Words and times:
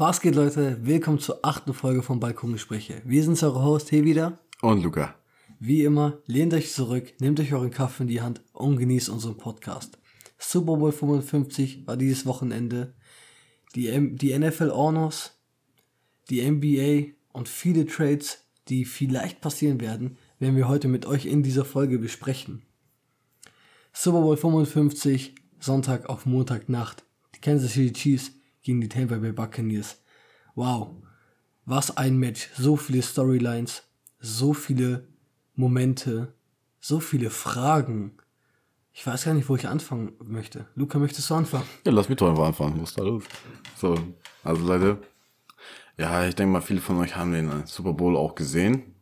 Was 0.00 0.22
geht, 0.22 0.34
Leute? 0.34 0.78
Willkommen 0.80 1.18
zur 1.18 1.40
achten 1.42 1.74
Folge 1.74 2.02
von 2.02 2.20
Balkongespräche. 2.20 3.02
Wir 3.04 3.22
sind 3.22 3.42
eure 3.42 3.62
Host, 3.62 3.90
hier 3.90 4.02
wieder. 4.02 4.38
Und 4.62 4.82
Luca. 4.82 5.14
Wie 5.58 5.84
immer, 5.84 6.16
lehnt 6.24 6.54
euch 6.54 6.72
zurück, 6.72 7.12
nehmt 7.20 7.38
euch 7.38 7.52
euren 7.52 7.70
Kaffee 7.70 8.04
in 8.04 8.08
die 8.08 8.22
Hand 8.22 8.40
und 8.54 8.78
genießt 8.78 9.10
unseren 9.10 9.36
Podcast. 9.36 9.98
Super 10.38 10.78
Bowl 10.78 10.90
55 10.90 11.86
war 11.86 11.98
dieses 11.98 12.24
Wochenende. 12.24 12.94
Die, 13.74 13.88
M 13.88 14.16
die 14.16 14.34
NFL 14.38 14.70
Honors, 14.70 15.38
die 16.30 16.50
NBA 16.50 17.12
und 17.34 17.50
viele 17.50 17.84
Trades, 17.84 18.46
die 18.70 18.86
vielleicht 18.86 19.42
passieren 19.42 19.82
werden, 19.82 20.16
werden 20.38 20.56
wir 20.56 20.66
heute 20.66 20.88
mit 20.88 21.04
euch 21.04 21.26
in 21.26 21.42
dieser 21.42 21.66
Folge 21.66 21.98
besprechen. 21.98 22.62
Super 23.92 24.22
Bowl 24.22 24.38
55, 24.38 25.34
Sonntag 25.58 26.08
auf 26.08 26.24
Montagnacht. 26.24 27.04
Die 27.34 27.40
Kansas 27.42 27.72
City 27.72 27.92
Chiefs 27.92 28.39
gegen 28.62 28.80
die 28.80 28.88
Tampa 28.88 29.16
Bay 29.16 29.32
Buccaneers. 29.32 30.02
Wow, 30.54 30.90
was 31.64 31.96
ein 31.96 32.18
Match. 32.18 32.50
So 32.56 32.76
viele 32.76 33.02
Storylines, 33.02 33.84
so 34.18 34.52
viele 34.52 35.08
Momente, 35.54 36.34
so 36.80 37.00
viele 37.00 37.30
Fragen. 37.30 38.12
Ich 38.92 39.06
weiß 39.06 39.24
gar 39.24 39.34
nicht, 39.34 39.48
wo 39.48 39.56
ich 39.56 39.68
anfangen 39.68 40.12
möchte. 40.22 40.66
Luca, 40.74 40.98
möchtest 40.98 41.30
du 41.30 41.34
anfangen? 41.34 41.64
Ja, 41.86 41.92
lass 41.92 42.08
mich 42.08 42.18
doch 42.18 42.28
einfach 42.28 42.46
anfangen. 42.46 42.82
Was 42.82 42.94
da 42.94 43.02
los? 43.02 43.24
So, 43.76 43.96
also 44.42 44.66
Leute, 44.66 44.98
ja, 45.96 46.26
ich 46.26 46.34
denke 46.34 46.52
mal, 46.52 46.60
viele 46.60 46.80
von 46.80 46.98
euch 46.98 47.16
haben 47.16 47.32
den 47.32 47.66
Super 47.66 47.92
Bowl 47.92 48.16
auch 48.16 48.34
gesehen. 48.34 48.94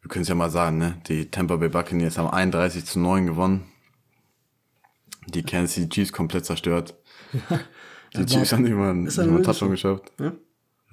Wir 0.00 0.08
können 0.08 0.22
es 0.22 0.28
ja 0.28 0.34
mal 0.34 0.50
sagen, 0.50 0.78
ne? 0.78 1.00
Die 1.08 1.30
Tampa 1.30 1.56
Bay 1.56 1.68
Buccaneers 1.68 2.16
haben 2.16 2.30
31 2.30 2.86
zu 2.86 2.98
9 2.98 3.26
gewonnen. 3.26 3.66
Die 5.26 5.42
Kansas 5.42 5.74
City 5.74 5.88
Chiefs 5.88 6.12
komplett 6.12 6.46
zerstört. 6.46 6.94
Die 8.16 8.26
Chiefs 8.26 8.52
haben 8.52 8.62
nicht 8.64 8.74
mal, 8.74 8.94
nicht 8.94 9.18
einen 9.18 9.42
Touchdown 9.42 9.70
geschafft. 9.70 10.12
Ja? 10.20 10.32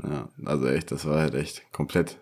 Ja, 0.04 0.30
also 0.46 0.68
echt, 0.68 0.92
das 0.92 1.06
war 1.06 1.20
halt 1.22 1.34
echt 1.34 1.72
komplett 1.72 2.18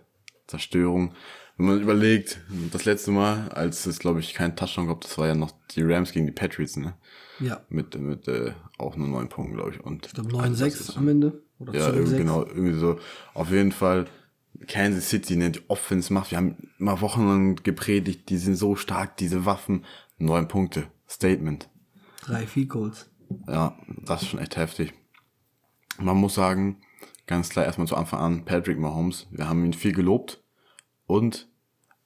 Zerstörung. 0.48 1.14
Wenn 1.58 1.68
man 1.68 1.82
überlegt, 1.82 2.40
das 2.72 2.86
letzte 2.86 3.12
Mal, 3.12 3.50
als 3.50 3.86
es, 3.86 4.00
glaube 4.00 4.20
ich, 4.20 4.34
keinen 4.34 4.56
Touchdown 4.56 4.88
gab, 4.88 5.02
das 5.02 5.18
war 5.18 5.28
ja 5.28 5.36
noch 5.36 5.52
die 5.72 5.84
Rams 5.84 6.12
gegen 6.12 6.26
die 6.26 6.32
Patriots, 6.34 6.76
ne? 6.78 6.96
Ja. 7.40 7.62
Mit, 7.70 7.98
mit 8.00 8.28
äh, 8.28 8.52
auch 8.78 8.96
nur 8.96 9.08
neun 9.08 9.28
Punkten, 9.30 9.56
glaube 9.56 9.72
ich. 9.72 9.80
Und 9.82 10.06
Ich 10.06 10.14
glaube 10.14 10.38
also 10.40 10.64
das 10.66 10.74
9-6 10.76 10.80
ist- 10.90 10.98
am 10.98 11.08
Ende. 11.08 11.42
Oder 11.60 11.74
Ja, 11.74 11.88
10-6. 11.90 11.94
irgendwie, 11.96 12.18
genau, 12.18 12.46
irgendwie 12.46 12.74
so. 12.80 13.00
Auf 13.34 13.52
jeden 13.52 13.72
Fall, 13.72 14.06
Kansas 14.68 15.10
City, 15.10 15.36
ne, 15.38 15.52
die 15.52 15.62
Offense 15.70 16.14
macht, 16.14 16.32
wir 16.32 16.38
haben 16.38 16.70
mal 16.78 17.00
wochenlang 17.02 17.56
gepredigt, 17.58 18.30
die 18.30 18.38
sind 18.38 18.56
so 18.56 18.76
stark, 18.76 19.18
diese 19.18 19.46
Waffen. 19.46 19.86
Neun 20.18 20.48
Punkte. 20.48 20.88
Statement. 21.10 21.70
Drei 22.26 22.46
Goals. 22.66 23.10
Ja, 23.48 23.78
das 24.04 24.22
ist 24.22 24.30
schon 24.30 24.40
echt 24.40 24.58
heftig. 24.58 24.94
Man 25.98 26.18
muss 26.18 26.36
sagen, 26.36 26.82
ganz 27.28 27.50
klar 27.50 27.66
erstmal 27.66 27.88
zu 27.88 27.96
Anfang 27.96 28.20
an, 28.20 28.46
Patrick 28.46 28.78
Mahomes, 28.78 29.28
wir 29.32 29.48
haben 29.48 29.66
ihn 29.66 29.74
viel 29.74 29.94
gelobt 29.94 30.44
und 31.08 31.48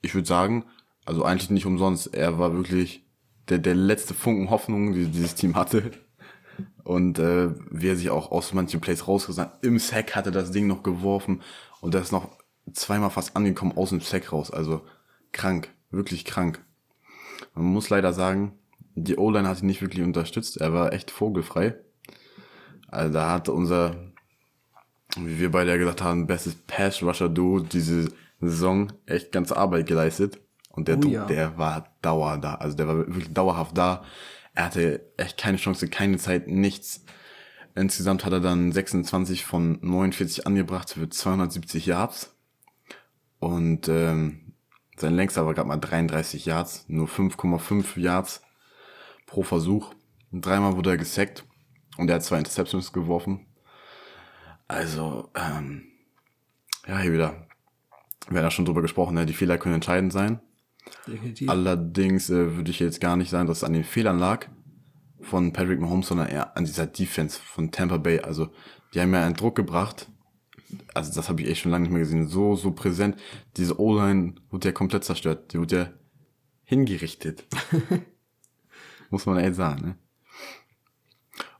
ich 0.01 0.13
würde 0.13 0.27
sagen, 0.27 0.65
also 1.05 1.23
eigentlich 1.23 1.49
nicht 1.49 1.65
umsonst, 1.65 2.13
er 2.13 2.37
war 2.37 2.53
wirklich 2.53 3.05
der, 3.49 3.57
der 3.57 3.75
letzte 3.75 4.13
Funken 4.13 4.49
Hoffnung, 4.49 4.93
die 4.93 5.07
dieses 5.07 5.35
Team 5.35 5.55
hatte. 5.55 5.91
Und 6.83 7.19
äh, 7.19 7.53
wie 7.71 7.87
er 7.87 7.95
sich 7.95 8.09
auch 8.09 8.31
aus 8.31 8.53
manchen 8.53 8.81
Plays 8.81 9.07
rausgesandt 9.07 9.53
hat, 9.53 9.63
im 9.63 9.79
Sack 9.79 10.15
hat 10.15 10.25
er 10.25 10.31
das 10.31 10.51
Ding 10.51 10.67
noch 10.67 10.83
geworfen 10.83 11.41
und 11.81 11.95
er 11.95 12.01
ist 12.01 12.11
noch 12.11 12.37
zweimal 12.73 13.09
fast 13.09 13.35
angekommen 13.35 13.77
aus 13.77 13.89
dem 13.89 14.01
Sack 14.01 14.31
raus. 14.31 14.51
Also 14.51 14.81
krank, 15.31 15.69
wirklich 15.89 16.25
krank. 16.25 16.63
Man 17.53 17.65
muss 17.65 17.89
leider 17.89 18.13
sagen, 18.13 18.53
die 19.03 19.17
O-Line 19.17 19.47
hat 19.47 19.61
ihn 19.61 19.67
nicht 19.67 19.81
wirklich 19.81 20.03
unterstützt. 20.03 20.57
Er 20.57 20.73
war 20.73 20.93
echt 20.93 21.11
vogelfrei. 21.11 21.75
Also 22.87 23.13
da 23.13 23.31
hat 23.31 23.49
unser, 23.49 23.95
wie 25.17 25.39
wir 25.39 25.51
beide 25.51 25.71
ja 25.71 25.77
gesagt 25.77 26.01
haben, 26.01 26.27
bestes 26.27 26.55
Pass-Rusher-Duo 26.55 27.59
diese 27.59 28.11
Saison 28.41 28.91
echt 29.05 29.31
ganze 29.31 29.57
Arbeit 29.57 29.87
geleistet. 29.87 30.39
Und 30.71 30.87
der 30.87 30.97
Oh 30.97 31.07
ja. 31.07 31.25
der 31.25 31.57
war 31.57 31.89
dauer 32.01 32.37
da. 32.37 32.55
Also 32.55 32.77
der 32.77 32.87
war 32.87 32.97
wirklich 32.97 33.33
dauerhaft 33.33 33.77
da. 33.77 34.03
Er 34.53 34.65
hatte 34.65 35.01
echt 35.17 35.37
keine 35.37 35.57
Chance, 35.57 35.87
keine 35.87 36.17
Zeit, 36.17 36.47
nichts. 36.47 37.03
Insgesamt 37.75 38.25
hat 38.25 38.33
er 38.33 38.39
dann 38.39 38.71
26 38.71 39.45
von 39.45 39.79
49 39.81 40.47
angebracht 40.47 40.91
für 40.91 41.09
270 41.09 41.85
Yards. 41.85 42.35
Und 43.39 43.87
ähm, 43.87 44.53
sein 44.97 45.15
längster 45.15 45.45
war 45.45 45.53
gerade 45.53 45.67
mal 45.67 45.77
33 45.77 46.45
Yards, 46.45 46.85
nur 46.87 47.07
5,5 47.07 47.99
Yards 47.99 48.41
pro 49.29 49.43
Versuch. 49.43 49.93
Dreimal 50.31 50.75
wurde 50.75 50.91
er 50.91 50.97
gesackt 50.97 51.45
und 51.97 52.09
er 52.09 52.15
hat 52.15 52.23
zwei 52.23 52.39
Interceptions 52.39 52.91
geworfen. 52.91 53.45
Also, 54.67 55.29
ähm, 55.35 55.83
ja, 56.87 56.99
hier 56.99 57.13
wieder. 57.13 57.47
Wir 58.27 58.37
haben 58.37 58.45
ja 58.45 58.51
schon 58.51 58.65
drüber 58.65 58.81
gesprochen, 58.81 59.15
ne? 59.15 59.25
die 59.25 59.33
Fehler 59.33 59.57
können 59.57 59.75
entscheidend 59.75 60.13
sein. 60.13 60.39
Definitiv. 61.07 61.49
Allerdings 61.49 62.29
äh, 62.29 62.55
würde 62.55 62.71
ich 62.71 62.79
jetzt 62.79 63.01
gar 63.01 63.15
nicht 63.15 63.29
sagen, 63.29 63.47
dass 63.47 63.57
es 63.57 63.63
an 63.63 63.73
den 63.73 63.83
Fehlern 63.83 64.19
lag 64.19 64.47
von 65.21 65.53
Patrick 65.53 65.79
Mahomes, 65.79 66.07
sondern 66.07 66.27
eher 66.27 66.55
an 66.57 66.65
dieser 66.65 66.87
Defense 66.87 67.39
von 67.39 67.71
Tampa 67.71 67.97
Bay. 67.97 68.19
Also, 68.19 68.49
die 68.93 69.01
haben 69.01 69.13
ja 69.13 69.25
einen 69.25 69.35
Druck 69.35 69.55
gebracht. 69.55 70.09
Also, 70.93 71.13
das 71.13 71.29
habe 71.29 71.41
ich 71.41 71.49
echt 71.49 71.61
schon 71.61 71.71
lange 71.71 71.83
nicht 71.83 71.91
mehr 71.91 72.01
gesehen. 72.01 72.27
So, 72.27 72.55
so 72.55 72.71
präsent. 72.71 73.17
Diese 73.57 73.79
O-Line 73.79 74.35
wurde 74.49 74.69
ja 74.69 74.71
komplett 74.71 75.03
zerstört. 75.03 75.53
Die 75.53 75.59
wurde 75.59 75.75
ja 75.75 75.89
hingerichtet. 76.63 77.45
Muss 79.09 79.25
man 79.25 79.37
echt 79.37 79.55
sagen, 79.55 79.81
ne? 79.81 79.95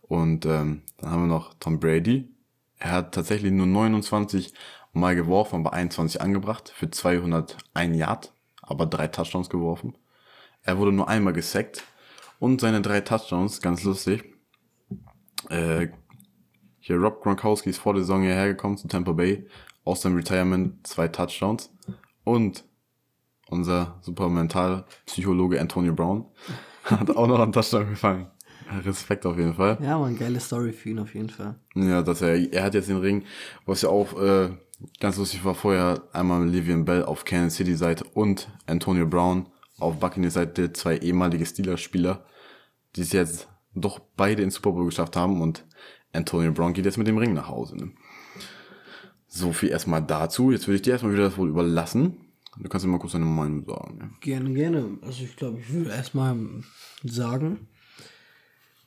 Und 0.02 0.46
ähm, 0.46 0.82
dann 0.98 1.12
haben 1.12 1.24
wir 1.24 1.28
noch 1.28 1.54
Tom 1.60 1.80
Brady. 1.80 2.30
Er 2.80 2.92
hat 2.92 3.14
tatsächlich 3.14 3.52
nur 3.52 3.68
29 3.68 4.54
Mal 4.92 5.16
geworfen, 5.16 5.58
aber 5.58 5.74
21 5.74 6.20
angebracht 6.20 6.74
für 6.76 6.90
201 6.90 7.96
Yard, 7.96 8.34
aber 8.64 8.88
drei 8.88 9.08
Touchdowns 9.08 9.50
geworfen. 9.50 9.96
Er 10.64 10.80
wurde 10.80 10.92
nur 10.92 11.08
einmal 11.08 11.34
gesackt 11.34 11.84
und 12.40 12.60
seine 12.60 12.82
drei 12.82 13.02
Touchdowns, 13.02 13.62
ganz 13.62 13.84
lustig. 13.84 14.34
Äh, 15.50 15.90
hier 16.80 16.98
Rob 16.98 17.22
Gronkowski 17.22 17.70
ist 17.70 17.78
vor 17.78 17.94
der 17.94 18.02
Saison 18.02 18.24
hierher 18.24 18.48
gekommen 18.48 18.78
zu 18.78 18.88
Tampa 18.88 19.12
Bay, 19.12 19.48
aus 19.84 20.02
dem 20.02 20.16
Retirement 20.16 20.88
zwei 20.88 21.08
Touchdowns 21.08 21.72
und 22.24 22.64
unser 23.48 24.00
super 24.02 24.28
Mentalpsychologe 24.28 25.62
Antonio 25.62 25.94
Brown 25.94 26.26
hat 26.84 27.10
auch 27.16 27.28
noch 27.28 27.40
einen 27.40 27.52
Touchdown 27.52 27.90
gefangen. 27.90 28.28
Respekt 28.86 29.26
auf 29.26 29.38
jeden 29.38 29.56
Fall. 29.56 29.78
Ja, 29.82 30.02
eine 30.04 30.16
geile 30.16 30.40
Story 30.40 30.72
für 30.72 30.90
ihn 30.90 31.00
auf 31.00 31.14
jeden 31.16 31.30
Fall. 31.30 31.56
Ja, 31.76 32.02
dass 32.02 32.22
er, 32.22 32.36
er 32.54 32.64
hat 32.64 32.76
jetzt 32.76 32.90
den 32.90 32.98
Ring, 32.98 33.24
was 33.66 33.82
ja 33.82 33.90
auch 33.90 34.20
äh, 34.22 34.50
ganz 35.00 35.18
lustig 35.18 35.44
war 35.44 35.56
vorher, 35.56 36.04
einmal 36.14 36.48
Livian 36.48 36.86
Bell 36.86 37.04
auf 37.04 37.26
Kansas 37.26 37.56
City 37.56 37.76
Seite 37.76 38.04
und 38.14 38.48
Antonio 38.68 39.08
Brown 39.08 39.48
auf 39.80 40.00
Buccaneers 40.00 40.34
Seite, 40.36 40.74
zwei 40.74 40.98
ehemalige 40.98 41.46
Steelers-Spieler, 41.46 42.26
die 42.96 43.02
es 43.02 43.12
jetzt 43.12 43.48
doch 43.74 44.00
beide 44.16 44.44
ins 44.44 44.56
Super 44.56 44.72
Bowl 44.72 44.86
geschafft 44.86 45.16
haben 45.16 45.42
und 45.42 45.66
Antonio 46.14 46.52
Brown 46.52 46.74
geht 46.74 46.86
jetzt 46.86 46.98
mit 46.98 47.08
dem 47.08 47.18
Ring 47.18 47.34
nach 47.34 47.48
Hause. 47.48 47.78
Ne? 47.78 47.92
So 49.28 49.54
viel 49.54 49.70
erstmal 49.70 50.02
dazu. 50.02 50.52
Jetzt 50.52 50.68
würde 50.68 50.78
ich 50.78 50.82
dir 50.82 50.92
erstmal 50.92 51.14
wieder 51.14 51.26
das 51.26 51.38
wohl 51.38 51.50
überlassen. 51.50 52.18
Du 52.58 52.68
kannst 52.68 52.86
mir 52.86 52.92
mal 52.92 53.00
kurz 53.00 53.14
deine 53.14 53.26
Meinung 53.26 53.66
sagen. 53.66 53.98
Ne? 53.98 54.12
Gerne, 54.22 54.54
gerne. 54.54 54.98
Also 55.02 55.24
ich 55.24 55.36
glaube, 55.36 55.60
ich 55.60 55.72
würde 55.72 55.92
erstmal 55.92 56.36
sagen, 57.04 57.68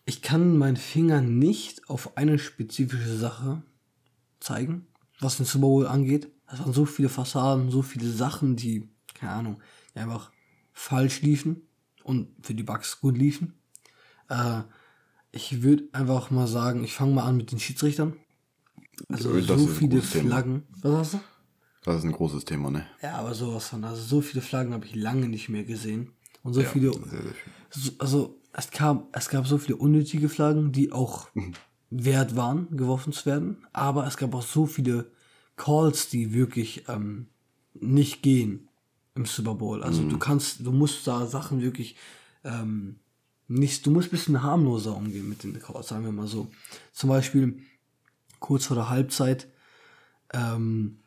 ich 0.05 0.21
kann 0.21 0.59
meinen 0.59 0.77
Finger 0.77 1.21
nicht 1.21 1.89
auf 1.89 2.17
eine 2.17 2.39
spezifische 2.39 3.17
Sache 3.17 3.62
zeigen, 4.41 4.87
was 5.21 5.37
den 5.37 5.47
Super 5.47 5.67
Bowl 5.67 5.87
angeht. 5.87 6.28
Es 6.53 6.59
waren 6.59 6.72
so 6.72 6.84
viele 6.84 7.09
Fassaden, 7.09 7.71
so 7.71 7.83
viele 7.83 8.11
Sachen, 8.11 8.56
die, 8.56 8.89
keine 9.15 9.33
Ahnung, 9.33 9.62
die 9.95 10.01
einfach 10.01 10.33
falsch 10.72 11.22
liefen 11.22 11.62
und 12.03 12.28
für 12.45 12.55
die 12.55 12.65
Bugs 12.65 13.01
gut 13.01 13.17
liefen. 13.17 13.55
Äh, 14.28 14.62
ich 15.31 15.62
würde 15.62 15.84
einfach 15.93 16.31
mal 16.31 16.47
sagen, 16.47 16.84
ich 16.84 16.93
fange 16.93 17.15
mal 17.15 17.25
an 17.25 17.37
mit 17.37 17.53
den 17.53 17.59
Schiedsrichtern. 17.59 18.17
Also 19.09 19.39
Das 19.41 19.61
so 19.61 19.67
viele. 19.67 20.03
Flaggen. 20.03 20.65
Was 20.83 20.92
hast 20.92 21.15
du? 21.15 21.21
Das 21.84 21.97
ist 21.97 22.05
ein 22.05 22.13
großes 22.13 22.45
Thema, 22.45 22.71
ne? 22.71 22.87
Ja, 23.03 23.17
aber 23.17 23.34
sowas 23.34 23.69
von. 23.69 23.84
Also 23.84 24.03
so 24.03 24.21
viele 24.21 24.43
Flaggen 24.43 24.73
habe 24.73 24.87
ich 24.87 24.95
lange 24.95 25.29
nicht 25.29 25.49
mehr 25.49 25.65
gesehen. 25.65 26.13
Und 26.43 26.55
so 26.55 26.63
viele. 26.63 26.93
Sehr, 26.93 27.23
sehr. 27.23 27.33
So, 27.71 27.93
also 27.99 28.41
es 28.53 28.71
gab, 28.71 29.09
es 29.17 29.29
gab 29.29 29.47
so 29.47 29.59
viele 29.59 29.77
unnötige 29.77 30.29
Flaggen, 30.29 30.73
die 30.73 30.93
auch 30.93 31.29
wert 31.91 32.37
waren, 32.37 32.69
geworfen 32.77 33.13
zu 33.13 33.27
werden. 33.27 33.57
Aber 33.73 34.07
es 34.07 34.17
gab 34.17 34.34
auch 34.34 34.43
so 34.43 34.67
viele 34.67 35.11
Calls, 35.57 36.09
die 36.09 36.33
wirklich 36.33 36.89
ähm, 36.89 37.29
nicht 37.75 38.23
gehen 38.23 38.69
im 39.15 39.27
Super 39.27 39.55
Bowl. 39.55 39.83
Also 39.83 40.09
du 40.09 40.19
kannst, 40.19 40.65
du 40.65 40.73
musst 40.73 41.07
da 41.07 41.27
Sachen 41.27 41.61
wirklich 41.61 41.97
ähm, 42.45 43.01
nicht, 43.49 43.84
du 43.84 43.91
musst 43.91 44.09
ein 44.09 44.13
bisschen 44.13 44.43
harmloser 44.43 44.97
umgehen 44.97 45.29
mit 45.29 45.43
den 45.43 45.59
Calls, 45.59 45.89
sagen 45.89 46.05
wir 46.05 46.13
mal 46.13 46.27
so. 46.27 46.49
Zum 46.93 47.11
Beispiel 47.11 47.59
kurz 48.39 48.67
vor 48.67 48.77
der 48.77 48.89
Halbzeit, 48.89 49.49
ähm, 50.33 51.02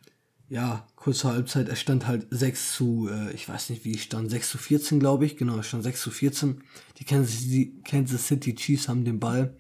ja, 0.48 0.86
kurz 0.96 1.22
vor 1.22 1.32
Halbzeit, 1.32 1.70
es 1.70 1.80
stand 1.80 2.08
halt 2.08 2.28
6 2.30 2.74
zu, 2.74 3.10
äh, 3.10 3.32
ich 3.34 3.50
weiß 3.50 3.70
nicht 3.70 3.84
wie 3.84 3.98
stand, 3.98 4.30
6 4.30 4.50
zu 4.50 4.58
14, 4.58 5.00
glaube 5.00 5.26
ich, 5.26 5.38
genau, 5.38 5.58
es 5.60 5.68
stand 5.68 5.84
6 5.84 6.02
zu 6.02 6.12
14. 6.12 6.64
Die 7.00 7.04
Kansas 7.04 7.40
City, 7.40 7.82
Kansas 7.84 8.28
City 8.28 8.54
Chiefs 8.54 8.88
haben 8.88 9.06
den 9.06 9.20
Ball, 9.20 9.58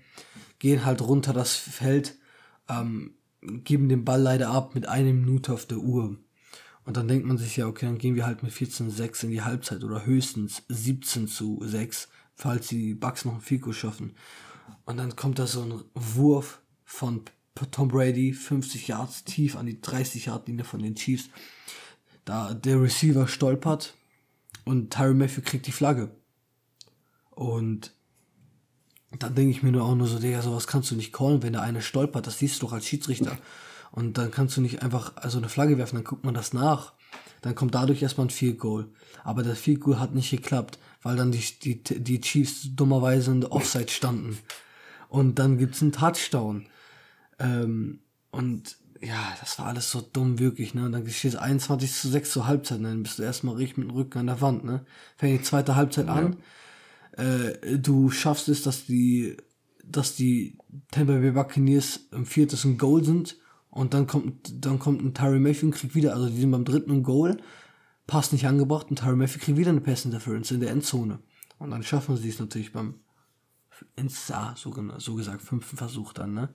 gehen 0.59 0.85
halt 0.85 1.01
runter 1.01 1.33
das 1.33 1.55
Feld, 1.55 2.17
ähm, 2.69 3.15
geben 3.41 3.89
den 3.89 4.05
Ball 4.05 4.21
leider 4.21 4.49
ab 4.49 4.75
mit 4.75 4.87
einer 4.87 5.13
Minute 5.13 5.53
auf 5.53 5.65
der 5.65 5.79
Uhr. 5.79 6.17
Und 6.85 6.97
dann 6.97 7.07
denkt 7.07 7.25
man 7.25 7.39
sich 7.39 7.57
ja, 7.57 7.65
okay, 7.65 7.87
dann 7.87 7.97
gehen 7.97 8.15
wir 8.15 8.27
halt 8.27 8.43
mit 8.43 8.51
14 8.51 8.89
zu 8.89 8.95
6 8.95 9.23
in 9.23 9.31
die 9.31 9.41
Halbzeit 9.41 9.83
oder 9.83 10.05
höchstens 10.05 10.63
17 10.69 11.27
zu 11.27 11.59
6, 11.63 12.09
falls 12.35 12.67
die 12.67 12.93
Bucks 12.93 13.25
noch 13.25 13.33
ein 13.33 13.41
Fico 13.41 13.71
schaffen. 13.73 14.15
Und 14.85 14.97
dann 14.97 15.15
kommt 15.15 15.39
da 15.39 15.47
so 15.47 15.63
ein 15.63 15.83
Wurf 15.95 16.61
von 16.83 17.23
Tom 17.71 17.87
Brady, 17.87 18.33
50 18.33 18.87
Yards 18.87 19.23
tief 19.23 19.55
an 19.55 19.65
die 19.65 19.79
30 19.79 20.25
Yard 20.25 20.47
Linie 20.47 20.65
von 20.65 20.81
den 20.81 20.95
Chiefs. 20.95 21.29
Da 22.25 22.53
der 22.53 22.81
Receiver 22.81 23.27
stolpert 23.27 23.93
und 24.65 24.91
Tyron 24.91 25.17
Matthew 25.17 25.41
kriegt 25.41 25.67
die 25.67 25.71
Flagge. 25.71 26.11
Und 27.29 27.93
dann 29.19 29.35
denke 29.35 29.51
ich 29.51 29.63
mir 29.63 29.71
nur 29.71 29.85
auch 29.85 29.95
nur 29.95 30.07
so, 30.07 30.19
Digga, 30.19 30.41
sowas 30.41 30.67
kannst 30.67 30.91
du 30.91 30.95
nicht 30.95 31.13
callen, 31.13 31.43
wenn 31.43 31.53
da 31.53 31.61
einer 31.61 31.81
stolpert, 31.81 32.27
das 32.27 32.39
siehst 32.39 32.61
du 32.61 32.65
doch 32.65 32.73
als 32.73 32.87
Schiedsrichter. 32.87 33.37
Und 33.91 34.17
dann 34.17 34.31
kannst 34.31 34.57
du 34.57 34.61
nicht 34.61 34.83
einfach 34.83 35.15
also 35.15 35.37
eine 35.37 35.47
Flagge 35.47 35.77
werfen, 35.77 35.95
dann 35.95 36.03
guckt 36.03 36.25
man 36.25 36.33
das 36.33 36.51
nach. 36.51 36.93
Dann 37.41 37.55
kommt 37.55 37.75
dadurch 37.75 38.01
erstmal 38.01 38.27
ein 38.27 38.31
Field 38.31 38.59
Goal. 38.59 38.89
Aber 39.23 39.43
das 39.43 39.59
Field 39.59 39.81
Goal 39.81 39.99
hat 39.99 40.15
nicht 40.15 40.31
geklappt, 40.31 40.79
weil 41.01 41.15
dann 41.15 41.31
die, 41.31 41.59
die, 41.59 41.81
die 41.81 42.19
Chiefs 42.19 42.75
dummerweise 42.75 43.31
in 43.31 43.41
der 43.41 43.51
Offside 43.51 43.89
standen. 43.89 44.37
Und 45.07 45.39
dann 45.39 45.57
gibt's 45.57 45.81
einen 45.81 45.91
Touchdown. 45.91 46.65
Ähm, 47.39 47.99
und 48.31 48.77
ja, 49.01 49.35
das 49.39 49.59
war 49.59 49.67
alles 49.67 49.91
so 49.91 50.01
dumm, 50.01 50.39
wirklich, 50.39 50.73
ne? 50.73 50.85
Und 50.85 50.93
dann 50.93 51.07
steht 51.09 51.33
es 51.33 51.37
21 51.37 51.93
zu 51.93 52.09
6 52.09 52.31
zur 52.31 52.47
Halbzeit, 52.47 52.79
ne? 52.79 52.89
Dann 52.89 53.03
bist 53.03 53.19
du 53.19 53.23
erstmal 53.23 53.55
richtig 53.55 53.77
mit 53.77 53.89
dem 53.89 53.95
Rücken 53.95 54.19
an 54.19 54.27
der 54.27 54.41
Wand, 54.41 54.63
ne? 54.63 54.85
Fängt 55.17 55.39
die 55.39 55.43
zweite 55.43 55.75
Halbzeit 55.75 56.07
an. 56.07 56.37
Äh, 57.11 57.77
du 57.77 58.09
schaffst 58.09 58.49
es, 58.49 58.63
dass 58.63 58.85
die, 58.85 59.37
dass 59.83 60.15
die 60.15 60.57
Tampa 60.91 61.13
Bay 61.13 61.31
Buccaneers 61.31 62.07
im 62.11 62.25
viertes 62.25 62.65
ein 62.65 62.77
Goal 62.77 63.03
sind 63.03 63.37
und 63.69 63.93
dann 63.93 64.07
kommt, 64.07 64.65
dann 64.65 64.79
kommt 64.79 65.01
ein 65.03 65.13
Tyre 65.13 65.39
Matthew 65.39 65.67
und 65.67 65.71
kriegt 65.71 65.95
wieder, 65.95 66.13
also 66.13 66.29
die 66.29 66.39
sind 66.39 66.51
beim 66.51 66.65
dritten 66.65 66.91
ein 66.91 67.03
Goal, 67.03 67.37
Pass 68.07 68.31
nicht 68.31 68.47
angebracht 68.47 68.87
und 68.89 68.99
Tyre 68.99 69.15
Matthew 69.15 69.39
kriegt 69.39 69.57
wieder 69.57 69.71
eine 69.71 69.81
Pass 69.81 70.05
Interference 70.05 70.51
in 70.51 70.59
der 70.59 70.71
Endzone. 70.71 71.19
Und 71.57 71.71
dann 71.71 71.83
schaffen 71.83 72.17
sie 72.17 72.29
es 72.29 72.39
natürlich 72.39 72.71
beim 72.71 72.95
ins 73.95 74.31
ah, 74.31 74.53
so, 74.55 74.73
so 74.97 75.15
gesagt 75.15 75.41
fünften 75.41 75.77
Versuch 75.77 76.13
dann, 76.13 76.33
ne? 76.33 76.49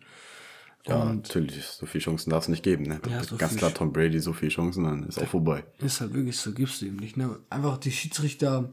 Ja, 0.87 1.05
natürlich, 1.05 1.65
so 1.65 1.85
viele 1.87 2.03
Chancen 2.03 2.31
darf 2.31 2.45
es 2.45 2.49
nicht 2.49 2.63
geben, 2.63 2.85
ne? 2.85 3.01
Ja, 3.09 3.23
so 3.23 3.37
Ganz 3.37 3.57
klar, 3.57 3.73
Tom 3.75 3.93
Brady, 3.93 4.19
so 4.19 4.33
viele 4.33 4.51
Chancen, 4.51 4.85
dann 4.85 5.05
ist 5.05 5.19
auch 5.19 5.29
vorbei. 5.29 5.65
Ist 5.79 6.01
halt 6.01 6.15
wirklich 6.15 6.39
so, 6.39 6.53
gibst 6.53 6.81
du 6.81 6.87
ihm 6.87 6.97
nicht. 6.97 7.17
Ne? 7.17 7.39
Einfach 7.51 7.77
die 7.77 7.93
Schiedsrichter 7.93 8.73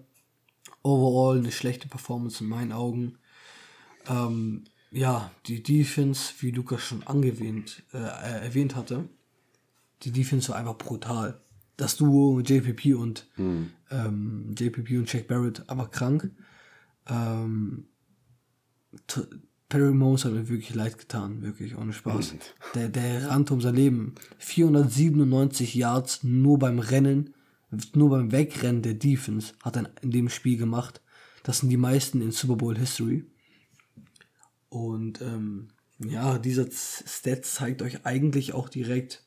overall 0.83 1.37
eine 1.37 1.51
schlechte 1.51 1.89
Performance 1.89 2.43
in 2.43 2.49
meinen 2.49 2.71
Augen. 2.71 3.17
Ähm, 4.07 4.63
ja, 4.91 5.31
die 5.47 5.61
Defense, 5.61 6.33
wie 6.39 6.51
Lukas 6.51 6.81
schon 6.81 7.05
angewähnt, 7.05 7.83
äh, 7.93 7.97
äh, 7.97 8.45
erwähnt 8.45 8.75
hatte, 8.75 9.09
die 10.03 10.11
Defense 10.11 10.49
war 10.49 10.55
einfach 10.55 10.77
brutal. 10.77 11.41
Das 11.75 11.97
Duo 11.97 12.39
JPP 12.39 12.95
und 12.95 13.27
ähm, 13.91 14.55
JPP 14.57 14.97
und 14.97 15.11
Jack 15.11 15.27
Barrett 15.27 15.69
einfach 15.69 15.91
krank. 15.91 16.31
Ähm, 17.07 17.87
Perry 19.69 19.93
Mose 19.93 20.25
hat 20.25 20.33
mir 20.33 20.47
wirklich 20.47 20.73
leid 20.73 20.97
getan, 20.97 21.41
wirklich, 21.41 21.77
ohne 21.77 21.91
Spaß. 21.91 22.35
Der, 22.73 22.87
der 22.87 23.29
rannte 23.29 23.53
um 23.53 23.61
sein 23.61 23.75
Leben. 23.75 24.15
497 24.37 25.75
Yards 25.75 26.23
nur 26.23 26.57
beim 26.57 26.79
Rennen, 26.79 27.33
nur 27.93 28.09
beim 28.09 28.31
Wegrennen 28.31 28.81
der 28.81 28.93
Defense 28.93 29.53
hat 29.61 29.75
er 29.75 29.91
in 30.01 30.11
dem 30.11 30.29
Spiel 30.29 30.57
gemacht. 30.57 31.01
Das 31.43 31.59
sind 31.59 31.69
die 31.69 31.77
meisten 31.77 32.21
in 32.21 32.31
Super 32.31 32.55
Bowl 32.55 32.77
History. 32.77 33.25
Und 34.69 35.21
ähm, 35.21 35.69
ja, 35.99 36.37
dieser 36.37 36.67
Stat 36.71 37.45
zeigt 37.45 37.81
euch 37.81 38.05
eigentlich 38.05 38.53
auch 38.53 38.69
direkt, 38.69 39.23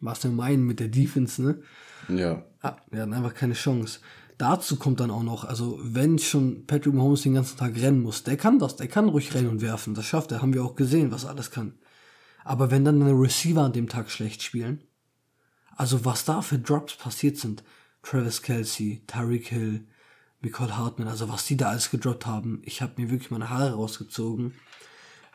was 0.00 0.24
wir 0.24 0.30
meinen 0.30 0.64
mit 0.64 0.80
der 0.80 0.88
Defense, 0.88 1.42
ne? 1.42 1.62
Ja. 2.08 2.44
Ah, 2.62 2.76
wir 2.90 3.02
hatten 3.02 3.12
einfach 3.12 3.34
keine 3.34 3.54
Chance. 3.54 4.00
Dazu 4.40 4.76
kommt 4.76 5.00
dann 5.00 5.10
auch 5.10 5.22
noch, 5.22 5.44
also 5.44 5.78
wenn 5.82 6.18
schon 6.18 6.66
Patrick 6.66 6.94
Mahomes 6.94 7.20
den 7.20 7.34
ganzen 7.34 7.58
Tag 7.58 7.76
rennen 7.76 8.00
muss, 8.00 8.22
der 8.22 8.38
kann 8.38 8.58
das, 8.58 8.74
der 8.74 8.88
kann 8.88 9.10
ruhig 9.10 9.34
rennen 9.34 9.50
und 9.50 9.60
werfen, 9.60 9.92
das 9.92 10.06
schafft 10.06 10.32
er, 10.32 10.40
haben 10.40 10.54
wir 10.54 10.64
auch 10.64 10.76
gesehen, 10.76 11.12
was 11.12 11.26
alles 11.26 11.50
kann. 11.50 11.74
Aber 12.42 12.70
wenn 12.70 12.82
dann 12.82 13.00
deine 13.00 13.12
Receiver 13.12 13.60
an 13.60 13.74
dem 13.74 13.90
Tag 13.90 14.10
schlecht 14.10 14.42
spielen, 14.42 14.82
also 15.76 16.06
was 16.06 16.24
da 16.24 16.40
für 16.40 16.58
Drops 16.58 16.96
passiert 16.96 17.36
sind, 17.36 17.62
Travis 18.02 18.40
Kelsey, 18.40 19.02
Tyreek 19.06 19.48
Hill, 19.48 19.86
Nicole 20.40 20.74
Hartman, 20.74 21.08
also 21.08 21.28
was 21.28 21.44
die 21.44 21.58
da 21.58 21.68
alles 21.68 21.90
gedroppt 21.90 22.24
haben, 22.24 22.62
ich 22.64 22.80
habe 22.80 22.94
mir 22.96 23.10
wirklich 23.10 23.30
meine 23.30 23.50
Haare 23.50 23.74
rausgezogen. 23.74 24.54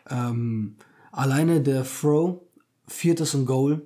Ähm, 0.09 0.77
alleine 1.11 1.61
der 1.61 1.85
Throw, 1.85 2.41
viertes 2.87 3.35
und 3.35 3.45
Goal, 3.45 3.85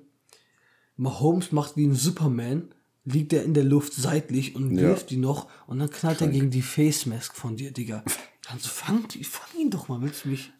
Mahomes 0.96 1.52
macht 1.52 1.76
wie 1.76 1.84
ein 1.84 1.94
Superman, 1.94 2.74
liegt 3.04 3.32
er 3.32 3.42
in 3.44 3.54
der 3.54 3.64
Luft 3.64 3.94
seitlich 3.94 4.54
und 4.54 4.76
Ja. 4.76 4.88
wirft 4.88 5.10
die 5.10 5.16
noch 5.16 5.48
und 5.66 5.78
dann 5.78 5.90
knallt 5.90 6.20
er 6.20 6.28
gegen 6.28 6.50
die 6.50 6.62
Face 6.62 7.06
Mask 7.06 7.34
von 7.34 7.56
dir, 7.56 7.72
Digga. 7.72 8.04
Also 8.52 8.68
fang, 8.68 9.04
fang 9.22 9.60
ihn 9.60 9.70
doch 9.70 9.88
mal, 9.88 10.00
willst 10.02 10.24
du 10.24 10.28
mich? 10.30 10.52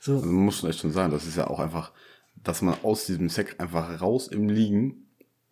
So, 0.00 0.14
Also 0.16 0.26
muss 0.26 0.62
man 0.62 0.70
echt 0.70 0.80
schon 0.80 0.92
sagen, 0.92 1.12
das 1.12 1.26
ist 1.26 1.36
ja 1.36 1.46
auch 1.46 1.60
einfach, 1.60 1.92
dass 2.36 2.62
man 2.62 2.74
aus 2.82 3.06
diesem 3.06 3.28
Sack 3.28 3.56
einfach 3.58 4.00
raus 4.00 4.28
im 4.28 4.48
Liegen 4.48 5.06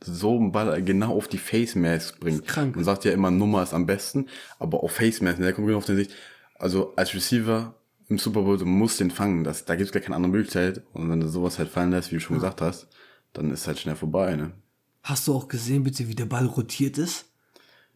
so 0.05 0.37
einen 0.37 0.51
Ball 0.53 0.83
genau 0.83 1.17
auf 1.17 1.29
die 1.29 1.39
Face 1.39 1.75
Mask 1.77 2.19
bringt. 2.19 2.47
krank. 2.47 2.75
Man 2.75 2.85
sagt 2.85 3.05
ja 3.05 3.13
immer, 3.13 3.31
Nummer 3.31 3.63
ist 3.63 3.73
am 3.73 3.87
besten, 3.87 4.27
aber 4.59 4.83
auf 4.83 4.93
Face 4.93 5.21
Mask, 5.21 5.39
der 5.39 5.53
kommt 5.53 5.69
genau 5.69 5.79
auf 5.79 5.87
den 5.87 5.97
Sicht. 5.97 6.11
Also 6.59 6.93
als 6.97 7.15
Receiver 7.15 7.75
im 8.09 8.19
Super 8.19 8.43
Bowl, 8.43 8.59
du 8.59 8.67
musst 8.67 8.99
den 9.01 9.11
fangen. 9.11 9.45
Das, 9.45 9.65
da 9.65 9.75
gibt 9.77 9.87
es 9.87 9.93
gar 9.93 10.03
keine 10.03 10.17
andere 10.17 10.33
Möglichkeit. 10.33 10.83
Und 10.93 11.09
wenn 11.09 11.21
du 11.21 11.29
sowas 11.29 11.59
halt 11.59 11.69
fallen 11.71 11.91
lässt, 11.93 12.11
wie 12.11 12.17
du 12.17 12.21
schon 12.21 12.37
gesagt 12.37 12.61
hast, 12.61 12.89
dann 13.33 13.51
ist 13.53 13.67
halt 13.67 13.79
schnell 13.79 13.97
vorbei, 13.97 14.35
ne? 14.37 14.53
Hast 15.03 15.27
du 15.29 15.35
auch 15.35 15.49
gesehen, 15.49 15.83
bitte, 15.85 16.09
wie 16.09 16.15
der 16.15 16.27
Ball 16.27 16.47
rotiert 16.47 16.99
ist? 16.99 17.27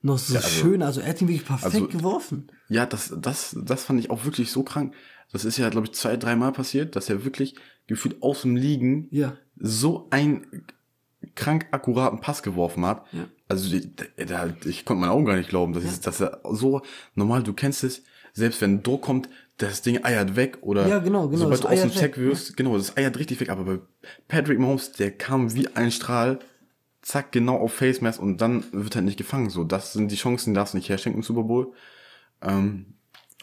Noch 0.03 0.19
so 0.19 0.37
also- 0.37 0.49
schön, 0.49 0.83
also 0.83 1.01
er 1.01 1.09
hat 1.11 1.21
ihn 1.21 1.29
wirklich 1.29 1.47
perfekt 1.47 1.75
also- 1.75 1.89
geworfen. 1.89 2.49
Ja, 2.69 2.87
das, 2.87 3.15
das, 3.17 3.57
das 3.61 3.85
fand 3.85 4.01
ich 4.01 4.11
auch 4.11 4.25
wirklich 4.25 4.51
so 4.51 4.63
krank. 4.63 4.95
Das 5.33 5.45
ist 5.45 5.57
ja, 5.59 5.69
glaube 5.69 5.87
ich, 5.87 5.93
zwei, 5.95 6.17
dreimal 6.17 6.53
passiert, 6.53 6.97
dass 6.97 7.09
er 7.09 7.25
wirklich 7.25 7.55
gefühlt 7.87 8.23
aus 8.23 8.43
dem 8.43 8.57
Liegen 8.57 9.09
Ja. 9.11 9.37
so 9.59 10.07
einen 10.11 10.65
krank 11.35 11.67
akkuraten 11.73 12.21
Pass 12.21 12.43
geworfen 12.43 12.85
hat. 12.87 13.05
Ja. 13.13 13.27
Also 13.49 13.77
da, 14.17 14.55
ich 14.65 14.85
konnte 14.85 15.01
meinen 15.01 15.11
Augen 15.11 15.25
gar 15.25 15.37
nicht 15.37 15.49
glauben. 15.49 15.73
Das 15.73 15.85
ist, 15.85 16.07
dass 16.07 16.21
er 16.21 16.41
so 16.51 16.83
normal, 17.15 17.43
du 17.43 17.53
kennst 17.53 17.85
es, 17.85 18.03
selbst 18.33 18.61
wenn 18.61 18.83
Druck 18.83 19.03
kommt, 19.03 19.29
das 19.59 19.83
Ding 19.83 20.05
eiert 20.05 20.37
weg 20.37 20.59
oder 20.61 20.87
Ja, 20.87 20.99
genau, 20.99 21.29
genau, 21.29 21.43
sobald 21.45 21.65
du 21.65 21.69
aus 21.69 21.81
dem 21.81 21.91
Sack 21.91 22.19
wirst, 22.19 22.57
genau, 22.57 22.77
das 22.77 22.97
eiert 22.97 23.19
richtig 23.19 23.41
weg. 23.41 23.49
Aber 23.49 23.65
bei 23.65 23.79
Patrick 24.29 24.59
Mahomes, 24.59 24.93
der 24.93 25.11
kam 25.13 25.55
wie 25.55 25.69
ein 25.69 25.91
Strahl, 25.91 26.39
zack, 27.07 27.31
genau 27.31 27.57
auf 27.57 27.73
Face 27.73 28.01
Mask 28.01 28.21
und 28.21 28.41
dann 28.41 28.65
wird 28.73 28.97
er 28.97 29.03
nicht 29.03 29.17
gefangen. 29.17 29.49
So, 29.49 29.63
das 29.63 29.93
sind 29.93 30.11
die 30.11 30.17
Chancen, 30.17 30.53
die 30.53 30.57
darfst 30.57 30.75
du 30.75 30.79
nicht 30.79 30.89
herschenken 30.89 31.21
im 31.21 31.25
Super 31.25 31.45
Bowl. 31.45 31.73
Ähm, 32.43 32.95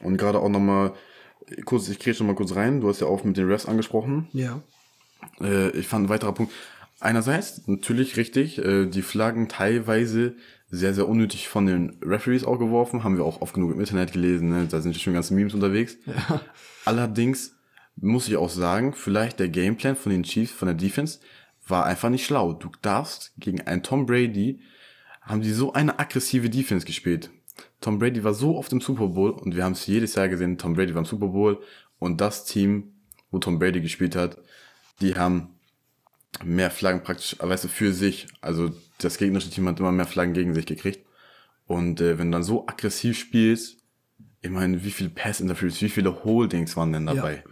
und 0.01 0.17
gerade 0.17 0.39
auch 0.39 0.49
nochmal, 0.49 0.93
kurz, 1.63 1.87
ich 1.87 1.97
kriege 1.97 2.13
schon 2.13 2.27
mal 2.27 2.35
kurz 2.35 2.55
rein, 2.55 2.81
du 2.81 2.89
hast 2.89 2.99
ja 2.99 3.07
auch 3.07 3.23
mit 3.23 3.37
den 3.37 3.47
Refs 3.47 3.65
angesprochen. 3.65 4.27
Ja. 4.33 4.61
Äh, 5.39 5.69
ich 5.77 5.87
fand 5.87 6.05
ein 6.05 6.09
weiterer 6.09 6.33
Punkt. 6.33 6.51
Einerseits 6.99 7.65
natürlich 7.67 8.17
richtig, 8.17 8.57
äh, 8.57 8.85
die 8.85 9.01
Flaggen 9.01 9.47
teilweise 9.47 10.35
sehr, 10.67 10.93
sehr 10.93 11.07
unnötig 11.07 11.47
von 11.47 11.65
den 11.65 11.97
Referees 12.03 12.43
auch 12.43 12.59
geworfen, 12.59 13.05
haben 13.05 13.15
wir 13.15 13.23
auch 13.23 13.41
oft 13.41 13.53
genug 13.53 13.71
im 13.71 13.79
Internet 13.79 14.11
gelesen, 14.11 14.49
ne? 14.49 14.67
da 14.69 14.81
sind 14.81 14.97
schon 14.97 15.13
ganze 15.13 15.33
Memes 15.33 15.53
unterwegs. 15.53 15.97
Allerdings 16.85 17.55
muss 17.95 18.27
ich 18.27 18.35
auch 18.35 18.49
sagen, 18.49 18.93
vielleicht 18.93 19.39
der 19.39 19.49
Gameplan 19.49 19.95
von 19.95 20.11
den 20.11 20.23
Chiefs, 20.23 20.51
von 20.51 20.65
der 20.65 20.75
Defense, 20.75 21.19
war 21.67 21.85
einfach 21.85 22.09
nicht 22.09 22.25
schlau. 22.25 22.53
Du 22.53 22.69
darfst 22.81 23.33
gegen 23.37 23.61
einen 23.61 23.83
Tom 23.83 24.05
Brady, 24.05 24.61
haben 25.21 25.41
die 25.41 25.51
so 25.51 25.73
eine 25.73 25.99
aggressive 25.99 26.49
Defense 26.49 26.85
gespielt. 26.85 27.29
Tom 27.81 27.99
Brady 27.99 28.23
war 28.23 28.33
so 28.33 28.57
oft 28.57 28.71
im 28.71 28.81
Super 28.81 29.07
Bowl 29.07 29.31
und 29.31 29.55
wir 29.55 29.63
haben 29.63 29.73
es 29.73 29.85
jedes 29.85 30.15
Jahr 30.15 30.27
gesehen, 30.27 30.57
Tom 30.57 30.73
Brady 30.73 30.93
war 30.93 30.99
im 30.99 31.05
Super 31.05 31.27
Bowl 31.27 31.61
und 31.99 32.19
das 32.19 32.45
Team, 32.45 32.93
wo 33.31 33.39
Tom 33.39 33.59
Brady 33.59 33.81
gespielt 33.81 34.15
hat, 34.15 34.37
die 35.01 35.15
haben 35.15 35.49
mehr 36.43 36.71
Flaggen 36.71 37.03
praktisch, 37.03 37.35
weißt 37.39 37.65
du, 37.65 37.67
für 37.67 37.93
sich. 37.93 38.27
Also 38.41 38.71
das 38.97 39.17
gegnerische 39.17 39.49
Team 39.49 39.67
hat 39.67 39.79
immer 39.79 39.91
mehr 39.91 40.05
Flaggen 40.05 40.33
gegen 40.33 40.53
sich 40.53 40.65
gekriegt. 40.65 41.05
Und 41.65 42.01
äh, 42.01 42.17
wenn 42.17 42.31
du 42.31 42.37
dann 42.37 42.43
so 42.43 42.67
aggressiv 42.67 43.17
spielst, 43.17 43.77
ich 44.41 44.49
meine, 44.49 44.83
wie 44.83 44.91
viele 44.91 45.09
Pass-Interference, 45.09 45.81
wie 45.81 45.89
viele 45.89 46.23
Holdings 46.23 46.75
waren 46.75 46.91
denn 46.91 47.05
dabei? 47.05 47.43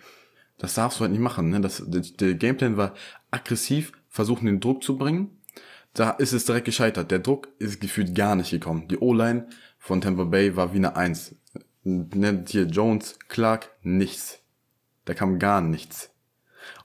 Das 0.57 0.73
darfst 0.73 0.99
du 0.99 1.01
halt 1.01 1.11
nicht 1.11 1.21
machen. 1.21 1.49
Ne? 1.49 1.61
Das, 1.61 1.81
der, 1.85 2.01
der 2.01 2.33
Gameplan 2.35 2.77
war 2.77 2.93
aggressiv, 3.31 3.93
versuchen 4.11 4.45
den 4.45 4.59
Druck 4.59 4.83
zu 4.83 4.97
bringen. 4.97 5.41
Da 5.93 6.11
ist 6.11 6.33
es 6.33 6.45
direkt 6.45 6.65
gescheitert. 6.65 7.09
Der 7.09 7.19
Druck 7.19 7.47
ist 7.57 7.81
gefühlt 7.81 8.13
gar 8.13 8.35
nicht 8.35 8.51
gekommen. 8.51 8.87
Die 8.87 8.99
O-Line 8.99 9.47
von 9.79 10.01
Tampa 10.01 10.25
Bay 10.25 10.55
war 10.55 10.73
wie 10.73 10.77
eine 10.77 10.95
Eins. 10.95 11.35
Nennt 11.83 12.49
hier 12.49 12.65
Jones, 12.65 13.17
Clark, 13.27 13.71
nichts. 13.81 14.39
Da 15.05 15.15
kam 15.15 15.39
gar 15.39 15.61
nichts. 15.61 16.11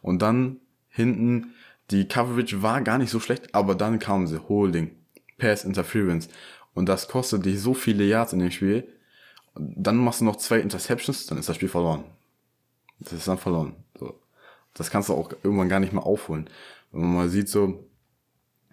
Und 0.01 0.23
dann 0.23 0.61
hinten, 0.89 1.55
die 1.91 2.09
Coverage 2.09 2.63
war 2.63 2.81
gar 2.81 2.99
nicht 2.99 3.11
so 3.11 3.21
schlecht, 3.21 3.55
aber 3.55 3.75
dann 3.75 3.99
kamen 3.99 4.27
sie, 4.27 4.41
Holding, 4.49 4.97
Pass 5.37 5.65
Interference. 5.65 6.29
Und 6.75 6.89
das 6.89 7.09
kostet 7.09 7.45
dich 7.45 7.61
so 7.61 7.75
viele 7.75 8.05
Yards 8.05 8.33
in 8.33 8.39
dem 8.39 8.51
Spiel. 8.51 8.89
Dann 9.55 9.97
machst 9.97 10.21
du 10.21 10.25
noch 10.25 10.37
zwei 10.37 10.61
Interceptions, 10.61 11.27
dann 11.27 11.39
ist 11.39 11.49
das 11.49 11.57
Spiel 11.57 11.69
verloren. 11.69 12.05
Das 12.99 13.13
ist 13.13 13.29
dann 13.29 13.39
verloren. 13.39 13.77
So. 13.99 14.19
das 14.75 14.91
kannst 14.91 15.09
du 15.09 15.15
auch 15.15 15.31
irgendwann 15.43 15.69
gar 15.69 15.81
nicht 15.81 15.93
mehr 15.93 16.05
aufholen. 16.05 16.49
Wenn 16.93 17.03
man 17.03 17.15
mal 17.15 17.29
sieht 17.29 17.49
so, 17.49 17.89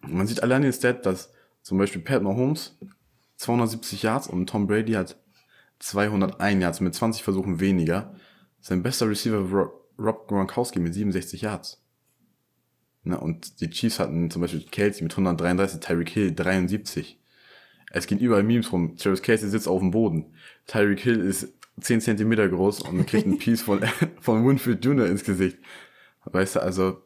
man 0.01 0.27
sieht 0.27 0.43
allein 0.43 0.61
den 0.61 0.73
Stat, 0.73 1.05
dass 1.05 1.31
zum 1.61 1.77
Beispiel 1.77 2.01
Pat 2.01 2.21
Mahomes 2.21 2.77
270 3.37 4.03
Yards 4.03 4.27
und 4.27 4.47
Tom 4.47 4.67
Brady 4.67 4.93
hat 4.93 5.17
201 5.79 6.61
Yards 6.61 6.79
mit 6.79 6.93
20 6.93 7.23
Versuchen 7.23 7.59
weniger. 7.59 8.15
Sein 8.61 8.83
bester 8.83 9.09
Receiver 9.09 9.39
Rob, 9.39 9.89
Rob 9.99 10.27
Gronkowski 10.27 10.79
mit 10.79 10.93
67 10.93 11.41
Yards. 11.41 11.83
Ne, 13.03 13.19
und 13.19 13.59
die 13.59 13.69
Chiefs 13.69 13.99
hatten 13.99 14.31
zum 14.31 14.41
Beispiel 14.41 14.63
Kelsey 14.71 15.03
mit 15.03 15.11
133, 15.11 15.81
Tyreek 15.81 16.09
Hill 16.09 16.33
73. 16.33 17.19
Es 17.91 18.07
geht 18.07 18.21
überall 18.21 18.43
Memes 18.43 18.71
rum. 18.71 18.95
Travis 18.95 19.21
Kelsey 19.21 19.49
sitzt 19.49 19.67
auf 19.67 19.79
dem 19.79 19.91
Boden. 19.91 20.33
Tyreek 20.67 21.01
Hill 21.01 21.19
ist 21.19 21.53
10 21.81 22.01
Zentimeter 22.01 22.47
groß 22.47 22.81
und 22.81 23.05
kriegt 23.05 23.25
einen 23.25 23.37
Piece 23.39 23.61
von, 23.61 23.81
von 24.21 24.47
Winfield 24.47 24.83
Jr. 24.83 25.07
ins 25.07 25.23
Gesicht. 25.23 25.57
Weißt 26.25 26.55
du, 26.55 26.61
also, 26.61 27.03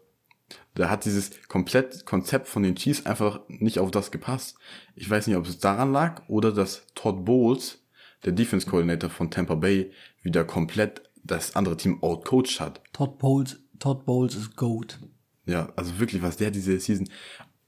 da 0.78 0.92
hat 0.92 1.06
dieses 1.06 1.32
komplett 1.48 2.06
Konzept 2.06 2.48
von 2.48 2.62
den 2.62 2.76
Chiefs 2.76 3.06
einfach 3.08 3.42
nicht 3.48 3.80
auf 3.80 3.90
das 3.90 4.12
gepasst. 4.12 4.58
Ich 4.96 5.10
weiß 5.10 5.26
nicht, 5.26 5.36
ob 5.36 5.48
es 5.48 5.58
daran 5.58 5.92
lag 5.92 6.22
oder 6.28 6.52
dass 6.52 6.86
Todd 6.94 7.26
Bowles, 7.26 7.80
der 8.26 8.34
Defense 8.34 8.68
Coordinator 8.68 9.10
von 9.10 9.32
Tampa 9.32 9.56
Bay, 9.56 9.92
wieder 10.22 10.44
komplett 10.44 11.02
das 11.24 11.56
andere 11.56 11.78
Team 11.78 12.04
outcoached 12.04 12.60
hat. 12.60 12.82
Todd 12.94 13.18
Bowles, 13.18 13.60
Todd 13.80 14.06
Bowles 14.06 14.36
ist 14.36 14.56
GOAT. 14.56 15.00
Ja, 15.48 15.74
also 15.76 15.98
wirklich, 16.00 16.22
was 16.22 16.38
der 16.38 16.52
diese 16.52 16.80
Season, 16.80 17.10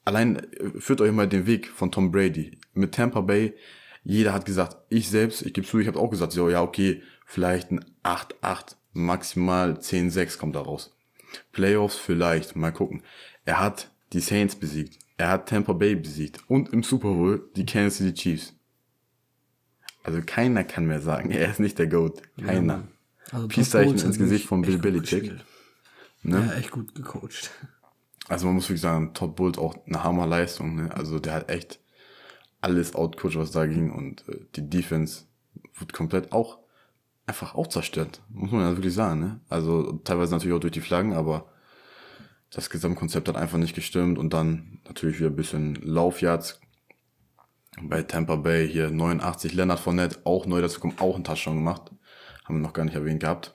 allein 0.05 0.35
äh, 0.35 0.79
führt 0.79 1.01
euch 1.01 1.11
mal 1.11 1.27
den 1.27 1.47
Weg 1.47 1.67
von 1.67 1.91
Tom 1.91 2.11
Brady. 2.11 2.59
Mit 2.73 2.93
Tampa 2.93 3.21
Bay, 3.21 3.55
jeder 4.03 4.33
hat 4.33 4.45
gesagt, 4.45 4.77
ich 4.89 5.09
selbst, 5.09 5.41
ich 5.41 5.53
gebe 5.53 5.65
zu, 5.65 5.79
ich 5.79 5.87
habe 5.87 5.99
auch 5.99 6.11
gesagt, 6.11 6.33
so, 6.33 6.47
ja, 6.47 6.61
okay, 6.61 7.01
vielleicht 7.25 7.71
ein 7.71 7.83
8-8, 8.03 8.75
maximal 8.93 9.73
10-6 9.79 10.37
kommt 10.37 10.55
da 10.55 10.61
raus. 10.61 10.95
Playoffs 11.51 11.95
vielleicht, 11.95 12.55
mal 12.55 12.71
gucken. 12.71 13.03
Er 13.45 13.59
hat 13.59 13.91
die 14.13 14.19
Saints 14.19 14.55
besiegt. 14.55 14.99
Er 15.17 15.29
hat 15.29 15.49
Tampa 15.49 15.73
Bay 15.73 15.95
besiegt. 15.95 16.39
Und 16.47 16.69
im 16.73 16.83
Super 16.83 17.13
Bowl 17.13 17.49
die 17.55 17.65
Kansas 17.65 17.97
City 17.97 18.13
Chiefs. 18.13 18.53
Also 20.03 20.21
keiner 20.25 20.63
kann 20.63 20.85
mehr 20.85 21.01
sagen, 21.01 21.31
er 21.31 21.49
ist 21.49 21.59
nicht 21.59 21.77
der 21.77 21.87
GOAT. 21.87 22.21
Keiner. 22.37 22.73
Ja, 22.73 23.33
also 23.33 23.47
Peace-Zeichen 23.47 23.99
ins 23.99 24.17
Gesicht 24.17 24.45
von 24.45 24.61
Bill 24.61 24.77
Belichick. 24.77 25.33
Ne? 26.23 26.45
Ja, 26.47 26.53
echt 26.53 26.71
gut 26.71 26.95
gecoacht. 26.95 27.51
Also 28.27 28.45
man 28.45 28.55
muss 28.55 28.65
wirklich 28.65 28.81
sagen, 28.81 29.13
Todd 29.13 29.35
Bowles 29.35 29.57
auch 29.57 29.75
eine 29.85 30.03
Hammerleistung. 30.03 30.75
Ne? 30.75 30.95
Also 30.95 31.19
der 31.19 31.33
hat 31.33 31.49
echt 31.49 31.79
alles 32.61 32.93
outcoached, 32.95 33.37
was 33.37 33.51
da 33.51 33.65
ging. 33.65 33.91
Und 33.91 34.27
äh, 34.29 34.45
die 34.55 34.69
Defense 34.69 35.25
wird 35.77 35.93
komplett 35.93 36.31
auch 36.31 36.58
einfach 37.29 37.55
auch 37.55 37.67
zerstört. 37.67 38.21
Muss 38.29 38.51
man 38.51 38.61
ja 38.61 38.75
wirklich 38.75 38.93
sagen. 38.93 39.19
Ne? 39.19 39.39
Also 39.49 39.93
teilweise 40.03 40.33
natürlich 40.33 40.55
auch 40.55 40.59
durch 40.59 40.73
die 40.73 40.81
Flaggen, 40.81 41.13
aber 41.13 41.45
das 42.51 42.71
Gesamtkonzept 42.71 43.29
hat 43.29 43.35
einfach 43.37 43.59
nicht 43.59 43.75
gestimmt. 43.75 44.17
Und 44.17 44.33
dann 44.33 44.79
natürlich 44.85 45.19
wieder 45.19 45.29
ein 45.29 45.35
bisschen 45.35 45.75
Laufyards. 45.75 46.59
Bei 47.81 48.01
Tampa 48.01 48.35
Bay 48.35 48.67
hier 48.67 48.89
89, 48.89 49.53
Leonard 49.53 49.79
Fournette, 49.79 50.19
auch 50.25 50.47
neu 50.47 50.59
dazu 50.59 50.79
kommt, 50.79 50.99
auch 50.99 51.15
einen 51.15 51.23
Touchdown 51.23 51.55
gemacht. 51.57 51.91
Haben 52.43 52.55
wir 52.55 52.61
noch 52.61 52.73
gar 52.73 52.83
nicht 52.83 52.95
erwähnt 52.95 53.21
gehabt. 53.21 53.53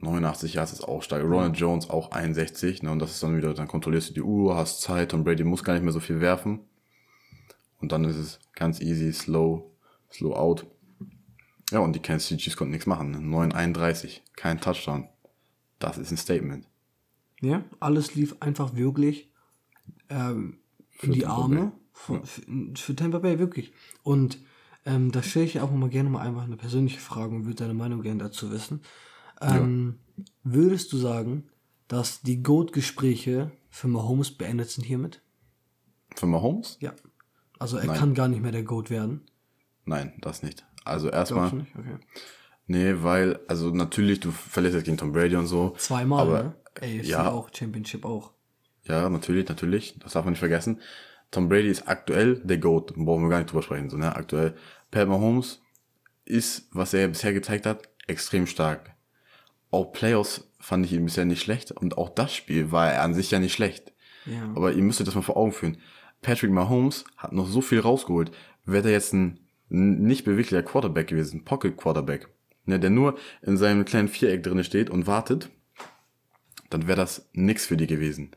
89 0.00 0.54
Yards 0.54 0.72
ist 0.72 0.82
auch 0.82 1.02
stark. 1.02 1.22
Ronald 1.22 1.56
Jones 1.56 1.88
auch 1.88 2.10
61. 2.10 2.82
Ne, 2.82 2.90
und 2.90 2.98
das 2.98 3.12
ist 3.12 3.22
dann 3.22 3.36
wieder, 3.36 3.54
dann 3.54 3.68
kontrollierst 3.68 4.10
du 4.10 4.14
die 4.14 4.22
Uhr, 4.22 4.56
hast 4.56 4.80
Zeit. 4.80 5.12
Tom 5.12 5.22
Brady 5.22 5.44
muss 5.44 5.62
gar 5.62 5.74
nicht 5.74 5.84
mehr 5.84 5.92
so 5.92 6.00
viel 6.00 6.20
werfen. 6.20 6.60
Und 7.80 7.92
dann 7.92 8.04
ist 8.04 8.16
es 8.16 8.40
ganz 8.54 8.80
easy, 8.80 9.12
slow, 9.12 9.70
slow 10.10 10.34
out. 10.34 10.66
Ja, 11.70 11.80
und 11.80 11.94
die 11.94 12.00
Kansas 12.00 12.28
City 12.28 12.42
Chiefs 12.42 12.56
konnten 12.56 12.72
nichts 12.72 12.86
machen. 12.86 13.14
9,31. 13.32 14.04
Ne? 14.04 14.10
Kein 14.36 14.60
Touchdown. 14.60 15.08
Das 15.78 15.98
ist 15.98 16.10
ein 16.10 16.16
Statement. 16.16 16.66
Ja, 17.40 17.64
alles 17.78 18.14
lief 18.14 18.36
einfach 18.40 18.74
wirklich 18.74 19.32
ähm, 20.08 20.58
in 21.00 21.12
die 21.12 21.20
Tampa 21.20 21.42
Arme 21.42 21.72
für, 21.92 22.24
für, 22.24 22.42
für, 22.74 22.96
Tampa 22.96 23.18
Bay, 23.18 23.38
wirklich. 23.38 23.72
Und 24.02 24.38
ähm, 24.84 25.10
da 25.10 25.22
stelle 25.22 25.46
ich 25.46 25.60
auch 25.60 25.70
mal 25.70 25.88
gerne 25.88 26.10
mal 26.10 26.20
einfach 26.26 26.44
eine 26.44 26.56
persönliche 26.56 27.00
Frage 27.00 27.34
und 27.34 27.44
würde 27.44 27.56
deine 27.56 27.74
Meinung 27.74 28.02
gerne 28.02 28.22
dazu 28.22 28.50
wissen. 28.50 28.82
Ähm, 29.40 30.00
ja. 30.16 30.24
Würdest 30.42 30.92
du 30.92 30.98
sagen, 30.98 31.48
dass 31.88 32.22
die 32.22 32.42
Goat-Gespräche 32.42 33.52
für 33.68 33.88
Mahomes 33.88 34.30
beendet 34.32 34.70
sind 34.70 34.84
hiermit? 34.84 35.22
Für 36.14 36.26
Mahomes? 36.26 36.76
Ja. 36.80 36.92
Also 37.58 37.76
er 37.76 37.86
Nein. 37.86 37.98
kann 37.98 38.14
gar 38.14 38.28
nicht 38.28 38.42
mehr 38.42 38.52
der 38.52 38.64
Goat 38.64 38.90
werden. 38.90 39.22
Nein, 39.84 40.12
das 40.20 40.42
nicht. 40.42 40.64
Also 40.90 41.10
erstmal. 41.10 41.48
Okay. 41.48 41.96
Nee, 42.66 42.94
weil, 42.98 43.40
also 43.48 43.70
natürlich, 43.70 44.20
du 44.20 44.30
verlierst 44.30 44.76
jetzt 44.76 44.84
gegen 44.84 44.96
Tom 44.96 45.12
Brady 45.12 45.36
und 45.36 45.46
so. 45.46 45.74
Zweimal, 45.76 46.20
aber, 46.20 46.42
ne? 46.42 46.54
Ey, 46.80 47.00
ja 47.02 47.30
auch, 47.30 47.50
Championship 47.52 48.04
auch. 48.04 48.32
Ja, 48.84 49.08
natürlich, 49.08 49.48
natürlich. 49.48 49.98
Das 49.98 50.12
darf 50.12 50.24
man 50.24 50.32
nicht 50.32 50.40
vergessen. 50.40 50.80
Tom 51.30 51.48
Brady 51.48 51.68
ist 51.68 51.88
aktuell 51.88 52.36
der 52.44 52.58
GOAT. 52.58 52.94
Brauchen 52.94 53.22
wir 53.22 53.28
gar 53.28 53.38
nicht 53.38 53.50
drüber 53.50 53.62
sprechen. 53.62 53.90
So, 53.90 53.96
ne? 53.96 54.14
Aktuell. 54.14 54.54
Pat 54.90 55.08
Mahomes 55.08 55.60
ist, 56.24 56.68
was 56.72 56.94
er 56.94 57.08
bisher 57.08 57.32
gezeigt 57.32 57.66
hat, 57.66 57.88
extrem 58.06 58.46
stark 58.46 58.94
auch 59.70 59.92
Playoffs 59.92 60.48
fand 60.58 60.84
ich 60.84 60.92
ihn 60.92 61.04
bisher 61.04 61.24
nicht 61.24 61.42
schlecht 61.42 61.72
und 61.72 61.96
auch 61.96 62.10
das 62.10 62.34
Spiel 62.34 62.72
war 62.72 62.92
er 62.92 63.02
an 63.02 63.14
sich 63.14 63.30
ja 63.30 63.38
nicht 63.38 63.52
schlecht. 63.52 63.92
Ja. 64.26 64.50
Aber 64.54 64.72
ihr 64.72 64.82
müsst 64.82 65.00
euch 65.00 65.06
das 65.06 65.14
mal 65.14 65.22
vor 65.22 65.36
Augen 65.36 65.52
führen. 65.52 65.78
Patrick 66.22 66.50
Mahomes 66.50 67.04
hat 67.16 67.32
noch 67.32 67.46
so 67.46 67.60
viel 67.60 67.80
rausgeholt. 67.80 68.30
Wäre 68.66 68.88
er 68.88 68.92
jetzt 68.92 69.14
ein 69.14 69.40
nicht 69.70 70.24
beweglicher 70.24 70.62
Quarterback 70.62 71.08
gewesen, 71.08 71.44
Pocket 71.44 71.76
Quarterback, 71.76 72.28
ne, 72.66 72.78
der 72.78 72.90
nur 72.90 73.16
in 73.42 73.56
seinem 73.56 73.84
kleinen 73.84 74.08
Viereck 74.08 74.42
drinne 74.42 74.64
steht 74.64 74.90
und 74.90 75.06
wartet, 75.06 75.48
dann 76.68 76.86
wäre 76.86 76.98
das 76.98 77.28
nix 77.32 77.66
für 77.66 77.76
die 77.76 77.86
gewesen. 77.86 78.32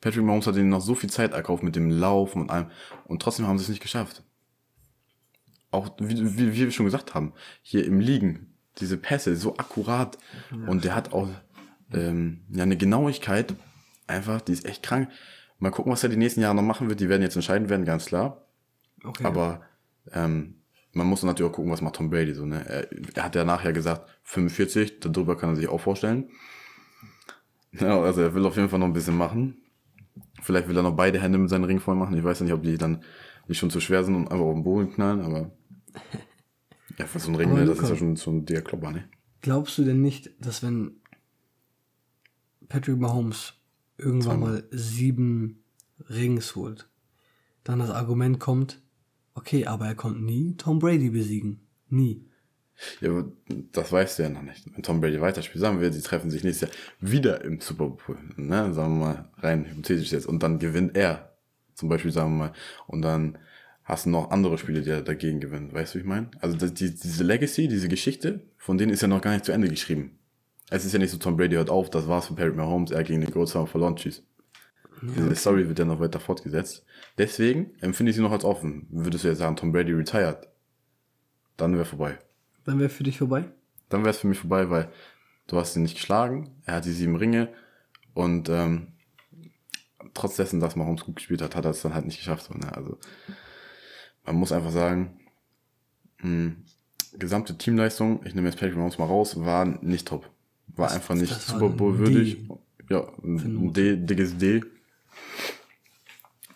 Patrick 0.00 0.24
Mahomes 0.24 0.46
hat 0.46 0.56
ihnen 0.56 0.68
noch 0.68 0.80
so 0.80 0.94
viel 0.94 1.10
Zeit 1.10 1.32
erkauft 1.32 1.62
mit 1.62 1.76
dem 1.76 1.90
Laufen 1.90 2.42
und 2.42 2.50
allem 2.50 2.70
und 3.04 3.22
trotzdem 3.22 3.46
haben 3.46 3.58
sie 3.58 3.64
es 3.64 3.68
nicht 3.68 3.82
geschafft. 3.82 4.22
Auch 5.70 5.90
wie, 5.98 6.38
wie, 6.38 6.54
wie 6.54 6.64
wir 6.64 6.70
schon 6.70 6.86
gesagt 6.86 7.14
haben, 7.14 7.34
hier 7.62 7.84
im 7.84 8.00
Liegen, 8.00 8.54
diese 8.78 8.96
Pässe 8.96 9.36
so 9.36 9.56
akkurat 9.56 10.16
ja. 10.50 10.68
und 10.68 10.84
der 10.84 10.94
hat 10.94 11.12
auch 11.12 11.28
ähm, 11.92 12.40
ja 12.50 12.62
eine 12.62 12.76
Genauigkeit 12.76 13.54
einfach, 14.06 14.40
die 14.40 14.52
ist 14.52 14.64
echt 14.64 14.82
krank. 14.82 15.10
Mal 15.58 15.70
gucken, 15.70 15.92
was 15.92 16.02
er 16.02 16.08
die 16.08 16.16
nächsten 16.16 16.40
Jahre 16.40 16.54
noch 16.54 16.62
machen 16.62 16.88
wird. 16.88 17.00
Die 17.00 17.08
werden 17.08 17.22
jetzt 17.22 17.34
entscheiden 17.34 17.68
werden, 17.68 17.84
ganz 17.84 18.06
klar. 18.06 18.44
Okay. 19.02 19.24
Aber 19.24 19.62
ähm, 20.12 20.54
man 20.92 21.06
muss 21.06 21.22
natürlich 21.22 21.50
auch 21.50 21.54
gucken, 21.54 21.70
was 21.70 21.82
macht 21.82 21.96
Tom 21.96 22.10
Brady 22.10 22.34
so. 22.34 22.46
Ne? 22.46 22.64
Er, 22.66 22.88
er 23.16 23.24
hat 23.24 23.34
ja 23.34 23.44
nachher 23.44 23.72
gesagt, 23.72 24.08
45, 24.24 25.00
darüber 25.00 25.36
kann 25.36 25.50
er 25.50 25.56
sich 25.56 25.68
auch 25.68 25.80
vorstellen. 25.80 26.30
Ja, 27.72 28.00
also 28.00 28.22
er 28.22 28.34
will 28.34 28.46
auf 28.46 28.56
jeden 28.56 28.68
Fall 28.68 28.78
noch 28.78 28.86
ein 28.86 28.94
bisschen 28.94 29.16
machen. 29.16 29.58
Vielleicht 30.42 30.68
will 30.68 30.76
er 30.76 30.82
noch 30.82 30.96
beide 30.96 31.20
Hände 31.20 31.38
mit 31.38 31.50
seinem 31.50 31.64
Ring 31.64 31.80
voll 31.80 31.94
machen. 31.94 32.16
Ich 32.16 32.24
weiß 32.24 32.40
ja 32.40 32.44
nicht, 32.44 32.54
ob 32.54 32.62
die 32.62 32.78
dann 32.78 33.02
nicht 33.46 33.58
schon 33.58 33.70
zu 33.70 33.80
schwer 33.80 34.04
sind 34.04 34.14
und 34.14 34.30
einfach 34.30 34.44
auf 34.44 34.54
den 34.54 34.64
Boden 34.64 34.92
knallen, 34.92 35.20
aber 35.20 35.52
Ja, 36.98 37.06
für 37.06 37.20
so 37.20 37.30
ein 37.30 37.36
Ring, 37.36 37.54
ne, 37.54 37.64
das 37.64 37.78
ist 37.78 37.90
ja 37.90 37.96
schon 37.96 38.16
so 38.16 38.32
ein 38.32 38.44
Diaklopper, 38.44 38.90
ne? 38.90 39.08
Glaubst 39.40 39.78
du 39.78 39.84
denn 39.84 40.02
nicht, 40.02 40.30
dass 40.40 40.64
wenn 40.64 40.96
Patrick 42.68 42.98
Mahomes 42.98 43.54
irgendwann 43.96 44.40
mal 44.40 44.64
sieben 44.72 45.62
Rings 46.10 46.56
holt, 46.56 46.88
dann 47.62 47.78
das 47.78 47.90
Argument 47.90 48.40
kommt, 48.40 48.82
okay, 49.38 49.66
aber 49.66 49.86
er 49.86 49.94
konnte 49.94 50.22
nie 50.22 50.54
Tom 50.56 50.78
Brady 50.78 51.10
besiegen. 51.10 51.60
Nie. 51.88 52.24
Ja, 53.00 53.10
aber 53.10 53.32
das 53.72 53.90
weißt 53.90 54.18
du 54.18 54.24
ja 54.24 54.28
noch 54.28 54.42
nicht. 54.42 54.64
Wenn 54.72 54.82
Tom 54.82 55.00
Brady 55.00 55.20
weiterspielt, 55.20 55.60
sagen 55.60 55.80
wir, 55.80 55.92
sie 55.92 56.02
treffen 56.02 56.30
sich 56.30 56.44
nächstes 56.44 56.68
Jahr 56.68 56.78
wieder 57.00 57.44
im 57.44 57.60
Super 57.60 57.88
Bowl, 57.88 58.18
ne? 58.36 58.72
Sagen 58.72 58.98
wir 58.98 59.06
mal 59.06 59.30
rein 59.38 59.64
hypothetisch 59.64 60.12
jetzt. 60.12 60.26
Und 60.26 60.42
dann 60.42 60.58
gewinnt 60.58 60.96
er. 60.96 61.32
Zum 61.74 61.88
Beispiel, 61.88 62.10
sagen 62.10 62.32
wir 62.32 62.46
mal. 62.46 62.52
Und 62.86 63.02
dann 63.02 63.38
hast 63.84 64.06
du 64.06 64.10
noch 64.10 64.30
andere 64.30 64.58
Spiele, 64.58 64.82
die 64.82 65.02
dagegen 65.02 65.40
gewinnen. 65.40 65.72
Weißt 65.72 65.94
du, 65.94 65.98
wie 65.98 66.02
ich 66.02 66.08
meine? 66.08 66.30
Also 66.40 66.56
die, 66.56 66.94
diese 66.94 67.24
Legacy, 67.24 67.68
diese 67.68 67.88
Geschichte, 67.88 68.42
von 68.58 68.78
denen 68.78 68.92
ist 68.92 69.02
ja 69.02 69.08
noch 69.08 69.22
gar 69.22 69.32
nicht 69.32 69.44
zu 69.44 69.52
Ende 69.52 69.68
geschrieben. 69.68 70.18
Es 70.70 70.84
ist 70.84 70.92
ja 70.92 70.98
nicht 70.98 71.10
so, 71.10 71.16
Tom 71.16 71.36
Brady 71.36 71.54
hört 71.54 71.70
auf, 71.70 71.88
das 71.88 72.06
war's 72.06 72.26
für 72.26 72.34
Patrick 72.34 72.56
Mahomes, 72.56 72.90
er 72.90 73.02
gegen 73.02 73.22
den 73.22 73.34
haben 73.34 73.66
verloren, 73.66 73.96
tschüss. 73.96 74.22
Ja, 75.02 75.12
Diese 75.16 75.36
Story 75.36 75.68
wird 75.68 75.78
ja 75.78 75.84
noch 75.84 76.00
weiter 76.00 76.20
fortgesetzt. 76.20 76.84
Deswegen 77.16 77.72
empfinde 77.80 78.10
ich 78.10 78.16
sie 78.16 78.22
noch 78.22 78.32
als 78.32 78.44
offen. 78.44 78.86
Würdest 78.90 79.24
du 79.24 79.28
jetzt 79.28 79.38
sagen, 79.38 79.56
Tom 79.56 79.72
Brady 79.72 79.92
retired, 79.92 80.48
dann 81.56 81.74
wäre 81.74 81.84
vorbei. 81.84 82.18
Dann 82.64 82.78
wäre 82.78 82.88
für 82.88 83.04
dich 83.04 83.18
vorbei? 83.18 83.44
Dann 83.88 84.00
wäre 84.02 84.10
es 84.10 84.18
für 84.18 84.26
mich 84.26 84.38
vorbei, 84.38 84.70
weil 84.70 84.90
du 85.46 85.56
hast 85.56 85.76
ihn 85.76 85.82
nicht 85.82 85.96
geschlagen, 85.96 86.50
er 86.64 86.76
hat 86.76 86.84
die 86.84 86.92
sieben 86.92 87.16
Ringe 87.16 87.48
und 88.14 88.48
ähm, 88.48 88.88
trotz 90.14 90.36
dessen, 90.36 90.60
dass 90.60 90.76
Mahomes 90.76 91.04
gut 91.04 91.16
gespielt 91.16 91.42
hat, 91.42 91.56
hat 91.56 91.64
er 91.64 91.70
es 91.70 91.82
dann 91.82 91.94
halt 91.94 92.06
nicht 92.06 92.18
geschafft. 92.18 92.44
So, 92.44 92.54
ne? 92.54 92.74
Also 92.74 92.98
man 94.24 94.36
muss 94.36 94.52
einfach 94.52 94.70
sagen, 94.70 95.20
mh, 96.18 96.24
hm, 96.24 96.56
gesamte 97.18 97.56
Teamleistung, 97.56 98.20
ich 98.24 98.34
nehme 98.34 98.48
jetzt 98.48 98.58
Patrick 98.58 98.76
Mahomes 98.76 98.98
mal 98.98 99.06
raus, 99.06 99.40
war 99.40 99.64
nicht 99.64 100.06
top. 100.06 100.28
War 100.76 100.86
das, 100.86 100.96
einfach 100.96 101.14
nicht 101.14 101.32
Super 101.40 101.68
Bowl 101.70 101.98
würdig. 101.98 102.48
Ja, 102.90 103.06
ein 103.22 103.72
D, 103.72 103.96
dickes 103.96 104.36
D. 104.38 104.62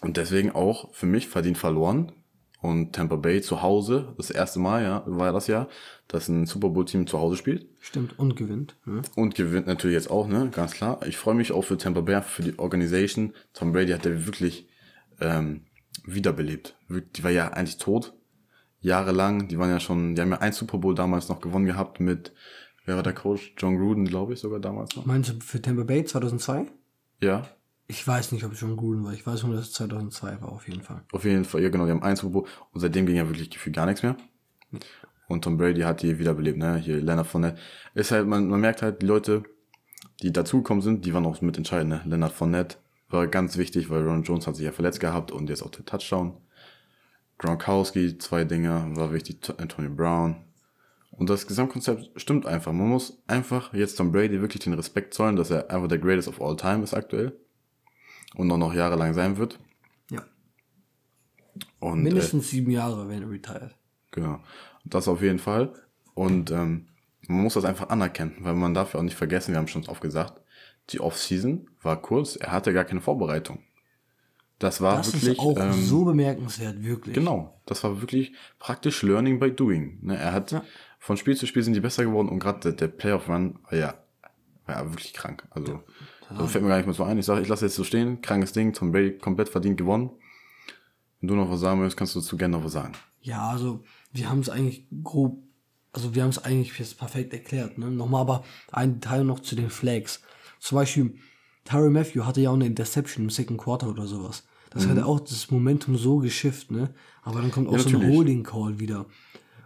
Und 0.03 0.17
deswegen 0.17 0.51
auch 0.51 0.93
für 0.93 1.07
mich 1.07 1.29
verdient 1.29 1.59
verloren. 1.59 2.13
und 2.61 2.93
Tampa 2.93 3.17
Bay 3.17 3.41
zu 3.41 3.63
Hause, 3.63 4.15
das 4.17 4.31
erste 4.31 4.61
Mal, 4.61 4.85
ja, 4.85 5.03
war 5.07 5.33
das 5.33 5.49
ja, 5.49 5.67
dass 6.07 6.29
ein 6.29 6.47
Super 6.47 6.69
Bowl-Team 6.69 7.09
zu 7.09 7.19
Hause 7.19 7.37
spielt. 7.37 7.67
Stimmt, 7.81 8.17
und 8.19 8.37
gewinnt. 8.37 8.77
Ne? 8.85 9.03
Und 9.17 9.35
gewinnt 9.35 9.67
natürlich 9.67 9.95
jetzt 9.95 10.11
auch, 10.11 10.29
ne, 10.29 10.49
ganz 10.53 10.73
klar. 10.73 11.01
Ich 11.07 11.17
freue 11.17 11.35
mich 11.35 11.51
auch 11.51 11.63
für 11.63 11.77
Tampa 11.77 12.03
Bay, 12.03 12.23
für 12.23 12.43
die 12.43 12.59
Organisation. 12.59 13.33
Tom 13.53 13.73
Brady 13.73 13.91
hat 13.93 14.05
der 14.05 14.27
wirklich 14.27 14.69
ähm, 15.21 15.63
wiederbelebt. 16.05 16.77
Die 16.89 17.25
war 17.25 17.33
ja 17.33 17.49
eigentlich 17.49 17.79
tot, 17.79 18.15
jahrelang. 18.81 19.49
Die 19.49 19.59
waren 19.59 19.71
ja 19.71 19.81
schon, 19.81 20.15
die 20.15 20.23
haben 20.23 20.31
ja 20.31 20.39
ein 20.39 20.53
Super 20.53 20.79
Bowl 20.79 20.95
damals 20.95 21.29
noch 21.29 21.41
gewonnen 21.41 21.67
gehabt 21.67 21.99
mit, 21.99 22.33
wer 22.85 22.95
war 22.95 23.03
der 23.03 23.15
Coach? 23.15 23.55
John 23.59 23.77
Gruden, 23.77 24.05
glaube 24.05 24.35
ich, 24.35 24.41
sogar 24.41 24.61
damals 24.61 24.95
noch. 24.95 25.05
Meinst 25.05 25.31
du 25.31 25.41
für 25.41 25.61
Tampa 25.61 25.83
Bay 25.83 26.05
2002? 26.05 26.67
Ja, 27.21 27.49
Ich 27.93 28.09
weiß 28.09 28.33
nicht, 28.33 28.43
ob 28.45 28.53
es 28.53 28.61
John 28.61 28.75
Gruden 28.75 29.05
war. 29.05 29.13
Ich 29.13 29.27
weiß 29.27 29.43
nur, 29.43 29.55
dass 29.55 29.67
es 29.67 29.73
2002 29.75 30.41
war, 30.41 30.51
auf 30.51 30.67
jeden 30.67 30.81
Fall. 30.81 31.03
Auf 31.13 31.25
jeden 31.27 31.45
Fall, 31.45 31.63
ja 31.63 31.69
genau, 31.69 31.85
die 31.85 31.91
haben 31.91 32.03
ein 32.03 32.17
Super 32.17 32.33
Bowl 32.33 32.49
und 32.73 32.81
seitdem 32.81 33.05
ging 33.05 33.17
ja 33.17 33.29
wirklich 33.29 33.51
gefühlt 33.51 33.77
gar 33.77 33.85
nichts 33.85 34.03
mehr. 34.03 34.17
Und 35.29 35.45
Tom 35.45 35.59
Brady 35.59 35.83
hat 35.83 36.01
die 36.01 36.19
wiederbelebt, 36.19 36.57
ne? 36.57 36.79
Hier 36.79 37.03
Leonard 37.03 37.27
Fournette. 37.27 37.61
Ist 37.93 38.11
halt, 38.11 38.27
man, 38.27 38.49
man 38.49 38.63
merkt 38.63 38.81
halt, 38.81 39.03
die 39.03 39.07
Leute, 39.07 39.43
die 40.23 40.33
dazugekommen 40.33 40.81
sind, 40.81 41.05
die 41.05 41.13
waren 41.13 41.27
auch 41.27 41.43
mit 41.43 41.59
entscheidend, 41.59 41.91
ne? 41.91 42.03
Leonard 42.07 42.33
Fournette 42.33 42.79
war 43.11 43.27
ganz 43.27 43.59
wichtig, 43.59 43.91
weil 43.91 44.09
Ron 44.09 44.23
Jones 44.23 44.47
hat 44.47 44.57
sich 44.57 44.65
ja 44.65 44.73
verletzt 44.73 45.01
gehabt 45.01 45.31
und 45.31 45.51
jetzt 45.51 45.63
auch 45.63 45.71
der 45.71 45.85
Touchdown. 45.85 46.39
Gronkowski, 47.37 48.17
zwei 48.17 48.45
Dinger, 48.45 48.87
war 48.97 49.13
wichtig, 49.13 49.39
Antonio 49.59 49.91
Brown. 49.91 50.37
Und 51.11 51.29
das 51.29 51.47
Gesamtkonzept 51.47 52.11
stimmt 52.17 52.47
einfach. 52.47 52.73
Man 52.73 52.89
muss 52.89 53.23
einfach 53.27 53.75
jetzt 53.75 53.97
Tom 53.97 54.13
Brady 54.13 54.41
wirklich 54.41 54.65
den 54.65 54.73
Respekt 54.73 55.13
zollen, 55.13 55.37
dass 55.37 55.51
er 55.51 55.71
einfach 55.71 55.89
der 55.89 55.99
Greatest 55.99 56.29
of 56.29 56.41
all 56.41 56.57
time 56.57 56.83
ist 56.83 56.95
aktuell. 56.95 57.37
Und 58.35 58.51
auch 58.51 58.57
noch 58.59 58.75
jahrelang 58.75 59.15
sein 59.15 59.37
wird. 59.37 59.59
Ja. 60.11 60.23
Und, 61.81 62.01
äh, 62.01 62.03
Mindestens 62.03 62.49
sieben 62.51 62.71
Jahre, 62.71 63.09
wenn 63.09 63.23
er 63.23 63.31
retired. 63.31 63.77
Genau. 64.11 64.41
Das 64.85 65.09
auf 65.09 65.23
jeden 65.23 65.39
Fall. 65.39 65.73
Und 66.15 66.51
ähm, 66.51 66.89
man 67.29 67.43
muss 67.43 67.55
das 67.55 67.65
einfach 67.65 67.89
anerkennen, 67.91 68.37
weil 68.41 68.55
man 68.55 68.75
darf 68.75 68.95
ja 68.95 69.01
auch 69.01 69.05
nicht 69.05 69.17
vergessen, 69.17 69.53
wir 69.53 69.59
haben 69.59 69.69
schon 69.69 69.87
oft 69.89 70.01
gesagt, 70.01 70.41
die 70.91 71.01
Offseason 71.01 71.69
war 71.81 72.01
kurz, 72.03 72.37
er 72.37 72.53
hatte 72.53 72.73
gar 72.73 72.85
keine 72.85 73.01
Vorbereitung. 73.01 73.61
Das 74.59 74.81
war 74.81 74.97
Das 74.99 75.13
wirklich. 75.13 75.33
ist 75.33 75.39
auch 75.39 75.57
ähm, 75.59 75.73
so 75.73 76.05
bemerkenswert, 76.05 76.83
wirklich. 76.83 77.15
Genau, 77.15 77.61
das 77.67 77.83
war 77.85 78.01
wirklich 78.01 78.33
praktisch 78.59 79.03
Learning 79.03 79.39
by 79.41 79.51
Doing. 79.53 79.99
Ne, 80.03 80.17
er 80.17 80.33
hat 80.33 80.53
Ja. 80.53 80.65
von 80.99 81.17
Spiel 81.17 81.37
zu 81.37 81.47
Spiel 81.47 81.63
sind 81.63 81.75
die 81.75 81.81
besser 81.81 82.05
geworden 82.05 82.29
und 82.29 82.39
gerade 82.39 82.61
der, 82.61 82.73
der 82.73 82.89
Playoff-Run 82.89 83.59
war 83.65 83.75
ja, 83.79 83.95
war 84.67 84.77
ja 84.77 84.91
wirklich 84.91 85.13
krank. 85.15 85.47
Also, 85.51 85.83
so 86.39 86.47
fällt 86.47 86.63
mir 86.63 86.71
gar 86.71 86.77
nicht 86.77 86.87
mehr 86.87 86.95
so 86.95 87.05
ein. 87.05 87.19
Ich 87.19 87.27
sage, 87.27 87.43
ich 87.43 87.49
lasse 87.49 87.67
jetzt 87.67 87.75
so 87.75 87.85
stehen, 87.85 88.21
krankes 88.21 88.53
Ding, 88.53 88.73
Tom 88.73 88.93
Brady 88.93 89.19
komplett 89.19 89.49
verdient 89.49 89.77
gewonnen. 89.77 90.11
Wenn 91.21 91.29
du 91.29 91.35
noch 91.37 91.51
was 91.51 91.61
sagen 91.61 91.81
willst, 91.81 91.97
kannst 91.97 92.15
du 92.15 92.21
dazu 92.21 92.37
gerne 92.37 92.57
noch 92.57 92.65
was 92.65 92.73
sagen. 92.73 92.93
Ja, 93.21 93.51
also 93.51 93.85
wir 94.13 94.29
haben 94.29 94.41
es 94.41 94.49
eigentlich 94.49 94.87
grob, 95.03 95.43
also 95.93 96.15
wir 96.15 96.23
haben 96.23 96.31
es 96.31 96.45
eigentlich 96.45 96.77
jetzt 96.79 96.99
perfekt 96.99 97.33
erklärt. 97.33 97.79
Ne? 97.79 97.91
Nochmal 97.91 98.23
aber 98.23 98.45
ein 98.73 99.01
Teil 99.01 99.25
noch 99.25 99.41
zu 99.41 99.55
den 99.55 99.71
Flags. 99.71 100.23
Zum 100.59 100.77
Beispiel, 100.77 101.15
Tyron 101.65 101.93
Matthew 101.93 102.25
hatte 102.25 102.41
ja 102.41 102.51
auch 102.51 102.55
eine 102.55 102.67
Interception 102.67 103.25
im 103.25 103.31
Second 103.31 103.61
Quarter 103.61 103.89
oder 103.89 104.07
sowas. 104.07 104.45
Das 104.71 104.87
hat 104.89 104.99
auch 105.03 105.21
das 105.21 105.51
Momentum 105.51 105.97
so 105.99 106.19
geschifft, 106.19 106.71
ne? 106.71 106.95
Aber 107.23 107.43
dann 107.43 107.51
kommt 107.51 107.69
auch 107.69 107.79
so 107.79 107.91
ein. 107.91 108.11
Holding 108.11 108.43
Call 108.43 108.81
wieder. 108.81 109.05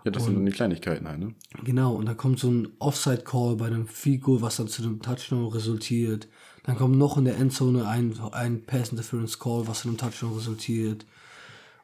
Ja, 0.04 0.10
das 0.10 0.24
sind 0.24 0.34
dann 0.34 0.46
die 0.46 0.52
Kleinigkeiten 0.52 1.06
halt, 1.06 1.20
ne? 1.20 1.34
Genau, 1.64 1.94
und 1.94 2.06
dann 2.06 2.16
kommt 2.16 2.38
so 2.38 2.50
ein 2.50 2.68
Offside-Call 2.78 3.56
bei 3.56 3.66
einem 3.66 3.86
Field 3.86 4.22
Goal, 4.22 4.42
was 4.42 4.56
dann 4.56 4.68
zu 4.68 4.82
einem 4.82 5.00
Touchdown 5.00 5.46
resultiert. 5.48 6.28
Dann 6.66 6.76
kommt 6.76 6.96
noch 6.96 7.16
in 7.16 7.24
der 7.24 7.36
Endzone 7.38 7.86
ein, 7.86 8.18
ein 8.32 8.64
Pass-Interference-Call, 8.64 9.68
was 9.68 9.82
zu 9.82 9.88
einem 9.88 9.98
Touchdown 9.98 10.34
resultiert. 10.34 11.06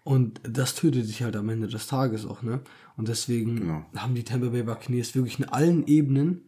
Und 0.04 0.40
das 0.42 0.74
tötet 0.74 1.06
sich 1.06 1.22
halt 1.22 1.36
am 1.36 1.48
Ende 1.48 1.68
des 1.68 1.86
Tages 1.86 2.26
auch, 2.26 2.42
ne? 2.42 2.60
Und 2.96 3.08
deswegen 3.08 3.56
Genau. 3.56 3.86
haben 3.96 4.14
die 4.16 4.24
Tampa 4.24 4.48
Bay 4.48 4.64
Buccaneers 4.64 5.14
wirklich 5.14 5.38
in 5.38 5.44
allen 5.48 5.86
Ebenen, 5.86 6.42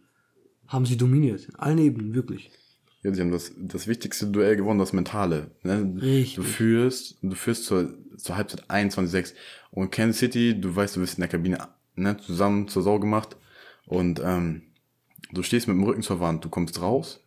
haben 0.67 0.85
sie 0.85 0.97
dominiert. 0.97 1.49
In 1.49 1.55
allen 1.57 1.79
Ebenen, 1.79 2.15
wirklich. 2.15 2.51
Ja, 3.03 3.15
sie 3.15 3.21
haben 3.21 3.31
das, 3.31 3.53
das 3.57 3.87
wichtigste 3.87 4.27
Duell 4.27 4.57
gewonnen, 4.57 4.81
das 4.81 4.93
Mentale. 4.93 5.53
Ne? 5.63 5.95
Richtig. 6.01 6.35
Du 6.37 6.43
führst, 6.43 7.19
du 7.23 7.37
führst 7.37 7.67
zur, 7.67 7.95
zur 8.17 8.37
Halbzeit 8.37 8.69
21-6 8.69 9.35
und 9.71 9.93
Kansas 9.93 10.19
City, 10.19 10.61
du 10.61 10.75
weißt, 10.75 10.97
du 10.97 11.01
bist 11.01 11.19
in 11.19 11.21
der 11.21 11.29
Kabine 11.29 11.59
ne, 11.95 12.17
zusammen 12.17 12.67
zur 12.67 12.83
Sau 12.83 12.99
gemacht 12.99 13.37
und 13.87 14.21
ähm, 14.25 14.63
du 15.33 15.43
stehst 15.43 15.69
mit 15.69 15.77
dem 15.77 15.85
Rücken 15.85 16.03
zur 16.03 16.19
Wand, 16.19 16.45
du 16.45 16.49
kommst 16.49 16.81
raus 16.81 17.21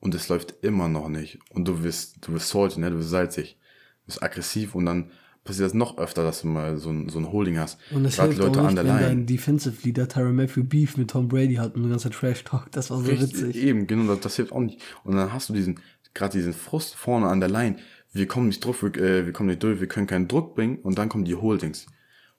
und 0.00 0.14
es 0.14 0.28
läuft 0.28 0.54
immer 0.62 0.88
noch 0.88 1.08
nicht 1.08 1.38
und 1.50 1.66
du 1.66 1.82
wirst, 1.82 2.26
du 2.26 2.32
wirst 2.32 2.48
salty, 2.48 2.80
ne? 2.80 2.90
du 2.90 2.98
wirst 2.98 3.10
salzig, 3.10 3.58
du 4.02 4.06
bist 4.06 4.22
aggressiv 4.22 4.74
und 4.74 4.86
dann 4.86 5.10
passiert 5.48 5.66
das 5.66 5.74
noch 5.74 5.96
öfter, 5.98 6.22
dass 6.22 6.42
du 6.42 6.46
mal 6.46 6.76
so 6.76 6.90
ein, 6.90 7.08
so 7.08 7.18
ein 7.18 7.32
Holding 7.32 7.58
hast. 7.58 7.78
Und 7.90 8.04
es 8.04 8.20
hilft 8.20 8.40
auch 8.40 8.48
nicht, 8.48 8.76
wenn 8.76 8.86
dein 8.86 9.26
Defensive 9.26 9.76
Leader 9.82 10.06
Tyron 10.06 10.36
Matthew 10.36 10.64
Beef 10.64 10.96
mit 10.96 11.10
Tom 11.10 11.28
Brady 11.28 11.54
hat 11.54 11.74
und 11.74 11.84
ein 11.84 11.90
ganzer 11.90 12.10
Trash-Talk. 12.10 12.70
Das 12.72 12.90
war 12.90 12.98
so 12.98 13.10
Richtig, 13.10 13.32
witzig. 13.32 13.56
Eben, 13.56 13.86
genau, 13.86 14.12
das, 14.12 14.20
das 14.20 14.36
hilft 14.36 14.52
auch 14.52 14.60
nicht. 14.60 14.80
Und 15.04 15.16
dann 15.16 15.32
hast 15.32 15.48
du 15.48 15.54
diesen, 15.54 15.80
gerade 16.12 16.36
diesen 16.36 16.52
Frust 16.52 16.94
vorne 16.94 17.28
an 17.28 17.40
der 17.40 17.48
Line. 17.48 17.76
Wir 18.12 18.26
kommen 18.26 18.48
nicht 18.48 18.64
drauf, 18.64 18.82
wir, 18.82 18.94
äh, 18.96 19.24
wir 19.24 19.32
kommen 19.32 19.48
nicht 19.48 19.62
durch, 19.62 19.80
wir 19.80 19.88
können 19.88 20.06
keinen 20.06 20.28
Druck 20.28 20.54
bringen. 20.54 20.78
Und 20.78 20.98
dann 20.98 21.08
kommen 21.08 21.24
die 21.24 21.34
Holdings. 21.34 21.86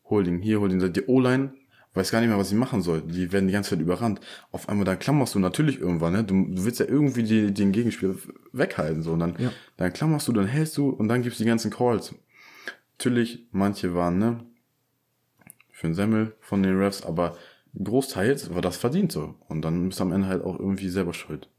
Holding 0.08 0.40
hier, 0.40 0.60
Holding. 0.60 0.94
Die 0.94 1.06
O-Line 1.08 1.54
weiß 1.94 2.12
gar 2.12 2.20
nicht 2.20 2.30
mehr, 2.30 2.38
was 2.38 2.50
sie 2.50 2.56
machen 2.56 2.82
soll. 2.82 3.02
Die 3.02 3.32
werden 3.32 3.48
die 3.48 3.54
ganze 3.54 3.72
Zeit 3.72 3.80
überrannt. 3.80 4.22
Auf 4.52 4.70
einmal, 4.70 4.86
dann 4.86 5.00
klammerst 5.00 5.36
du 5.36 5.40
natürlich 5.40 5.80
irgendwann, 5.80 6.14
ne? 6.14 6.24
Du, 6.24 6.46
du 6.46 6.64
willst 6.66 6.80
ja 6.80 6.86
irgendwie 6.86 7.24
die, 7.24 7.54
den 7.54 7.72
Gegenspieler 7.72 8.16
weghalten, 8.52 9.02
so. 9.02 9.14
Und 9.14 9.20
dann, 9.20 9.36
Ja. 9.40 9.52
dann 9.78 9.92
klammerst 9.92 10.28
du, 10.28 10.34
dann 10.34 10.46
hältst 10.46 10.78
du 10.78 10.90
und 10.90 11.08
dann 11.08 11.24
gibt's 11.24 11.40
die 11.40 11.46
ganzen 11.46 11.72
Calls. 11.72 12.14
Natürlich, 12.98 13.48
manche 13.52 13.96
waren, 13.96 14.18
ne? 14.20 14.44
Für 15.72 15.88
den 15.88 15.96
Semmel 15.96 16.36
von 16.42 16.62
den 16.62 16.78
Refs, 16.78 17.04
aber 17.04 17.38
großteils 17.82 18.54
war 18.54 18.62
das 18.62 18.78
verdient 18.78 19.12
so. 19.12 19.36
Und 19.48 19.62
dann 19.64 19.88
bist 19.88 20.00
du 20.00 20.04
am 20.04 20.12
Ende 20.12 20.28
halt 20.28 20.44
auch 20.44 20.60
irgendwie 20.60 20.90
selber 20.90 21.14
schuld. 21.14 21.50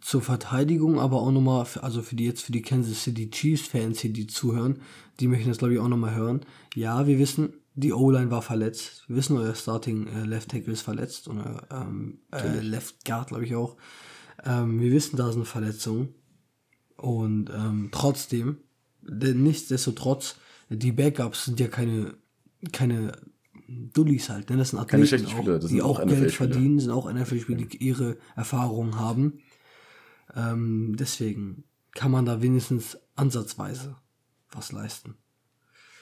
Zur 0.00 0.20
Verteidigung, 0.22 1.00
aber 1.00 1.20
auch 1.20 1.32
nochmal, 1.32 1.64
für, 1.64 1.82
also 1.82 2.02
für 2.02 2.14
die 2.14 2.26
jetzt 2.26 2.42
für 2.42 2.52
die 2.52 2.62
Kansas 2.62 3.02
City 3.02 3.28
Chiefs 3.30 3.66
Fans 3.66 4.00
hier, 4.00 4.12
die 4.12 4.26
zuhören, 4.26 4.80
die 5.18 5.26
möchten 5.26 5.48
das 5.48 5.58
glaube 5.58 5.74
ich 5.74 5.80
auch 5.80 5.88
nochmal 5.88 6.14
hören. 6.14 6.42
Ja, 6.74 7.06
wir 7.06 7.18
wissen, 7.18 7.54
die 7.76 7.92
O-Line 7.92 8.30
war 8.30 8.42
verletzt. 8.42 9.04
Wir 9.06 9.16
wissen, 9.16 9.36
euer 9.36 9.54
Starting 9.54 10.06
äh, 10.06 10.24
Left 10.24 10.50
Tackle 10.50 10.72
ist 10.72 10.82
verletzt 10.82 11.28
und 11.28 11.38
euer 11.38 11.62
ähm, 11.70 12.20
äh, 12.32 12.60
Left 12.60 13.04
Guard 13.04 13.28
glaube 13.28 13.44
ich 13.44 13.54
auch. 13.54 13.76
Ähm, 14.44 14.80
wir 14.80 14.90
wissen, 14.90 15.16
da 15.16 15.28
ist 15.28 15.36
eine 15.36 15.44
Verletzung 15.44 16.14
und 16.96 17.50
ähm, 17.50 17.90
trotzdem, 17.92 18.58
denn 19.02 19.42
nichtsdestotrotz, 19.42 20.36
die 20.70 20.92
Backups 20.92 21.44
sind 21.44 21.60
ja 21.60 21.68
keine 21.68 22.14
keine 22.72 23.12
Dullis 23.68 24.30
halt, 24.30 24.48
ne? 24.50 24.56
Das 24.56 24.70
sind 24.70 24.78
Athleten 24.78 25.06
schlechten 25.06 25.26
auch, 25.28 25.38
Spieler, 25.38 25.58
das 25.58 25.70
die 25.70 25.82
auch 25.82 26.00
auch 26.00 26.06
Geld 26.06 26.32
verdienen, 26.32 26.80
sind 26.80 26.90
auch 26.90 27.12
NFL-Spieler, 27.12 27.58
die 27.58 27.76
ihre 27.76 28.16
Erfahrungen 28.36 28.98
haben. 28.98 29.40
Ähm, 30.34 30.96
deswegen 30.98 31.64
kann 31.92 32.10
man 32.10 32.24
da 32.24 32.42
wenigstens 32.42 32.98
ansatzweise 33.16 33.96
was 34.50 34.72
leisten. 34.72 35.14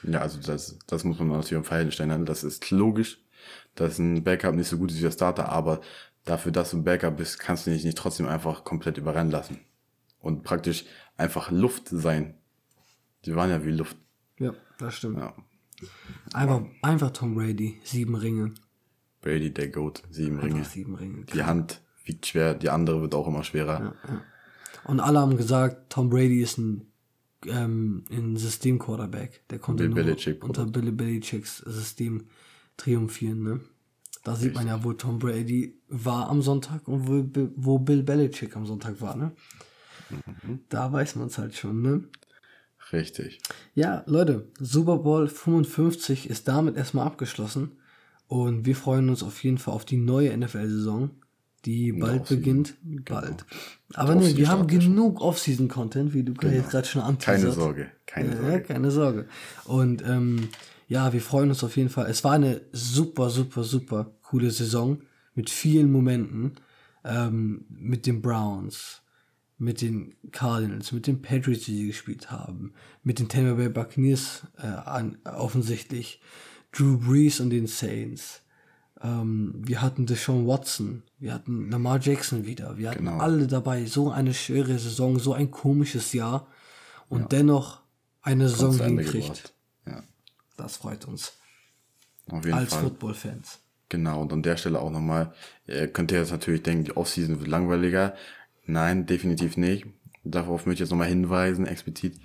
Ja, 0.07 0.21
also 0.21 0.39
das, 0.39 0.77
das 0.87 1.03
muss 1.03 1.19
man 1.19 1.29
natürlich 1.29 1.51
im 1.51 1.63
Verhältnis 1.63 1.95
stellen. 1.95 2.25
Das 2.25 2.43
ist 2.43 2.71
logisch, 2.71 3.19
dass 3.75 3.99
ein 3.99 4.23
Backup 4.23 4.55
nicht 4.55 4.67
so 4.67 4.77
gut 4.77 4.91
ist 4.91 4.97
wie 4.97 5.03
der 5.03 5.11
Starter, 5.11 5.49
aber 5.49 5.81
dafür, 6.23 6.51
dass 6.51 6.71
du 6.71 6.77
ein 6.77 6.83
Backup 6.83 7.17
bist, 7.17 7.39
kannst 7.39 7.65
du 7.65 7.71
dich 7.71 7.83
nicht 7.83 7.97
trotzdem 7.97 8.27
einfach 8.27 8.63
komplett 8.63 8.97
überrennen 8.97 9.31
lassen. 9.31 9.59
Und 10.19 10.43
praktisch 10.43 10.85
einfach 11.17 11.51
Luft 11.51 11.89
sein. 11.89 12.35
Die 13.25 13.35
waren 13.35 13.49
ja 13.49 13.63
wie 13.63 13.71
Luft. 13.71 13.97
Ja, 14.39 14.53
das 14.77 14.95
stimmt. 14.95 15.17
Ja. 15.17 15.33
Einfach, 16.33 16.61
einfach 16.81 17.11
Tom 17.11 17.35
Brady, 17.35 17.79
sieben 17.83 18.15
Ringe. 18.15 18.53
Brady, 19.21 19.53
der 19.53 19.69
Goat, 19.69 20.03
sieben 20.09 20.39
Ringe. 20.39 20.63
Sieben 20.63 20.95
Ringe. 20.95 21.25
Die 21.25 21.43
Hand 21.43 21.81
wiegt 22.03 22.27
schwer, 22.27 22.53
die 22.53 22.69
andere 22.69 23.01
wird 23.01 23.15
auch 23.15 23.27
immer 23.27 23.43
schwerer. 23.43 23.95
Und 24.83 24.99
alle 24.99 25.19
haben 25.19 25.37
gesagt, 25.37 25.91
Tom 25.91 26.09
Brady 26.09 26.41
ist 26.41 26.57
ein, 26.57 26.91
ähm, 27.47 28.05
ein 28.11 28.37
System-Quarterback. 28.37 29.47
Der 29.49 29.59
konnte 29.59 29.83
Bill 29.83 29.89
nur 29.89 30.03
Belichick 30.03 30.43
unter 30.43 30.65
Bill 30.65 30.91
Belichicks 30.91 31.57
System 31.57 32.25
triumphieren. 32.77 33.43
Ne? 33.43 33.59
Da 34.23 34.35
sieht 34.35 34.55
man 34.55 34.67
ja, 34.67 34.83
wo 34.83 34.93
Tom 34.93 35.19
Brady 35.19 35.79
war 35.87 36.29
am 36.29 36.41
Sonntag 36.41 36.87
und 36.87 37.07
wo, 37.07 37.23
wo 37.55 37.79
Bill 37.79 38.03
Belichick 38.03 38.55
am 38.55 38.65
Sonntag 38.65 38.99
war. 39.01 39.15
Ne? 39.15 39.31
Mhm. 40.09 40.59
Da 40.69 40.91
weiß 40.91 41.15
man 41.15 41.27
es 41.27 41.37
halt 41.37 41.55
schon. 41.55 41.81
Ne? 41.81 42.03
Richtig. 42.91 43.41
Ja, 43.73 44.03
Leute, 44.07 44.47
Super 44.59 44.97
Bowl 44.97 45.27
55 45.27 46.29
ist 46.29 46.47
damit 46.47 46.75
erstmal 46.75 47.07
abgeschlossen. 47.07 47.79
Und 48.27 48.65
wir 48.65 48.75
freuen 48.75 49.09
uns 49.09 49.21
auf 49.21 49.43
jeden 49.43 49.57
Fall 49.57 49.73
auf 49.73 49.85
die 49.85 49.97
neue 49.97 50.35
NFL-Saison, 50.35 51.11
die 51.65 51.91
bald 51.91 52.27
beginnt. 52.27 52.75
Bald. 52.83 53.45
Aber 53.93 54.15
nee, 54.15 54.35
wir 54.35 54.49
haben 54.49 54.67
genug 54.67 55.21
Off-Season-Content, 55.21 56.13
wie 56.13 56.23
du 56.23 56.33
jetzt 56.47 56.69
gerade 56.69 56.87
schon 56.87 57.01
anteasert. 57.01 57.41
Keine 57.43 57.51
Sorge, 57.53 57.87
keine 58.05 58.29
Ja, 58.35 58.41
Sorge. 58.41 58.61
keine 58.61 58.91
Sorge. 58.91 59.25
Und 59.65 60.03
ähm, 60.07 60.49
ja, 60.87 61.11
wir 61.13 61.21
freuen 61.21 61.49
uns 61.49 61.63
auf 61.63 61.75
jeden 61.77 61.89
Fall. 61.89 62.09
Es 62.09 62.23
war 62.23 62.33
eine 62.33 62.61
super, 62.71 63.29
super, 63.29 63.63
super 63.63 64.11
coole 64.21 64.51
Saison 64.51 64.99
mit 65.33 65.49
vielen 65.49 65.91
Momenten. 65.91 66.53
Ähm, 67.07 67.65
mit 67.69 68.07
den 68.07 68.23
Browns, 68.23 69.03
mit 69.59 69.81
den 69.81 70.15
Cardinals, 70.31 70.91
mit 70.91 71.05
den 71.05 71.21
Patriots, 71.21 71.65
die 71.65 71.75
sie 71.77 71.87
gespielt 71.87 72.31
haben, 72.31 72.73
mit 73.03 73.19
den 73.19 73.29
Tampa 73.29 73.53
Bay 73.53 73.69
Buccaneers 73.69 74.47
äh, 74.57 74.65
an, 74.65 75.19
offensichtlich, 75.23 76.19
Drew 76.71 76.97
Brees 76.97 77.39
und 77.39 77.51
den 77.51 77.67
Saints. 77.67 78.41
Ähm, 79.01 79.53
wir 79.65 79.81
hatten 79.81 80.05
Deshaun 80.05 80.47
Watson, 80.47 81.03
wir 81.19 81.33
hatten 81.33 81.69
Lamar 81.69 81.99
Jackson 81.99 82.45
wieder, 82.45 82.77
wir 82.77 82.89
hatten 82.91 83.05
Genau. 83.05 83.17
alle 83.17 83.47
dabei. 83.47 83.85
So 83.85 84.09
eine 84.11 84.33
schwere 84.33 84.77
Saison, 84.79 85.19
so 85.19 85.33
ein 85.33 85.51
komisches 85.51 86.13
Jahr 86.13 86.47
und 87.09 87.31
dennoch 87.31 87.81
eine 88.21 88.47
Saison 88.49 88.77
hinkriegt. 88.79 89.53
Ja, 89.85 90.03
Das 90.57 90.77
freut 90.77 91.05
uns 91.05 91.33
auf 92.31 92.45
jeden 92.45 92.57
als. 92.57 92.73
Football-Fans. 92.73 93.59
Genau, 93.89 94.21
und 94.21 94.33
an 94.33 94.41
der 94.41 94.57
Stelle 94.57 94.79
auch 94.79 94.89
nochmal, 94.89 95.33
ihr 95.67 95.87
könnt 95.87 96.11
ihr 96.11 96.19
jetzt 96.19 96.31
natürlich 96.31 96.63
denken, 96.63 96.85
die 96.85 96.97
Offseason 96.97 97.39
wird 97.39 97.47
langweiliger. 97.47 98.15
Nein, 98.65 99.05
definitiv 99.05 99.57
nicht. 99.57 99.85
Darauf 100.23 100.65
möchte 100.65 100.75
ich 100.75 100.79
jetzt 100.87 100.89
nochmal 100.89 101.07
hinweisen, 101.09 101.67
explizit. 101.67 102.19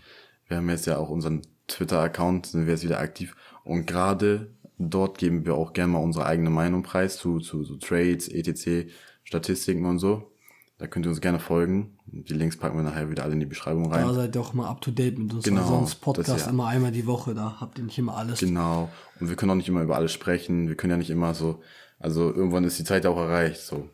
Wir 0.49 0.57
haben 0.57 0.71
jetzt 0.71 0.87
ja 0.87 0.97
auch 0.97 1.11
unseren 1.11 1.43
Twitter-Account, 1.67 2.47
sind 2.47 2.65
wir 2.65 2.73
jetzt 2.73 2.83
wieder 2.85 2.99
aktiv. 2.99 3.37
Und 3.63 3.87
gerade 3.87 4.51
dort 4.81 5.19
geben 5.19 5.45
wir 5.45 5.55
auch 5.55 5.73
gerne 5.73 5.93
mal 5.93 5.99
unsere 5.99 6.27
eigene 6.27 6.51
Meinung 6.51 6.83
preis 6.83 7.19
zu, 7.19 7.39
zu 7.39 7.65
so 7.65 7.77
Trades, 7.77 8.29
etc., 8.29 8.91
Statistiken 9.25 9.85
und 9.85 9.99
so. 9.99 10.33
Da 10.79 10.87
könnt 10.87 11.05
ihr 11.05 11.11
uns 11.11 11.21
gerne 11.21 11.39
folgen. 11.39 11.99
Die 12.07 12.33
Links 12.33 12.57
packen 12.57 12.79
wir 12.79 12.83
nachher 12.83 13.11
wieder 13.11 13.23
alle 13.23 13.35
in 13.35 13.41
die 13.41 13.47
Beschreibung 13.47 13.93
rein. 13.93 14.07
Da 14.07 14.15
seid 14.15 14.35
ihr 14.35 14.41
auch 14.41 14.55
mal 14.55 14.67
up 14.67 14.81
to 14.81 14.91
date 14.91 15.19
mit 15.19 15.35
uns. 15.35 15.45
Genau, 15.45 15.67
sonst 15.67 15.97
Podcast 15.97 16.47
ja. 16.47 16.51
immer 16.51 16.69
einmal 16.69 16.91
die 16.91 17.07
Woche, 17.07 17.35
da 17.35 17.61
habt 17.61 17.77
ihr 17.77 17.85
nicht 17.85 17.99
immer 17.99 18.17
alles. 18.17 18.41
Genau. 18.41 18.89
Und 19.21 19.29
wir 19.29 19.37
können 19.37 19.51
auch 19.51 19.57
nicht 19.57 19.69
immer 19.69 19.83
über 19.83 19.97
alles 19.97 20.13
sprechen. 20.13 20.69
Wir 20.69 20.77
können 20.77 20.93
ja 20.93 20.97
nicht 20.97 21.11
immer 21.11 21.35
so, 21.35 21.61
also 21.99 22.33
irgendwann 22.33 22.65
ist 22.65 22.79
die 22.79 22.85
Zeit 22.85 23.05
ja 23.05 23.11
auch 23.11 23.19
erreicht. 23.19 23.61
So. 23.61 23.91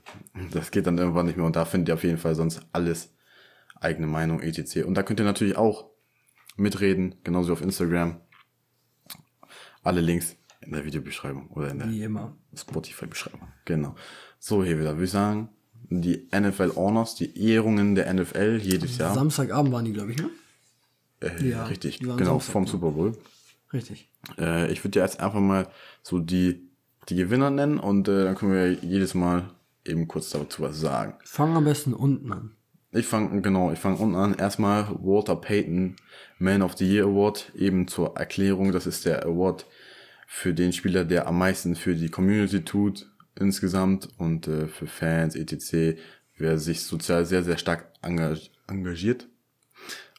Das 0.52 0.70
geht 0.70 0.86
dann 0.86 0.96
irgendwann 0.96 1.26
nicht 1.26 1.36
mehr. 1.36 1.46
Und 1.46 1.56
da 1.56 1.64
findet 1.64 1.88
ihr 1.88 1.94
auf 1.94 2.04
jeden 2.04 2.18
Fall 2.18 2.36
sonst 2.36 2.60
alles. 2.72 3.12
Eigene 3.80 4.06
Meinung, 4.06 4.40
etc. 4.40 4.84
Und 4.84 4.94
da 4.94 5.02
könnt 5.02 5.18
ihr 5.18 5.26
natürlich 5.26 5.56
auch 5.56 5.86
mitreden, 6.56 7.16
genauso 7.24 7.52
auf 7.52 7.62
Instagram. 7.62 8.20
Alle 9.82 10.00
Links 10.00 10.36
in 10.60 10.72
der 10.72 10.84
Videobeschreibung 10.84 11.48
oder 11.48 11.70
in 11.70 11.78
der 11.78 11.88
Wie 11.88 12.02
immer. 12.02 12.36
Spotify-Beschreibung. 12.54 13.48
Genau. 13.64 13.94
So, 14.38 14.64
hier 14.64 14.78
wieder. 14.78 14.98
Wir 14.98 15.06
sagen, 15.06 15.48
die 15.88 16.28
NFL 16.34 16.72
Honors, 16.76 17.14
die 17.14 17.50
Ehrungen 17.50 17.94
der 17.94 18.12
NFL 18.12 18.60
jedes 18.62 18.98
Jahr. 18.98 19.14
Samstagabend 19.14 19.72
waren 19.72 19.84
die, 19.84 19.92
glaube 19.92 20.12
ich, 20.12 20.18
ne? 20.18 20.30
Äh, 21.20 21.48
ja, 21.48 21.64
richtig, 21.64 22.00
genau, 22.00 22.16
Samstag, 22.18 22.52
vom. 22.52 22.66
Super 22.66 22.90
Bowl. 22.90 23.12
Richtig. 23.72 24.10
Äh, 24.38 24.70
ich 24.70 24.84
würde 24.84 25.00
jetzt 25.00 25.20
einfach 25.20 25.40
mal 25.40 25.68
so 26.02 26.18
die, 26.18 26.68
die 27.08 27.16
Gewinner 27.16 27.50
nennen 27.50 27.78
und 27.78 28.08
äh, 28.08 28.24
dann 28.24 28.34
können 28.34 28.52
wir 28.52 28.72
jedes 28.72 29.14
Mal 29.14 29.50
eben 29.84 30.08
kurz 30.08 30.30
dazu 30.30 30.62
was 30.62 30.78
sagen. 30.80 31.14
Fangen 31.24 31.56
am 31.56 31.64
besten 31.64 31.94
unten 31.94 32.32
an. 32.32 32.52
Ich 32.92 33.06
fange, 33.06 33.42
genau, 33.42 33.72
ich 33.72 33.78
fange 33.78 33.96
unten 33.96 34.16
an. 34.16 34.34
Erstmal 34.34 34.88
Walter 35.02 35.36
Payton, 35.36 35.96
Man 36.38 36.62
of 36.62 36.76
the 36.76 36.86
Year 36.90 37.04
Award, 37.04 37.52
eben 37.54 37.88
zur 37.88 38.16
Erklärung. 38.16 38.72
Das 38.72 38.86
ist 38.86 39.04
der 39.04 39.26
Award 39.26 39.66
für 40.26 40.52
den 40.52 40.72
Spieler, 40.72 41.04
der 41.04 41.26
am 41.26 41.38
meisten 41.38 41.76
für 41.76 41.94
die 41.94 42.10
Community 42.10 42.62
tut 42.62 43.08
insgesamt 43.38 44.08
und 44.18 44.48
äh, 44.48 44.66
für 44.66 44.86
Fans, 44.86 45.36
etc., 45.36 45.98
wer 46.36 46.58
sich 46.58 46.82
sozial 46.82 47.24
sehr, 47.24 47.44
sehr 47.44 47.58
stark 47.58 47.92
engag 48.02 48.38
engagiert. 48.66 49.28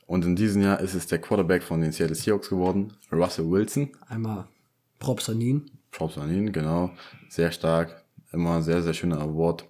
Und 0.05 0.23
in 0.23 0.35
diesem 0.35 0.61
Jahr 0.61 0.79
ist 0.79 0.93
es 0.93 1.07
der 1.07 1.19
Quarterback 1.19 1.61
von 1.61 1.81
den 1.81 1.91
Seattle 1.91 2.15
Seahawks 2.15 2.49
geworden, 2.49 2.93
Russell 3.11 3.49
Wilson. 3.49 3.91
Einmal 4.07 4.47
Props 4.99 5.29
an 5.29 5.41
ihn. 5.41 5.69
Props 5.91 6.17
an 6.17 6.33
ihn, 6.33 6.51
genau. 6.51 6.91
Sehr 7.29 7.51
stark. 7.51 8.03
Immer 8.31 8.61
sehr, 8.61 8.81
sehr 8.81 8.93
schöner 8.93 9.19
Award. 9.19 9.65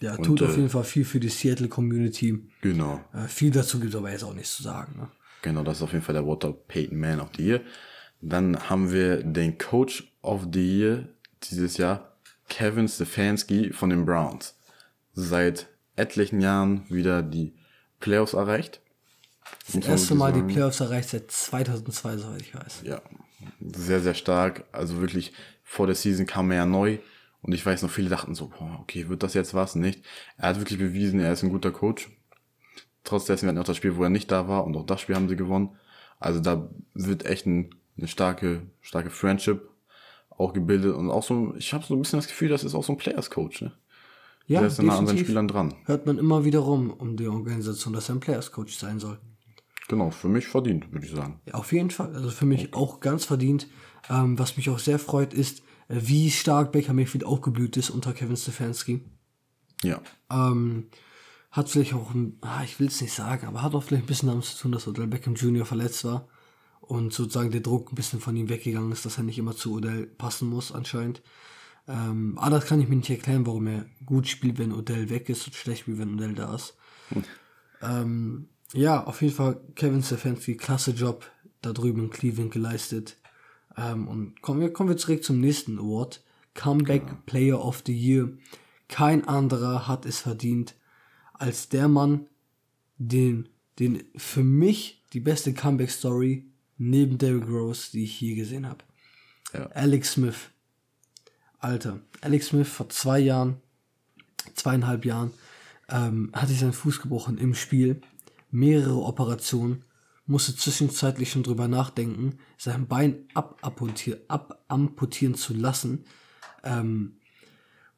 Der 0.00 0.18
Und, 0.18 0.24
tut 0.24 0.42
auf 0.42 0.52
äh, 0.52 0.56
jeden 0.56 0.68
Fall 0.68 0.84
viel 0.84 1.04
für 1.04 1.20
die 1.20 1.28
Seattle 1.28 1.68
Community. 1.68 2.38
Genau. 2.60 3.00
Äh, 3.14 3.28
viel 3.28 3.50
dazu 3.50 3.78
gibt 3.78 3.94
es 3.94 3.98
aber 3.98 4.10
jetzt 4.10 4.24
auch 4.24 4.34
nichts 4.34 4.56
zu 4.56 4.62
sagen. 4.62 4.98
Ne? 4.98 5.08
Genau, 5.42 5.62
das 5.62 5.78
ist 5.78 5.82
auf 5.82 5.92
jeden 5.92 6.04
Fall 6.04 6.14
der 6.14 6.26
Walter 6.26 6.52
Payton 6.52 6.98
Man 6.98 7.20
of 7.20 7.30
the 7.36 7.44
Year. 7.44 7.60
Dann 8.22 8.70
haben 8.70 8.92
wir 8.92 9.22
den 9.22 9.58
Coach 9.58 10.14
of 10.22 10.46
the 10.52 10.78
Year 10.78 11.08
dieses 11.42 11.76
Jahr, 11.76 12.16
Kevin 12.48 12.88
Stefanski 12.88 13.72
von 13.72 13.90
den 13.90 14.06
Browns. 14.06 14.56
Seit 15.12 15.68
etlichen 15.96 16.40
Jahren 16.40 16.88
wieder 16.88 17.22
die 17.22 17.54
Playoffs 18.00 18.32
erreicht. 18.32 18.80
Das 19.66 19.74
Muss 19.74 19.86
erste 19.86 20.14
Mal 20.14 20.32
die. 20.32 20.42
Playoffs 20.42 20.80
erreicht 20.80 21.10
seit 21.10 21.30
2002, 21.30 22.16
soweit 22.16 22.40
ich 22.40 22.54
weiß. 22.54 22.82
Ja, 22.84 23.02
sehr, 23.60 24.00
sehr 24.00 24.14
stark. 24.14 24.64
Also 24.72 25.00
wirklich, 25.00 25.32
vor 25.64 25.86
der 25.86 25.96
Season 25.96 26.26
kam 26.26 26.50
er 26.50 26.58
ja 26.58 26.66
neu. 26.66 26.98
Und 27.42 27.52
ich 27.52 27.66
weiß 27.66 27.82
noch, 27.82 27.90
viele 27.90 28.08
dachten 28.08 28.36
so, 28.36 28.48
boah, 28.48 28.78
okay, 28.80 29.08
wird 29.08 29.24
das 29.24 29.34
jetzt 29.34 29.52
was? 29.52 29.74
Nicht. 29.74 30.04
Er 30.36 30.50
hat 30.50 30.60
wirklich 30.60 30.78
bewiesen, 30.78 31.18
er 31.18 31.32
ist 31.32 31.42
ein 31.42 31.50
guter 31.50 31.72
Coach. 31.72 32.08
Trotz 33.02 33.24
dessen, 33.24 33.42
wir 33.42 33.48
hatten 33.48 33.58
auch 33.58 33.64
das 33.64 33.76
Spiel, 33.76 33.96
wo 33.96 34.04
er 34.04 34.10
nicht 34.10 34.30
da 34.30 34.46
war. 34.46 34.64
Und 34.64 34.76
auch 34.76 34.86
das 34.86 35.00
Spiel 35.00 35.16
haben 35.16 35.28
sie 35.28 35.34
gewonnen. 35.34 35.76
Also 36.20 36.38
da 36.38 36.70
wird 36.94 37.26
echt 37.26 37.46
ein, 37.46 37.74
eine 37.96 38.08
starke, 38.08 38.62
starke 38.80 39.10
Friendship 39.10 39.68
auch 40.30 40.52
gebildet. 40.52 40.94
Und 40.94 41.10
auch 41.10 41.22
so, 41.22 41.54
ich 41.56 41.72
habe 41.72 41.84
so 41.84 41.94
ein 41.94 42.02
bisschen 42.02 42.18
das 42.18 42.26
Gefühl, 42.28 42.48
das 42.48 42.64
ist 42.64 42.74
auch 42.74 42.84
so 42.84 42.92
ein 42.92 42.98
Players-Coach. 42.98 43.62
Ne? 43.62 43.72
Ja, 44.46 44.60
der 44.60 44.68
ist 44.68 44.80
an 44.80 45.06
seinen. 45.06 45.18
Spielern 45.18 45.48
dran. 45.48 45.74
Hört 45.84 46.06
man 46.06 46.18
immer 46.18 46.44
wieder 46.44 46.60
rum 46.60 46.90
um 46.90 47.16
die 47.16 47.28
Organisation, 47.28 47.92
dass 47.92 48.08
er 48.08 48.16
ein 48.16 48.20
Players-Coach 48.20 48.74
sein 48.76 48.98
soll. 48.98 49.18
Genau, 49.88 50.10
für 50.10 50.28
mich 50.28 50.46
verdient, 50.46 50.90
würde 50.92 51.06
ich 51.06 51.12
sagen. 51.12 51.40
Ja, 51.46 51.54
auf 51.54 51.72
jeden 51.72 51.90
Fall. 51.90 52.14
Also 52.14 52.30
für 52.30 52.46
mich 52.46 52.72
auch 52.74 53.00
ganz 53.00 53.24
verdient. 53.24 53.66
Ähm, 54.08 54.38
was 54.38 54.56
mich 54.56 54.70
auch 54.70 54.78
sehr 54.78 54.98
freut, 54.98 55.34
ist, 55.34 55.60
äh, 55.88 55.96
wie 56.00 56.30
stark 56.30 56.72
Baker 56.72 56.92
Mayfield 56.94 57.24
aufgeblüht 57.24 57.76
ist 57.76 57.90
unter 57.90 58.12
Kevin 58.12 58.36
Stefanski. 58.36 59.02
Ja, 59.82 60.00
Ähm, 60.30 60.86
hat 61.50 61.68
vielleicht 61.68 61.92
auch, 61.94 62.14
ein- 62.14 62.38
ah, 62.40 62.62
ich 62.64 62.80
will 62.80 62.86
es 62.86 63.00
nicht 63.00 63.12
sagen, 63.12 63.46
aber 63.46 63.62
hat 63.62 63.74
auch 63.74 63.82
vielleicht 63.82 64.04
ein 64.04 64.06
bisschen 64.06 64.28
damit 64.28 64.44
zu 64.44 64.56
tun, 64.62 64.72
dass 64.72 64.88
Odell 64.88 65.06
Beckham 65.08 65.34
Jr. 65.34 65.66
verletzt 65.66 66.04
war 66.04 66.26
und 66.92 67.14
sozusagen 67.14 67.50
der 67.50 67.62
Druck 67.62 67.90
ein 67.90 67.94
bisschen 67.94 68.20
von 68.20 68.36
ihm 68.36 68.50
weggegangen 68.50 68.92
ist, 68.92 69.06
dass 69.06 69.16
er 69.16 69.24
nicht 69.24 69.38
immer 69.38 69.56
zu 69.56 69.72
Odell 69.72 70.04
passen 70.04 70.50
muss 70.50 70.72
anscheinend. 70.72 71.22
Ähm, 71.88 72.36
aber 72.36 72.56
das 72.56 72.66
kann 72.66 72.82
ich 72.82 72.88
mir 72.88 72.96
nicht 72.96 73.08
erklären, 73.08 73.46
warum 73.46 73.66
er 73.66 73.86
gut 74.04 74.28
spielt, 74.28 74.58
wenn 74.58 74.74
Odell 74.74 75.08
weg 75.08 75.30
ist 75.30 75.46
und 75.46 75.54
schlecht 75.54 75.80
spielt, 75.80 75.96
wenn 75.96 76.12
Odell 76.12 76.34
da 76.34 76.54
ist. 76.54 76.76
Ähm, 77.80 78.50
ja, 78.74 79.04
auf 79.04 79.22
jeden 79.22 79.32
Fall 79.32 79.58
Kevin 79.74 80.02
Stefanski, 80.02 80.54
klasse 80.54 80.90
Job 80.90 81.24
da 81.62 81.72
drüben 81.72 82.04
in 82.04 82.10
Cleveland 82.10 82.50
geleistet. 82.50 83.16
Ähm, 83.74 84.06
und 84.06 84.42
kommen 84.42 84.60
wir, 84.60 84.70
kommen 84.70 84.90
wir 84.90 84.98
zurück 84.98 85.24
zum 85.24 85.40
nächsten 85.40 85.78
Award. 85.78 86.22
Comeback 86.52 87.24
Player 87.24 87.58
of 87.64 87.82
the 87.86 87.96
Year. 87.96 88.28
Kein 88.88 89.26
anderer 89.26 89.88
hat 89.88 90.04
es 90.04 90.18
verdient 90.18 90.74
als 91.32 91.70
der 91.70 91.88
Mann, 91.88 92.26
den, 92.98 93.48
den 93.78 94.04
für 94.14 94.44
mich 94.44 95.02
die 95.14 95.20
beste 95.20 95.54
Comeback-Story 95.54 96.51
neben 96.78 97.18
Derrick 97.18 97.48
Rose, 97.48 97.90
die 97.92 98.04
ich 98.04 98.20
je 98.20 98.34
gesehen 98.34 98.66
habe. 98.66 98.84
Ja. 99.52 99.66
Alex 99.68 100.12
Smith. 100.12 100.50
Alter, 101.58 102.00
Alex 102.20 102.48
Smith 102.48 102.68
vor 102.68 102.88
zwei 102.88 103.20
Jahren, 103.20 103.56
zweieinhalb 104.54 105.04
Jahren, 105.04 105.30
ähm, 105.88 106.30
hatte 106.32 106.48
sich 106.48 106.58
seinen 106.58 106.72
Fuß 106.72 107.00
gebrochen 107.00 107.38
im 107.38 107.54
Spiel. 107.54 108.00
Mehrere 108.50 109.02
Operationen. 109.02 109.84
Musste 110.26 110.54
zwischenzeitlich 110.54 111.30
schon 111.30 111.42
drüber 111.42 111.66
nachdenken, 111.66 112.38
sein 112.56 112.86
Bein 112.86 113.26
abamputier, 113.34 114.20
abamputieren 114.28 115.34
zu 115.34 115.52
lassen. 115.52 116.04
Ähm, 116.62 117.16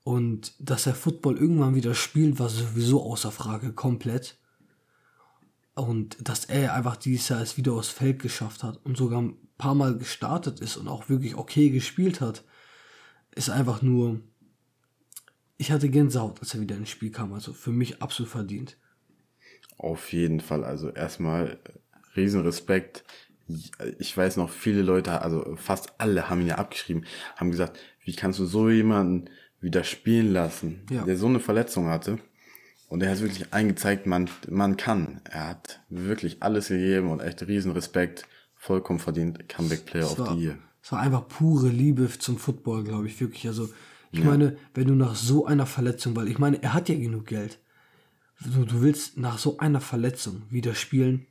und 0.05 0.53
dass 0.59 0.87
er 0.87 0.95
Football 0.95 1.37
irgendwann 1.37 1.75
wieder 1.75 1.95
spielt, 1.95 2.39
war 2.39 2.49
sowieso 2.49 3.03
außer 3.03 3.31
Frage, 3.31 3.73
komplett. 3.73 4.39
Und 5.75 6.17
dass 6.29 6.45
er 6.45 6.75
einfach 6.75 6.97
dieses 6.97 7.29
Jahr 7.29 7.41
es 7.41 7.57
wieder 7.57 7.73
aufs 7.73 7.89
Feld 7.89 8.21
geschafft 8.21 8.63
hat 8.63 8.79
und 8.85 8.97
sogar 8.97 9.21
ein 9.21 9.37
paar 9.59 9.75
Mal 9.75 9.97
gestartet 9.99 10.61
ist 10.61 10.77
und 10.77 10.87
auch 10.89 11.09
wirklich 11.09 11.35
okay 11.37 11.71
gespielt 11.71 12.21
hat, 12.21 12.45
ist 13.35 13.51
einfach 13.51 13.83
nur. 13.83 14.21
Ich 15.57 15.71
hatte 15.73 15.89
Gänsehaut, 15.89 16.41
als 16.41 16.55
er 16.55 16.61
wieder 16.61 16.77
ins 16.77 16.91
Spiel 16.91 17.11
kam. 17.11 17.33
Also 17.33 17.53
für 17.53 17.71
mich 17.71 18.03
absolut 18.03 18.31
verdient. 18.31 18.77
Auf 19.79 20.13
jeden 20.13 20.41
Fall. 20.41 20.65
Also 20.65 20.91
erstmal 20.91 21.59
Riesenrespekt. 22.17 23.05
Ich 23.99 24.17
weiß 24.17 24.37
noch, 24.37 24.51
viele 24.51 24.83
Leute, 24.83 25.21
also 25.21 25.57
fast 25.57 25.93
alle 25.99 26.31
haben 26.31 26.41
ihn 26.41 26.47
ja 26.49 26.55
abgeschrieben, 26.57 27.05
haben 27.37 27.51
gesagt, 27.51 27.79
wie 28.05 28.15
kannst 28.15 28.39
du 28.39 28.47
so 28.47 28.71
jemanden 28.71 29.29
wieder 29.61 29.85
spielen 29.85 30.33
lassen, 30.33 30.87
Ja. 30.91 31.05
der 31.05 31.17
so 31.17 31.27
eine 31.27 31.41
Verletzung 31.41 31.87
hatte. 31.89 32.19
Und 32.95 33.03
er 33.03 33.11
hat 33.11 33.23
wirklich 33.23 33.53
eingezeigt, 33.53 34.07
man, 34.07 34.31
man 34.49 34.77
kann. 34.77 35.21
Er 35.29 35.49
hat 35.49 35.81
wirklich 35.89 36.45
alles 36.45 36.69
gegeben 36.69 37.11
und 37.11 37.19
echt 37.19 37.45
Riesenrespekt. 37.45 38.25
Vollkommen 38.55 39.01
verdient. 39.01 39.49
Comeback 39.49 39.85
Player 39.85 40.05
Es 40.05 40.17
of 40.17 40.29
the 40.29 40.41
Year. 40.41 40.59
es 40.81 40.93
war 40.93 41.01
einfach 41.01 41.27
pure 41.27 41.71
Liebe 41.71 42.09
zum 42.21 42.39
Football, 42.39 42.85
glaube 42.85 43.09
ich, 43.09 43.21
wirklich. 43.21 43.49
Also, 43.49 43.69
ich 44.13 44.23
meine, 44.23 44.57
wenn 44.75 44.87
du 44.87 44.95
nach 44.95 45.17
so 45.17 45.45
einer 45.45 45.67
Verletzung, 45.67 46.15
weil 46.15 46.29
ich 46.29 46.39
meine, 46.39 46.63
er 46.63 46.73
hat 46.73 46.89
ja 46.89 46.95
genug 46.95 47.27
Geld. 47.27 47.59
Du, 48.39 48.65
du 48.65 48.81
willst 48.81 49.19
nach 49.19 49.39
so 49.39 49.59
einer 49.59 49.81
Verletzung 49.81 50.43
wieder 50.51 50.77
spielen, 50.77 51.27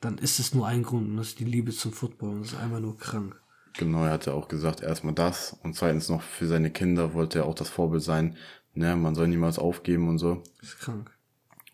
dann 0.00 0.18
ist 0.18 0.38
es 0.38 0.54
nur 0.54 0.68
ein 0.68 0.84
Grund 0.84 1.08
und 1.08 1.16
das 1.16 1.30
ist 1.30 1.40
die 1.40 1.44
Liebe 1.44 1.72
zum 1.72 1.92
Football 1.92 2.34
und 2.34 2.42
das 2.42 2.52
ist 2.52 2.58
einfach 2.60 2.78
nur 2.78 2.96
krank. 2.96 3.34
Genau, 3.76 4.04
er 4.04 4.12
hatte 4.12 4.32
auch 4.32 4.46
gesagt, 4.46 4.80
erstmal 4.80 5.14
das 5.14 5.56
und 5.64 5.74
zweitens 5.74 6.08
noch 6.08 6.22
für 6.22 6.46
seine 6.46 6.70
Kinder 6.70 7.14
wollte 7.14 7.40
er 7.40 7.46
auch 7.46 7.56
das 7.56 7.68
Vorbild 7.68 8.04
sein. 8.04 8.36
Ne, 8.74 8.96
man 8.96 9.14
soll 9.14 9.28
niemals 9.28 9.58
aufgeben 9.58 10.08
und 10.08 10.18
so. 10.18 10.42
Das 10.60 10.70
ist 10.70 10.78
krank. 10.80 11.10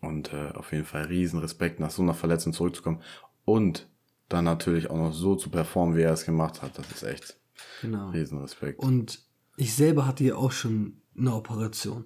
Und 0.01 0.33
äh, 0.33 0.49
auf 0.51 0.71
jeden 0.71 0.85
Fall 0.85 1.03
riesen 1.05 1.39
Respekt, 1.39 1.79
nach 1.79 1.91
so 1.91 2.01
einer 2.01 2.13
Verletzung 2.13 2.53
zurückzukommen. 2.53 3.01
Und 3.45 3.87
dann 4.29 4.45
natürlich 4.45 4.89
auch 4.89 4.97
noch 4.97 5.13
so 5.13 5.35
zu 5.35 5.49
performen, 5.49 5.95
wie 5.95 6.01
er 6.01 6.13
es 6.13 6.25
gemacht 6.25 6.61
hat. 6.61 6.77
Das 6.77 6.89
ist 6.91 7.03
echt 7.03 7.37
Genau. 7.81 8.09
riesen 8.09 8.39
Respekt. 8.39 8.79
Und 8.79 9.19
ich 9.57 9.75
selber 9.75 10.07
hatte 10.07 10.23
ja 10.23 10.35
auch 10.35 10.51
schon 10.51 11.01
eine 11.17 11.33
Operation 11.35 12.05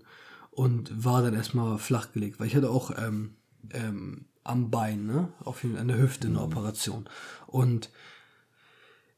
und 0.51 1.05
war 1.05 1.21
dann 1.21 1.33
erstmal 1.33 1.77
flachgelegt, 1.77 2.39
weil 2.39 2.47
ich 2.47 2.55
hatte 2.55 2.69
auch 2.69 2.91
ähm, 2.97 3.35
ähm, 3.71 4.25
am 4.43 4.71
Bein, 4.71 5.05
ne, 5.05 5.29
auf 5.43 5.63
jeden 5.63 5.75
Fall 5.75 5.81
an 5.81 5.87
der 5.87 5.97
Hüfte 5.97 6.27
eine 6.27 6.41
Operation. 6.41 7.07
Und 7.47 7.89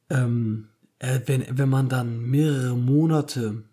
ähm, 0.09 0.69
äh, 0.99 1.19
wenn, 1.25 1.45
wenn 1.57 1.69
man 1.69 1.89
dann 1.89 2.21
mehrere 2.21 2.75
Monate 2.75 3.63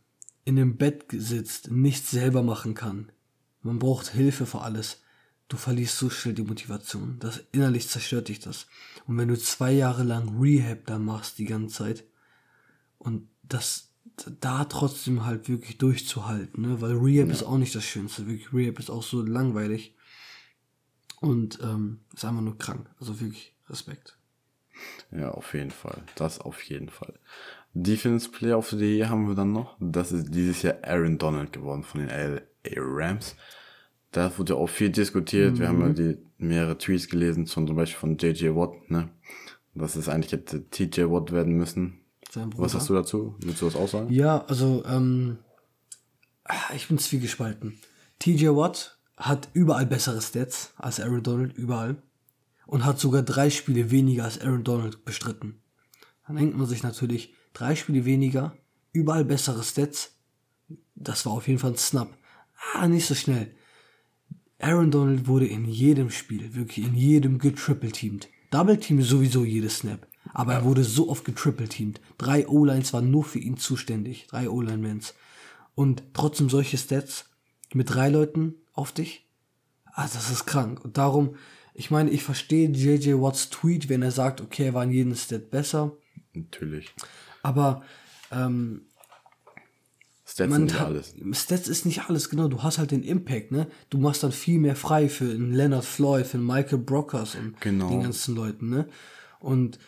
in 0.44 0.56
dem 0.56 0.76
Bett 0.76 1.06
sitzt, 1.12 1.70
nichts 1.70 2.10
selber 2.10 2.42
machen 2.42 2.74
kann, 2.74 3.10
man 3.62 3.78
braucht 3.78 4.08
Hilfe 4.08 4.46
für 4.46 4.60
alles, 4.60 5.02
du 5.48 5.56
verlierst 5.56 5.98
so 5.98 6.10
schnell 6.10 6.34
die 6.34 6.42
Motivation. 6.42 7.16
Das 7.18 7.42
innerlich 7.52 7.88
zerstört 7.88 8.28
dich 8.28 8.40
das. 8.40 8.66
Und 9.06 9.16
wenn 9.18 9.28
du 9.28 9.38
zwei 9.38 9.72
Jahre 9.72 10.02
lang 10.02 10.38
Rehab 10.40 10.86
da 10.86 10.98
machst 10.98 11.38
die 11.38 11.46
ganze 11.46 11.76
Zeit 11.76 12.04
und 12.98 13.28
das 13.42 13.90
da 14.40 14.64
trotzdem 14.66 15.24
halt 15.24 15.48
wirklich 15.48 15.78
durchzuhalten, 15.78 16.62
ne? 16.62 16.80
weil 16.80 16.92
Rehab 16.92 17.30
ist 17.30 17.42
auch 17.42 17.58
nicht 17.58 17.74
das 17.74 17.84
Schönste. 17.84 18.26
Wirklich, 18.26 18.52
Rehab 18.52 18.78
ist 18.78 18.90
auch 18.90 19.02
so 19.02 19.22
langweilig 19.22 19.96
und 21.20 21.58
ähm, 21.62 22.00
ist 22.12 22.24
einfach 22.24 22.42
nur 22.42 22.58
krank. 22.58 22.88
Also 23.00 23.20
wirklich 23.20 23.54
Respekt. 23.68 24.18
Ja, 25.10 25.30
auf 25.30 25.54
jeden 25.54 25.70
Fall. 25.70 26.02
Das 26.16 26.40
auf 26.40 26.62
jeden 26.62 26.90
Fall. 26.90 27.14
Defense 27.74 28.30
Player 28.30 28.56
of 28.56 28.70
the 28.70 28.96
Year 28.96 29.08
haben 29.08 29.26
wir 29.26 29.34
dann 29.34 29.52
noch. 29.52 29.76
Das 29.80 30.12
ist 30.12 30.32
dieses 30.32 30.62
Jahr 30.62 30.76
Aaron 30.82 31.18
Donald 31.18 31.52
geworden 31.52 31.82
von 31.82 32.00
den 32.00 32.08
LA 32.08 32.40
Rams. 32.76 33.36
Da 34.12 34.36
wurde 34.38 34.54
ja 34.54 34.58
auch 34.58 34.68
viel 34.68 34.90
diskutiert. 34.90 35.58
Wir 35.58 35.68
haben 35.68 35.80
ja 35.80 35.88
die 35.88 36.18
mehrere 36.38 36.78
Tweets 36.78 37.08
gelesen, 37.08 37.46
zum 37.46 37.66
Beispiel 37.74 37.98
von 37.98 38.16
JJ 38.16 38.54
Watt, 38.54 38.90
ne? 38.90 39.10
Dass 39.74 39.96
es 39.96 40.08
eigentlich 40.08 40.32
hätte 40.32 40.70
TJ 40.70 41.02
Watt 41.10 41.32
werden 41.32 41.54
müssen. 41.54 42.00
Was 42.56 42.74
hast 42.74 42.88
du 42.88 42.94
dazu? 42.94 43.34
Willst 43.40 43.60
du 43.60 43.66
das 43.66 43.76
auch 43.76 43.88
sagen? 43.88 44.12
Ja, 44.12 44.44
also 44.44 44.84
ähm, 44.86 45.38
ich 46.76 46.86
bin 46.86 46.98
zwiegespalten. 46.98 47.78
TJ 48.20 48.48
Watt 48.50 48.98
hat 49.16 49.48
überall 49.52 49.86
bessere 49.86 50.20
Stats 50.20 50.74
als 50.76 51.00
Aaron 51.00 51.22
Donald, 51.22 51.56
überall. 51.56 51.96
Und 52.66 52.84
hat 52.84 52.98
sogar 52.98 53.22
drei 53.22 53.50
Spiele 53.50 53.90
weniger 53.90 54.24
als 54.24 54.40
Aaron 54.40 54.64
Donald 54.64 55.04
bestritten. 55.04 55.60
Dann 56.26 56.36
denkt 56.36 56.56
man 56.56 56.66
sich 56.66 56.82
natürlich, 56.82 57.34
drei 57.54 57.74
Spiele 57.74 58.04
weniger, 58.04 58.54
überall 58.92 59.24
bessere 59.24 59.62
Stats. 59.62 60.16
Das 60.94 61.24
war 61.24 61.32
auf 61.32 61.48
jeden 61.48 61.58
Fall 61.58 61.72
ein 61.72 61.78
Snap. 61.78 62.16
Ah, 62.74 62.86
nicht 62.86 63.06
so 63.06 63.14
schnell. 63.14 63.54
Aaron 64.58 64.90
Donald 64.90 65.26
wurde 65.26 65.46
in 65.46 65.64
jedem 65.64 66.10
Spiel, 66.10 66.54
wirklich 66.54 66.86
in 66.86 66.94
jedem 66.94 67.38
getriple-teamed. 67.38 68.28
Double-Team 68.50 69.02
sowieso 69.02 69.44
jedes 69.44 69.78
Snap. 69.78 70.06
Aber 70.32 70.54
er 70.54 70.64
wurde 70.64 70.84
so 70.84 71.08
oft 71.08 71.24
getriple-teamed. 71.24 72.00
Drei 72.18 72.48
O-Lines 72.48 72.92
waren 72.92 73.10
nur 73.10 73.24
für 73.24 73.38
ihn 73.38 73.56
zuständig. 73.56 74.26
Drei 74.28 74.48
O-Line-Mans. 74.48 75.14
Und 75.74 76.02
trotzdem 76.12 76.48
solche 76.48 76.78
Stats 76.78 77.30
mit 77.72 77.92
drei 77.92 78.08
Leuten 78.08 78.54
auf 78.72 78.92
dich? 78.92 79.26
Ah, 79.84 80.08
das 80.12 80.30
ist 80.30 80.46
krank. 80.46 80.84
Und 80.84 80.96
darum, 80.96 81.36
ich 81.74 81.90
meine, 81.90 82.10
ich 82.10 82.22
verstehe 82.22 82.68
JJ 82.68 83.14
Watts 83.14 83.50
Tweet, 83.50 83.88
wenn 83.88 84.02
er 84.02 84.12
sagt, 84.12 84.40
okay, 84.40 84.66
er 84.66 84.74
war 84.74 84.84
in 84.84 84.92
jedem 84.92 85.14
Stat 85.14 85.50
besser. 85.50 85.96
Natürlich. 86.32 86.94
Aber 87.44 87.82
ähm, 88.32 88.82
Stats 90.26 90.50
man 90.50 90.68
sind 90.68 90.80
hat, 90.80 90.86
alles. 90.86 91.14
Stats 91.32 91.68
ist 91.68 91.84
nicht 91.84 92.08
alles, 92.08 92.30
genau. 92.30 92.48
Du 92.48 92.62
hast 92.62 92.78
halt 92.78 92.90
den 92.90 93.02
Impact, 93.02 93.52
ne? 93.52 93.68
Du 93.90 93.98
machst 93.98 94.22
dann 94.22 94.32
viel 94.32 94.58
mehr 94.58 94.74
frei 94.74 95.08
für 95.08 95.26
einen 95.30 95.52
Leonard 95.52 95.84
Floyd, 95.84 96.26
für 96.26 96.38
einen 96.38 96.46
Michael 96.46 96.78
Brockers 96.78 97.34
und 97.34 97.60
Genau. 97.60 97.90
den 97.90 98.02
ganzen 98.02 98.34
Leuten, 98.34 98.70
ne? 98.70 98.88
Und 99.38 99.78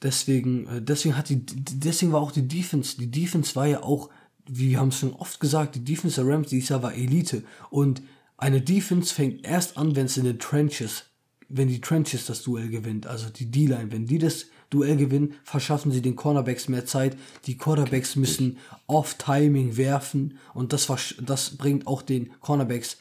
deswegen, 0.00 0.66
äh, 0.68 0.80
deswegen 0.80 1.16
hat 1.16 1.28
die, 1.28 1.44
deswegen 1.44 2.12
war 2.12 2.20
auch 2.20 2.32
die 2.32 2.46
Defense, 2.46 2.96
die 2.96 3.10
Defense 3.10 3.56
war 3.56 3.66
ja 3.66 3.82
auch, 3.82 4.08
wie 4.46 4.70
wir 4.70 4.78
haben 4.78 4.88
es 4.88 4.98
schon 5.00 5.12
oft 5.12 5.40
gesagt, 5.40 5.74
die 5.74 5.84
Defense 5.84 6.22
der 6.22 6.32
Rams 6.32 6.48
dieses 6.48 6.68
Jahr 6.68 6.82
war 6.84 6.94
Elite. 6.94 7.42
Und 7.70 8.02
eine 8.36 8.60
Defense 8.62 9.12
fängt 9.12 9.44
erst 9.44 9.76
an, 9.76 9.96
wenn 9.96 10.06
es 10.06 10.16
in 10.16 10.24
den 10.24 10.38
Trenches, 10.38 11.06
wenn 11.48 11.66
die 11.66 11.80
Trenches 11.80 12.26
das 12.26 12.42
Duell 12.42 12.68
gewinnt, 12.68 13.08
also 13.08 13.28
die 13.28 13.50
D-Line, 13.50 13.90
wenn 13.90 14.06
die 14.06 14.18
das 14.18 14.46
Duell 14.70 14.96
gewinnen, 14.96 15.34
verschaffen 15.42 15.90
sie 15.90 16.00
den 16.00 16.16
Cornerbacks 16.16 16.68
mehr 16.68 16.86
Zeit. 16.86 17.16
Die 17.46 17.58
Quarterbacks 17.58 18.16
müssen 18.16 18.58
off-Timing 18.86 19.76
werfen 19.76 20.38
und 20.54 20.72
das, 20.72 20.88
das 21.20 21.56
bringt 21.56 21.86
auch 21.86 22.02
den 22.02 22.30
Cornerbacks 22.40 22.98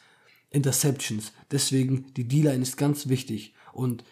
Interceptions. 0.49 1.31
Deswegen, 1.51 2.11
die 2.15 2.27
D-Line 2.27 2.63
ist 2.63 2.77
ganz 2.77 3.07
wichtig 3.07 3.53
und 3.71 4.03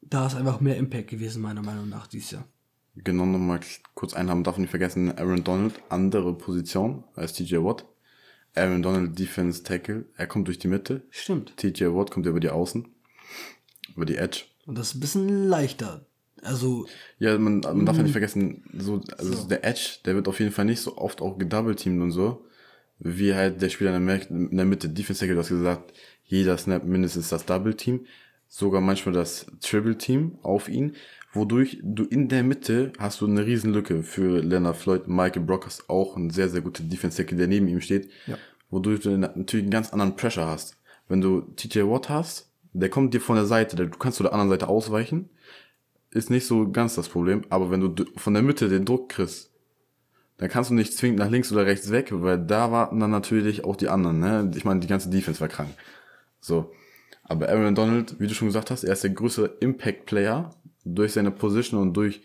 da 0.00 0.26
ist 0.26 0.36
einfach 0.36 0.60
mehr 0.60 0.76
Impact 0.76 1.08
gewesen, 1.08 1.42
meiner 1.42 1.62
Meinung 1.62 1.88
nach, 1.88 2.06
dieses 2.06 2.30
Jahr. 2.30 2.44
Genau, 2.94 3.26
nochmal 3.26 3.60
kurz 3.94 4.14
einhaben, 4.14 4.44
darf 4.44 4.58
nicht 4.58 4.70
vergessen, 4.70 5.16
Aaron 5.18 5.44
Donald, 5.44 5.74
andere 5.88 6.34
Position 6.34 7.04
als 7.14 7.32
TJ 7.32 7.56
Watt. 7.56 7.84
Aaron 8.54 8.82
Donald, 8.82 9.18
Defense 9.18 9.62
Tackle, 9.62 10.06
er 10.16 10.26
kommt 10.26 10.48
durch 10.48 10.58
die 10.58 10.68
Mitte. 10.68 11.02
Stimmt. 11.10 11.56
TJ 11.56 11.86
Watt 11.86 12.10
kommt 12.10 12.26
über 12.26 12.40
die 12.40 12.50
Außen, 12.50 12.88
über 13.94 14.06
die 14.06 14.16
Edge. 14.16 14.44
Und 14.66 14.76
das 14.76 14.88
ist 14.88 14.94
ein 14.96 15.00
bisschen 15.00 15.48
leichter. 15.48 16.06
Also, 16.42 16.86
Ja, 17.18 17.38
man, 17.38 17.60
man 17.60 17.86
darf 17.86 17.96
ja 17.96 18.02
nicht 18.02 18.12
vergessen, 18.12 18.62
so, 18.78 19.00
also 19.16 19.48
der 19.48 19.64
Edge, 19.64 19.98
der 20.04 20.14
wird 20.14 20.28
auf 20.28 20.38
jeden 20.40 20.52
Fall 20.52 20.64
nicht 20.64 20.80
so 20.80 20.96
oft 20.96 21.20
auch 21.20 21.38
gedoubleteamt 21.38 22.00
und 22.02 22.10
so, 22.12 22.44
wie 22.98 23.34
halt 23.34 23.62
der 23.62 23.68
Spieler 23.68 23.96
in 23.96 24.06
der, 24.06 24.30
in 24.30 24.56
der 24.56 24.66
Mitte, 24.66 24.88
Defense 24.88 25.20
Tackle, 25.20 25.34
du 25.34 25.40
hast 25.40 25.48
gesagt, 25.50 25.92
jeder 26.24 26.58
Snap 26.58 26.84
mindestens 26.84 27.28
das 27.28 27.46
Double 27.46 27.74
Team, 27.74 28.06
sogar 28.48 28.80
manchmal 28.80 29.14
das 29.14 29.46
Triple 29.60 29.96
Team 29.98 30.38
auf 30.42 30.68
ihn, 30.68 30.94
wodurch 31.32 31.78
du 31.82 32.04
in 32.04 32.28
der 32.28 32.42
Mitte 32.42 32.92
hast 32.98 33.20
du 33.20 33.26
eine 33.26 33.44
riesen 33.44 33.72
Lücke 33.72 34.02
für 34.02 34.40
Leonard 34.40 34.76
Floyd, 34.76 35.06
Michael 35.06 35.42
Brockers, 35.42 35.88
auch 35.88 36.16
ein 36.16 36.30
sehr, 36.30 36.48
sehr 36.48 36.62
guter 36.62 36.82
Defense 36.82 37.16
Tackle, 37.18 37.36
der 37.36 37.46
neben 37.48 37.68
ihm 37.68 37.80
steht, 37.80 38.10
Ja. 38.26 38.38
wodurch 38.70 39.00
du 39.00 39.10
natürlich 39.16 39.64
einen 39.64 39.70
ganz 39.70 39.92
anderen 39.92 40.16
Pressure 40.16 40.46
hast. 40.46 40.76
Wenn 41.08 41.20
du 41.20 41.42
TJ 41.56 41.80
Watt 41.82 42.08
hast, 42.08 42.50
der 42.72 42.88
kommt 42.90 43.14
dir 43.14 43.20
von 43.20 43.36
der 43.36 43.46
Seite, 43.46 43.76
du 43.76 43.88
kannst 43.90 44.16
zu 44.18 44.22
der 44.22 44.32
anderen 44.32 44.50
Seite 44.50 44.68
ausweichen, 44.68 45.30
ist 46.10 46.30
nicht 46.30 46.46
so 46.46 46.70
ganz 46.70 46.94
das 46.94 47.08
Problem, 47.08 47.44
aber 47.50 47.70
wenn 47.70 47.80
du 47.80 48.04
von 48.16 48.34
der 48.34 48.42
Mitte 48.42 48.68
den 48.68 48.84
Druck 48.84 49.10
kriegst, 49.10 49.50
dann 50.38 50.48
kannst 50.48 50.70
du 50.70 50.74
nicht 50.74 50.94
zwingend 50.94 51.18
nach 51.18 51.30
links 51.30 51.52
oder 51.52 51.66
rechts 51.66 51.90
weg, 51.90 52.08
weil 52.12 52.38
da 52.38 52.70
warten 52.70 53.00
dann 53.00 53.10
natürlich 53.10 53.64
auch 53.64 53.76
die 53.76 53.88
anderen, 53.88 54.20
ne? 54.20 54.50
Ich 54.54 54.64
meine, 54.64 54.80
die 54.80 54.86
ganze 54.86 55.10
Defense 55.10 55.40
war 55.40 55.48
krank. 55.48 55.70
So. 56.40 56.72
Aber 57.24 57.48
Aaron 57.48 57.74
Donald, 57.74 58.18
wie 58.20 58.26
du 58.26 58.34
schon 58.34 58.48
gesagt 58.48 58.70
hast, 58.70 58.84
er 58.84 58.92
ist 58.92 59.02
der 59.02 59.10
größte 59.10 59.56
Impact-Player 59.60 60.50
durch 60.84 61.12
seine 61.12 61.30
Position 61.30 61.80
und 61.80 61.94
durch, 61.94 62.22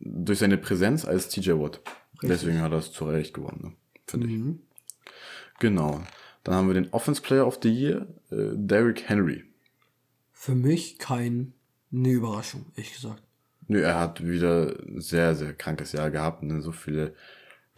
durch 0.00 0.38
seine 0.38 0.56
Präsenz 0.56 1.04
als 1.04 1.28
TJ 1.28 1.52
Watt. 1.52 1.80
Deswegen 2.22 2.60
hat 2.60 2.72
er 2.72 2.78
es 2.78 2.92
zu 2.92 3.04
Recht 3.04 3.34
gewonnen, 3.34 3.60
ne? 3.62 3.72
finde 4.06 4.26
ich. 4.26 4.42
Genau. 5.60 6.02
Dann 6.42 6.54
haben 6.54 6.66
wir 6.66 6.74
den 6.74 6.92
Offense 6.92 7.22
Player 7.22 7.46
of 7.46 7.60
the 7.62 7.70
Year, 7.70 8.06
äh, 8.30 8.52
Derrick 8.54 9.08
Henry. 9.08 9.44
für 10.32 10.54
mich 10.54 10.98
kein, 10.98 11.52
eine 11.92 12.10
Überraschung, 12.10 12.66
ehrlich 12.76 12.94
gesagt. 12.94 13.22
Nö, 13.68 13.80
er 13.82 14.00
hat 14.00 14.24
wieder 14.26 14.74
ein 14.86 15.00
sehr, 15.00 15.34
sehr 15.34 15.52
krankes 15.54 15.92
Jahr 15.92 16.10
gehabt, 16.10 16.42
ne? 16.42 16.60
so 16.60 16.72
viele 16.72 17.14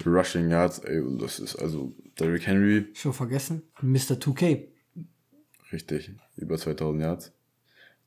Rushing 0.04 0.48
Yards, 0.48 0.80
ey, 0.80 1.00
und 1.00 1.20
das 1.20 1.38
ist 1.38 1.56
also 1.56 1.94
Derrick 2.18 2.46
Henry, 2.46 2.86
Schon 2.94 3.12
vergessen? 3.12 3.62
Mr. 3.80 4.16
2K. 4.16 4.68
richtig, 5.70 6.12
über 6.36 6.58
2000 6.58 7.02
Yards. 7.02 7.32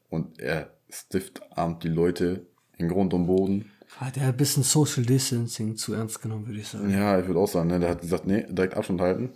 Und 0.10 0.40
er 0.40 0.74
stifft 0.90 1.42
armt 1.52 1.84
die 1.84 1.90
Leute 1.90 2.46
in 2.78 2.90
Grund 2.90 3.14
und 3.14 3.28
Boden. 3.28 3.72
Hat 3.98 4.18
er 4.18 4.28
ein 4.30 4.38
bisschen 4.38 4.64
Social 4.64 5.06
Distancing 5.06 5.78
zu 5.78 5.94
ernst 5.94 6.22
genommen, 6.22 6.48
würde 6.48 6.60
ich 6.60 6.68
sagen. 6.68 6.90
Ja, 6.90 7.20
ich 7.20 7.28
würde 7.28 7.40
auch 7.40 7.48
sagen, 7.48 7.70
ne? 7.70 7.80
der 7.80 7.90
hat 7.90 8.02
gesagt, 8.02 8.26
nee, 8.28 8.46
direkt 8.50 8.76
Abstand 8.76 9.00
halten. 9.00 9.32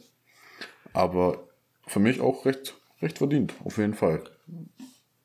Aber 0.91 1.47
für 1.87 1.99
mich 1.99 2.19
auch 2.19 2.45
recht, 2.45 2.75
recht 3.01 3.19
verdient, 3.19 3.53
auf 3.63 3.77
jeden 3.77 3.93
Fall. 3.93 4.23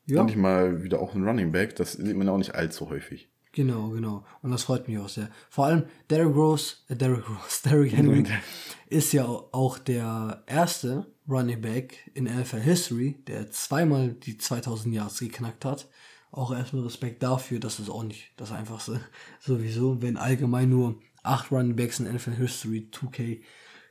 Ja, 0.06 0.20
Endlich 0.20 0.36
mal 0.36 0.82
wieder 0.82 1.00
auch 1.00 1.14
ein 1.14 1.26
Running 1.26 1.52
Back, 1.52 1.76
das 1.76 1.92
sieht 1.92 2.16
man 2.16 2.28
auch 2.28 2.38
nicht 2.38 2.54
allzu 2.54 2.90
häufig. 2.90 3.30
genau, 3.52 3.90
genau. 3.90 4.24
Und 4.42 4.50
das 4.50 4.64
freut 4.64 4.86
mich 4.86 4.98
auch 4.98 5.08
sehr. 5.08 5.30
Vor 5.48 5.66
allem 5.66 5.84
Derrick 6.10 6.34
Rose, 6.34 6.76
äh, 6.88 6.96
Derrick 6.96 7.28
Rose, 7.28 7.62
Derrick 7.64 7.96
Henry 7.96 8.24
ist 8.88 9.12
ja 9.12 9.24
auch 9.24 9.78
der 9.78 10.42
erste 10.46 11.06
Running 11.28 11.60
Back 11.60 12.10
in 12.14 12.24
NFL 12.24 12.60
History, 12.60 13.16
der 13.26 13.50
zweimal 13.50 14.12
die 14.12 14.36
2000 14.36 14.94
Yards 14.94 15.20
geknackt 15.20 15.64
hat. 15.64 15.88
Auch 16.30 16.52
erstmal 16.52 16.82
Respekt 16.82 17.22
dafür, 17.22 17.60
das 17.60 17.78
ist 17.78 17.88
auch 17.88 18.02
nicht 18.02 18.32
das 18.36 18.52
Einfachste. 18.52 19.00
Sowieso, 19.40 20.02
wenn 20.02 20.16
allgemein 20.16 20.68
nur 20.68 21.00
acht 21.22 21.50
Running 21.50 21.76
Backs 21.76 22.00
in 22.00 22.12
NFL 22.12 22.32
History 22.32 22.90
2K 22.92 23.40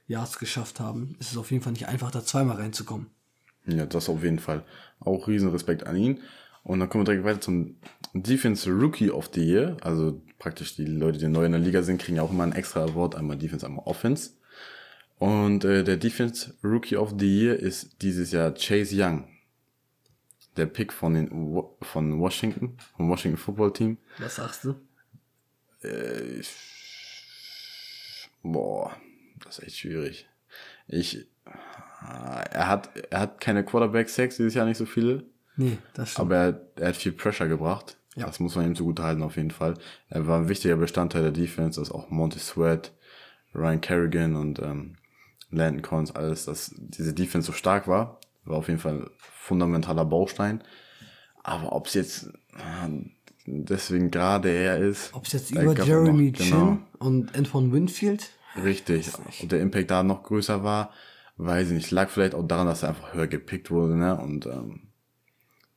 Yards 0.06 0.38
geschafft 0.38 0.80
haben, 0.80 1.16
ist 1.20 1.32
es 1.32 1.38
auf 1.38 1.50
jeden 1.52 1.64
Fall 1.64 1.74
nicht 1.74 1.88
einfach, 1.88 2.12
da 2.12 2.24
zweimal 2.24 2.58
reinzukommen. 2.58 3.08
Ja, 3.66 3.86
das 3.86 4.10
auf 4.10 4.24
jeden 4.24 4.40
Fall. 4.40 4.64
Auch 5.00 5.28
riesen 5.28 5.50
Respekt 5.50 5.86
an 5.86 5.96
ihn. 5.96 6.22
Und 6.64 6.80
dann 6.80 6.90
kommen 6.90 7.02
wir 7.02 7.12
direkt 7.12 7.26
weiter 7.26 7.42
zum 7.42 7.76
Defense 8.14 8.70
Rookie 8.70 9.12
of 9.12 9.30
the 9.34 9.44
Year. 9.44 9.78
Also 9.82 10.22
praktisch 10.40 10.76
die 10.76 10.86
Leute, 10.86 11.20
die 11.20 11.28
neu 11.28 11.46
in 11.46 11.52
der 11.52 11.62
Liga 11.62 11.84
sind, 11.84 12.02
kriegen 12.02 12.18
ja 12.18 12.24
auch 12.24 12.32
immer 12.32 12.44
ein 12.44 12.54
extra 12.54 12.84
Award. 12.84 13.16
Einmal 13.16 13.38
Defense, 13.38 13.66
einmal 13.66 13.86
Offense. 13.86 14.32
Und 15.20 15.64
äh, 15.66 15.84
der 15.84 15.98
Defense 15.98 16.54
Rookie 16.64 16.98
of 16.98 17.14
the 17.18 17.28
Year 17.28 17.58
ist 17.58 18.02
dieses 18.02 18.32
Jahr 18.32 18.54
Chase 18.54 18.96
Young 18.98 19.28
der 20.58 20.66
Pick 20.68 20.94
von 20.94 21.14
den 21.14 21.30
von 21.82 22.20
Washington, 22.20 22.78
vom 22.96 23.10
Washington 23.10 23.38
Football 23.38 23.74
Team. 23.74 23.98
Was 24.20 24.36
sagst 24.36 24.66
du? 24.66 24.76
Äh, 25.82 26.44
boah, 28.44 28.96
das 29.44 29.60
ist 29.60 29.66
echt 29.66 29.78
schwierig. 29.80 30.28
Ich, 30.88 31.26
er 32.52 32.68
hat, 32.68 32.90
er 33.10 33.20
hat 33.20 33.40
keine 33.42 33.64
Quarterback-Sacks, 33.64 34.38
dieses 34.38 34.54
Jahr 34.54 34.66
nicht 34.66 34.78
so 34.78 34.86
viele, 34.86 35.24
Nee, 35.56 35.78
das 35.94 36.12
stimmt. 36.12 36.26
aber 36.28 36.36
er, 36.38 36.62
er 36.78 36.88
hat 36.90 36.96
viel 36.96 37.12
Pressure 37.12 37.48
gebracht. 37.48 37.98
Ja. 38.16 38.26
Das 38.28 38.40
muss 38.40 38.56
man 38.56 38.66
ihm 38.66 38.76
zugute 38.76 39.04
halten 39.04 39.24
auf 39.24 39.38
jeden 39.38 39.52
Fall. 39.52 39.74
Er 40.10 40.28
war 40.28 40.40
ein 40.40 40.48
wichtiger 40.50 40.76
Bestandteil 40.76 41.24
der 41.24 41.32
Defense, 41.32 41.80
das 41.80 41.90
ist 41.90 41.96
auch 41.96 42.10
Monty 42.10 42.40
Sweat, 42.40 42.92
Ryan 43.56 43.82
Kerrigan 43.82 44.36
und 44.36 44.60
ähm, 44.60 44.96
Landon 45.50 45.82
Collins, 45.82 46.16
alles, 46.16 46.46
dass 46.46 46.74
diese 46.78 47.14
Defense 47.14 47.48
so 47.48 47.54
stark 47.54 47.88
war, 47.88 48.20
war 48.46 48.58
auf 48.58 48.68
jeden 48.68 48.80
Fall 48.80 48.94
ein 48.94 49.10
fundamentaler 49.20 50.06
Baustein. 50.06 50.64
Aber 51.44 51.74
ob 51.74 51.88
es 51.88 51.94
jetzt 51.96 52.28
äh, 52.56 52.90
deswegen 53.46 54.10
gerade 54.12 54.50
er 54.50 54.78
ist. 54.78 55.14
Ob 55.14 55.26
es 55.26 55.34
jetzt 55.34 55.52
über 55.52 55.74
Jeremy 55.74 56.32
noch- 56.32 56.38
Chin 56.38 56.50
genau. 56.52 56.78
und 57.00 57.36
Antoine 57.36 57.72
Winfield? 57.72 58.30
Richtig. 58.64 59.10
Und 59.42 59.52
der 59.52 59.60
Impact 59.62 59.90
da 59.92 60.04
noch 60.04 60.24
größer 60.24 60.64
war, 60.64 60.92
weiß 61.38 61.68
ich 61.68 61.74
nicht. 61.74 61.92
Lag 61.92 62.10
vielleicht 62.10 62.36
auch 62.36 62.48
daran, 62.48 62.68
dass 62.68 62.84
er 62.84 62.90
einfach 62.90 63.14
höher 63.14 63.28
gepickt 63.28 63.72
wurde, 63.72 63.96
ne? 63.96 64.18
Und 64.20 64.46
ähm, 64.46 64.90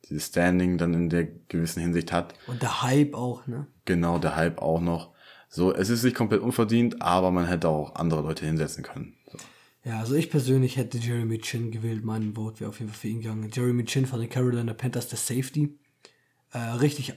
dieses 0.09 0.27
Standing 0.27 0.77
dann 0.77 0.93
in 0.93 1.09
der 1.09 1.25
gewissen 1.25 1.81
Hinsicht 1.81 2.11
hat. 2.11 2.33
Und 2.47 2.61
der 2.61 2.81
Hype 2.81 3.13
auch, 3.13 3.45
ne? 3.47 3.67
Genau, 3.85 4.19
der 4.19 4.35
Hype 4.35 4.61
auch 4.61 4.81
noch. 4.81 5.13
So, 5.49 5.73
es 5.73 5.89
ist 5.89 6.03
nicht 6.03 6.15
komplett 6.15 6.41
unverdient, 6.41 7.01
aber 7.01 7.31
man 7.31 7.47
hätte 7.47 7.69
auch 7.69 7.95
andere 7.95 8.21
Leute 8.21 8.45
hinsetzen 8.45 8.83
können. 8.83 9.15
So. 9.31 9.37
Ja, 9.83 9.99
also 9.99 10.15
ich 10.15 10.29
persönlich 10.29 10.75
hätte 10.75 10.97
Jeremy 10.97 11.39
Chin 11.39 11.71
gewählt. 11.71 12.03
Mein 12.03 12.35
Vote 12.35 12.59
wäre 12.59 12.69
auf 12.69 12.79
jeden 12.79 12.91
Fall 12.91 12.99
für 12.99 13.07
ihn 13.07 13.21
gegangen. 13.21 13.49
Jeremy 13.53 13.85
Chin 13.85 14.05
von 14.05 14.19
den 14.19 14.29
Carolina 14.29 14.73
Panthers, 14.73 15.07
der 15.07 15.17
Safety. 15.17 15.77
Äh, 16.51 16.57
richtig 16.57 17.13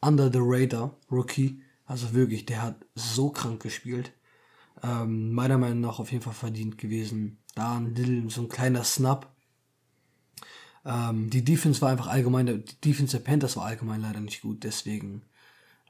under 0.00 0.30
the 0.32 0.40
radar, 0.40 0.96
Rookie. 1.10 1.60
Also 1.84 2.14
wirklich, 2.14 2.46
der 2.46 2.62
hat 2.62 2.86
so 2.94 3.30
krank 3.30 3.62
gespielt. 3.62 4.12
Ähm, 4.82 5.32
meiner 5.32 5.58
Meinung 5.58 5.80
nach 5.80 5.98
auf 5.98 6.12
jeden 6.12 6.24
Fall 6.24 6.32
verdient 6.32 6.78
gewesen. 6.78 7.38
Da 7.54 7.76
ein 7.76 7.94
little, 7.94 8.30
so 8.30 8.42
ein 8.42 8.48
kleiner 8.48 8.84
Snap. 8.84 9.32
Ähm, 10.84 11.30
die 11.30 11.44
Defense 11.44 11.80
war 11.80 11.90
einfach 11.90 12.08
allgemein, 12.08 12.46
die 12.46 12.80
Defense 12.84 13.16
der 13.16 13.24
Panthers 13.24 13.56
war 13.56 13.64
allgemein 13.64 14.00
leider 14.00 14.20
nicht 14.20 14.42
gut, 14.42 14.64
deswegen 14.64 15.22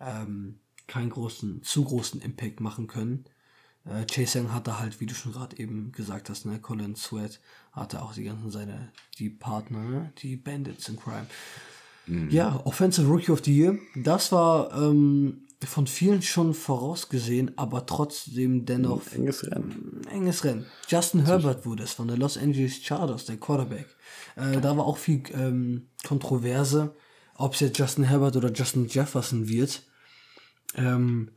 ähm, 0.00 0.60
keinen 0.86 1.10
großen, 1.10 1.62
zu 1.62 1.84
großen 1.84 2.20
Impact 2.20 2.60
machen 2.60 2.86
können. 2.86 3.24
Äh, 3.84 4.04
Chase 4.06 4.40
Young 4.40 4.52
hatte 4.52 4.78
halt, 4.78 5.00
wie 5.00 5.06
du 5.06 5.14
schon 5.14 5.32
gerade 5.32 5.58
eben 5.58 5.92
gesagt 5.92 6.30
hast, 6.30 6.46
ne, 6.46 6.60
Colin 6.60 6.96
Sweat 6.96 7.40
hatte 7.72 8.02
auch 8.02 8.14
die 8.14 8.24
ganzen 8.24 8.50
seine, 8.50 8.92
die 9.18 9.30
Partner, 9.30 9.80
ne, 9.80 10.12
die 10.18 10.36
Bandits 10.36 10.88
in 10.88 10.98
Crime. 10.98 11.26
Ja, 12.30 12.60
Offensive 12.64 13.08
Rookie 13.08 13.32
of 13.32 13.42
the 13.44 13.56
Year, 13.56 13.78
das 13.94 14.30
war 14.30 14.72
ähm, 14.74 15.43
von 15.66 15.86
vielen 15.86 16.22
schon 16.22 16.54
vorausgesehen, 16.54 17.56
aber 17.56 17.86
trotzdem 17.86 18.64
dennoch 18.64 19.02
Enges 19.12 19.44
Rennen. 19.44 20.02
ein 20.06 20.12
enges 20.12 20.44
Rennen. 20.44 20.66
Justin 20.88 21.24
Herbert 21.26 21.66
wurde 21.66 21.82
es 21.82 21.92
von 21.92 22.08
der 22.08 22.16
Los 22.16 22.36
Angeles 22.36 22.82
Chargers, 22.82 23.24
der 23.26 23.36
Quarterback. 23.36 23.86
Äh, 24.36 24.60
da 24.60 24.76
war 24.76 24.86
auch 24.86 24.98
viel 24.98 25.22
ähm, 25.32 25.88
Kontroverse, 26.06 26.94
ob 27.36 27.54
es 27.54 27.60
jetzt 27.60 27.78
Justin 27.78 28.04
Herbert 28.04 28.36
oder 28.36 28.52
Justin 28.52 28.86
Jefferson 28.88 29.48
wird. 29.48 29.82
Ähm, 30.76 31.30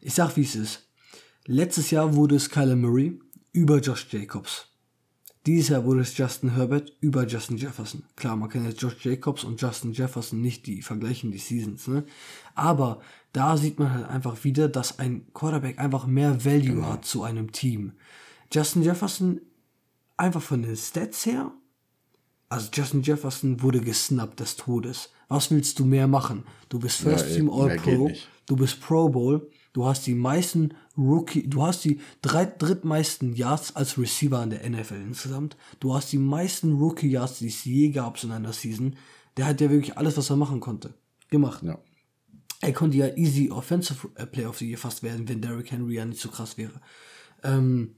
ich 0.00 0.14
sag, 0.14 0.36
wie 0.36 0.42
es 0.42 0.54
ist. 0.54 0.88
Letztes 1.46 1.90
Jahr 1.90 2.14
wurde 2.14 2.36
es 2.36 2.50
Kyler 2.50 2.76
Murray 2.76 3.20
über 3.52 3.78
Josh 3.78 4.06
Jacobs. 4.10 4.69
Dieses 5.46 5.70
Jahr 5.70 5.84
wurde 5.84 6.02
es 6.02 6.16
Justin 6.16 6.54
Herbert 6.54 6.92
über 7.00 7.26
Justin 7.26 7.56
Jefferson. 7.56 8.02
Klar, 8.14 8.36
man 8.36 8.50
kann 8.50 8.66
jetzt 8.66 8.82
Josh 8.82 9.02
Jacobs 9.02 9.42
und 9.42 9.60
Justin 9.60 9.92
Jefferson 9.92 10.42
nicht 10.42 10.66
die 10.66 10.82
vergleichen, 10.82 11.32
die 11.32 11.38
Seasons, 11.38 11.88
ne? 11.88 12.04
Aber 12.54 13.00
da 13.32 13.56
sieht 13.56 13.78
man 13.78 13.92
halt 13.94 14.08
einfach 14.08 14.44
wieder, 14.44 14.68
dass 14.68 14.98
ein 14.98 15.26
Quarterback 15.32 15.78
einfach 15.78 16.06
mehr 16.06 16.44
Value 16.44 16.86
hat 16.86 17.06
zu 17.06 17.22
einem 17.22 17.52
Team. 17.52 17.92
Justin 18.52 18.82
Jefferson 18.82 19.40
einfach 20.18 20.42
von 20.42 20.62
den 20.62 20.76
Stats 20.76 21.24
her, 21.24 21.52
also 22.50 22.68
Justin 22.72 23.02
Jefferson 23.02 23.62
wurde 23.62 23.80
gesnappt 23.80 24.40
des 24.40 24.56
Todes. 24.56 25.10
Was 25.28 25.50
willst 25.50 25.78
du 25.78 25.84
mehr 25.84 26.08
machen? 26.08 26.44
Du 26.68 26.80
bist 26.80 26.98
First 26.98 27.28
Ja, 27.28 27.36
Team 27.36 27.48
All 27.50 27.76
Pro, 27.76 28.10
du 28.46 28.56
bist 28.56 28.80
Pro 28.80 29.08
Bowl, 29.08 29.48
du 29.72 29.84
hast 29.84 30.06
die 30.06 30.14
meisten 30.14 30.74
Rookie, 30.96 31.48
du 31.48 31.62
hast 31.62 31.84
die 31.84 32.00
drei, 32.22 32.44
drittmeisten 32.44 33.34
Yards 33.34 33.76
als 33.76 33.98
Receiver 33.98 34.42
in 34.42 34.50
der 34.50 34.68
NFL 34.68 35.02
insgesamt. 35.02 35.56
Du 35.78 35.94
hast 35.94 36.12
die 36.12 36.18
meisten 36.18 36.72
Rookie 36.78 37.08
Yards, 37.08 37.38
die 37.38 37.48
es 37.48 37.64
je 37.64 37.90
gab 37.90 38.22
in 38.22 38.32
einer 38.32 38.52
Season. 38.52 38.96
Der 39.36 39.46
hat 39.46 39.60
ja 39.60 39.70
wirklich 39.70 39.96
alles, 39.96 40.16
was 40.16 40.30
er 40.30 40.36
machen 40.36 40.60
konnte, 40.60 40.94
gemacht. 41.28 41.62
Ja. 41.62 41.78
Er 42.60 42.72
konnte 42.72 42.98
ja 42.98 43.08
easy 43.16 43.50
Offensive 43.50 44.08
äh, 44.16 44.26
Player 44.26 44.50
of 44.50 44.58
the 44.58 44.68
Year 44.68 44.78
fast 44.78 45.02
werden, 45.02 45.28
wenn 45.28 45.40
Derrick 45.40 45.70
Henry 45.70 45.94
ja 45.94 46.04
nicht 46.04 46.20
so 46.20 46.28
krass 46.28 46.58
wäre. 46.58 46.80
Ähm, 47.42 47.94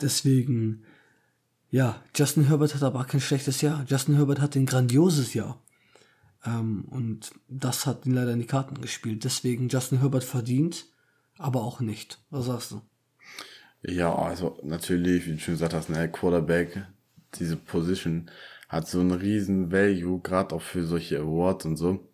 deswegen, 0.00 0.84
ja, 1.70 2.00
Justin 2.14 2.46
Herbert 2.46 2.74
hat 2.74 2.82
aber 2.82 3.04
kein 3.04 3.20
schlechtes 3.20 3.60
Jahr. 3.62 3.84
Justin 3.88 4.14
Herbert 4.14 4.40
hat 4.40 4.54
ein 4.54 4.66
grandioses 4.66 5.34
Jahr. 5.34 5.60
Ähm, 6.44 6.84
und 6.90 7.32
das 7.48 7.86
hat 7.86 8.06
ihn 8.06 8.14
leider 8.14 8.32
in 8.32 8.40
die 8.40 8.46
Karten 8.46 8.80
gespielt. 8.80 9.24
Deswegen 9.24 9.68
Justin 9.68 10.00
Herbert 10.00 10.24
verdient, 10.24 10.86
aber 11.38 11.62
auch 11.62 11.80
nicht. 11.80 12.18
Was 12.30 12.46
sagst 12.46 12.72
du? 12.72 12.82
Ja, 13.82 14.14
also 14.14 14.58
natürlich, 14.62 15.26
wie 15.26 15.32
du 15.32 15.38
schon 15.38 15.54
gesagt 15.54 15.74
hast, 15.74 15.88
ne, 15.88 16.10
Quarterback, 16.10 16.86
diese 17.34 17.56
Position 17.56 18.30
hat 18.68 18.88
so 18.88 19.00
einen 19.00 19.12
riesen 19.12 19.72
Value, 19.72 20.20
gerade 20.20 20.54
auch 20.54 20.62
für 20.62 20.84
solche 20.84 21.20
Awards 21.20 21.64
und 21.64 21.76
so, 21.76 22.08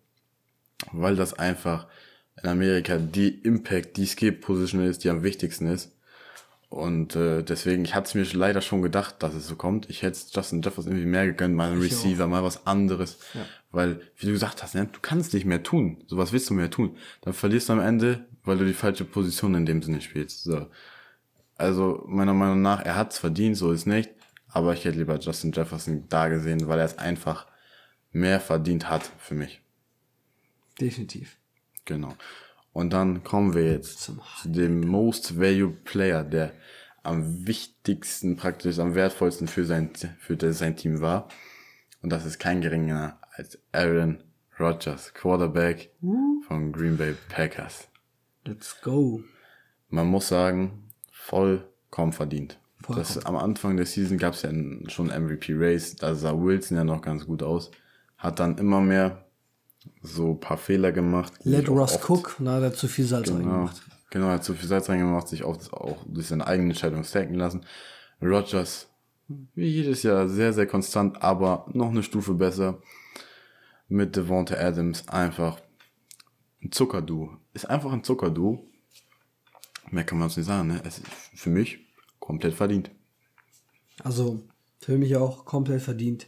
weil 0.91 1.15
das 1.15 1.33
einfach 1.33 1.87
in 2.41 2.49
Amerika 2.49 2.97
die 2.97 3.29
Impact, 3.29 3.97
die 3.97 4.05
Skill-Position 4.05 4.81
ist, 4.85 5.03
die 5.03 5.09
am 5.09 5.23
wichtigsten 5.23 5.67
ist. 5.67 5.91
Und 6.69 7.15
äh, 7.15 7.43
deswegen, 7.43 7.85
ich 7.85 7.95
hatte 7.95 8.07
es 8.07 8.33
mir 8.33 8.39
leider 8.39 8.61
schon 8.61 8.81
gedacht, 8.81 9.15
dass 9.19 9.33
es 9.33 9.47
so 9.47 9.55
kommt. 9.55 9.89
Ich 9.89 10.01
hätte 10.01 10.19
Justin 10.31 10.61
Jefferson 10.61 10.91
irgendwie 10.91 11.09
mehr 11.09 11.25
gegönnt, 11.25 11.55
mal 11.55 11.71
einen 11.71 11.81
Receiver, 11.81 12.27
mal 12.27 12.43
was 12.43 12.67
anderes. 12.67 13.19
Weil, 13.71 14.01
wie 14.15 14.25
du 14.25 14.31
gesagt 14.31 14.63
hast, 14.63 14.75
ne, 14.75 14.87
du 14.91 14.99
kannst 15.01 15.33
nicht 15.33 15.45
mehr 15.45 15.63
tun. 15.63 16.03
So 16.07 16.17
was 16.17 16.31
willst 16.31 16.49
du 16.49 16.53
mehr 16.53 16.69
tun. 16.69 16.97
Dann 17.21 17.33
verlierst 17.33 17.69
du 17.69 17.73
am 17.73 17.79
Ende, 17.79 18.25
weil 18.43 18.57
du 18.57 18.65
die 18.65 18.73
falsche 18.73 19.05
Position 19.05 19.55
in 19.55 19.65
dem 19.65 19.81
Sinne 19.81 20.01
spielst. 20.01 20.43
So. 20.43 20.67
Also 21.55 22.03
meiner 22.07 22.33
Meinung 22.33 22.61
nach, 22.61 22.83
er 22.83 22.95
hat's 22.95 23.19
verdient, 23.19 23.57
so 23.57 23.71
ist 23.71 23.85
nicht. 23.85 24.09
Aber 24.49 24.73
ich 24.73 24.85
hätte 24.85 24.97
lieber 24.97 25.19
Justin 25.19 25.51
Jefferson 25.51 26.05
da 26.07 26.29
gesehen, 26.29 26.67
weil 26.67 26.79
er 26.79 26.85
es 26.85 26.97
einfach 26.97 27.47
mehr 28.11 28.39
verdient 28.39 28.89
hat 28.89 29.11
für 29.17 29.35
mich. 29.35 29.61
Definitiv. 30.79 31.37
Genau. 31.85 32.15
Und 32.71 32.93
dann 32.93 33.23
kommen 33.23 33.53
wir 33.53 33.71
jetzt 33.71 34.01
Zum 34.01 34.21
zu 34.41 34.49
dem 34.49 34.81
Most 34.81 35.39
Value 35.39 35.71
Player, 35.71 36.23
der 36.23 36.53
am 37.03 37.47
wichtigsten, 37.47 38.35
praktisch 38.35 38.79
am 38.79 38.93
wertvollsten 38.93 39.47
für 39.47 39.65
sein, 39.65 39.91
für 40.19 40.53
sein 40.53 40.75
Team 40.75 41.01
war. 41.01 41.27
Und 42.01 42.11
das 42.11 42.25
ist 42.25 42.37
kein 42.37 42.61
geringer 42.61 43.19
als 43.37 43.57
Aaron 43.71 44.23
Rodgers, 44.59 45.13
Quarterback 45.13 45.91
von 46.47 46.71
Green 46.71 46.97
Bay 46.97 47.13
Packers. 47.29 47.87
Let's 48.45 48.81
go. 48.81 49.21
Man 49.89 50.07
muss 50.07 50.27
sagen, 50.29 50.89
vollkommen 51.11 52.13
verdient. 52.13 52.59
Vollkommen. 52.81 53.05
Das, 53.07 53.25
am 53.25 53.35
Anfang 53.35 53.77
der 53.77 53.85
Season 53.85 54.17
gab 54.17 54.33
es 54.33 54.41
ja 54.43 54.51
schon 54.87 55.07
MVP-Race, 55.07 55.95
da 55.97 56.15
sah 56.15 56.33
Wilson 56.39 56.77
ja 56.77 56.83
noch 56.83 57.01
ganz 57.01 57.25
gut 57.25 57.43
aus. 57.43 57.71
Hat 58.17 58.39
dann 58.39 58.57
immer 58.57 58.81
mehr 58.81 59.25
so 60.01 60.31
ein 60.31 60.39
paar 60.39 60.57
Fehler 60.57 60.91
gemacht. 60.91 61.33
Let 61.43 61.69
oft- 61.69 62.09
Cook, 62.09 62.35
na, 62.39 62.59
der 62.59 62.69
hat 62.71 62.77
zu 62.77 62.87
viel 62.87 63.05
Salz 63.05 63.27
Genau, 63.27 63.37
reingemacht. 63.39 63.81
genau, 64.09 64.27
er 64.27 64.33
hat 64.33 64.43
zu 64.43 64.53
viel 64.53 64.67
Salz 64.67 64.89
reingemacht, 64.89 65.27
sich 65.27 65.43
auch, 65.43 65.57
auch 65.71 66.03
durch 66.07 66.27
seine 66.27 66.47
eigene 66.47 66.69
Entscheidung 66.69 67.03
stacken 67.03 67.35
lassen. 67.35 67.65
Rogers, 68.21 68.87
wie 69.55 69.67
jedes 69.67 70.03
Jahr, 70.03 70.27
sehr, 70.27 70.51
sehr 70.53 70.65
konstant, 70.67 71.21
aber 71.21 71.65
noch 71.73 71.89
eine 71.89 72.03
Stufe 72.03 72.33
besser. 72.33 72.79
Mit 73.87 74.15
Devonta 74.15 74.55
Adams 74.55 75.07
einfach 75.07 75.61
ein 76.61 76.71
Zuckerduo. 76.71 77.37
Ist 77.53 77.69
einfach 77.69 77.91
ein 77.91 78.03
Zuckerduo. 78.03 78.67
Mehr 79.89 80.03
kann 80.03 80.17
man 80.17 80.25
uns 80.25 80.37
nicht 80.37 80.45
sagen, 80.45 80.67
ne? 80.67 80.81
Es 80.83 80.99
ist 80.99 81.07
für 81.35 81.49
mich 81.49 81.79
komplett 82.19 82.53
verdient. 82.53 82.91
Also 84.03 84.43
für 84.81 84.97
mich 84.97 85.15
auch 85.15 85.45
komplett 85.45 85.81
verdient. 85.81 86.27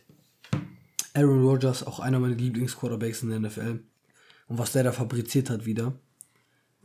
Aaron 1.13 1.43
Rodgers, 1.43 1.86
auch 1.86 1.99
einer 1.99 2.19
meiner 2.19 2.36
Lieblingsquarterbacks 2.36 3.23
in 3.23 3.29
der 3.29 3.39
NFL. 3.39 3.84
Und 4.47 4.57
was 4.57 4.71
der 4.71 4.84
da 4.84 4.91
fabriziert 4.91 5.49
hat 5.49 5.65
wieder. 5.65 5.93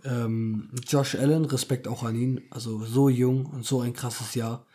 Ähm, 0.04 0.70
Josh 0.86 1.14
Allen, 1.14 1.44
Respekt 1.44 1.86
auch 1.88 2.02
an 2.02 2.16
ihn. 2.16 2.42
Also 2.50 2.84
so 2.84 3.08
jung 3.08 3.46
und 3.46 3.64
so 3.64 3.80
ein 3.80 3.92
krasses 3.92 4.34
Jahr. 4.34 4.66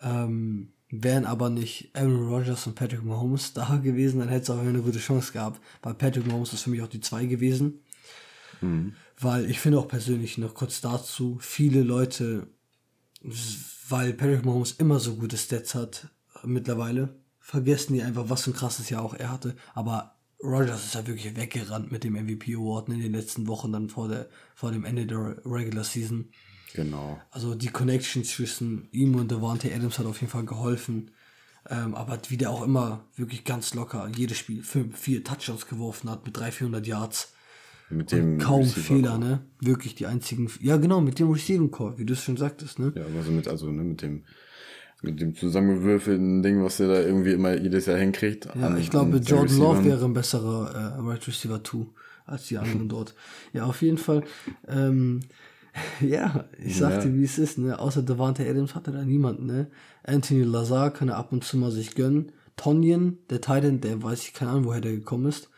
Ähm, 0.00 0.73
wären 1.02 1.24
aber 1.24 1.50
nicht 1.50 1.90
Aaron 1.94 2.28
Rodgers 2.28 2.66
und 2.66 2.74
Patrick 2.74 3.02
Mahomes 3.02 3.52
da 3.52 3.76
gewesen, 3.82 4.20
dann 4.20 4.28
hätte 4.28 4.42
es 4.42 4.50
auch 4.50 4.58
eine 4.58 4.82
gute 4.82 4.98
Chance 4.98 5.32
gehabt. 5.32 5.60
Weil 5.82 5.94
Patrick 5.94 6.26
Mahomes 6.26 6.52
ist 6.52 6.62
für 6.62 6.70
mich 6.70 6.82
auch 6.82 6.88
die 6.88 7.00
zwei 7.00 7.26
gewesen. 7.26 7.80
Weil 9.18 9.50
ich 9.50 9.60
finde 9.60 9.78
auch 9.78 9.88
persönlich 9.88 10.38
noch 10.38 10.54
kurz 10.54 10.80
dazu, 10.80 11.38
viele 11.40 11.82
Leute 11.82 12.48
weil 13.88 14.12
Patrick 14.12 14.44
Mahomes 14.44 14.72
immer 14.72 14.98
so 14.98 15.16
gute 15.16 15.36
Stats 15.36 15.74
hat 15.74 16.08
mittlerweile. 16.42 17.16
vergessen 17.40 17.92
die 17.92 18.02
einfach, 18.02 18.30
was 18.30 18.42
für 18.42 18.50
ein 18.50 18.54
krasses 18.54 18.88
Jahr 18.88 19.02
auch 19.02 19.14
er 19.14 19.30
hatte. 19.30 19.54
Aber 19.74 20.16
Rogers 20.42 20.86
ist 20.86 20.94
ja 20.94 21.06
wirklich 21.06 21.36
weggerannt 21.36 21.92
mit 21.92 22.02
dem 22.02 22.14
MVP 22.14 22.54
Award 22.54 22.88
in 22.88 23.00
den 23.00 23.12
letzten 23.12 23.46
Wochen, 23.46 23.70
dann 23.70 23.90
vor, 23.90 24.08
der, 24.08 24.28
vor 24.54 24.72
dem 24.72 24.84
Ende 24.84 25.06
der 25.06 25.36
Regular 25.44 25.84
Season. 25.84 26.30
Genau. 26.74 27.20
Also 27.30 27.54
die 27.54 27.68
Connection 27.68 28.24
zwischen 28.24 28.88
ihm 28.92 29.14
und 29.14 29.30
Devante 29.30 29.72
Adams 29.74 29.98
hat 29.98 30.06
auf 30.06 30.20
jeden 30.20 30.30
Fall 30.30 30.44
geholfen. 30.44 31.10
Ähm, 31.70 31.94
aber 31.94 32.18
wie 32.28 32.36
der 32.36 32.50
auch 32.50 32.62
immer 32.62 33.04
wirklich 33.16 33.44
ganz 33.44 33.72
locker 33.74 34.06
jedes 34.14 34.36
Spiel 34.36 34.62
fünf, 34.62 34.98
vier 34.98 35.24
Touchdowns 35.24 35.66
geworfen 35.66 36.10
hat 36.10 36.26
mit 36.26 36.36
300, 36.36 36.54
400 36.54 36.86
Yards. 36.86 37.32
Mit 37.90 38.12
dem 38.12 38.38
Kaum 38.38 38.62
Receiver 38.62 38.82
Fehler, 38.82 39.08
Core. 39.10 39.20
ne? 39.20 39.40
Wirklich 39.60 39.94
die 39.94 40.06
einzigen. 40.06 40.50
Ja, 40.60 40.76
genau, 40.78 41.00
mit 41.00 41.18
dem 41.18 41.30
Receiving 41.30 41.70
Core, 41.70 41.96
wie 41.98 42.04
du 42.04 42.12
es 42.14 42.22
schon 42.24 42.36
sagtest, 42.36 42.78
ne? 42.78 42.92
Ja, 42.96 43.04
also 43.16 43.30
mit, 43.30 43.46
also, 43.46 43.70
ne, 43.70 43.82
mit 43.84 44.02
dem, 44.02 44.24
mit 45.02 45.20
dem 45.20 45.34
zusammengewürfelten 45.36 46.42
Ding, 46.42 46.62
was 46.64 46.78
der 46.78 46.88
da 46.88 47.00
irgendwie 47.00 47.32
immer 47.32 47.54
jedes 47.56 47.86
Jahr 47.86 47.98
hinkriegt. 47.98 48.46
Ja, 48.46 48.52
an- 48.52 48.78
ich 48.78 48.90
glaube, 48.90 49.18
Jordan 49.18 49.58
Love 49.58 49.84
wäre 49.84 50.04
ein 50.04 50.12
besserer 50.14 50.96
äh, 50.98 51.00
Right 51.00 51.26
Receiver 51.26 51.62
2 51.62 51.86
als 52.26 52.46
die 52.48 52.58
anderen 52.58 52.88
dort. 52.88 53.14
Ja, 53.52 53.64
auf 53.66 53.80
jeden 53.82 53.98
Fall. 53.98 54.24
Ähm, 54.66 55.20
ja, 56.00 56.44
ich 56.64 56.76
sag 56.78 57.04
Ja. 57.04 57.12
wie 57.14 57.24
es 57.24 57.38
ist, 57.38 57.58
ne? 57.58 57.78
Außer 57.78 58.02
Devante 58.02 58.48
Adams 58.48 58.74
hatte 58.74 58.92
da 58.92 59.02
niemanden, 59.04 59.46
ne? 59.46 59.66
Anthony 60.04 60.42
Lazar 60.42 60.90
kann 60.92 61.08
er 61.08 61.16
ab 61.16 61.32
und 61.32 61.44
zu 61.44 61.56
mal 61.56 61.70
sich 61.72 61.94
gönnen. 61.94 62.32
Tonyan, 62.56 63.18
der 63.30 63.40
Titan, 63.40 63.80
der 63.80 64.02
weiß 64.02 64.22
ich 64.22 64.34
keine 64.34 64.52
Ahnung, 64.52 64.66
woher 64.66 64.80
der 64.80 64.92
gekommen 64.92 65.26
ist. 65.26 65.48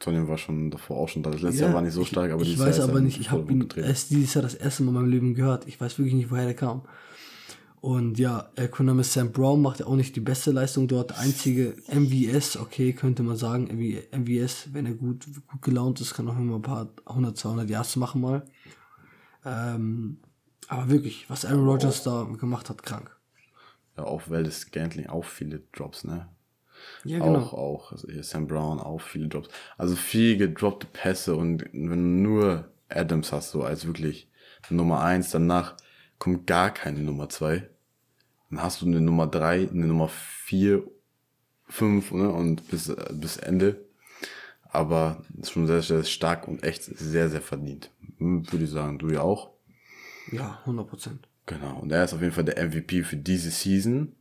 Tonyan 0.00 0.26
war 0.26 0.38
schon 0.38 0.70
davor 0.72 0.96
auch 0.96 1.08
schon 1.08 1.22
da. 1.22 1.30
Das 1.30 1.42
letzte 1.42 1.60
Ja, 1.60 1.66
Jahr 1.66 1.74
war 1.76 1.82
nicht 1.82 1.92
so 1.94 2.02
ich- 2.02 2.08
stark, 2.08 2.32
aber 2.32 2.42
ich 2.42 2.48
dieses 2.50 2.66
weiß 2.66 2.76
Jahr 2.78 2.84
ist 2.86 2.90
aber 2.90 2.98
er 2.98 3.02
nicht, 3.04 3.20
ich 3.20 3.30
habe 3.30 3.52
ihn 3.52 3.68
erst 3.76 4.10
dieses 4.10 4.34
Jahr 4.34 4.42
das 4.42 4.54
erste 4.54 4.82
Mal 4.82 4.88
in 4.90 4.94
meinem 4.94 5.10
Leben 5.10 5.34
gehört. 5.34 5.68
Ich 5.68 5.80
weiß 5.80 5.98
wirklich 5.98 6.14
nicht, 6.14 6.30
woher 6.32 6.44
der 6.46 6.54
kam. 6.54 6.82
Und 7.80 8.18
ja, 8.18 8.48
Economist 8.54 9.12
Sam 9.12 9.32
Brown 9.32 9.60
macht 9.60 9.80
ja 9.80 9.86
auch 9.86 9.96
nicht 9.96 10.14
die 10.14 10.20
beste 10.20 10.52
Leistung 10.52 10.86
dort. 10.86 11.18
Einzige 11.18 11.74
MVS, 11.88 12.56
okay, 12.56 12.92
könnte 12.92 13.24
man 13.24 13.36
sagen. 13.36 13.64
MV 13.66 14.02
MVS, 14.18 14.68
wenn 14.72 14.86
er 14.86 14.94
gut, 14.94 15.26
gut 15.50 15.62
gelaunt 15.62 16.00
ist, 16.00 16.14
kann 16.14 16.28
auch 16.28 16.38
immer 16.38 16.56
ein 16.56 16.62
paar 16.62 16.88
100, 17.06 17.36
200 17.36 17.68
Yards 17.68 17.96
machen 17.96 18.20
mal. 18.20 18.44
Ähm, 19.44 20.18
aber 20.68 20.88
wirklich, 20.88 21.28
was 21.28 21.44
Aaron 21.44 21.68
Rodgers 21.68 22.02
da 22.02 22.24
gemacht 22.24 22.70
hat, 22.70 22.82
krank. 22.82 23.16
Ja, 23.96 24.04
auch 24.04 24.30
Valdez 24.30 24.60
Scantling, 24.60 25.06
auch 25.06 25.24
viele 25.24 25.62
Drops, 25.72 26.04
ne? 26.04 26.28
Ja, 27.04 27.18
genau. 27.18 27.40
Auch, 27.40 27.52
auch, 27.52 27.92
also 27.92 28.08
hier 28.08 28.24
Sam 28.24 28.46
Brown, 28.46 28.80
auch 28.80 29.00
viele 29.00 29.28
Drops. 29.28 29.48
Also 29.76 29.96
viel 29.96 30.36
gedroppte 30.36 30.86
Pässe 30.86 31.36
und 31.36 31.64
wenn 31.72 31.88
du 31.88 31.96
nur 32.30 32.72
Adams 32.88 33.32
hast, 33.32 33.50
so 33.50 33.62
als 33.62 33.86
wirklich 33.86 34.28
Nummer 34.70 35.02
eins, 35.02 35.30
danach 35.30 35.76
kommt 36.18 36.46
gar 36.46 36.70
keine 36.70 37.00
Nummer 37.00 37.28
zwei. 37.28 37.68
Dann 38.50 38.62
hast 38.62 38.82
du 38.82 38.86
eine 38.86 39.00
Nummer 39.00 39.26
drei, 39.26 39.68
eine 39.68 39.86
Nummer 39.86 40.08
vier, 40.08 40.84
fünf, 41.68 42.12
ne, 42.12 42.30
und 42.30 42.68
bis, 42.68 42.94
bis 43.12 43.36
Ende. 43.38 43.84
Aber 44.64 45.24
ist 45.38 45.52
schon 45.52 45.66
sehr, 45.66 45.82
sehr 45.82 46.04
stark 46.04 46.48
und 46.48 46.62
echt 46.62 46.84
sehr, 46.84 47.28
sehr 47.28 47.42
verdient. 47.42 47.90
Würde 48.22 48.64
ich 48.64 48.70
sagen, 48.70 48.98
du 48.98 49.10
ja 49.10 49.22
auch. 49.22 49.50
Ja, 50.30 50.58
100 50.60 50.88
Prozent. 50.88 51.28
Genau, 51.46 51.80
und 51.80 51.90
er 51.90 52.04
ist 52.04 52.14
auf 52.14 52.20
jeden 52.20 52.32
Fall 52.32 52.44
der 52.44 52.64
MVP 52.64 53.02
für 53.02 53.16
diese 53.16 53.50
Season. 53.50 54.14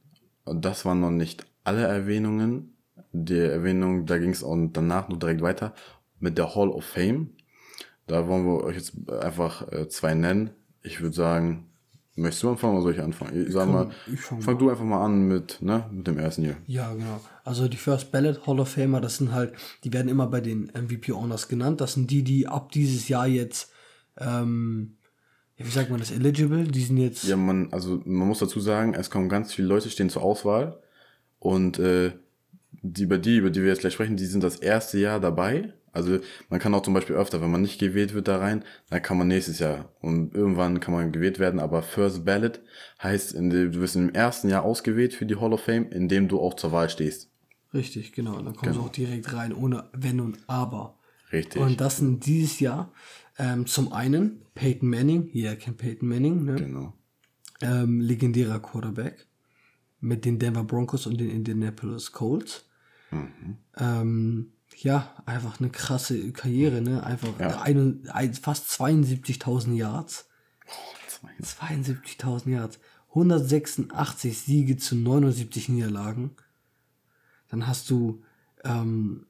Und 0.45 0.65
das 0.65 0.85
waren 0.85 0.99
noch 0.99 1.11
nicht 1.11 1.45
alle 1.63 1.83
Erwähnungen. 1.83 2.75
Die 3.11 3.37
Erwähnung, 3.37 4.05
da 4.05 4.17
ging 4.17 4.31
es 4.31 4.43
auch 4.43 4.57
danach 4.71 5.09
noch 5.09 5.19
direkt 5.19 5.41
weiter 5.41 5.73
mit 6.19 6.37
der 6.37 6.55
Hall 6.55 6.69
of 6.69 6.85
Fame. 6.85 7.31
Da 8.07 8.27
wollen 8.27 8.45
wir 8.45 8.63
euch 8.63 8.75
jetzt 8.75 8.93
einfach 9.09 9.71
äh, 9.71 9.87
zwei 9.87 10.13
nennen. 10.13 10.51
Ich 10.81 11.01
würde 11.01 11.15
sagen, 11.15 11.71
möchtest 12.15 12.43
du 12.43 12.49
anfangen 12.49 12.73
oder 12.73 12.83
soll 12.83 12.93
ich 12.93 13.01
anfangen? 13.01 13.47
Ich 13.47 13.53
sag 13.53 13.69
mal, 13.69 13.89
ich 14.11 14.19
fang 14.19 14.41
fang 14.41 14.57
du 14.57 14.69
einfach 14.69 14.83
mal 14.83 15.03
an 15.03 15.27
mit, 15.27 15.61
ne, 15.61 15.85
mit 15.91 16.07
dem 16.07 16.17
ersten 16.17 16.43
hier. 16.43 16.57
Ja, 16.67 16.93
genau. 16.93 17.21
Also 17.43 17.67
die 17.67 17.77
First 17.77 18.11
Ballot 18.11 18.45
Hall 18.47 18.59
of 18.59 18.69
Famer, 18.69 19.01
das 19.01 19.17
sind 19.17 19.31
halt, 19.31 19.53
die 19.83 19.93
werden 19.93 20.09
immer 20.09 20.27
bei 20.27 20.41
den 20.41 20.71
MVP 20.73 21.11
Honors 21.11 21.47
genannt. 21.47 21.81
Das 21.81 21.93
sind 21.93 22.11
die, 22.11 22.23
die 22.23 22.47
ab 22.47 22.71
dieses 22.71 23.07
Jahr 23.07 23.27
jetzt, 23.27 23.70
ähm, 24.17 24.97
wie 25.57 25.69
sagt 25.69 25.89
man 25.89 25.99
das, 25.99 26.11
eligible? 26.11 26.63
Die 26.63 26.81
sind 26.81 26.97
jetzt, 26.97 27.23
Ja, 27.23 27.35
man, 27.35 27.71
also 27.71 28.01
man 28.05 28.27
muss 28.27 28.39
dazu 28.39 28.59
sagen, 28.59 28.93
es 28.93 29.09
kommen 29.09 29.29
ganz 29.29 29.53
viele 29.53 29.67
Leute 29.67 29.89
stehen 29.89 30.09
zur 30.09 30.23
Auswahl 30.23 30.79
und 31.39 31.79
äh, 31.79 32.11
die 32.81 33.03
über 33.03 33.17
die, 33.17 33.37
über 33.37 33.49
die 33.49 33.61
wir 33.61 33.69
jetzt 33.69 33.81
gleich 33.81 33.93
sprechen, 33.93 34.17
die 34.17 34.25
sind 34.25 34.43
das 34.43 34.55
erste 34.57 34.97
Jahr 34.97 35.19
dabei. 35.19 35.73
Also 35.93 36.19
man 36.49 36.59
kann 36.59 36.73
auch 36.73 36.83
zum 36.83 36.93
Beispiel 36.93 37.17
öfter, 37.17 37.41
wenn 37.41 37.51
man 37.51 37.61
nicht 37.61 37.79
gewählt 37.79 38.13
wird 38.13 38.27
da 38.29 38.37
rein, 38.37 38.63
dann 38.89 39.01
kann 39.01 39.17
man 39.17 39.27
nächstes 39.27 39.59
Jahr 39.59 39.89
und 39.99 40.33
irgendwann 40.33 40.79
kann 40.79 40.93
man 40.93 41.11
gewählt 41.11 41.37
werden. 41.37 41.59
Aber 41.59 41.83
First 41.83 42.23
Ballot 42.23 42.61
heißt, 43.03 43.33
in 43.33 43.49
dem, 43.49 43.73
du 43.73 43.81
wirst 43.81 43.97
im 43.97 44.13
ersten 44.13 44.47
Jahr 44.47 44.63
ausgewählt 44.63 45.13
für 45.13 45.25
die 45.25 45.35
Hall 45.35 45.51
of 45.51 45.61
Fame, 45.61 45.89
indem 45.91 46.29
du 46.29 46.39
auch 46.39 46.53
zur 46.53 46.71
Wahl 46.71 46.89
stehst. 46.89 47.29
richtig, 47.73 48.13
genau. 48.13 48.37
Und 48.37 48.45
dann 48.45 48.55
kommen 48.55 48.73
sie 48.73 48.79
auch 48.79 48.89
direkt 48.89 49.33
rein, 49.33 49.53
ohne 49.53 49.89
Wenn 49.91 50.21
und 50.21 50.39
Aber. 50.47 50.97
Richtig. 51.31 51.61
Und 51.61 51.79
das 51.79 51.97
sind 51.97 52.25
dieses 52.25 52.59
Jahr 52.59 52.91
ähm, 53.41 53.65
zum 53.65 53.91
einen 53.91 54.45
Peyton 54.53 54.87
Manning, 54.87 55.29
jeder 55.33 55.55
kennt 55.55 55.77
Peyton 55.77 56.07
Manning, 56.07 56.43
ne? 56.45 56.55
genau. 56.55 56.93
ähm, 57.61 57.99
legendärer 57.99 58.59
Quarterback 58.59 59.25
mit 59.99 60.25
den 60.25 60.37
Denver 60.37 60.63
Broncos 60.63 61.07
und 61.07 61.19
den 61.19 61.31
Indianapolis 61.31 62.11
Colts. 62.11 62.65
Ähm, 63.77 64.53
ja, 64.77 65.15
einfach 65.25 65.59
eine 65.59 65.69
krasse 65.69 66.31
Karriere, 66.31 66.81
ne? 66.81 67.03
Einfach 67.03 67.37
Ja. 67.39 67.61
ein, 67.61 68.07
ein, 68.09 68.33
fast 68.35 68.69
72.000 68.69 69.73
Yards. 69.73 70.29
72.000 71.41 72.49
Yards. 72.49 72.79
186 73.09 74.39
Siege 74.39 74.77
zu 74.77 74.95
79 74.95 75.67
Niederlagen. 75.69 76.31
Dann 77.49 77.67
hast 77.67 77.89
du, 77.89 78.23
ähm, 78.63 79.25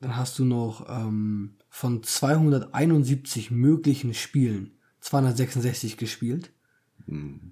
dann 0.00 0.16
hast 0.16 0.38
du 0.38 0.44
noch 0.44 0.88
ähm, 0.88 1.57
von 1.68 2.02
271 2.02 3.50
möglichen 3.50 4.14
Spielen 4.14 4.78
266 5.00 5.96
gespielt. 5.96 6.50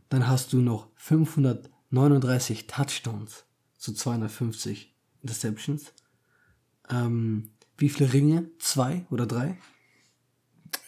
Dann 0.09 0.29
hast 0.29 0.53
du 0.53 0.59
noch 0.59 0.89
539 0.97 2.67
Touchdowns 2.67 3.45
zu 3.79 3.95
250 3.95 4.95
Interceptions. 5.23 5.93
Ähm, 6.91 7.51
wie 7.79 7.89
viele 7.89 8.13
Ringe? 8.13 8.51
Zwei 8.59 9.07
oder 9.11 9.27
drei? 9.27 9.57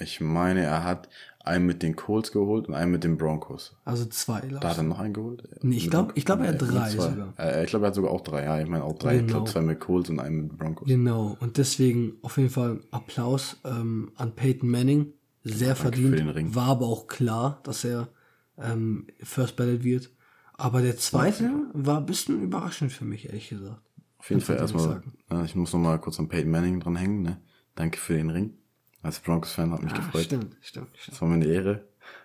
Ich 0.00 0.20
meine, 0.20 0.62
er 0.62 0.84
hat 0.84 1.08
einen 1.48 1.66
mit 1.66 1.82
den 1.82 1.96
Colts 1.96 2.30
geholt 2.32 2.68
und 2.68 2.74
einen 2.74 2.92
mit 2.92 3.02
den 3.02 3.18
Broncos. 3.18 3.76
Also 3.84 4.04
zwei, 4.06 4.40
glaub 4.42 4.60
Da 4.60 4.68
ich. 4.68 4.72
hat 4.74 4.78
er 4.78 4.84
noch 4.84 4.98
einen 5.00 5.12
geholt? 5.14 5.42
Nee, 5.62 5.76
ich 5.76 5.90
glaub- 5.90 6.12
ich 6.16 6.24
glaub, 6.24 6.40
er 6.40 6.48
hat 6.50 6.62
drei 6.62 6.90
sogar. 6.90 7.34
Äh, 7.38 7.64
ich 7.64 7.70
glaube, 7.70 7.86
er 7.86 7.88
hat 7.88 7.94
sogar 7.94 8.10
auch 8.12 8.20
drei. 8.20 8.44
Ja, 8.44 8.60
ich 8.60 8.68
meine 8.68 8.84
auch 8.84 8.96
drei. 8.98 9.14
Ich 9.16 9.20
Genau. 9.22 9.32
glaube, 9.38 9.50
zwei 9.50 9.60
mit 9.62 9.80
Colts 9.80 10.10
und 10.10 10.20
einen 10.20 10.42
mit 10.42 10.58
Broncos. 10.58 10.86
Genau, 10.86 11.36
und 11.40 11.56
deswegen 11.56 12.12
auf 12.22 12.36
jeden 12.36 12.50
Fall 12.50 12.80
Applaus 12.92 13.56
ähm, 13.64 14.12
an 14.16 14.32
Peyton 14.36 14.68
Manning. 14.70 15.12
Sehr 15.44 15.76
verdient. 15.76 16.10
für 16.10 16.16
den 16.16 16.28
Ring. 16.28 16.54
War 16.54 16.66
aber 16.66 16.86
auch 16.86 17.06
klar, 17.06 17.60
dass 17.62 17.82
er 17.84 18.08
ähm, 18.58 19.06
First 19.22 19.56
Ballot 19.56 19.82
wird. 19.84 20.10
Aber 20.54 20.82
der 20.82 20.96
zweite 20.96 21.50
war 21.72 21.98
ein 21.98 22.06
bisschen 22.06 22.42
überraschend 22.42 22.92
für 22.92 23.04
mich, 23.04 23.26
ehrlich 23.26 23.48
gesagt. 23.48 23.80
Auf 24.18 24.28
jeden 24.30 24.42
Fall 24.42 24.56
erstmal, 24.56 25.00
äh, 25.30 25.44
ich 25.44 25.54
muss 25.54 25.72
noch 25.72 25.78
mal 25.78 25.98
kurz 25.98 26.18
an 26.18 26.28
Peyton 26.28 26.50
Manning 26.50 26.80
dranhängen. 26.80 27.22
Ne? 27.22 27.40
Danke 27.76 27.98
für 27.98 28.14
den 28.14 28.30
Ring. 28.30 28.54
Als 29.02 29.20
Broncos-Fan 29.20 29.72
hat 29.72 29.82
mich 29.82 29.92
Ah, 29.92 29.96
gefreut. 29.96 30.24
stimmt, 30.24 30.56
stimmt, 30.60 30.88
stimmt. 30.96 31.12
Das 31.12 31.20
war 31.22 31.28
mir 31.28 31.34
eine 31.34 31.46
Ehre. 31.46 31.84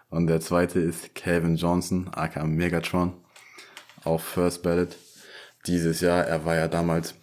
Und 0.10 0.28
der 0.28 0.40
zweite 0.42 0.80
ist 0.80 1.16
Calvin 1.16 1.56
Johnson, 1.56 2.08
aka 2.12 2.44
Megatron, 2.46 3.14
auf 4.04 4.24
First 4.24 4.64
Ballot. 4.64 4.96
Dieses 5.66 6.02
Jahr, 6.02 6.26
er 6.26 6.46
war 6.46 6.56
ja 6.56 6.68
damals 6.68 7.16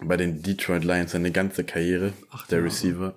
bei 0.00 0.16
den 0.16 0.42
Detroit 0.42 0.84
Lions 0.84 1.12
seine 1.12 1.30
ganze 1.32 1.64
Karriere, 1.64 2.12
Acht 2.30 2.50
der. 2.50 2.64
Receiver. 2.64 3.14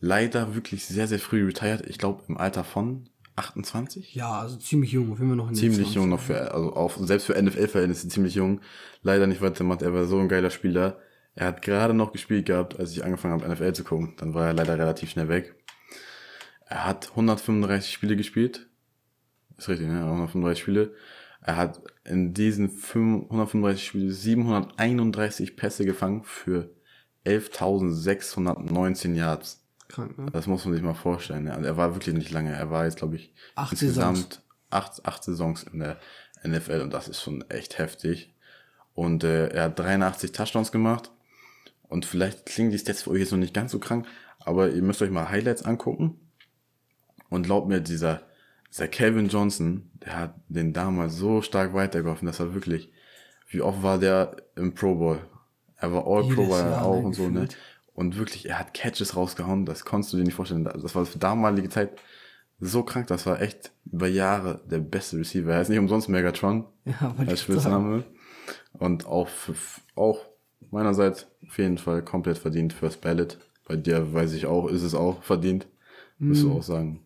Leider 0.00 0.54
wirklich 0.54 0.84
sehr, 0.84 1.06
sehr 1.06 1.18
früh 1.18 1.46
retired. 1.46 1.86
Ich 1.86 1.98
glaube 1.98 2.22
im 2.28 2.36
Alter 2.36 2.64
von 2.64 3.08
28. 3.36 4.14
Ja, 4.14 4.40
also 4.40 4.56
ziemlich 4.56 4.92
jung, 4.92 5.12
auf 5.12 5.18
jeden 5.18 5.30
Fall 5.30 5.36
noch 5.36 5.48
in 5.48 5.54
Ziemlich 5.54 5.88
20ern. 5.88 5.94
jung 5.94 6.08
noch 6.10 6.20
für, 6.20 6.52
also 6.52 6.72
auf, 6.74 6.96
selbst 7.00 7.26
für 7.26 7.40
NFL-Verhältnisse 7.40 8.08
ziemlich 8.08 8.34
jung. 8.34 8.60
Leider 9.02 9.26
nicht 9.26 9.40
weitergemacht. 9.40 9.82
Er 9.82 9.94
war 9.94 10.04
so 10.04 10.18
ein 10.18 10.28
geiler 10.28 10.50
Spieler. 10.50 10.98
Er 11.36 11.46
hat 11.46 11.62
gerade 11.62 11.94
noch 11.94 12.12
gespielt 12.12 12.46
gehabt, 12.46 12.80
als 12.80 12.92
ich 12.92 13.04
angefangen 13.04 13.40
habe, 13.40 13.52
NFL 13.52 13.72
zu 13.74 13.84
gucken. 13.84 14.14
Dann 14.16 14.34
war 14.34 14.46
er 14.46 14.54
leider 14.54 14.78
relativ 14.78 15.10
schnell 15.10 15.28
weg. 15.28 15.54
Er 16.66 16.84
hat 16.86 17.10
135 17.10 17.92
Spiele 17.92 18.16
gespielt. 18.16 18.66
Ist 19.56 19.68
richtig, 19.68 19.86
ne? 19.86 20.00
135 20.00 20.60
Spiele. 20.60 20.94
Er 21.42 21.56
hat 21.56 21.80
in 22.04 22.34
diesen 22.34 22.70
5 22.70 23.24
135 23.30 23.86
Spielen 23.86 24.10
731 24.10 25.56
Pässe 25.56 25.84
gefangen 25.84 26.24
für 26.24 26.74
11.619 27.24 29.14
Yards. 29.14 29.62
Krank, 29.88 30.18
ne? 30.18 30.26
Das 30.32 30.46
muss 30.46 30.64
man 30.64 30.74
sich 30.74 30.82
mal 30.82 30.94
vorstellen. 30.94 31.44
Ne? 31.44 31.54
Also 31.54 31.66
er 31.66 31.76
war 31.76 31.94
wirklich 31.94 32.14
nicht 32.14 32.32
lange. 32.32 32.52
Er 32.52 32.70
war 32.70 32.84
jetzt, 32.84 32.96
glaube 32.96 33.16
ich, 33.16 33.32
Acht 33.54 33.72
insgesamt 33.72 34.42
acht, 34.70 35.04
acht 35.06 35.22
Saisons 35.22 35.64
in 35.64 35.80
der 35.80 35.98
NFL 36.42 36.80
und 36.80 36.92
das 36.92 37.08
ist 37.08 37.22
schon 37.22 37.48
echt 37.50 37.78
heftig. 37.78 38.34
Und 38.94 39.24
äh, 39.24 39.48
er 39.48 39.64
hat 39.64 39.78
83 39.78 40.32
Touchdowns 40.32 40.72
gemacht. 40.72 41.10
Und 41.88 42.06
vielleicht 42.06 42.46
klingen 42.46 42.70
die 42.70 42.78
Stats 42.78 43.02
für 43.02 43.10
euch 43.10 43.20
jetzt 43.20 43.32
noch 43.32 43.38
nicht 43.38 43.54
ganz 43.54 43.72
so 43.72 43.78
krank, 43.78 44.06
aber 44.40 44.70
ihr 44.70 44.82
müsst 44.82 45.02
euch 45.02 45.10
mal 45.10 45.28
Highlights 45.28 45.64
angucken. 45.64 46.20
Und 47.28 47.44
glaubt 47.44 47.68
mir, 47.68 47.80
dieser, 47.80 48.22
dieser 48.70 48.88
Calvin 48.88 49.28
Johnson, 49.28 49.90
der 49.94 50.16
hat 50.16 50.34
den 50.48 50.72
damals 50.72 51.16
so 51.16 51.42
stark 51.42 51.74
weitergeholfen. 51.74 52.26
Das 52.26 52.40
war 52.40 52.54
wirklich, 52.54 52.92
wie 53.48 53.62
oft 53.62 53.82
war 53.82 53.98
der 53.98 54.36
im 54.54 54.74
Pro 54.74 54.94
Bowl? 54.94 55.20
Er 55.76 55.92
war 55.92 56.06
All 56.06 56.22
Pro 56.22 56.42
Jedes 56.42 56.58
er 56.58 56.70
Jahr, 56.70 56.84
auch 56.84 57.00
ne, 57.00 57.06
und 57.06 57.14
so, 57.14 57.28
ne? 57.28 57.48
Und 57.94 58.18
wirklich, 58.18 58.48
er 58.48 58.58
hat 58.58 58.74
Catches 58.74 59.16
rausgehauen, 59.16 59.64
das 59.64 59.84
konntest 59.84 60.12
du 60.12 60.18
dir 60.18 60.24
nicht 60.24 60.34
vorstellen. 60.34 60.64
Das 60.64 60.94
war 60.94 61.06
für 61.06 61.18
damalige 61.18 61.70
Zeit 61.70 61.98
so 62.60 62.82
krank, 62.82 63.06
das 63.06 63.26
war 63.26 63.40
echt 63.40 63.72
über 63.90 64.06
Jahre 64.06 64.60
der 64.66 64.78
beste 64.78 65.16
Receiver. 65.16 65.52
Er 65.52 65.62
ist 65.62 65.68
nicht 65.68 65.78
umsonst 65.78 66.08
Megatron 66.08 66.66
Ja, 66.84 67.14
als. 67.16 67.42
Spitzname. 67.42 68.04
Und 68.72 69.06
auch, 69.06 69.28
für, 69.28 69.54
auch 69.94 70.20
meinerseits 70.70 71.26
auf 71.46 71.58
jeden 71.58 71.78
Fall 71.78 72.02
komplett 72.02 72.38
verdient 72.38 72.72
First 72.72 73.00
Ballot. 73.00 73.38
Bei 73.66 73.76
dir 73.76 74.12
weiß 74.12 74.32
ich 74.32 74.46
auch, 74.46 74.68
ist 74.68 74.82
es 74.82 74.94
auch 74.94 75.22
verdient. 75.22 75.66
Müsst 76.18 76.42
du 76.42 76.52
auch 76.52 76.62
sagen. 76.62 77.00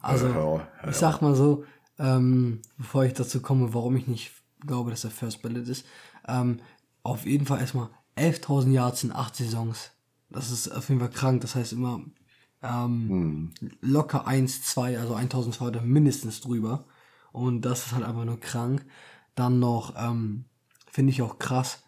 Also, 0.00 0.28
Ja, 0.28 0.34
ja, 0.34 0.68
ja. 0.82 0.88
ich 0.88 0.96
sag 0.96 1.20
mal 1.20 1.34
so, 1.34 1.64
ähm, 1.98 2.62
bevor 2.76 3.04
ich 3.04 3.12
dazu 3.14 3.40
komme, 3.40 3.74
warum 3.74 3.96
ich 3.96 4.06
nicht 4.06 4.32
glaube, 4.60 4.90
dass 4.90 5.04
er 5.04 5.10
First 5.10 5.42
Ballot 5.42 5.68
ist, 5.68 5.84
ähm, 6.26 6.60
auf 7.02 7.26
jeden 7.26 7.46
Fall 7.46 7.60
erstmal 7.60 7.90
11.000 8.16 8.72
Yards 8.72 9.04
in 9.04 9.12
8 9.12 9.36
Saisons. 9.36 9.90
Das 10.30 10.50
ist 10.50 10.68
auf 10.68 10.88
jeden 10.88 11.00
Fall 11.00 11.10
krank. 11.10 11.40
Das 11.40 11.54
heißt 11.54 11.72
immer 11.72 12.02
ähm, 12.62 13.52
locker 13.80 14.26
1, 14.26 14.62
2, 14.62 14.98
also 14.98 15.14
1.200 15.14 15.80
mindestens 15.82 16.40
drüber. 16.40 16.84
Und 17.32 17.62
das 17.62 17.86
ist 17.86 17.92
halt 17.92 18.04
einfach 18.04 18.24
nur 18.24 18.40
krank. 18.40 18.84
Dann 19.34 19.58
noch, 19.58 19.94
ähm, 19.96 20.44
finde 20.90 21.10
ich 21.10 21.22
auch 21.22 21.38
krass, 21.38 21.84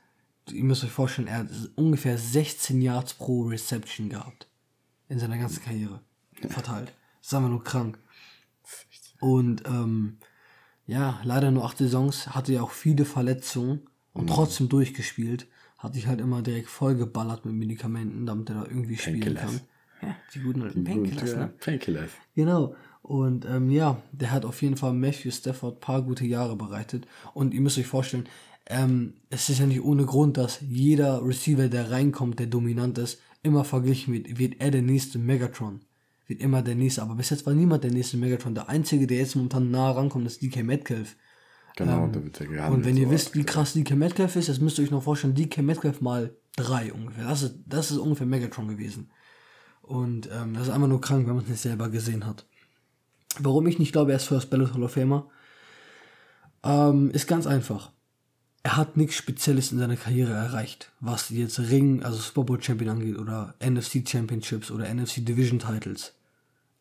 ihr 0.51 0.64
müsst 0.64 0.84
euch 0.84 0.91
vorstellen, 0.91 1.28
er 1.28 1.38
hat 1.38 1.49
ungefähr 1.76 2.18
16 2.18 2.80
Yards 2.80 3.14
pro 3.14 3.43
Reception 3.43 4.09
gehabt. 4.09 4.49
In 5.09 5.18
seiner 5.18 5.38
ganzen 5.38 5.62
Karriere. 5.62 6.01
Verteilt. 6.49 6.93
Das 7.18 7.28
ist 7.28 7.34
einfach 7.34 7.51
nur 7.51 7.64
krank. 7.64 7.99
Und 9.20 9.64
ähm, 9.66 10.18
ja, 10.86 11.20
leider 11.24 11.51
nur 11.51 11.64
acht 11.64 11.78
Saisons, 11.78 12.28
hatte 12.28 12.53
ja 12.53 12.62
auch 12.62 12.70
viele 12.70 13.05
Verletzungen 13.05 13.82
und 14.12 14.28
trotzdem 14.28 14.68
durchgespielt. 14.68 15.47
Hatte 15.78 15.99
ich 15.99 16.07
halt 16.07 16.20
immer 16.20 16.43
direkt 16.43 16.68
vollgeballert 16.68 17.45
mit 17.47 17.55
Medikamenten, 17.55 18.26
damit 18.26 18.51
er 18.51 18.57
da 18.57 18.64
irgendwie 18.64 18.97
spielen 18.97 19.34
kann. 19.34 19.61
Ja, 20.03 20.16
die 20.34 20.41
guten 20.41 20.62
alten 20.62 20.84
Painkillers, 20.84 21.36
ne? 21.36 21.53
Painkillers. 21.59 22.11
Genau. 22.34 22.74
Und 23.03 23.45
ähm, 23.47 23.70
ja, 23.70 24.03
der 24.12 24.30
hat 24.30 24.45
auf 24.45 24.61
jeden 24.62 24.76
Fall 24.76 24.93
Matthew 24.93 25.30
Stafford 25.30 25.80
paar 25.80 26.03
gute 26.03 26.26
Jahre 26.26 26.57
bereitet. 26.57 27.07
Und 27.34 27.55
ihr 27.55 27.61
müsst 27.61 27.78
euch 27.78 27.86
vorstellen, 27.86 28.28
ähm, 28.71 29.14
es 29.31 29.49
ist 29.49 29.59
ja 29.59 29.66
nicht 29.66 29.83
ohne 29.83 30.07
Grund, 30.07 30.37
dass 30.37 30.61
jeder 30.61 31.25
Receiver, 31.25 31.68
der 31.68 31.91
reinkommt, 31.91 32.39
der 32.39 32.47
dominant 32.47 32.99
ist, 32.99 33.21
immer 33.43 33.64
verglichen 33.64 34.14
wird. 34.14 34.39
Wird 34.39 34.61
er 34.61 34.71
der 34.71 34.83
nächste 34.83 35.18
Megatron? 35.18 35.81
Wird 36.27 36.41
immer 36.41 36.62
der 36.62 36.77
nächste. 36.77 37.03
Aber 37.03 37.16
bis 37.16 37.31
jetzt 37.31 37.47
war 37.47 37.55
niemand 37.55 37.85
der 37.85 37.91
nächste 37.91 38.16
Megatron. 38.16 38.55
Der 38.55 38.68
einzige, 38.68 39.07
der 39.07 39.18
jetzt 39.18 39.35
momentan 39.35 39.71
nah 39.71 39.91
rankommt, 39.91 40.27
ist 40.27 40.41
DK 40.41 40.62
Metcalf. 40.62 41.16
Genau, 41.77 42.07
da 42.09 42.23
wird 42.23 42.39
ja. 42.41 42.68
Ähm, 42.68 42.75
Und 42.75 42.85
wenn 42.85 42.97
ihr 42.97 43.07
so. 43.07 43.12
wisst, 43.12 43.35
wie 43.35 43.45
krass 43.45 43.73
DK 43.73 43.97
Metcalf 43.97 44.37
ist, 44.37 44.49
das 44.49 44.61
müsst 44.61 44.79
ihr 44.79 44.85
euch 44.85 44.91
noch 44.91 45.03
vorstellen, 45.03 45.35
DK 45.35 45.62
Metcalf 45.62 46.01
mal 46.01 46.35
drei 46.57 46.93
ungefähr. 46.93 47.25
Das 47.25 47.43
ist, 47.43 47.57
das 47.66 47.91
ist 47.91 47.99
ungefähr 47.99 48.27
Megatron 48.27 48.68
gewesen. 48.68 49.11
Und 49.83 50.29
ähm, 50.33 50.55
das 50.55 50.64
ist 50.64 50.71
einfach 50.71 50.89
nur 50.89 51.01
krank, 51.01 51.27
wenn 51.27 51.35
man 51.35 51.45
es 51.45 51.51
nicht 51.51 51.61
selber 51.61 51.89
gesehen 51.89 52.27
hat. 52.27 52.47
Warum 53.41 53.66
ich 53.66 53.79
nicht 53.79 53.93
glaube, 53.93 54.12
er 54.12 54.16
ist 54.16 54.27
First 54.27 54.51
Ballot 54.51 54.75
Hall 54.75 54.83
of 54.85 54.93
Famer, 54.93 55.29
ähm, 56.62 57.11
ist 57.11 57.27
ganz 57.27 57.47
einfach. 57.47 57.93
Er 58.63 58.77
hat 58.77 58.97
nichts 58.97 59.15
Spezielles 59.15 59.73
in 59.73 59.79
seiner 59.79 59.97
Karriere 59.97 60.33
erreicht, 60.33 60.91
was 61.01 61.31
jetzt 61.31 61.59
Ring, 61.59 62.03
also 62.03 62.45
Bowl 62.45 62.63
Champion 62.63 62.91
angeht 62.91 63.19
oder 63.19 63.55
NFC 63.59 64.07
Championships 64.07 64.71
oder 64.71 64.93
NFC 64.93 65.25
Division 65.25 65.59
Titles. 65.59 66.13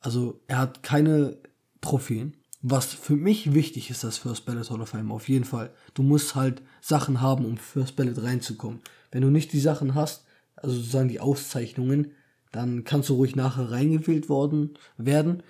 Also 0.01 0.39
er 0.47 0.59
hat 0.59 0.83
keine 0.83 1.37
Trophäen. 1.81 2.35
Was 2.61 2.87
für 2.87 3.15
mich 3.15 3.53
wichtig 3.53 3.89
ist, 3.89 4.03
das 4.03 4.17
First 4.17 4.45
Ballot 4.45 4.69
Hall 4.69 4.81
of 4.81 4.89
Fame, 4.89 5.13
auf 5.13 5.29
jeden 5.29 5.45
Fall. 5.45 5.71
Du 5.93 6.03
musst 6.03 6.35
halt 6.35 6.61
Sachen 6.81 7.21
haben, 7.21 7.45
um 7.45 7.55
First 7.55 7.95
Ballot 7.95 8.21
reinzukommen. 8.21 8.81
Wenn 9.11 9.21
du 9.21 9.29
nicht 9.29 9.53
die 9.53 9.61
Sachen 9.61 9.95
hast, 9.95 10.25
also 10.57 10.75
sozusagen 10.75 11.07
die 11.07 11.21
Auszeichnungen, 11.21 12.11
dann 12.51 12.83
kannst 12.83 13.07
du 13.07 13.13
ruhig 13.13 13.37
nachher 13.37 13.71
reingewählt 13.71 14.27
worden 14.27 14.77
werden. 14.97 15.43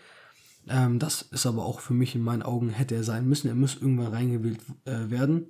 Ähm, 0.68 1.00
das 1.00 1.24
ist 1.24 1.48
aber 1.48 1.66
auch 1.66 1.80
für 1.80 1.94
mich 1.94 2.14
in 2.14 2.22
meinen 2.22 2.44
Augen 2.44 2.70
hätte 2.70 2.94
er 2.94 3.04
sein 3.04 3.28
müssen. 3.28 3.48
Er 3.48 3.56
muss 3.56 3.76
irgendwann 3.76 4.14
reingewählt 4.14 4.60
äh, 4.86 5.10
werden. 5.10 5.48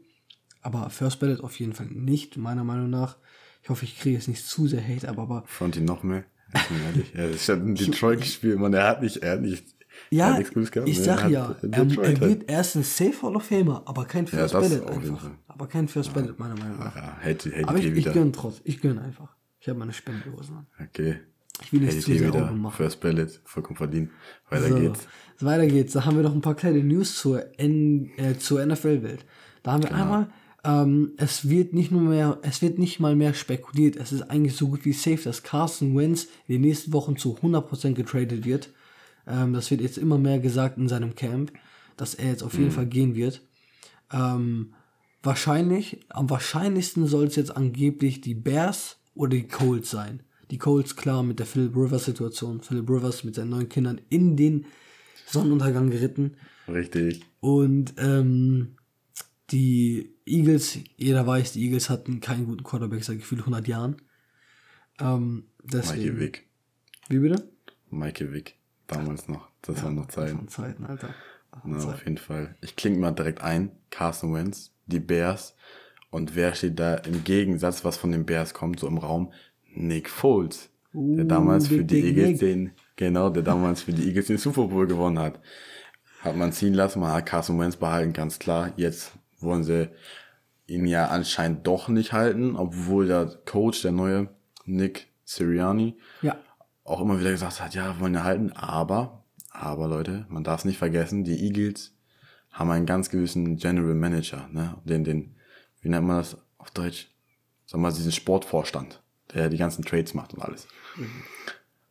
Aber 0.61 0.89
First 0.89 1.19
Ballot 1.19 1.39
auf 1.41 1.59
jeden 1.59 1.73
Fall 1.73 1.87
nicht, 1.87 2.37
meiner 2.37 2.63
Meinung 2.63 2.89
nach. 2.89 3.17
Ich 3.63 3.69
hoffe, 3.69 3.85
ich 3.85 3.97
kriege 3.99 4.15
jetzt 4.15 4.27
nicht 4.27 4.45
zu 4.45 4.67
sehr 4.67 4.85
Hate, 4.85 5.07
aber, 5.07 5.23
aber 5.23 5.43
Front 5.47 5.75
ihn 5.77 5.85
noch 5.85 6.03
mehr. 6.03 6.23
Ist 6.53 6.71
ehrlich. 6.85 7.13
Ja, 7.13 7.27
das 7.27 7.49
hat 7.49 7.59
in 7.59 7.75
Detroit 7.75 8.21
gespielt, 8.21 8.57
man. 8.59 8.73
Er 8.73 8.87
hat 8.87 9.01
nicht, 9.01 9.17
er 9.17 9.33
hat 9.33 9.41
nicht. 9.41 9.65
er 10.11 10.17
Ja, 10.17 10.33
hat 10.33 10.53
gehabt, 10.53 10.89
ich 10.89 10.97
ne? 10.97 11.03
sag 11.03 11.23
Er 11.23 11.29
ja, 11.29 11.55
er, 11.61 11.71
er 11.71 11.97
halt- 11.97 12.21
wird 12.21 12.49
erst 12.49 12.75
ein 12.75 12.83
Safe 12.83 13.13
Hall 13.21 13.35
of 13.35 13.43
Famer, 13.43 13.83
aber 13.85 14.05
kein 14.05 14.25
First 14.27 14.53
das 14.53 14.69
Ballot 14.69 14.89
einfach. 14.89 15.29
Aber 15.47 15.67
kein 15.67 15.87
First 15.87 16.13
Ballot, 16.13 16.39
meiner 16.39 16.55
Meinung 16.55 16.79
nach. 16.79 16.95
Ja, 16.95 17.17
hätte, 17.19 17.51
hätte 17.51 17.67
Aber 17.67 17.77
ich, 17.77 17.85
ich 17.85 17.91
ich 17.91 17.97
wieder. 17.97 18.13
gönn 18.13 18.33
trotz, 18.33 18.61
ich 18.63 18.81
gönn 18.81 18.97
einfach. 18.97 19.35
Ich 19.59 19.67
habe 19.69 19.77
meine 19.79 19.93
Spendendosen 19.93 20.55
an. 20.57 20.67
Okay. 20.81 21.19
Ich 21.61 21.73
will 21.73 21.83
ich 21.83 22.03
sehr 22.05 22.19
wieder. 22.27 22.51
Machen. 22.51 22.75
First 22.77 23.01
Ballot, 23.01 23.41
vollkommen 23.43 23.75
verdient. 23.77 24.09
Weiter 24.49 24.69
So, 24.69 24.75
geht's. 24.79 25.07
weiter 25.41 25.67
geht's. 25.67 25.93
Da 25.93 26.05
haben 26.05 26.15
wir 26.15 26.23
noch 26.23 26.33
ein 26.33 26.41
paar 26.41 26.55
kleine 26.55 26.81
News 26.83 27.15
zur, 27.17 27.43
N 27.59 28.09
äh, 28.17 28.37
zur 28.37 28.65
NFL-Welt. 28.65 29.25
Da 29.63 29.73
haben 29.73 29.83
wir 29.83 29.89
Genau. 29.89 30.01
einmal, 30.03 30.29
ähm, 30.63 31.13
es 31.17 31.49
wird 31.49 31.73
nicht 31.73 31.91
nur 31.91 32.01
mehr, 32.01 32.39
es 32.41 32.61
wird 32.61 32.79
nicht 32.79 32.99
mal 32.99 33.15
mehr 33.15 33.33
spekuliert. 33.33 33.95
Es 33.95 34.11
ist 34.11 34.23
eigentlich 34.23 34.55
so 34.55 34.67
gut 34.67 34.85
wie 34.85 34.93
safe, 34.93 35.21
dass 35.23 35.43
Carson 35.43 35.95
Wentz 35.95 36.27
in 36.47 36.53
den 36.55 36.61
nächsten 36.61 36.91
Wochen 36.93 37.15
zu 37.17 37.37
100% 37.37 37.93
getradet 37.93 38.45
wird. 38.45 38.69
Ähm, 39.27 39.53
das 39.53 39.71
wird 39.71 39.81
jetzt 39.81 39.97
immer 39.97 40.17
mehr 40.17 40.39
gesagt 40.39 40.77
in 40.77 40.87
seinem 40.89 41.15
Camp, 41.15 41.51
dass 41.97 42.13
er 42.15 42.29
jetzt 42.29 42.43
auf 42.43 42.53
Mhm. 42.53 42.59
jeden 42.59 42.71
Fall 42.71 42.87
gehen 42.87 43.15
wird. 43.15 43.41
Ähm, 44.11 44.73
wahrscheinlich, 45.23 45.99
am 46.09 46.29
wahrscheinlichsten 46.29 47.05
soll 47.07 47.25
es 47.27 47.35
jetzt 47.35 47.55
angeblich 47.55 48.21
die 48.21 48.35
Bears 48.35 48.97
oder 49.15 49.31
die 49.31 49.47
Colts 49.47 49.91
sein. 49.91 50.23
Die 50.51 50.57
Colts 50.57 50.95
klar 50.95 51.21
mit 51.23 51.39
der 51.39 51.45
Philip 51.45 51.75
Rivers 51.75 52.05
Situation. 52.05 52.61
Philip 52.61 52.89
Rivers 52.89 53.23
mit 53.23 53.35
seinen 53.35 53.51
neuen 53.51 53.69
Kindern 53.69 54.01
in 54.09 54.35
den 54.35 54.65
Sonnenuntergang 55.27 55.89
geritten. 55.91 56.35
Richtig. 56.67 57.21
Und 57.39 57.93
ähm, 57.97 58.75
die 59.51 60.15
Eagles, 60.25 60.79
jeder 60.97 61.25
weiß, 61.25 61.53
die 61.53 61.63
Eagles 61.65 61.89
hatten 61.89 62.19
keinen 62.19 62.45
guten 62.45 62.63
Quarterback 62.63 63.03
seit 63.03 63.19
gefühlt 63.19 63.41
100 63.41 63.67
Jahren. 63.67 64.01
Ähm, 64.99 65.45
deswegen. 65.63 66.03
Mikey 66.03 66.19
Vick. 66.19 66.47
Wie 67.09 67.19
bitte? 67.19 67.49
Mikey 67.89 68.31
Vick. 68.31 68.55
Damals 68.87 69.27
noch. 69.27 69.49
Das 69.61 69.83
waren 69.83 69.95
noch 69.95 70.07
Zeiten. 70.07 70.37
Von 70.37 70.47
Zeiten, 70.47 70.85
Alter. 70.85 71.13
Na, 71.63 71.77
auf 71.77 72.03
jeden 72.03 72.17
Fall. 72.17 72.55
Ich 72.61 72.75
klinge 72.75 72.97
mal 72.99 73.11
direkt 73.11 73.41
ein. 73.41 73.71
Carson 73.89 74.33
Wentz, 74.33 74.71
die 74.85 74.99
Bears. 74.99 75.55
Und 76.11 76.35
wer 76.35 76.55
steht 76.55 76.79
da 76.79 76.95
im 76.95 77.23
Gegensatz, 77.23 77.85
was 77.85 77.97
von 77.97 78.11
den 78.11 78.25
Bears 78.25 78.53
kommt, 78.53 78.79
so 78.79 78.87
im 78.87 78.97
Raum? 78.97 79.31
Nick 79.73 80.09
Foles. 80.09 80.69
der 80.93 81.25
Uh, 81.25 81.27
damals 81.27 81.67
für 81.67 81.77
Big, 81.77 81.87
die 81.87 82.01
Big 82.01 82.17
Eagles 82.17 82.29
Nick. 82.29 82.39
den, 82.39 82.71
genau, 82.95 83.29
der 83.29 83.43
damals 83.43 83.83
für 83.83 83.93
die 83.93 84.07
Eagles 84.07 84.27
den 84.27 84.37
Super 84.37 84.67
Bowl 84.67 84.87
gewonnen 84.87 85.19
hat. 85.19 85.39
Hat 86.21 86.35
man 86.35 86.51
ziehen 86.51 86.73
lassen, 86.73 86.99
man 86.99 87.13
hat 87.13 87.25
Carson 87.25 87.59
Wentz 87.59 87.75
behalten, 87.75 88.11
ganz 88.11 88.39
klar. 88.39 88.73
Jetzt 88.75 89.13
wollen 89.41 89.63
sie 89.63 89.89
ihn 90.67 90.85
ja 90.85 91.07
anscheinend 91.07 91.65
doch 91.65 91.87
nicht 91.87 92.13
halten, 92.13 92.55
obwohl 92.55 93.07
der 93.07 93.25
Coach, 93.45 93.81
der 93.81 93.91
neue 93.91 94.29
Nick 94.65 95.07
Sirianni, 95.25 95.97
Ja. 96.21 96.37
auch 96.83 97.01
immer 97.01 97.19
wieder 97.19 97.31
gesagt 97.31 97.61
hat, 97.61 97.73
ja, 97.75 97.95
wir 97.95 97.99
wollen 98.01 98.13
ihn 98.15 98.23
halten, 98.23 98.51
aber, 98.53 99.23
aber 99.51 99.87
Leute, 99.87 100.25
man 100.29 100.43
darf 100.43 100.59
es 100.61 100.65
nicht 100.65 100.77
vergessen, 100.77 101.23
die 101.23 101.43
Eagles 101.43 101.95
haben 102.51 102.69
einen 102.71 102.85
ganz 102.85 103.09
gewissen 103.09 103.57
General 103.57 103.95
Manager, 103.95 104.47
ne, 104.51 104.77
den, 104.83 105.03
den, 105.03 105.35
wie 105.81 105.89
nennt 105.89 106.05
man 106.07 106.17
das 106.17 106.37
auf 106.57 106.71
Deutsch? 106.71 107.09
Sag 107.65 107.79
mal, 107.79 107.91
diesen 107.93 108.11
Sportvorstand, 108.11 109.01
der 109.33 109.49
die 109.49 109.57
ganzen 109.57 109.83
Trades 109.85 110.13
macht 110.15 110.33
und 110.33 110.41
alles. 110.41 110.67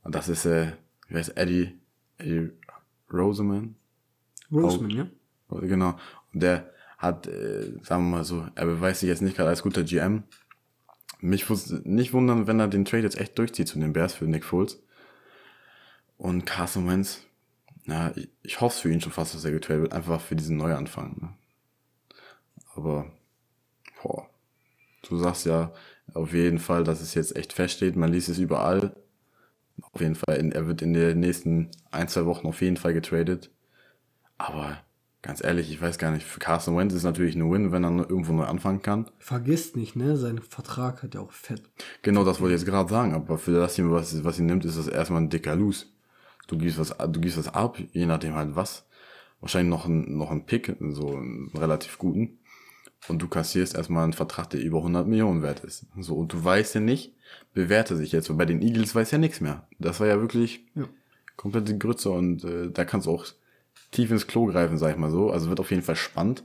Und 0.02 0.14
das 0.14 0.28
ist, 0.28 0.44
äh, 0.44 0.72
wie 1.08 1.14
heißt 1.16 1.36
Eddie, 1.36 1.78
Eddie 2.18 2.50
Roseman? 3.12 3.76
Roseman, 4.50 4.90
ja? 4.90 5.06
Genau. 5.60 5.96
Und 6.34 6.42
der 6.42 6.70
hat, 6.98 7.28
äh, 7.28 7.72
sagen 7.82 8.10
wir 8.10 8.18
mal 8.18 8.24
so, 8.24 8.46
er 8.56 8.66
beweist 8.66 9.00
sich 9.00 9.08
jetzt 9.08 9.22
nicht 9.22 9.36
gerade 9.36 9.48
als 9.48 9.62
guter 9.62 9.84
GM. 9.84 10.24
Mich 11.20 11.48
würde 11.48 11.88
nicht 11.88 12.12
wundern, 12.12 12.46
wenn 12.46 12.60
er 12.60 12.68
den 12.68 12.84
Trade 12.84 13.04
jetzt 13.04 13.18
echt 13.18 13.38
durchzieht 13.38 13.68
zu 13.68 13.78
den 13.78 13.92
Bears 13.92 14.14
für 14.14 14.26
Nick 14.26 14.44
Foles. 14.44 14.82
Und 16.16 16.44
Carson 16.44 16.88
Wentz, 16.88 17.22
ja, 17.86 18.12
ich, 18.16 18.28
ich 18.42 18.60
hoffe 18.60 18.82
für 18.82 18.92
ihn 18.92 19.00
schon 19.00 19.12
fast, 19.12 19.34
dass 19.34 19.44
er 19.44 19.52
getradet 19.52 19.82
wird, 19.82 19.92
einfach 19.92 20.20
für 20.20 20.36
diesen 20.36 20.56
Neuanfang. 20.56 21.16
Ne? 21.20 21.34
Aber, 22.74 23.10
boah, 24.02 24.28
du 25.02 25.16
sagst 25.16 25.46
ja 25.46 25.72
auf 26.14 26.32
jeden 26.32 26.58
Fall, 26.58 26.84
dass 26.84 27.00
es 27.00 27.14
jetzt 27.14 27.36
echt 27.36 27.52
feststeht. 27.52 27.96
Man 27.96 28.12
liest 28.12 28.28
es 28.28 28.38
überall. 28.38 28.94
Auf 29.80 30.00
jeden 30.00 30.16
Fall, 30.16 30.36
in, 30.36 30.50
er 30.50 30.66
wird 30.66 30.82
in 30.82 30.92
den 30.92 31.20
nächsten 31.20 31.70
ein, 31.92 32.08
zwei 32.08 32.26
Wochen 32.26 32.46
auf 32.48 32.60
jeden 32.60 32.76
Fall 32.76 32.92
getradet. 32.92 33.50
Aber 34.36 34.78
ganz 35.22 35.42
ehrlich, 35.42 35.70
ich 35.70 35.80
weiß 35.80 35.98
gar 35.98 36.10
nicht, 36.10 36.26
für 36.26 36.38
Carson 36.40 36.76
Wentz 36.76 36.94
ist 36.94 37.02
natürlich 37.02 37.34
ein 37.36 37.50
Win, 37.50 37.72
wenn 37.72 37.84
er 37.84 37.90
irgendwo 38.08 38.32
neu 38.32 38.44
anfangen 38.44 38.82
kann. 38.82 39.10
Vergisst 39.18 39.76
nicht, 39.76 39.96
ne? 39.96 40.16
Sein 40.16 40.38
Vertrag 40.38 41.02
hat 41.02 41.14
ja 41.14 41.20
auch 41.20 41.32
fett. 41.32 41.62
Genau, 42.02 42.24
das 42.24 42.40
wollte 42.40 42.54
ich 42.54 42.60
jetzt 42.60 42.68
gerade 42.70 42.88
sagen, 42.90 43.14
aber 43.14 43.38
für 43.38 43.52
das 43.52 43.74
Team, 43.74 43.90
was, 43.90 44.22
was 44.24 44.38
ihn 44.38 44.46
nimmt, 44.46 44.64
ist 44.64 44.78
das 44.78 44.88
erstmal 44.88 45.22
ein 45.22 45.30
dicker 45.30 45.56
Lose. 45.56 45.86
Du 46.46 46.56
gibst 46.56 46.78
was, 46.78 46.94
du 46.96 47.20
gibst 47.20 47.36
was 47.36 47.48
ab, 47.52 47.78
je 47.92 48.06
nachdem 48.06 48.34
halt 48.34 48.56
was. 48.56 48.86
Wahrscheinlich 49.40 49.70
noch 49.70 49.86
ein, 49.86 50.16
noch 50.16 50.30
ein 50.30 50.46
Pick, 50.46 50.76
so 50.90 51.08
einen 51.16 51.50
relativ 51.54 51.98
guten. 51.98 52.38
und 53.08 53.20
du 53.22 53.28
kassierst 53.28 53.76
erstmal 53.76 54.04
einen 54.04 54.12
Vertrag, 54.12 54.50
der 54.50 54.60
über 54.60 54.78
100 54.78 55.06
Millionen 55.06 55.42
wert 55.42 55.60
ist. 55.60 55.86
So, 55.98 56.16
und 56.16 56.32
du 56.32 56.42
weißt 56.42 56.74
ja 56.76 56.80
nicht, 56.80 57.14
bewährte 57.54 57.96
sich 57.96 58.10
jetzt. 58.12 58.30
Und 58.30 58.36
bei 58.38 58.46
den 58.46 58.62
Eagles 58.62 58.94
weiß 58.94 59.10
ja 59.12 59.18
nichts 59.18 59.40
mehr. 59.40 59.66
Das 59.78 60.00
war 60.00 60.06
ja 60.06 60.20
wirklich 60.20 60.66
Ja. 60.74 60.88
komplette 61.36 61.76
Grütze 61.78 62.10
und 62.10 62.42
äh, 62.44 62.70
da 62.72 62.84
kannst 62.84 63.06
du 63.06 63.12
auch 63.12 63.26
tief 63.90 64.10
ins 64.10 64.26
Klo 64.26 64.46
greifen, 64.46 64.78
sag 64.78 64.90
ich 64.92 64.96
mal 64.98 65.10
so. 65.10 65.30
Also 65.30 65.48
wird 65.48 65.60
auf 65.60 65.70
jeden 65.70 65.82
Fall 65.82 65.96
spannend. 65.96 66.44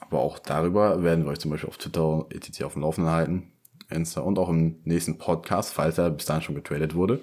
Aber 0.00 0.20
auch 0.20 0.38
darüber 0.38 1.02
werden 1.02 1.24
wir 1.24 1.30
euch 1.30 1.38
zum 1.38 1.50
Beispiel 1.50 1.68
auf 1.68 1.78
Twitter 1.78 2.26
etc. 2.30 2.64
auf 2.64 2.72
dem 2.74 2.82
Laufenden 2.82 3.12
halten. 3.12 3.52
Insta 3.88 4.20
und 4.20 4.38
auch 4.38 4.48
im 4.48 4.76
nächsten 4.84 5.16
Podcast, 5.18 5.72
falls 5.72 5.98
er 5.98 6.10
bis 6.10 6.26
dahin 6.26 6.42
schon 6.42 6.54
getradet 6.56 6.94
wurde. 6.94 7.20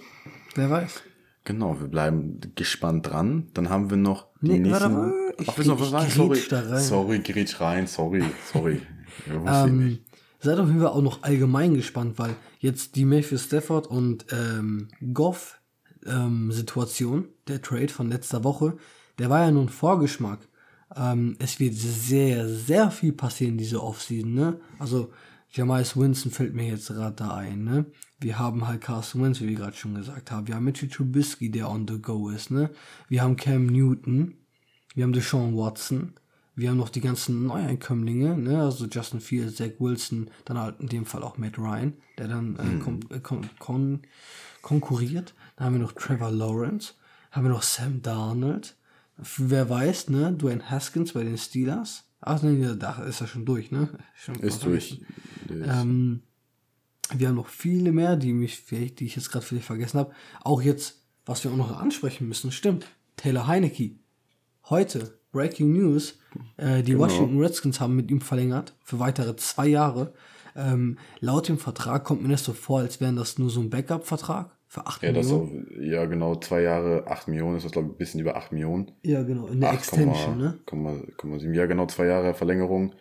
Wer 0.56 0.70
weiß. 0.70 1.02
Genau, 1.44 1.78
wir 1.82 1.88
bleiben 1.90 2.40
gespannt 2.56 3.10
dran. 3.10 3.48
Dann 3.54 3.70
haben 3.70 3.90
wir 3.90 3.98
noch 3.98 4.28
die 4.40 4.48
Nee, 4.52 4.60
nächsten. 4.60 4.96
warte, 4.96 5.14
ich- 5.40 5.50
Ach, 5.50 5.58
noch 5.66 5.80
was 5.82 5.90
sagen? 5.90 6.10
Sorry, 6.10 6.40
sorry, 6.80 7.20
grätsch 7.20 7.60
rein, 7.60 7.88
sorry, 7.88 8.24
sorry. 8.52 8.82
Ähm, 9.46 10.00
seid 10.40 10.58
auf 10.58 10.68
jeden 10.68 10.80
Fall 10.80 10.90
auch 10.90 11.02
noch 11.04 11.22
allgemein 11.22 11.76
gespannt, 11.76 12.18
weil 12.18 12.36
jetzt 12.60 12.96
die 12.96 13.06
Matthew 13.06 13.38
Stafford 13.38 13.86
und 13.88 14.26
ähm, 14.32 14.88
Goff 15.14 15.60
ähm, 16.08 16.52
Situation, 16.52 17.28
der 17.48 17.62
Trade 17.62 17.90
von 17.90 18.10
letzter 18.10 18.44
Woche, 18.44 18.78
der 19.20 19.30
war 19.30 19.42
ja 19.42 19.52
nur 19.52 19.64
ein 19.64 19.70
Vorgeschmack. 19.70 20.40
Ähm, 20.96 21.36
es 21.40 21.60
wird 21.60 21.74
sehr, 21.76 22.48
sehr 22.48 22.92
viel 22.92 23.14
passieren 23.14 23.58
diese 23.58 23.82
Offseason, 23.82 24.34
ne? 24.34 24.60
Also 24.80 25.12
Jameis 25.52 25.96
Winston 25.96 26.32
fällt 26.32 26.54
mir 26.54 26.68
jetzt 26.68 26.88
gerade 26.88 27.16
da 27.16 27.36
ein, 27.36 27.64
ne? 27.64 27.86
Wir 28.20 28.40
haben 28.40 28.68
halt 28.68 28.82
Carson 28.82 29.22
Wentz, 29.22 29.42
wie 29.42 29.50
wir 29.50 29.56
gerade 29.56 29.76
schon 29.76 29.96
gesagt 29.96 30.32
haben. 30.32 30.48
Wir 30.48 30.56
haben 30.56 30.64
Mitchell 30.64 30.90
Trubisky, 30.90 31.52
der 31.52 31.70
on 31.70 31.88
the 31.88 32.00
go 32.00 32.30
ist, 32.30 32.52
ne? 32.52 32.70
Wir 33.10 33.22
haben 33.22 33.36
Cam 33.36 33.68
Newton, 33.68 34.36
wir 34.96 35.04
haben 35.04 35.14
Deshaun 35.14 35.56
Watson. 35.58 36.14
Wir 36.56 36.70
haben 36.70 36.78
noch 36.78 36.90
die 36.90 37.02
ganzen 37.02 37.48
Neueinkömmlinge, 37.48 38.38
ne? 38.38 38.62
also 38.62 38.86
Justin 38.86 39.20
Fields, 39.20 39.56
Zach 39.56 39.72
Wilson, 39.80 40.30
dann 40.46 40.60
halt 40.60 40.80
in 40.80 40.88
dem 40.88 41.06
Fall 41.06 41.24
auch 41.24 41.40
Matt 41.40 41.58
Ryan, 41.58 41.94
der 42.20 42.28
dann 42.28 42.56
äh, 42.58 42.80
kon 42.80 43.00
äh, 43.10 43.20
kon 43.20 43.50
kon 43.58 44.02
konkurriert. 44.62 45.34
Dann 45.56 45.66
haben 45.66 45.74
wir 45.74 45.82
noch 45.82 45.94
Trevor 45.94 46.30
Lawrence, 46.30 46.94
haben 47.32 47.46
wir 47.46 47.52
noch 47.52 47.64
Sam 47.64 48.04
Darnold. 48.04 48.76
Wer 49.18 49.70
weiß, 49.70 50.10
ne? 50.10 50.34
Dwayne 50.34 50.70
Haskins 50.70 51.14
bei 51.14 51.24
den 51.24 51.38
Steelers. 51.38 52.06
Ach 52.20 52.42
nee, 52.42 52.66
da 52.78 53.04
ist 53.04 53.22
er 53.22 53.28
schon 53.28 53.46
durch, 53.46 53.72
ne? 53.72 53.90
Schon 54.16 54.36
Ist 54.36 54.64
durch. 54.64 55.02
ähm, 55.50 56.24
wir 57.14 57.28
haben 57.28 57.36
noch 57.36 57.50
viele 57.50 57.92
mehr, 57.92 58.16
die 58.16 58.34
mich 58.34 58.58
vielleicht, 58.58 59.00
die 59.00 59.06
ich 59.06 59.16
jetzt 59.16 59.30
gerade 59.30 59.46
vielleicht 59.46 59.68
vergessen 59.68 60.00
habe. 60.00 60.14
Auch 60.42 60.62
jetzt, 60.62 61.04
was 61.26 61.44
wir 61.44 61.52
auch 61.52 61.58
noch 61.58 61.78
ansprechen 61.78 62.28
müssen, 62.28 62.52
stimmt. 62.52 62.88
Taylor 63.18 63.48
Heinecke. 63.48 63.92
Heute, 64.70 65.20
Breaking 65.34 65.74
News, 65.74 66.18
äh, 66.58 66.82
die 66.82 66.98
Washington 66.98 67.40
Redskins 67.40 67.80
haben 67.82 67.96
mit 67.96 68.10
ihm 68.10 68.22
verlängert 68.22 68.74
für 68.84 69.00
weitere 69.00 69.36
zwei 69.36 69.68
Jahre. 69.68 70.14
Ähm, 70.56 70.98
laut 71.20 71.50
dem 71.50 71.58
Vertrag 71.58 72.06
kommt 72.06 72.22
mir 72.22 72.30
das 72.30 72.46
so 72.46 72.54
vor, 72.54 72.80
als 72.80 73.02
wären 73.02 73.16
das 73.18 73.38
nur 73.38 73.50
so 73.50 73.60
ein 73.60 73.70
Backup-Vertrag 73.70 74.56
für 74.74 74.88
8 74.88 75.04
Ja, 75.04 75.12
das 75.12 75.28
Millionen. 75.28 75.68
auch, 75.78 75.82
ja, 75.82 76.06
genau, 76.06 76.36
zwei 76.38 76.62
Jahre, 76.62 77.06
acht 77.08 77.28
Millionen, 77.28 77.58
ist 77.58 77.64
das, 77.64 77.72
glaube 77.72 77.90
ich, 77.90 77.94
ein 77.94 77.98
bisschen 77.98 78.20
über 78.20 78.36
acht 78.36 78.52
Millionen. 78.52 78.92
ja, 79.04 79.22
genau, 79.22 79.48
in 79.48 79.62
der 79.62 79.70
8,7, 79.72 79.76
Extension, 79.76 80.38
ne? 80.40 80.60
8,7. 80.66 81.54
Ja, 81.54 81.66
genau, 81.68 81.86
zwei 81.86 82.06
Jahre 82.08 82.34
Verlängerung, 82.34 82.96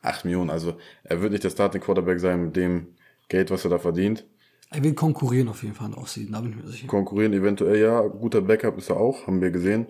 acht 0.00 0.24
Millionen. 0.24 0.48
Also, 0.48 0.78
er 1.04 1.20
wird 1.20 1.32
nicht 1.32 1.44
der 1.44 1.50
Starting 1.50 1.82
Quarterback 1.82 2.20
sein 2.20 2.42
mit 2.46 2.56
dem 2.56 2.94
Geld, 3.28 3.50
was 3.50 3.64
er 3.64 3.70
da 3.70 3.78
verdient. 3.78 4.26
Er 4.70 4.82
will 4.82 4.94
konkurrieren 4.94 5.48
auf 5.48 5.62
jeden 5.62 5.74
Fall 5.74 5.92
Offseason, 5.92 6.32
da 6.32 6.40
bin 6.40 6.52
ich 6.52 6.56
mir 6.56 6.68
sicher. 6.68 6.86
Konkurrieren 6.86 7.32
eventuell, 7.34 7.78
ja, 7.78 8.00
guter 8.00 8.40
Backup 8.40 8.78
ist 8.78 8.88
er 8.88 8.96
auch, 8.96 9.26
haben 9.26 9.42
wir 9.42 9.50
gesehen. 9.50 9.88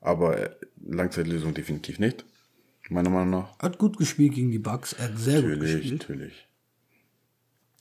Aber 0.00 0.38
äh, 0.38 0.50
Langzeitlösung 0.82 1.52
definitiv 1.52 1.98
nicht. 1.98 2.24
Meiner 2.90 3.10
Meinung 3.10 3.30
nach. 3.30 3.58
Hat 3.58 3.78
gut 3.78 3.96
gespielt 3.98 4.34
gegen 4.34 4.50
die 4.50 4.58
Bucks, 4.58 4.92
er 4.94 5.06
hat 5.08 5.18
sehr 5.18 5.40
gut 5.42 5.50
Natürlich, 5.50 5.72
gespielt. 5.74 6.00
natürlich. 6.00 6.48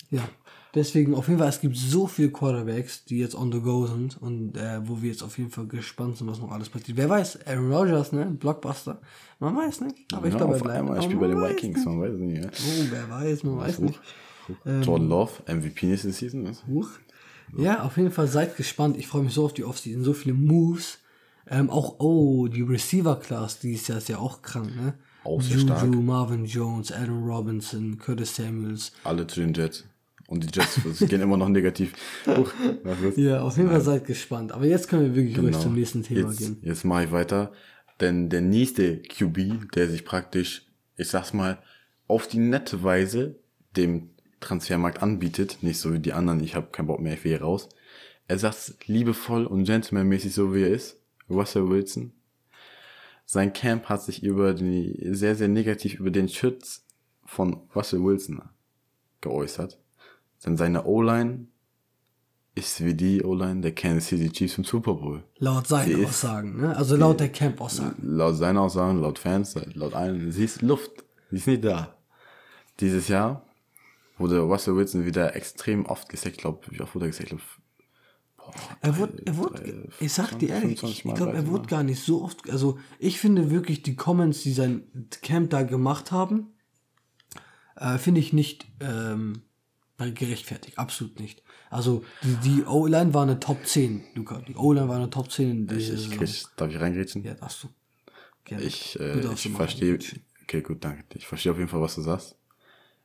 Ja, 0.09 0.27
deswegen 0.75 1.15
auf 1.15 1.27
jeden 1.27 1.39
Fall, 1.39 1.49
es 1.49 1.61
gibt 1.61 1.77
so 1.77 2.07
viele 2.07 2.29
Quarterbacks, 2.29 3.05
die 3.05 3.19
jetzt 3.19 3.35
on 3.35 3.51
the 3.51 3.59
go 3.59 3.85
sind 3.87 4.21
und 4.21 4.57
äh, 4.57 4.87
wo 4.87 5.01
wir 5.01 5.09
jetzt 5.09 5.23
auf 5.23 5.37
jeden 5.37 5.49
Fall 5.49 5.67
gespannt 5.67 6.17
sind, 6.17 6.27
was 6.27 6.39
noch 6.39 6.51
alles 6.51 6.69
passiert. 6.69 6.97
Wer 6.97 7.09
weiß, 7.09 7.45
Aaron 7.47 7.71
Rodgers, 7.71 8.11
ne, 8.11 8.25
Blockbuster, 8.25 9.01
man 9.39 9.55
weiß 9.55 9.81
nicht, 9.81 9.97
aber 10.13 10.27
ich 10.27 10.33
ja, 10.33 10.39
glaube, 10.39 10.55
er 10.55 10.61
bleibt. 10.61 10.79
einmal, 10.79 11.01
spiele 11.01 11.19
bei 11.19 11.27
den 11.27 11.41
Vikings, 11.41 11.77
nicht. 11.77 11.85
man 11.85 12.01
weiß 12.01 12.13
nicht. 12.13 12.43
Ja. 12.43 12.49
Oh, 12.49 12.85
wer 12.89 13.09
weiß, 13.09 13.43
man 13.43 13.57
weiß 13.57 13.79
nicht. 13.79 13.99
Jordan 14.65 15.07
Love, 15.07 15.31
MVP 15.47 15.85
nächste 15.87 16.11
Season. 16.11 16.45
ist. 16.45 16.65
Huch. 16.67 16.89
Ja, 17.57 17.83
auf 17.83 17.97
jeden 17.97 18.11
Fall 18.11 18.27
seid 18.27 18.57
gespannt. 18.57 18.97
Ich 18.97 19.07
freue 19.07 19.23
mich 19.23 19.33
so 19.33 19.45
auf 19.45 19.53
die 19.53 19.63
Offseason, 19.63 20.03
so 20.03 20.13
viele 20.13 20.35
Moves. 20.35 20.99
Ähm, 21.47 21.69
auch, 21.69 21.99
oh, 21.99 22.47
die 22.47 22.61
Receiver-Class 22.61 23.59
dieses 23.59 23.87
Jahr 23.87 23.97
ist 23.97 24.09
ja 24.09 24.17
auch 24.17 24.41
krank, 24.41 24.75
ne? 24.75 24.93
Auch 25.23 25.41
sehr 25.41 25.57
Juju, 25.57 25.67
stark. 25.67 25.95
Marvin 25.95 26.45
Jones, 26.45 26.91
Adam 26.91 27.23
Robinson, 27.23 27.97
Curtis 27.97 28.35
Samuels. 28.35 28.91
Alle 29.03 29.27
zu 29.27 29.41
den 29.41 29.53
Jets. 29.53 29.85
Und 30.33 30.43
die 30.43 30.59
Jets 30.59 30.79
gehen 31.07 31.21
immer 31.21 31.37
noch 31.37 31.47
negativ. 31.47 31.93
Huch? 32.25 32.51
Ja, 33.17 33.43
auf 33.43 33.55
jeden 33.55 33.69
Fall 33.69 33.81
seid 33.81 34.05
gespannt. 34.05 34.51
Aber 34.51 34.65
jetzt 34.65 34.87
können 34.87 35.03
wir 35.03 35.15
wirklich 35.15 35.37
ruhig 35.37 35.59
zum 35.59 35.75
nächsten 35.75 36.01
Thema 36.01 36.21
Genau. 36.21 36.31
jetzt, 36.31 36.39
gehen. 36.39 36.57
Jetzt 36.63 36.83
mache 36.85 37.03
ich 37.03 37.11
weiter. 37.11 37.51
Denn 38.01 38.29
der 38.29 38.41
nächste 38.41 38.97
QB, 38.97 39.71
der 39.75 39.87
sich 39.91 40.03
praktisch, 40.05 40.65
ich 40.97 41.07
sag's 41.07 41.33
mal, 41.33 41.59
auf 42.07 42.27
die 42.27 42.39
nette 42.39 42.81
Weise 42.81 43.35
dem 43.77 44.09
Transfermarkt 44.39 45.03
anbietet, 45.03 45.59
nicht 45.61 45.77
so 45.79 45.93
wie 45.93 45.99
die 45.99 46.13
anderen, 46.13 46.43
ich 46.43 46.55
habe 46.55 46.71
keinen 46.71 46.87
Bock 46.87 46.99
mehr, 46.99 47.13
ich 47.13 47.23
will 47.23 47.33
hier 47.33 47.41
raus. 47.43 47.69
Er 48.27 48.39
sagt's 48.39 48.75
liebevoll 48.87 49.45
und 49.45 49.65
gentlemanmäßig, 49.65 50.33
so 50.33 50.55
wie 50.55 50.63
er 50.63 50.69
ist. 50.69 50.99
Russell 51.29 51.69
Wilson. 51.69 52.11
Sein 53.27 53.53
Camp 53.53 53.85
hat 53.87 54.01
sich 54.01 54.23
über 54.23 54.55
die, 54.55 54.97
sehr, 55.11 55.35
sehr 55.35 55.47
negativ 55.47 55.99
über 55.99 56.09
den 56.09 56.27
Schutz 56.27 56.87
von 57.23 57.61
Russell 57.75 58.03
Wilson 58.03 58.41
geäußert. 59.21 59.77
Denn 60.45 60.57
seine 60.57 60.85
O-Line 60.85 61.47
ist 62.55 62.83
wie 62.83 62.93
die 62.93 63.23
O-Line 63.23 63.61
der 63.61 63.73
Kansas 63.73 64.07
City 64.09 64.29
Chiefs 64.31 64.57
im 64.57 64.63
Super 64.63 64.93
Bowl. 64.93 65.23
Laut 65.39 65.67
seinen 65.67 65.99
ist- 66.01 66.09
Aussagen, 66.09 66.57
ne? 66.61 66.75
Also 66.75 66.95
laut 66.95 67.19
der 67.19 67.29
Camp-Aussagen. 67.29 67.95
Laut 68.15 68.35
seiner 68.35 68.61
Aussagen, 68.61 68.99
laut 69.01 69.17
Fans, 69.19 69.55
laut 69.73 69.93
allen, 69.93 70.31
sie 70.31 70.43
ist 70.43 70.61
Luft. 70.61 70.91
Sie 71.31 71.37
ist 71.37 71.47
nicht 71.47 71.63
da. 71.63 71.97
Dieses 72.79 73.07
Jahr 73.07 73.45
wurde 74.17 74.39
Russell 74.39 74.75
Wilson 74.75 75.05
wieder 75.05 75.35
extrem 75.35 75.85
oft 75.85 76.09
gesackt. 76.09 76.35
Ich 76.35 76.41
glaube, 76.41 76.59
wie 76.69 76.81
oft 76.81 76.93
wurde 76.93 77.05
er 77.05 77.09
gesackt? 77.09 77.31
Ich 77.31 77.37
glaub, 77.37 77.41
boah, 78.37 78.53
Er 78.81 78.97
wurde, 78.97 79.21
er 79.25 79.37
wurde, 79.37 79.89
ich 79.99 80.13
sag 80.13 80.37
dir 80.37 80.49
ehrlich, 80.49 80.79
25 80.81 80.99
ich 80.99 81.05
Mal, 81.05 81.13
glaube, 81.15 81.31
er 81.31 81.37
30 81.41 81.51
wurde 81.51 81.67
gar 81.69 81.83
nicht 81.83 82.03
so 82.03 82.21
oft, 82.23 82.49
also 82.51 82.77
ich 82.99 83.19
finde 83.19 83.49
wirklich 83.49 83.81
die 83.81 83.95
Comments, 83.95 84.39
die 84.43 84.53
sein 84.53 84.83
Camp 85.23 85.49
da 85.49 85.63
gemacht 85.63 86.11
haben, 86.11 86.53
äh, 87.77 87.97
finde 87.97 88.19
ich 88.19 88.31
nicht 88.33 88.67
ähm, 88.79 89.41
gerechtfertigt, 89.97 90.77
absolut 90.77 91.19
nicht. 91.19 91.43
Also 91.69 92.03
die, 92.23 92.35
die 92.37 92.63
O-Line 92.65 93.13
war 93.13 93.23
eine 93.23 93.39
Top 93.39 93.65
10, 93.65 94.03
Luca, 94.15 94.41
die 94.47 94.55
O-Line 94.55 94.89
war 94.89 94.97
eine 94.97 95.09
Top 95.09 95.31
10 95.31 95.67
in 95.69 95.77
Ich, 95.77 95.91
ich, 95.91 96.11
krieg, 96.11 96.29
darf 96.57 96.69
ich 96.69 96.79
reingrätschen? 96.79 97.23
Ja, 97.23 97.33
darfst 97.35 97.63
du. 97.63 97.69
Gerne. 98.45 98.63
Ich, 98.63 98.99
äh, 98.99 99.19
ich 99.33 99.49
verstehe, 99.49 99.97
okay, 100.43 100.61
gut, 100.61 100.83
danke. 100.83 101.03
Ich 101.15 101.25
verstehe 101.25 101.51
auf 101.51 101.57
jeden 101.57 101.69
Fall, 101.69 101.81
was 101.81 101.95
du 101.95 102.01
sagst. 102.01 102.35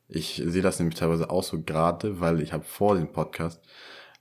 Ich 0.07 0.41
sehe 0.43 0.61
das 0.61 0.79
nämlich 0.79 0.97
teilweise 0.97 1.29
auch 1.29 1.43
so 1.43 1.61
gerade, 1.61 2.19
weil 2.19 2.41
ich 2.41 2.51
habe 2.51 2.63
vor 2.63 2.95
dem 2.95 3.11
Podcast 3.11 3.61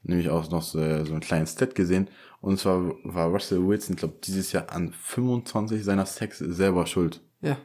nämlich 0.03 0.29
auch 0.29 0.49
noch 0.51 0.63
so, 0.63 0.79
so 0.79 1.13
einen 1.13 1.21
kleinen 1.21 1.47
Stat 1.47 1.75
gesehen. 1.75 2.09
Und 2.41 2.59
zwar 2.59 2.95
war 3.05 3.29
Russell 3.29 3.67
Wilson, 3.67 3.95
ich 3.95 4.01
glaube, 4.01 4.19
dieses 4.23 4.53
Jahr 4.53 4.71
an 4.71 4.93
25 4.93 5.83
seiner 5.83 6.07
Sacks 6.07 6.39
selber 6.39 6.87
schuld. 6.87 7.21
Ja, 7.41 7.59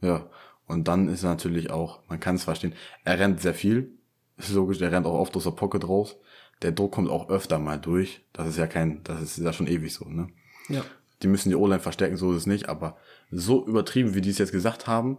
Ja. 0.00 0.28
Und 0.66 0.88
dann 0.88 1.08
ist 1.08 1.22
er 1.24 1.30
natürlich 1.30 1.70
auch, 1.70 2.00
man 2.08 2.20
kann 2.20 2.36
es 2.36 2.44
verstehen, 2.44 2.74
er 3.04 3.18
rennt 3.18 3.40
sehr 3.40 3.52
viel. 3.52 3.93
Ist 4.36 4.52
logisch, 4.52 4.80
er 4.80 4.92
rennt 4.92 5.06
auch 5.06 5.18
oft 5.18 5.36
aus 5.36 5.44
der 5.44 5.52
Pocket 5.52 5.86
raus. 5.86 6.16
Der 6.62 6.72
Druck 6.72 6.92
kommt 6.92 7.10
auch 7.10 7.28
öfter 7.28 7.58
mal 7.58 7.78
durch. 7.78 8.24
Das 8.32 8.48
ist 8.48 8.58
ja 8.58 8.66
kein, 8.66 9.02
das 9.04 9.22
ist 9.22 9.38
ja 9.38 9.52
schon 9.52 9.66
ewig 9.66 9.92
so, 9.92 10.06
ne? 10.08 10.28
ja. 10.68 10.84
Die 11.22 11.28
müssen 11.28 11.48
die 11.48 11.54
O-Line 11.54 11.80
verstärken, 11.80 12.16
so 12.16 12.32
ist 12.32 12.38
es 12.38 12.46
nicht, 12.46 12.68
aber 12.68 12.98
so 13.30 13.64
übertrieben, 13.66 14.14
wie 14.14 14.20
die 14.20 14.30
es 14.30 14.38
jetzt 14.38 14.52
gesagt 14.52 14.86
haben, 14.86 15.18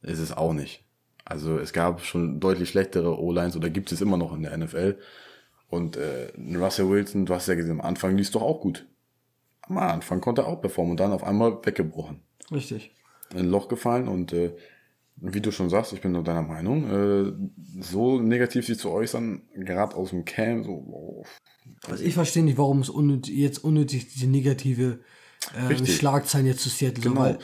ist 0.00 0.18
es 0.18 0.32
auch 0.32 0.52
nicht. 0.52 0.84
Also 1.24 1.58
es 1.58 1.72
gab 1.72 2.02
schon 2.02 2.40
deutlich 2.40 2.70
schlechtere 2.70 3.20
O-Lines 3.20 3.56
oder 3.56 3.68
gibt 3.68 3.90
es 3.92 4.00
immer 4.00 4.16
noch 4.16 4.32
in 4.32 4.42
der 4.42 4.56
NFL. 4.56 4.98
Und 5.68 5.96
äh, 5.96 6.32
Russell 6.56 6.88
Wilson, 6.88 7.26
du 7.26 7.34
hast 7.34 7.48
ja 7.48 7.54
gesehen, 7.56 7.72
am 7.72 7.80
Anfang 7.80 8.16
lief 8.16 8.30
doch 8.30 8.42
auch 8.42 8.60
gut. 8.60 8.86
Am 9.62 9.78
Anfang 9.78 10.20
konnte 10.20 10.42
er 10.42 10.46
auch 10.46 10.60
performen 10.60 10.92
und 10.92 11.00
dann 11.00 11.12
auf 11.12 11.24
einmal 11.24 11.58
weggebrochen. 11.64 12.22
Richtig. 12.52 12.92
In 13.32 13.40
ein 13.40 13.50
Loch 13.50 13.68
gefallen 13.68 14.06
und 14.06 14.32
äh, 14.32 14.56
wie 15.16 15.40
du 15.40 15.50
schon 15.50 15.70
sagst, 15.70 15.92
ich 15.92 16.00
bin 16.00 16.12
nur 16.12 16.24
deiner 16.24 16.42
Meinung, 16.42 16.90
äh, 16.90 17.32
so 17.80 18.20
negativ 18.20 18.66
sich 18.66 18.78
zu 18.78 18.90
äußern, 18.90 19.42
gerade 19.54 19.96
aus 19.96 20.10
dem 20.10 20.24
Camp, 20.24 20.64
so, 20.64 20.72
oh, 20.72 21.24
Also 21.88 22.04
ich 22.04 22.14
verstehe 22.14 22.44
nicht, 22.44 22.58
warum 22.58 22.80
es 22.80 22.90
unnötig, 22.90 23.34
jetzt 23.34 23.64
unnötig 23.64 24.12
diese 24.12 24.26
negative 24.26 25.00
äh. 25.54 25.86
Schlagzeilen 25.86 26.46
jetzt 26.46 26.60
zu 26.60 26.68
Seattle 26.68 27.02
so, 27.02 27.10
genau, 27.10 27.20
weil 27.22 27.38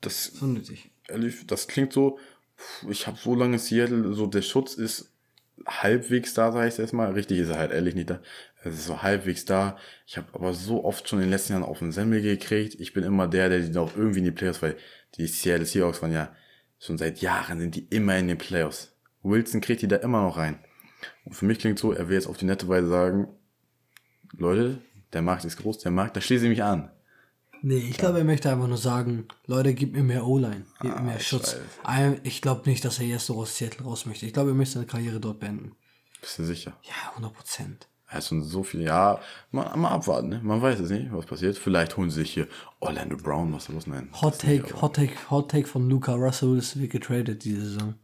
das 0.00 0.28
ist 0.28 0.42
unnötig. 0.42 0.90
ehrlich, 1.08 1.46
das 1.46 1.66
klingt 1.66 1.92
so, 1.92 2.18
ich 2.88 3.06
habe 3.06 3.18
so 3.18 3.34
lange 3.34 3.58
Seattle, 3.58 4.12
so 4.12 4.26
der 4.26 4.42
Schutz 4.42 4.74
ist 4.74 5.10
halbwegs 5.66 6.34
da, 6.34 6.52
sag 6.52 6.68
ich 6.68 6.76
jetzt 6.76 6.92
mal. 6.92 7.12
Richtig 7.12 7.38
ist 7.38 7.48
er 7.48 7.58
halt 7.58 7.72
ehrlich 7.72 7.94
nicht 7.94 8.10
da. 8.10 8.20
Es 8.64 8.74
ist 8.74 8.86
so 8.86 9.02
halbwegs 9.02 9.44
da. 9.44 9.78
Ich 10.06 10.16
habe 10.16 10.26
aber 10.32 10.52
so 10.52 10.84
oft 10.84 11.08
schon 11.08 11.20
in 11.20 11.26
den 11.26 11.30
letzten 11.30 11.52
Jahren 11.52 11.62
auf 11.62 11.78
den 11.78 11.92
Semmel 11.92 12.22
gekriegt. 12.22 12.80
Ich 12.80 12.92
bin 12.92 13.04
immer 13.04 13.28
der, 13.28 13.48
der 13.48 13.60
die 13.60 13.70
noch 13.70 13.96
irgendwie 13.96 14.18
in 14.20 14.24
die 14.24 14.30
Playoffs, 14.30 14.62
weil 14.62 14.76
die 15.16 15.26
Seattle 15.26 15.66
Seahawks 15.66 16.02
waren 16.02 16.12
ja 16.12 16.34
Schon 16.84 16.98
seit 16.98 17.20
Jahren 17.22 17.60
sind 17.60 17.74
die 17.76 17.86
immer 17.88 18.16
in 18.18 18.28
den 18.28 18.36
Playoffs. 18.36 18.92
Wilson 19.22 19.62
kriegt 19.62 19.80
die 19.80 19.88
da 19.88 19.96
immer 19.96 20.20
noch 20.22 20.36
rein. 20.36 20.58
Und 21.24 21.32
für 21.34 21.46
mich 21.46 21.58
klingt 21.58 21.78
so, 21.78 21.92
er 21.92 22.08
will 22.08 22.14
jetzt 22.14 22.26
auf 22.26 22.36
die 22.36 22.44
nette 22.44 22.68
Weise 22.68 22.88
sagen, 22.88 23.28
Leute, 24.36 24.82
der 25.14 25.22
Markt 25.22 25.44
ist 25.46 25.56
groß, 25.56 25.78
der 25.78 25.92
Markt, 25.92 26.16
da 26.16 26.20
schließe 26.20 26.44
ich 26.44 26.50
mich 26.50 26.62
an. 26.62 26.90
Nee, 27.62 27.76
ich 27.78 27.96
glaube, 27.96 28.18
er 28.18 28.24
möchte 28.24 28.50
einfach 28.50 28.66
nur 28.66 28.76
sagen, 28.76 29.26
Leute, 29.46 29.72
gib 29.72 29.94
mir 29.94 30.02
mehr 30.02 30.26
O-Line, 30.26 30.66
gib 30.82 30.90
mir 30.90 30.96
Ah, 30.98 31.00
mehr 31.02 31.20
Schutz. 31.20 31.56
Ein- 31.84 32.20
Ich 32.22 32.42
glaube 32.42 32.68
nicht, 32.68 32.84
dass 32.84 32.98
er 32.98 33.06
jetzt 33.06 33.24
so 33.26 33.38
aus 33.40 33.56
Seattle 33.56 33.86
raus 33.86 34.04
möchte. 34.04 34.26
Ich 34.26 34.34
glaube, 34.34 34.50
er 34.50 34.54
möchte 34.54 34.74
seine 34.74 34.86
Karriere 34.86 35.20
dort 35.20 35.40
beenden. 35.40 35.74
Bist 36.20 36.38
du 36.38 36.44
sicher? 36.44 36.78
Ja, 36.82 37.12
100 37.14 37.32
Prozent. 37.32 37.88
Ist 38.18 38.28
schon 38.28 38.42
so 38.42 38.62
viel, 38.62 38.82
ja, 38.82 39.18
mal, 39.50 39.76
mal 39.76 39.90
abwarten, 39.90 40.28
ne? 40.28 40.40
Man 40.42 40.62
weiß 40.62 40.80
es 40.80 40.90
nicht, 40.90 41.12
was 41.12 41.26
passiert. 41.26 41.58
Vielleicht 41.58 41.96
holen 41.96 42.10
sie 42.10 42.20
sich 42.20 42.32
hier 42.32 42.46
Orlando 42.80 43.16
Brown, 43.16 43.52
was 43.52 43.68
los, 43.68 43.86
nein. 43.86 44.08
Hot 44.20 44.38
Take, 44.38 44.80
Hot 44.80 44.96
Take, 44.96 45.12
Hot 45.30 45.50
Take 45.50 45.66
von 45.66 45.88
Luca 45.88 46.14
Russell 46.14 46.52
Wilson 46.52 46.82
wird 46.82 46.92
getradet 46.92 47.44
diese 47.44 47.60
Saison. 47.62 47.94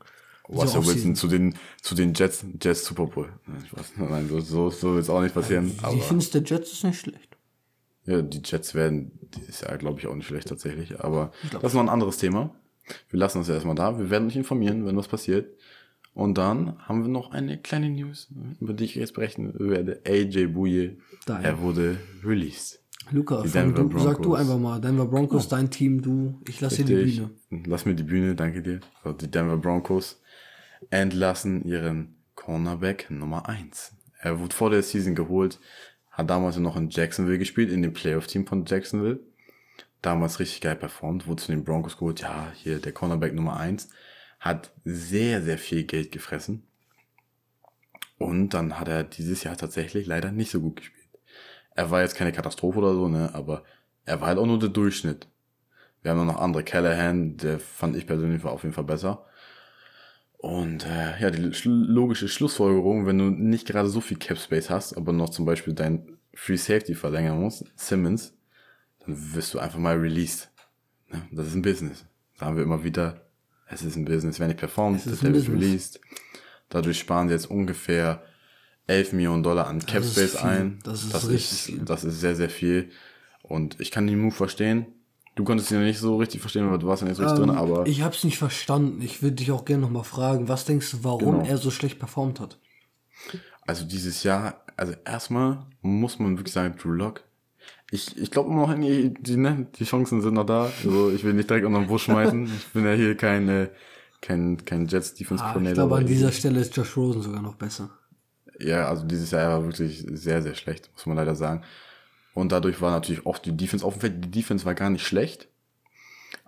Russell. 0.49 0.85
Wilson 0.85 1.15
zu 1.15 1.29
den, 1.29 1.55
zu 1.81 1.95
den 1.95 2.13
Jets, 2.13 2.45
Jets 2.61 2.85
Super 2.85 3.07
Bowl. 3.07 3.29
Nein, 3.97 4.29
so, 4.29 4.41
so, 4.41 4.71
so 4.71 4.95
wird 4.95 5.05
es 5.05 5.11
auch 5.11 5.21
nicht 5.21 5.35
passieren. 5.35 5.73
Die 5.77 5.85
Aber 5.85 5.95
Defense 5.95 6.33
der 6.33 6.43
Jets 6.43 6.73
ist 6.73 6.83
nicht 6.83 6.99
schlecht. 7.01 7.37
ja, 8.05 8.21
die 8.21 8.43
Jets 8.45 8.75
werden 8.75 9.13
dieses 9.37 9.61
Jahr, 9.61 9.79
glaube 9.79 10.01
ich, 10.01 10.09
auch 10.09 10.15
nicht 10.17 10.27
schlecht 10.27 10.49
tatsächlich. 10.49 10.99
Aber 10.99 11.31
das 11.53 11.63
ist 11.63 11.75
noch 11.75 11.83
ein 11.83 11.89
anderes 11.89 12.17
Thema. 12.17 12.51
Wir 13.11 13.21
lassen 13.21 13.39
uns 13.39 13.47
ja 13.47 13.55
erstmal 13.55 13.77
da. 13.77 13.97
Wir 13.97 14.11
werden 14.11 14.27
euch 14.27 14.35
informieren, 14.35 14.85
wenn 14.87 14.97
was 14.97 15.07
passiert. 15.07 15.57
Und 16.13 16.39
dann 16.39 16.79
haben 16.81 17.03
wir 17.03 17.09
noch 17.09 17.31
eine 17.31 17.59
kleine 17.59 17.89
News, 17.89 18.29
über 18.61 18.73
die 18.73 18.85
ich 18.85 18.95
jetzt 18.97 19.11
sprechen 19.11 19.55
werde. 19.59 20.03
AJ 20.07 20.49
Bouye, 20.49 20.99
Dein. 21.27 21.45
er 21.45 21.61
wurde 21.61 21.99
released. 22.25 22.81
Luca, 23.13 23.43
fang 23.45 23.75
du, 23.75 23.99
sag 23.99 24.23
du 24.23 24.35
einfach 24.35 24.59
mal. 24.59 24.81
Denver 24.81 25.07
Broncos, 25.07 25.49
dein 25.49 25.71
Team, 25.71 26.03
du. 26.03 26.41
Ich 26.47 26.61
lasse 26.61 26.85
dir 26.85 27.05
die. 27.05 27.21
Bühne. 27.51 27.65
Lass 27.67 27.87
mir 27.87 27.95
die 27.95 28.03
Bühne, 28.03 28.35
danke 28.35 28.63
dir. 28.63 28.81
So, 29.03 29.13
die 29.13 29.31
Denver 29.31 29.57
Broncos 29.57 30.21
entlassen 30.91 31.65
ihren 31.65 32.17
Cornerback 32.35 33.11
Nummer 33.11 33.49
1. 33.49 33.97
Er 34.19 34.39
wurde 34.39 34.55
vor 34.55 34.71
der 34.71 34.83
Season 34.83 35.15
geholt, 35.15 35.59
hat 36.11 36.29
damals 36.31 36.57
noch 36.59 36.77
in 36.77 36.91
Jacksonville 36.91 37.39
gespielt, 37.39 37.73
in 37.73 37.83
dem 37.83 37.93
Playoff-Team 37.93 38.47
von 38.47 38.65
Jacksonville. 38.65 39.21
Damals 40.03 40.39
richtig 40.39 40.61
geil 40.61 40.77
performt, 40.77 41.27
wurde 41.27 41.43
zu 41.43 41.53
den 41.53 41.65
Broncos 41.65 41.97
geholt. 41.97 42.21
Ja, 42.21 42.53
hier 42.55 42.79
der 42.79 42.93
Cornerback 42.93 43.35
Nummer 43.35 43.59
1 43.59 43.89
hat 44.41 44.73
sehr, 44.85 45.43
sehr 45.43 45.59
viel 45.59 45.85
Geld 45.85 46.11
gefressen. 46.11 46.65
Und 48.19 48.51
dann 48.51 48.79
hat 48.79 48.89
er 48.89 49.05
dieses 49.05 49.45
Jahr 49.45 49.57
tatsächlich 49.57 50.07
leider 50.07 50.33
nicht 50.33 50.51
so 50.51 50.61
gut 50.61 50.77
gespielt. 50.77 51.07
Er 51.75 51.91
war 51.91 52.03
jetzt 52.03 52.17
keine 52.17 52.33
Katastrophe 52.33 52.79
oder 52.79 52.95
so, 52.95 53.09
ne, 53.09 53.31
aber 53.35 53.65
er 54.05 54.21
war 54.21 54.29
halt 54.29 54.39
auch 54.39 54.47
nur 54.47 54.59
der 54.59 54.69
Durchschnitt. 54.69 55.29
Wir 56.03 56.11
haben 56.11 56.27
noch 56.27 56.41
andere 56.41 56.65
Callahan, 56.65 57.37
der 57.37 57.61
fand 57.61 57.97
ich 57.97 58.07
persönlich 58.07 58.43
war 58.43 58.53
auf 58.53 58.63
jeden 58.63 58.75
Fall 58.75 58.85
besser. 58.85 59.27
Und 60.39 60.87
äh, 60.87 61.21
ja, 61.21 61.31
die 61.31 61.49
sch- 61.49 61.69
logische 61.69 62.29
Schlussfolgerung, 62.29 63.07
wenn 63.07 63.19
du 63.19 63.25
nicht 63.31 63.67
gerade 63.67 63.91
so 63.91 64.01
viel 64.01 64.17
Cap 64.17 64.39
Space 64.39 64.71
hast, 64.71 64.97
aber 64.97 65.13
noch 65.13 65.29
zum 65.29 65.45
Beispiel 65.45 65.75
dein 65.75 66.19
Free 66.33 66.57
Safety 66.57 66.95
verlängern 66.95 67.39
musst, 67.41 67.67
Simmons, 67.77 68.35
dann 69.01 69.35
wirst 69.35 69.53
du 69.53 69.59
einfach 69.59 69.79
mal 69.79 69.97
released. 69.99 70.51
Ne? 71.09 71.23
Das 71.33 71.47
ist 71.47 71.55
ein 71.55 71.63
Business. 71.63 72.07
Sagen 72.39 72.57
wir 72.57 72.63
immer 72.63 72.85
wieder, 72.85 73.30
es 73.71 73.83
ist 73.83 73.97
ein 73.97 74.05
Business. 74.05 74.39
Ist 74.39 74.41
der 74.41 75.29
ein 75.31 75.35
wird 75.35 75.45
Business. 75.47 75.49
released. 75.49 76.01
Dadurch 76.69 76.99
sparen 76.99 77.29
sie 77.29 77.35
jetzt 77.35 77.51
ungefähr 77.51 78.23
11 78.87 79.13
Millionen 79.13 79.43
Dollar 79.43 79.67
an 79.67 79.81
Cap 79.85 80.03
ist 80.03 80.13
Space 80.13 80.37
viel. 80.39 80.49
ein. 80.49 80.79
Das 80.85 81.03
ist 81.05 81.15
das 81.15 81.29
richtig 81.29 81.75
ist, 81.77 81.89
das 81.89 82.05
ist 82.05 82.21
sehr, 82.21 82.35
sehr 82.37 82.51
viel. 82.51 82.91
Und 83.43 83.81
ich 83.81 83.91
kann 83.91 84.07
den 84.07 84.21
Move 84.21 84.35
verstehen. 84.35 84.87
Du 85.37 85.45
konntest 85.45 85.71
ihn 85.71 85.79
ja 85.79 85.85
nicht 85.85 85.99
so 86.01 86.17
richtig 86.17 86.41
verstehen, 86.41 86.71
weil 86.71 86.79
du 86.79 86.87
warst 86.89 87.03
ja 87.03 87.09
nicht 87.09 87.17
so 87.17 87.23
richtig 87.23 87.39
drin, 87.41 87.51
aber 87.57 87.81
Ähm, 87.87 87.93
Ich 87.93 88.03
hab's 88.03 88.25
nicht 88.25 88.37
verstanden. 88.39 89.01
Ich 89.01 89.23
würde 89.23 89.37
dich 89.37 89.53
auch 89.53 89.65
gerne 89.65 89.83
nochmal 89.83 90.05
fragen, 90.05 90.49
was 90.49 90.65
denkst 90.65 90.91
du, 90.91 91.05
warum 91.05 91.37
Genau. 91.41 91.45
er 91.47 91.57
so 91.59 91.71
schlecht 91.71 91.99
performt 91.99 92.41
hat? 92.41 92.59
also 93.67 93.85
dieses 93.85 94.25
Jahr, 94.25 94.65
also 94.77 94.95
erstmal 95.05 95.67
muss 95.83 96.19
man 96.19 96.37
wirklich 96.37 96.53
sagen, 96.53 96.75
Drew 96.77 96.91
Lock. 96.93 97.23
Ich, 97.91 98.17
ich 98.17 98.31
glaube 98.31 98.51
immer 98.51 98.67
noch, 98.67 98.75
die, 98.75 99.13
die, 99.15 99.37
ne, 99.37 99.67
die 99.79 99.85
Chancen 99.85 100.23
sind 100.23 100.35
noch 100.35 100.47
da. 100.47 100.71
Also 100.83 101.11
ich 101.11 101.25
will 101.25 101.33
nicht 101.33 101.51
direkt 101.51 101.67
unter 101.67 101.81
den 101.81 101.89
Bus 101.89 102.03
schmeißen. 102.03 102.45
Ich 102.45 102.67
bin 102.69 102.85
ja 102.85 102.93
hier 102.93 103.17
kein, 103.17 103.49
äh, 103.49 103.69
kein, 104.21 104.65
kein 104.65 104.87
Jets 104.87 105.15
Defense 105.15 105.43
Ah, 105.43 105.57
ich 105.61 105.73
glaube, 105.73 105.97
an 105.97 106.07
dieser 106.07 106.31
Stelle 106.31 106.61
ist 106.61 106.77
Josh 106.77 106.97
Rosen 106.97 107.23
sogar 107.23 107.43
noch 107.43 107.57
besser. 107.57 107.91
Ja, 108.61 108.89
also 108.89 109.05
dieses 109.05 109.31
Jahr 109.31 109.59
war 109.59 109.65
wirklich 109.65 110.07
sehr, 110.13 110.43
sehr 110.43 110.55
schlecht, 110.55 110.91
muss 110.93 111.07
man 111.07 111.17
leider 111.17 111.35
sagen. 111.35 111.63
Und 112.35 112.53
dadurch 112.53 112.81
war 112.81 112.91
natürlich 112.91 113.27
oft 113.27 113.45
die 113.45 113.57
Defense 113.57 113.85
auf 113.85 113.95
dem 113.95 114.01
Feld. 114.01 114.25
Die 114.25 114.31
Defense 114.31 114.65
war 114.65 114.75
gar 114.75 114.91
nicht 114.91 115.05
schlecht. 115.05 115.49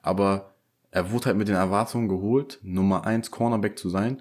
Aber 0.03 0.55
er 0.90 1.11
wurde 1.11 1.26
halt 1.26 1.36
mit 1.36 1.49
den 1.49 1.57
Erwartungen 1.57 2.09
geholt, 2.09 2.61
Nummer 2.62 3.07
eins 3.07 3.30
Cornerback 3.30 3.78
zu 3.78 3.88
sein. 3.88 4.20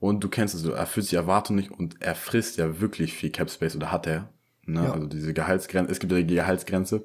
Und 0.00 0.22
du 0.22 0.28
kennst 0.28 0.54
es, 0.54 0.60
so, 0.62 0.72
er 0.72 0.80
erfüllt 0.80 1.10
die 1.10 1.16
Erwartungen 1.16 1.60
nicht 1.60 1.70
und 1.70 2.00
er 2.00 2.14
frisst 2.14 2.56
ja 2.56 2.80
wirklich 2.80 3.14
viel 3.14 3.30
Cap 3.30 3.50
Space 3.50 3.74
oder 3.74 3.90
hat 3.90 4.06
er. 4.06 4.28
Ne? 4.68 4.84
Ja. 4.84 4.92
Also 4.92 5.06
diese 5.06 5.32
Gehaltsgrenze, 5.32 5.90
es 5.90 5.98
gibt 5.98 6.12
ja 6.12 6.20
die 6.20 6.34
Gehaltsgrenze. 6.34 7.04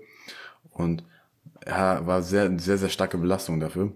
Und 0.72 1.03
er 1.61 2.05
war 2.05 2.22
sehr, 2.22 2.59
sehr, 2.59 2.78
sehr 2.78 2.89
starke 2.89 3.18
Belastung 3.18 3.59
dafür. 3.59 3.93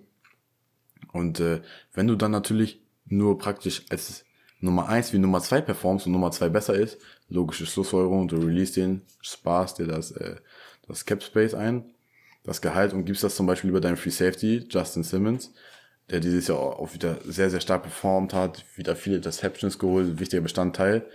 Und 1.12 1.40
äh, 1.40 1.62
wenn 1.94 2.08
du 2.08 2.16
dann 2.16 2.32
natürlich 2.32 2.82
nur 3.06 3.38
praktisch 3.38 3.84
als 3.90 4.26
Nummer 4.60 4.90
eins 4.90 5.14
wie 5.14 5.20
Nummer 5.20 5.42
zwei 5.42 5.62
performst 5.62 6.06
und 6.06 6.14
Nummer 6.14 6.32
zwei 6.32 6.50
besser 6.50 6.76
ist, 6.76 6.98
logische 7.30 7.66
Schlussfolgerung, 7.66 8.28
du 8.28 8.38
release 8.38 8.74
den, 8.74 9.02
sparst 9.22 9.80
dir 9.80 9.88
das, 9.88 10.12
äh, 10.12 10.38
das 10.88 11.06
Cap 11.06 11.22
Space 11.22 11.54
ein, 11.54 11.86
das 12.44 12.62
Gehalt 12.62 12.94
und 12.94 13.06
gibst 13.06 13.24
das 13.24 13.36
zum 13.36 13.46
Beispiel 13.46 13.70
über 13.70 13.82
deinen 13.82 13.98
Free 13.98 14.10
Safety, 14.10 14.66
Justin 14.70 15.04
Simmons, 15.04 15.54
der 16.10 16.22
dieses 16.22 16.48
Jahr 16.48 16.60
auch 16.60 16.94
wieder 16.94 17.20
sehr, 17.26 17.50
sehr 17.50 17.60
stark 17.60 17.84
performt 17.84 18.34
hat, 18.34 18.64
wieder 18.76 18.96
viele 18.96 19.18
Interceptions 19.18 19.78
geholt, 19.78 20.20
wichtiger 20.20 20.42
Bestandteil. 20.42 21.06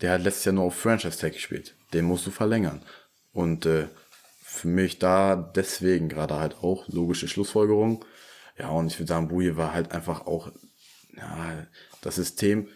Der 0.00 0.12
hat 0.12 0.22
letztes 0.22 0.44
Jahr 0.44 0.54
nur 0.54 0.64
auf 0.64 0.74
Franchise 0.74 1.18
Tag 1.18 1.32
gespielt. 1.32 1.76
Den 1.94 2.04
musst 2.04 2.26
du 2.26 2.30
verlängern. 2.30 2.82
Und 3.32 3.66
äh, 3.66 3.88
für 4.42 4.68
mich 4.68 4.98
da 4.98 5.34
deswegen 5.36 6.08
gerade 6.08 6.34
halt 6.34 6.56
auch 6.62 6.86
logische 6.88 7.28
Schlussfolgerung. 7.28 8.04
Ja, 8.58 8.68
und 8.70 8.88
ich 8.88 8.98
würde 8.98 9.08
sagen, 9.08 9.28
Bouye 9.28 9.56
war 9.56 9.72
halt 9.72 9.92
einfach 9.92 10.26
auch, 10.26 10.52
ja, 11.16 11.66
das 12.02 12.16
System 12.16 12.68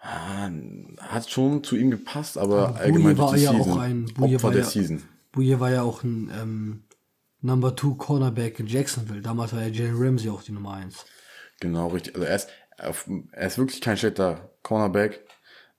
ah, 0.00 0.48
hat 0.98 1.30
schon 1.30 1.62
zu 1.64 1.76
ihm 1.76 1.90
gepasst, 1.90 2.38
aber, 2.38 2.68
Aber 2.68 2.76
allgemein 2.78 3.18
war 3.18 3.36
ja 3.36 3.52
Season. 3.52 3.72
auch 3.72 3.78
ein- 3.78 4.12
Opfer 4.20 4.42
war 4.42 4.50
der 4.50 4.62
ja- 4.62 4.66
Season. 4.68 5.02
Bouye 5.32 5.60
war 5.60 5.70
ja 5.70 5.82
auch 5.82 6.02
ein 6.02 6.30
ähm, 6.40 6.84
Number 7.40 7.76
2 7.76 7.96
Cornerback 7.98 8.58
in 8.60 8.66
Jacksonville. 8.66 9.20
Damals 9.20 9.52
war 9.52 9.60
ja 9.62 9.68
Jalen 9.68 9.96
Ramsey 9.96 10.30
auch 10.30 10.42
die 10.42 10.52
Nummer 10.52 10.74
1. 10.74 11.04
Genau, 11.60 11.88
richtig. 11.88 12.14
Also 12.14 12.26
er 12.26 12.36
ist, 12.36 12.48
er 13.32 13.46
ist 13.46 13.58
wirklich 13.58 13.80
kein 13.80 13.96
schlechter 13.96 14.50
Cornerback. 14.62 15.24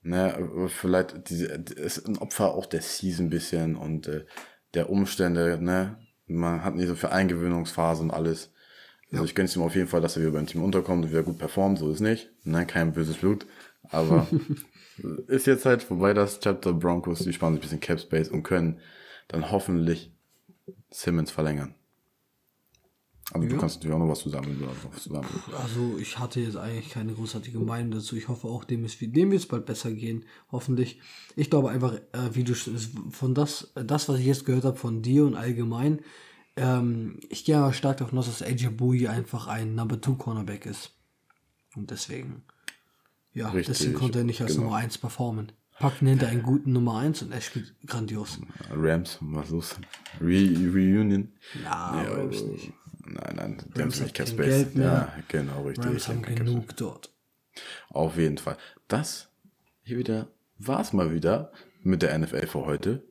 Ne, 0.06 0.68
vielleicht 0.68 1.30
diese, 1.30 1.46
ist 1.46 2.06
ein 2.06 2.18
Opfer 2.18 2.54
auch 2.54 2.66
der 2.66 2.80
Season 2.80 3.26
ein 3.26 3.30
bisschen 3.30 3.74
und 3.74 4.06
äh, 4.06 4.24
der 4.72 4.88
Umstände, 4.88 5.58
ne? 5.60 5.98
Man 6.28 6.62
hat 6.62 6.76
nicht 6.76 6.86
so 6.86 6.94
viel 6.94 7.08
Eingewöhnungsphase 7.08 8.02
und 8.02 8.12
alles. 8.12 8.52
Also 9.10 9.24
ich 9.24 9.34
gönn's 9.34 9.56
ihm 9.56 9.62
auf 9.62 9.74
jeden 9.74 9.88
Fall, 9.88 10.00
dass 10.00 10.16
er 10.16 10.22
wieder 10.22 10.30
beim 10.30 10.46
Team 10.46 10.62
unterkommt 10.62 11.04
und 11.04 11.10
wieder 11.10 11.24
gut 11.24 11.38
performt, 11.38 11.80
so 11.80 11.90
ist 11.90 11.98
nicht. 11.98 12.30
Ne, 12.44 12.66
kein 12.66 12.92
böses 12.92 13.16
Blut. 13.16 13.46
Aber 13.90 14.28
ist 15.26 15.48
jetzt 15.48 15.66
halt 15.66 15.82
vorbei, 15.82 16.14
das 16.14 16.38
Chapter 16.38 16.72
Broncos, 16.72 17.20
die 17.20 17.32
sparen 17.32 17.54
sich 17.54 17.60
ein 17.60 17.62
bisschen 17.62 17.80
Cap 17.80 17.98
Space 17.98 18.28
und 18.28 18.44
können 18.44 18.78
dann 19.26 19.50
hoffentlich 19.50 20.12
Simmons 20.90 21.32
verlängern. 21.32 21.74
Aber 23.32 23.44
du 23.44 23.54
Ja. 23.54 23.58
kannst 23.60 23.76
natürlich 23.76 23.94
auch 23.96 23.98
noch 23.98 24.08
was 24.08 24.20
zu 24.20 24.28
sagen, 24.28 24.46
wenn 24.48 24.58
du 24.60 24.64
noch 24.66 24.74
was 24.92 25.02
zu 25.02 25.10
sagen 25.10 25.26
willst. 25.32 25.58
Also 25.60 25.98
ich 25.98 26.18
hatte 26.18 26.40
jetzt 26.40 26.56
eigentlich 26.56 26.90
keine 26.90 27.12
großartige 27.12 27.58
Meinung 27.58 27.90
dazu. 27.90 28.16
Ich 28.16 28.28
hoffe 28.28 28.46
auch, 28.46 28.64
dem, 28.64 28.84
ist, 28.84 29.00
dem 29.00 29.30
wird 29.30 29.40
es 29.42 29.46
bald 29.48 29.66
besser 29.66 29.90
gehen. 29.92 30.24
Hoffentlich. 30.52 31.00
Ich 31.34 31.50
glaube 31.50 31.70
einfach, 31.70 31.94
äh, 31.94 32.34
wie 32.34 32.44
du 32.44 32.54
von 32.54 33.34
das, 33.34 33.72
das, 33.74 34.08
was 34.08 34.20
ich 34.20 34.26
jetzt 34.26 34.44
gehört 34.44 34.64
habe 34.64 34.76
von 34.76 35.02
dir 35.02 35.24
und 35.26 35.34
allgemein, 35.34 36.00
ähm, 36.56 37.18
ich 37.28 37.44
gehe 37.44 37.58
aber 37.58 37.72
stark 37.72 37.96
davon 37.98 38.18
aus, 38.18 38.26
dass 38.26 38.42
AJ 38.42 38.68
Bowie 38.70 39.08
einfach 39.08 39.48
ein 39.48 39.74
Number 39.74 40.00
2 40.00 40.12
Cornerback 40.14 40.64
ist. 40.64 40.92
Und 41.74 41.90
deswegen, 41.90 42.44
ja, 43.34 43.48
Richtig, 43.50 43.76
deswegen 43.76 43.94
konnte 43.94 44.18
er 44.20 44.24
nicht 44.24 44.40
als 44.40 44.52
genau. 44.52 44.66
Nummer 44.66 44.76
1 44.76 44.98
performen. 44.98 45.52
Packen 45.78 46.06
hinter 46.06 46.28
einen 46.28 46.42
guten 46.42 46.72
Nummer 46.72 46.96
1 47.00 47.20
und 47.20 47.32
er 47.32 47.42
spielt 47.42 47.74
grandios. 47.86 48.38
Rams, 48.70 49.18
was 49.20 49.50
los? 49.50 49.76
Re 50.22 50.48
Reunion? 50.72 51.28
Ja, 51.62 52.02
Ja, 52.02 52.12
Rams 52.14 52.42
nicht. 52.44 52.72
Nein, 53.06 53.36
nein, 53.36 53.56
die 53.74 53.82
haben 53.82 53.88
nicht 53.88 54.14
kein 54.14 54.26
Space. 54.26 54.46
Geld 54.46 54.74
mehr. 54.76 54.86
Ja, 54.86 55.14
genau, 55.28 55.62
richtig. 55.62 55.86
Rams 55.86 56.08
haben 56.08 56.22
Cap 56.22 56.32
Space. 56.32 56.46
genug 56.46 56.76
dort. 56.76 57.12
Auf 57.90 58.16
jeden 58.16 58.38
Fall. 58.38 58.56
Das 58.88 59.28
hier 59.82 59.98
wieder 59.98 60.28
war's 60.58 60.92
mal 60.92 61.12
wieder 61.12 61.52
mit 61.82 62.02
der 62.02 62.18
NFL 62.18 62.46
für 62.46 62.66
heute. 62.66 63.02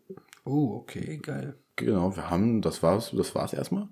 Oh, 0.43 0.75
okay, 0.75 1.17
geil. 1.17 1.55
Genau, 1.75 2.15
wir 2.15 2.29
haben, 2.29 2.61
das 2.61 2.83
war's, 2.83 3.11
das 3.15 3.35
war's 3.35 3.53
erstmal. 3.53 3.87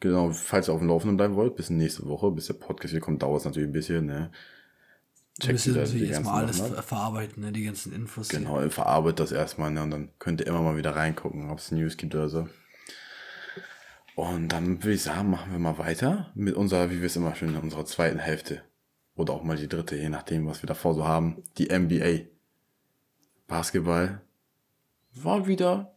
Genau, 0.00 0.30
falls 0.32 0.68
ihr 0.68 0.72
auf 0.72 0.80
dem 0.80 0.88
Laufenden 0.88 1.16
bleiben 1.16 1.34
wollt, 1.34 1.56
bis 1.56 1.70
nächste 1.70 2.06
Woche, 2.06 2.30
bis 2.30 2.46
der 2.46 2.54
Podcast 2.54 2.92
hier 2.92 3.00
kommt, 3.00 3.22
dauert 3.22 3.40
es 3.40 3.44
natürlich 3.44 3.68
ein 3.68 3.72
bisschen, 3.72 4.06
ne? 4.06 4.30
Wir 5.40 5.52
müssen 5.52 5.74
natürlich 5.74 6.10
erstmal 6.10 6.44
alles 6.44 6.60
ver 6.60 6.82
verarbeiten, 6.82 7.42
ne? 7.42 7.52
die 7.52 7.64
ganzen 7.64 7.92
Infos. 7.92 8.28
Genau, 8.28 8.68
verarbeitet 8.70 9.20
das 9.20 9.32
erstmal, 9.32 9.70
ne? 9.70 9.82
Und 9.82 9.90
dann 9.90 10.10
könnt 10.18 10.40
ihr 10.40 10.46
immer 10.46 10.62
mal 10.62 10.76
wieder 10.76 10.96
reingucken, 10.96 11.50
ob 11.50 11.58
es 11.58 11.70
News 11.70 11.96
gibt 11.96 12.14
oder 12.14 12.28
so. 12.28 12.48
Und 14.18 14.48
dann 14.48 14.82
würde 14.82 14.94
ich 14.94 15.04
sagen, 15.04 15.30
machen 15.30 15.52
wir 15.52 15.60
mal 15.60 15.78
weiter 15.78 16.32
mit 16.34 16.56
unserer, 16.56 16.90
wie 16.90 16.98
wir 16.98 17.06
es 17.06 17.14
immer 17.14 17.36
schön 17.36 17.50
in 17.50 17.60
unserer 17.60 17.84
zweiten 17.84 18.18
Hälfte. 18.18 18.62
Oder 19.14 19.32
auch 19.32 19.44
mal 19.44 19.56
die 19.56 19.68
dritte, 19.68 19.94
je 19.94 20.08
nachdem, 20.08 20.44
was 20.48 20.60
wir 20.60 20.66
davor 20.66 20.94
so 20.94 21.06
haben. 21.06 21.44
Die 21.56 21.68
NBA. 21.68 22.24
Basketball 23.46 24.20
war 25.14 25.46
wieder 25.46 25.94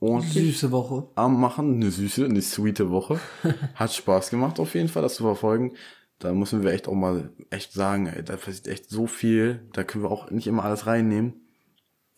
ordentlich 0.00 0.58
Süße 0.58 0.70
Woche. 0.70 1.08
am 1.14 1.40
Machen. 1.40 1.76
Eine 1.76 1.90
süße, 1.90 2.26
eine 2.26 2.42
sweete 2.42 2.90
Woche. 2.90 3.18
Hat 3.74 3.90
Spaß 3.90 4.28
gemacht, 4.28 4.60
auf 4.60 4.74
jeden 4.74 4.90
Fall, 4.90 5.00
das 5.02 5.14
zu 5.14 5.22
verfolgen. 5.22 5.76
Da 6.18 6.34
müssen 6.34 6.62
wir 6.62 6.72
echt 6.72 6.88
auch 6.88 6.94
mal 6.94 7.30
echt 7.48 7.72
sagen, 7.72 8.06
ey, 8.06 8.22
da 8.22 8.36
passiert 8.36 8.68
echt 8.68 8.90
so 8.90 9.06
viel. 9.06 9.66
Da 9.72 9.82
können 9.82 10.04
wir 10.04 10.10
auch 10.10 10.30
nicht 10.30 10.46
immer 10.46 10.66
alles 10.66 10.86
reinnehmen. 10.86 11.32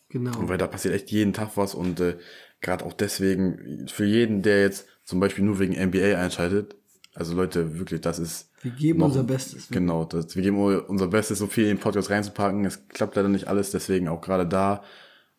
Genau. 0.08 0.32
Weil 0.48 0.58
da 0.58 0.66
passiert 0.66 0.94
echt 0.94 1.12
jeden 1.12 1.32
Tag 1.32 1.56
was 1.56 1.76
und 1.76 2.00
äh, 2.00 2.18
gerade 2.60 2.84
auch 2.84 2.92
deswegen, 2.92 3.86
für 3.86 4.04
jeden, 4.04 4.42
der 4.42 4.62
jetzt 4.62 4.88
zum 5.08 5.20
Beispiel 5.20 5.42
nur 5.42 5.58
wegen 5.58 5.72
NBA 5.72 6.18
einschaltet, 6.18 6.76
also 7.14 7.34
Leute, 7.34 7.78
wirklich, 7.78 8.02
das 8.02 8.18
ist. 8.18 8.50
Wir 8.60 8.72
geben 8.72 8.98
noch- 8.98 9.06
unser 9.06 9.24
Bestes. 9.24 9.68
Genau, 9.70 10.04
das, 10.04 10.36
wir 10.36 10.42
geben 10.42 10.58
unser 10.58 11.06
Bestes, 11.08 11.38
so 11.38 11.46
viel 11.46 11.64
in 11.64 11.76
den 11.76 11.80
Podcast 11.80 12.10
reinzupacken. 12.10 12.66
Es 12.66 12.86
klappt 12.88 13.16
leider 13.16 13.30
nicht 13.30 13.48
alles, 13.48 13.70
deswegen 13.70 14.06
auch 14.08 14.20
gerade 14.20 14.46
da 14.46 14.82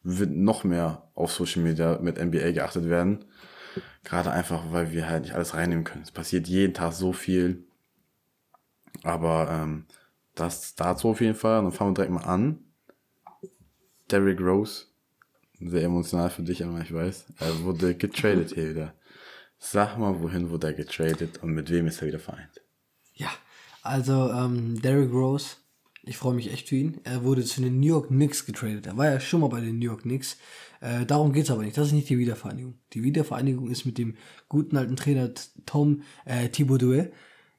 wird 0.02 0.32
noch 0.32 0.64
mehr 0.64 1.12
auf 1.14 1.32
Social 1.32 1.62
Media 1.62 2.00
mit 2.02 2.18
NBA 2.18 2.52
geachtet 2.54 2.90
werden. 2.90 3.26
Gerade 4.04 4.32
einfach, 4.32 4.72
weil 4.72 4.92
wir 4.92 5.08
halt 5.08 5.22
nicht 5.24 5.36
alles 5.36 5.54
reinnehmen 5.54 5.84
können. 5.84 6.02
Es 6.02 6.12
passiert 6.12 6.48
jeden 6.48 6.74
Tag 6.74 6.94
so 6.94 7.14
viel. 7.14 7.68
Aber 9.04 9.50
ähm, 9.52 9.86
das 10.34 10.74
dazu 10.74 11.10
auf 11.10 11.22
jeden 11.22 11.36
Fall. 11.36 11.60
Und 11.60 11.66
dann 11.66 11.74
fangen 11.74 11.92
wir 11.92 11.96
direkt 11.96 12.14
mal 12.14 12.24
an. 12.24 12.58
Derrick 14.10 14.42
Rose, 14.42 14.86
sehr 15.60 15.84
emotional 15.84 16.32
für 16.32 16.42
dich, 16.42 16.64
aber 16.66 16.82
ich 16.82 16.92
weiß. 16.92 17.26
Er 17.40 17.62
wurde 17.64 17.94
getradet 17.94 18.54
hier 18.56 18.72
wieder. 18.72 18.94
Sag 19.60 19.98
mal, 19.98 20.22
wohin 20.22 20.50
wurde 20.50 20.68
er 20.68 20.74
getradet 20.74 21.44
und 21.44 21.52
mit 21.52 21.70
wem 21.70 21.88
ist 21.88 22.02
er 22.02 22.08
wieder 22.08 22.20
vereint? 22.20 22.62
Ja, 23.14 23.30
also 23.84 24.32
ähm, 24.32 24.82
Derrick 24.82 25.12
Rose, 25.12 25.58
ich 26.04 26.18
freue 26.18 26.34
mich 26.34 26.52
echt 26.52 26.70
für 26.70 26.78
ihn. 26.78 27.02
Er 27.04 27.24
wurde 27.24 27.44
zu 27.44 27.62
den 27.62 27.80
New 27.80 27.88
York 27.88 28.08
Knicks 28.08 28.46
getradet. 28.46 28.88
Er 28.88 28.98
war 28.98 29.08
ja 29.08 29.20
schon 29.20 29.42
mal 29.42 29.50
bei 29.50 29.60
den 29.60 29.78
New 29.78 29.86
York 29.86 30.04
Knicks. 30.04 30.38
Äh, 30.80 31.06
darum 31.06 31.34
geht 31.34 31.44
es 31.44 31.52
aber 31.52 31.64
nicht. 31.64 31.78
Das 31.78 31.88
ist 31.88 31.94
nicht 31.94 32.10
die 32.10 32.18
Wiedervereinigung. 32.18 32.80
Die 32.94 33.04
Wiedervereinigung 33.04 33.70
ist 33.70 33.86
mit 33.86 33.98
dem 33.98 34.16
guten 34.48 34.78
alten 34.78 34.96
Trainer 34.96 35.32
Tom 35.66 36.04
äh, 36.24 36.48
Thibodeau. 36.48 37.12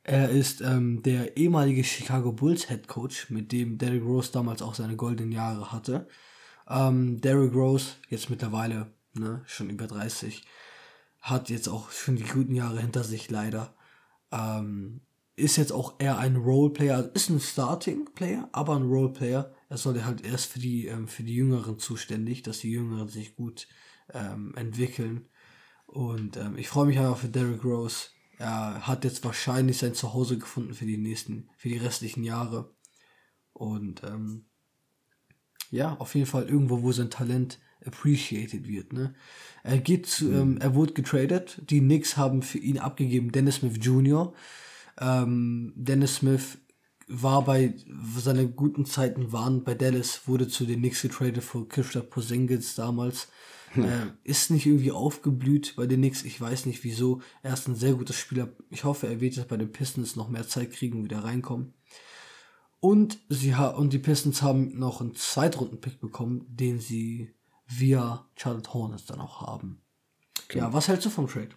Er 0.03 0.31
ist 0.31 0.63
ähm, 0.63 1.03
der 1.03 1.37
ehemalige 1.37 1.85
Chicago 1.85 2.33
Bulls 2.33 2.69
Head 2.69 2.89
Coach, 2.89 3.29
mit 3.29 3.53
dem 3.53 3.77
Derrick 3.77 4.03
Rose 4.03 4.33
damals 4.33 4.63
auch 4.63 4.75
seine 4.75 4.97
goldenen 4.97 5.33
Jahre 5.33 5.71
hatte. 5.71 6.09
Ähm, 6.69 7.21
Derrick 7.21 7.55
Rose, 7.55 7.97
jetzt 8.09 8.31
mittlerweile 8.31 8.91
ne, 9.13 9.43
schon 9.47 9.69
über 9.69 9.87
30, 9.87 10.43
hat 11.21 11.51
jetzt 11.51 11.69
auch 11.69 11.91
schon 11.91 12.17
die 12.17 12.25
guten 12.25 12.55
Jahre 12.55 12.81
hinter 12.81 13.05
sich 13.05 13.31
leider. 13.31 13.75
Ähm, 14.33 15.01
ist 15.37 15.57
jetzt 15.57 15.73
auch 15.73 15.95
eher 15.99 16.19
ein 16.19 16.37
Roleplayer, 16.37 16.97
also 16.97 17.11
ist 17.11 17.31
ein 17.31 17.41
Starting-Player, 17.41 18.49
aber 18.53 18.77
ein 18.77 18.89
Roleplayer. 18.89 19.55
Er 19.69 19.77
soll 19.77 20.03
halt 20.03 20.25
erst 20.25 20.47
für 20.47 20.59
die, 20.59 20.87
ähm, 20.87 21.09
für 21.09 21.23
die 21.23 21.35
Jüngeren 21.35 21.79
zuständig, 21.79 22.43
dass 22.43 22.61
die 22.61 22.71
Jüngeren 22.71 23.09
sich 23.09 23.37
gut 23.37 23.67
ähm, 24.13 24.55
entwickeln. 24.57 25.29
Und 25.87 26.37
ähm, 26.37 26.57
ich 26.57 26.69
freue 26.69 26.87
mich 26.87 26.99
einfach 26.99 27.19
für 27.19 27.29
Derrick 27.29 27.65
Rose. 27.65 28.09
Er 28.39 28.87
hat 28.87 29.05
jetzt 29.05 29.25
wahrscheinlich 29.25 29.79
sein 29.79 29.95
Zuhause 29.95 30.39
gefunden 30.39 30.75
für 30.75 30.87
die 30.87 30.97
nächsten, 30.97 31.51
für 31.57 31.69
die 31.69 31.79
restlichen 31.79 32.25
Jahre. 32.25 32.75
Und 33.53 34.03
ähm, 34.05 34.47
ja, 35.71 35.97
auf 35.97 36.15
jeden 36.15 36.27
Fall 36.27 36.49
irgendwo, 36.49 36.83
wo 36.83 36.93
sein 36.93 37.11
Talent 37.11 37.59
appreciated 37.85 38.69
wird. 38.69 38.93
Ne? 38.93 39.15
Er 39.63 39.79
geht 39.79 40.07
zu, 40.07 40.31
ähm, 40.33 40.59
er 40.61 40.75
wurde 40.75 40.93
getradet. 40.93 41.61
Die 41.69 41.81
Knicks 41.81 42.17
haben 42.17 42.43
für 42.43 42.59
ihn 42.59 42.79
abgegeben 42.79 43.33
Dennis 43.33 43.57
Smith 43.57 43.79
Jr. 43.81 44.33
Ähm, 44.99 45.73
Dennis 45.77 46.17
Smith 46.17 46.59
war 47.09 47.45
bei 47.45 47.75
seine 48.17 48.49
guten 48.49 48.87
Zeiten 48.87 49.33
waren 49.33 49.65
bei 49.65 49.75
Dallas, 49.75 50.29
wurde 50.29 50.49
zu 50.49 50.65
den 50.65 50.79
Knicks 50.79 51.03
getradet 51.03 51.43
vor 51.43 51.69
Christoph 51.69 52.11
Porzingis 52.11 52.75
damals. 52.75 53.29
Äh, 53.77 54.07
ist 54.25 54.51
nicht 54.51 54.67
irgendwie 54.67 54.91
aufgeblüht 54.91 55.75
bei 55.77 55.87
den 55.87 56.01
Knicks. 56.01 56.25
Ich 56.25 56.41
weiß 56.41 56.67
nicht 56.67 56.83
wieso. 56.83 57.21
Er 57.43 57.55
ist 57.55 57.69
ein 57.69 57.77
sehr 57.77 57.95
guter 57.95 58.13
Spieler. 58.13 58.49
Ich 58.69 58.85
hoffe, 58.85 59.07
er 59.07 59.21
wird 59.21 59.37
jetzt 59.37 59.49
bei 59.49 59.57
den 59.57 59.71
Pistons 59.71 60.17
noch 60.17 60.29
mehr 60.29 60.47
Zeit 60.47 60.73
kriegen 60.73 60.99
und 60.99 61.05
wieder 61.05 61.23
reinkommen. 61.23 61.75
Und 62.81 63.19
sie 63.29 63.55
ha 63.55 63.69
und 63.69 63.93
die 63.93 63.99
Pistons 63.99 64.43
haben 64.43 64.79
noch 64.79 65.01
einen 65.01 65.15
Zweitrunden-Pick 65.15 66.01
bekommen, 66.01 66.47
den 66.49 66.81
sie 66.81 67.35
via 67.71 68.27
Charlotte 68.37 68.73
Hornets 68.75 69.07
dann 69.07 69.21
auch 69.21 69.41
haben. 69.47 69.81
Ja, 70.53 70.73
was 70.73 70.89
hältst 70.89 71.07
du 71.07 71.11
vom 71.11 71.29
Trade? 71.29 71.51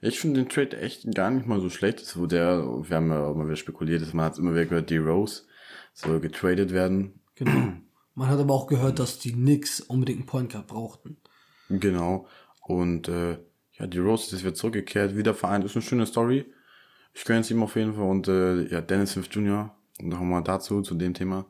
Ich 0.00 0.18
finde 0.18 0.40
den 0.40 0.48
Trade 0.48 0.78
echt 0.78 1.14
gar 1.14 1.30
nicht 1.30 1.46
mal 1.46 1.60
so 1.60 1.68
schlecht. 1.68 2.00
Es 2.00 2.16
wurde 2.16 2.38
ja, 2.38 2.88
wir 2.88 2.96
haben 2.96 3.10
ja 3.10 3.26
auch 3.26 3.36
mal 3.36 3.46
wieder 3.46 3.56
spekuliert, 3.56 4.00
dass 4.00 4.14
man 4.14 4.24
hat 4.24 4.38
immer 4.38 4.52
wieder 4.52 4.64
gehört, 4.64 4.88
die 4.88 4.96
Rose 4.96 5.42
soll 5.92 6.20
getradet 6.20 6.72
werden. 6.72 7.20
Genau. 7.34 7.74
Man 8.14 8.28
hat 8.28 8.38
aber 8.38 8.54
auch 8.54 8.66
gehört, 8.66 8.98
dass 8.98 9.18
die 9.18 9.32
Knicks 9.32 9.80
unbedingt 9.80 10.20
einen 10.20 10.26
Point 10.26 10.52
Guard 10.52 10.66
brauchten. 10.66 11.18
Genau. 11.68 12.26
Und 12.62 13.08
äh, 13.08 13.38
ja, 13.78 13.86
die 13.86 13.98
Rose 13.98 14.34
ist 14.34 14.42
wieder 14.42 14.54
zurückgekehrt, 14.54 15.16
wieder 15.16 15.34
vereint. 15.34 15.64
Ist 15.64 15.76
eine 15.76 15.82
schöne 15.82 16.06
Story. 16.06 16.46
Ich 17.12 17.24
gönne 17.24 17.40
es 17.40 17.50
ihm 17.50 17.62
auf 17.62 17.76
jeden 17.76 17.94
Fall. 17.94 18.04
Und 18.04 18.28
äh, 18.28 18.66
ja, 18.68 18.80
Dennis 18.80 19.12
Smith 19.12 19.28
Jr. 19.30 19.74
Nochmal 20.00 20.42
dazu, 20.42 20.82
zu 20.82 20.94
dem 20.94 21.14
Thema. 21.14 21.46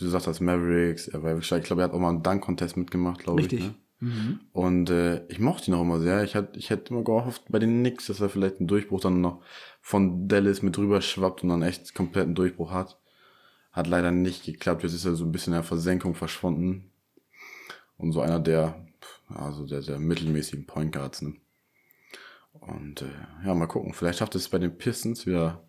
Du 0.00 0.08
sagst, 0.08 0.26
das 0.26 0.40
Mavericks, 0.40 1.08
er 1.08 1.22
war 1.22 1.30
wirklich. 1.30 1.52
Ich 1.52 1.64
glaube, 1.64 1.82
er 1.82 1.84
hat 1.86 1.92
auch 1.92 1.98
mal 1.98 2.10
einen 2.10 2.22
Dunk-Contest 2.22 2.76
mitgemacht, 2.76 3.20
glaube 3.20 3.40
ich. 3.40 3.46
Richtig. 3.46 3.66
Ne? 3.66 3.74
Und 4.52 4.88
äh, 4.88 5.26
ich 5.28 5.40
mochte 5.40 5.70
ihn 5.70 5.74
auch 5.74 5.82
immer 5.82 6.00
sehr. 6.00 6.24
Ich, 6.24 6.34
hatte, 6.34 6.58
ich 6.58 6.70
hätte 6.70 6.94
immer 6.94 7.04
gehofft 7.04 7.44
bei 7.50 7.58
den 7.58 7.80
Knicks, 7.80 8.06
dass 8.06 8.20
er 8.20 8.30
vielleicht 8.30 8.58
einen 8.58 8.66
Durchbruch 8.66 9.00
dann 9.00 9.20
noch 9.20 9.42
von 9.82 10.26
Dallas 10.26 10.62
mit 10.62 10.78
rüber 10.78 11.02
schwappt 11.02 11.42
und 11.42 11.50
dann 11.50 11.62
echt 11.62 11.94
kompletten 11.94 12.34
Durchbruch 12.34 12.70
hat. 12.70 12.98
Hat 13.72 13.86
leider 13.86 14.10
nicht 14.10 14.44
geklappt. 14.44 14.82
Jetzt 14.82 14.94
ist 14.94 15.04
er 15.04 15.16
so 15.16 15.24
ein 15.24 15.32
bisschen 15.32 15.52
in 15.52 15.58
der 15.58 15.64
Versenkung 15.64 16.14
verschwunden. 16.14 16.90
Und 17.98 18.12
so 18.12 18.22
einer 18.22 18.40
der, 18.40 18.86
also 19.28 19.66
der, 19.66 19.82
der 19.82 19.98
mittelmäßigen 19.98 20.66
Point 20.66 20.92
Guards, 20.92 21.20
ne? 21.20 21.34
Und 22.52 23.02
äh, 23.02 23.46
ja, 23.46 23.54
mal 23.54 23.66
gucken. 23.66 23.92
Vielleicht 23.92 24.18
schafft 24.18 24.34
es 24.34 24.48
bei 24.48 24.58
den 24.58 24.76
Pistons 24.76 25.26
wieder 25.26 25.62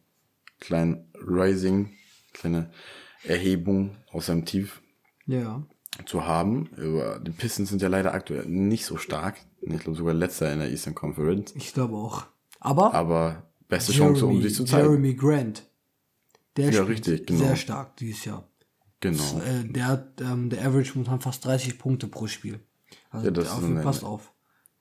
kleinen 0.59 1.11
Rising, 1.15 1.91
kleine 2.33 2.71
Erhebung 3.23 3.95
aus 4.11 4.27
seinem 4.27 4.45
Tief 4.45 4.81
Ja. 5.25 5.63
zu 6.05 6.25
haben. 6.25 6.69
Die 7.25 7.31
Pistons 7.31 7.69
sind 7.69 7.81
ja 7.81 7.87
leider 7.87 8.13
aktuell 8.13 8.45
nicht 8.45 8.85
so 8.85 8.97
stark. 8.97 9.37
Ich 9.61 9.79
glaube 9.79 9.97
sogar 9.97 10.13
letzter 10.13 10.51
in 10.51 10.59
der 10.59 10.69
Eastern 10.71 10.95
Conference. 10.95 11.53
Ich 11.55 11.73
glaube 11.73 11.95
auch. 11.95 12.25
Aber 12.59 12.93
Aber 12.93 13.43
beste 13.67 13.91
Chance, 13.93 14.25
um 14.25 14.41
sich 14.41 14.55
zu 14.55 14.65
zeigen. 14.65 14.83
Jeremy 14.87 15.13
Grant. 15.15 15.67
Der 16.57 16.71
Ja, 16.71 16.83
richtig, 16.83 17.25
genau. 17.27 17.39
sehr 17.39 17.55
stark 17.55 17.95
dieses 17.97 18.25
Jahr. 18.25 18.47
Genau. 18.99 19.39
Äh, 19.45 19.63
der 19.71 19.87
hat, 19.87 20.21
ähm, 20.21 20.49
der 20.49 20.65
Average 20.65 20.91
momentan 20.95 21.21
fast 21.21 21.45
30 21.45 21.79
Punkte 21.79 22.07
pro 22.07 22.27
Spiel. 22.27 22.59
Also 23.09 23.25
Ja, 23.27 23.31
das 23.31 23.51
eine- 23.63 23.81
passt 23.81 24.03
auf. 24.03 24.31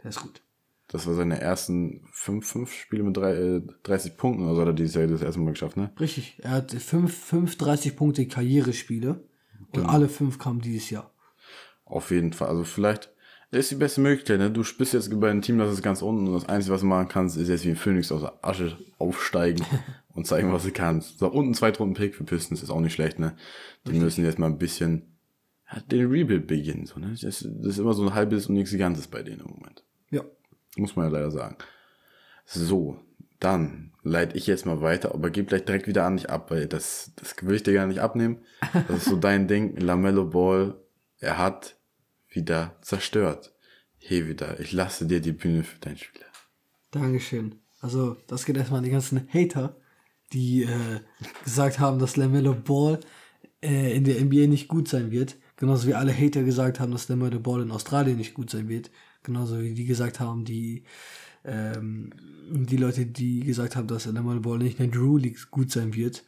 Der 0.02 0.10
ist 0.10 0.20
gut. 0.20 0.42
Das 0.90 1.06
war 1.06 1.14
seine 1.14 1.40
ersten 1.40 2.02
fünf, 2.12 2.46
fünf 2.46 2.72
Spiele 2.72 3.04
mit 3.04 3.16
drei, 3.16 3.32
äh, 3.34 3.62
30 3.84 4.16
Punkten. 4.16 4.46
Also 4.48 4.60
hat 4.60 4.68
er 4.68 4.74
dieses 4.74 4.94
Jahr 4.94 5.06
das 5.06 5.22
erste 5.22 5.40
Mal 5.40 5.52
geschafft, 5.52 5.76
ne? 5.76 5.92
Richtig. 6.00 6.38
Er 6.42 6.50
hat 6.50 6.72
fünf, 6.72 7.16
fünf 7.16 7.56
30 7.56 7.96
Punkte 7.96 8.26
Karrierespiele 8.26 9.22
und 9.58 9.72
Genau. 9.72 9.88
alle 9.88 10.08
fünf 10.08 10.38
kamen 10.38 10.60
dieses 10.60 10.90
Jahr. 10.90 11.12
Auf 11.84 12.10
jeden 12.10 12.32
Fall. 12.32 12.48
Also 12.48 12.64
vielleicht 12.64 13.12
das 13.50 13.60
ist 13.60 13.72
die 13.72 13.76
beste 13.76 14.00
Möglichkeit, 14.00 14.38
ne? 14.38 14.50
Du 14.50 14.62
bist 14.78 14.92
jetzt 14.92 15.20
bei 15.20 15.28
einem 15.28 15.42
Team, 15.42 15.58
das 15.58 15.72
ist 15.72 15.82
ganz 15.82 16.02
unten 16.02 16.28
und 16.28 16.34
das 16.34 16.48
Einzige, 16.48 16.72
was 16.72 16.82
du 16.82 16.86
machen 16.86 17.08
kannst, 17.08 17.36
ist 17.36 17.48
jetzt 17.48 17.64
wie 17.64 17.70
ein 17.70 17.76
Phönix 17.76 18.12
aus 18.12 18.20
der 18.20 18.38
Asche 18.42 18.78
aufsteigen 18.98 19.64
und 20.14 20.24
zeigen, 20.26 20.52
was 20.52 20.62
du 20.62 20.70
kannst. 20.70 21.18
So, 21.18 21.28
und 21.28 21.48
ein 21.48 21.54
Zweitrunden-Pick 21.54 22.14
für 22.14 22.22
Pistons 22.22 22.62
ist 22.62 22.70
auch 22.70 22.80
nicht 22.80 22.92
schlecht, 22.94 23.18
ne? 23.18 23.36
Die 23.86 23.98
müssen 23.98 24.24
jetzt 24.24 24.38
mal 24.38 24.46
ein 24.46 24.58
bisschen 24.58 25.16
den 25.90 26.06
Rebuild 26.06 26.46
beginnen, 26.46 26.86
so, 26.86 27.00
ne? 27.00 27.10
Das, 27.10 27.20
das 27.20 27.42
ist 27.42 27.78
immer 27.78 27.92
so 27.94 28.04
ein 28.04 28.14
halbes 28.14 28.46
und 28.46 28.54
nichts 28.54 28.76
Ganzes 28.76 29.08
bei 29.08 29.24
denen 29.24 29.40
im 29.40 29.50
Moment. 29.50 29.84
Muss 30.76 30.96
man 30.96 31.06
ja 31.06 31.12
leider 31.12 31.30
sagen. 31.30 31.56
So, 32.44 32.98
dann 33.38 33.92
leite 34.02 34.36
ich 34.36 34.46
jetzt 34.46 34.66
mal 34.66 34.80
weiter, 34.80 35.14
aber 35.14 35.30
gib 35.30 35.48
gleich 35.48 35.64
direkt 35.64 35.86
wieder 35.86 36.04
an 36.04 36.16
dich 36.16 36.30
ab, 36.30 36.50
weil 36.50 36.66
das, 36.66 37.12
das 37.16 37.34
will 37.42 37.56
ich 37.56 37.62
dir 37.62 37.74
gar 37.74 37.86
nicht 37.86 38.00
abnehmen. 38.00 38.38
Das 38.88 38.98
ist 38.98 39.04
so 39.06 39.16
dein 39.20 39.48
Ding. 39.48 39.76
Lamello 39.76 40.26
Ball, 40.26 40.76
er 41.18 41.38
hat 41.38 41.76
wieder 42.28 42.76
zerstört. 42.82 43.52
Hier 43.98 44.28
wieder, 44.28 44.60
ich 44.60 44.72
lasse 44.72 45.06
dir 45.06 45.20
die 45.20 45.32
Bühne 45.32 45.62
für 45.62 45.78
dein 45.78 45.96
Spieler. 45.96 46.26
Dankeschön. 46.90 47.56
Also, 47.80 48.16
das 48.26 48.44
geht 48.44 48.56
erstmal 48.56 48.78
an 48.78 48.84
die 48.84 48.90
ganzen 48.90 49.28
Hater, 49.32 49.76
die 50.32 50.64
äh, 50.64 51.00
gesagt 51.44 51.78
haben, 51.78 51.98
dass 51.98 52.16
LaMelo 52.16 52.54
Ball 52.54 53.00
äh, 53.62 53.94
in 53.94 54.04
der 54.04 54.20
NBA 54.20 54.46
nicht 54.46 54.68
gut 54.68 54.88
sein 54.88 55.10
wird. 55.10 55.36
Genauso 55.56 55.86
wie 55.86 55.94
alle 55.94 56.14
Hater 56.16 56.42
gesagt 56.42 56.80
haben, 56.80 56.92
dass 56.92 57.08
LaMelo 57.08 57.40
Ball 57.40 57.62
in 57.62 57.70
Australien 57.70 58.16
nicht 58.16 58.34
gut 58.34 58.50
sein 58.50 58.68
wird. 58.68 58.90
Genauso 59.22 59.60
wie 59.60 59.74
die 59.74 59.84
gesagt 59.84 60.20
haben, 60.20 60.44
die, 60.44 60.84
ähm, 61.44 62.12
die 62.50 62.76
Leute, 62.76 63.06
die 63.06 63.40
gesagt 63.40 63.76
haben, 63.76 63.88
dass 63.88 64.06
LaMelo 64.06 64.40
Ball 64.40 64.58
nicht 64.58 64.80
in 64.80 64.90
der 64.90 65.00
Drew 65.00 65.18
League 65.18 65.50
gut 65.50 65.70
sein 65.70 65.94
wird. 65.94 66.24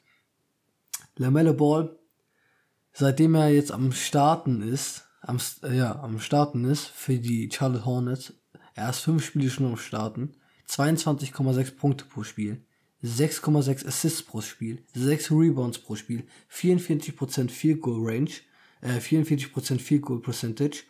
LaMelo 1.17 1.55
Ball, 1.55 1.99
seitdem 2.93 3.35
er 3.35 3.49
jetzt 3.49 3.73
am 3.73 3.93
Starten 3.93 4.63
ist, 4.63 5.07
am, 5.21 5.39
äh, 5.63 5.77
ja, 5.77 6.01
am 6.01 6.21
Starten 6.21 6.65
ist 6.65 6.87
für 6.87 7.19
die 7.19 7.51
Charlotte 7.51 7.85
Hornets, 7.85 8.35
er 8.75 8.91
ist 8.91 9.01
fünf 9.01 9.25
Spiele 9.25 9.51
schon 9.51 9.67
am 9.67 9.77
Starten, 9.77 10.35
22,6 10.69 11.77
Punkte 11.77 12.05
pro 12.07 12.23
Spiel, 12.23 12.65
6,6 13.03 13.87
Assists 13.87 14.23
pro 14.23 14.41
Spiel, 14.41 14.85
6 14.95 15.31
Rebounds 15.33 15.79
pro 15.79 15.97
Spiel, 15.97 16.25
44% 16.51 17.51
Field 17.51 17.81
Goal 17.81 18.01
Range, 18.03 18.31
äh, 18.81 19.01
44% 19.01 19.81
Field 19.81 20.03
Goal 20.03 20.21
Percentage. 20.21 20.85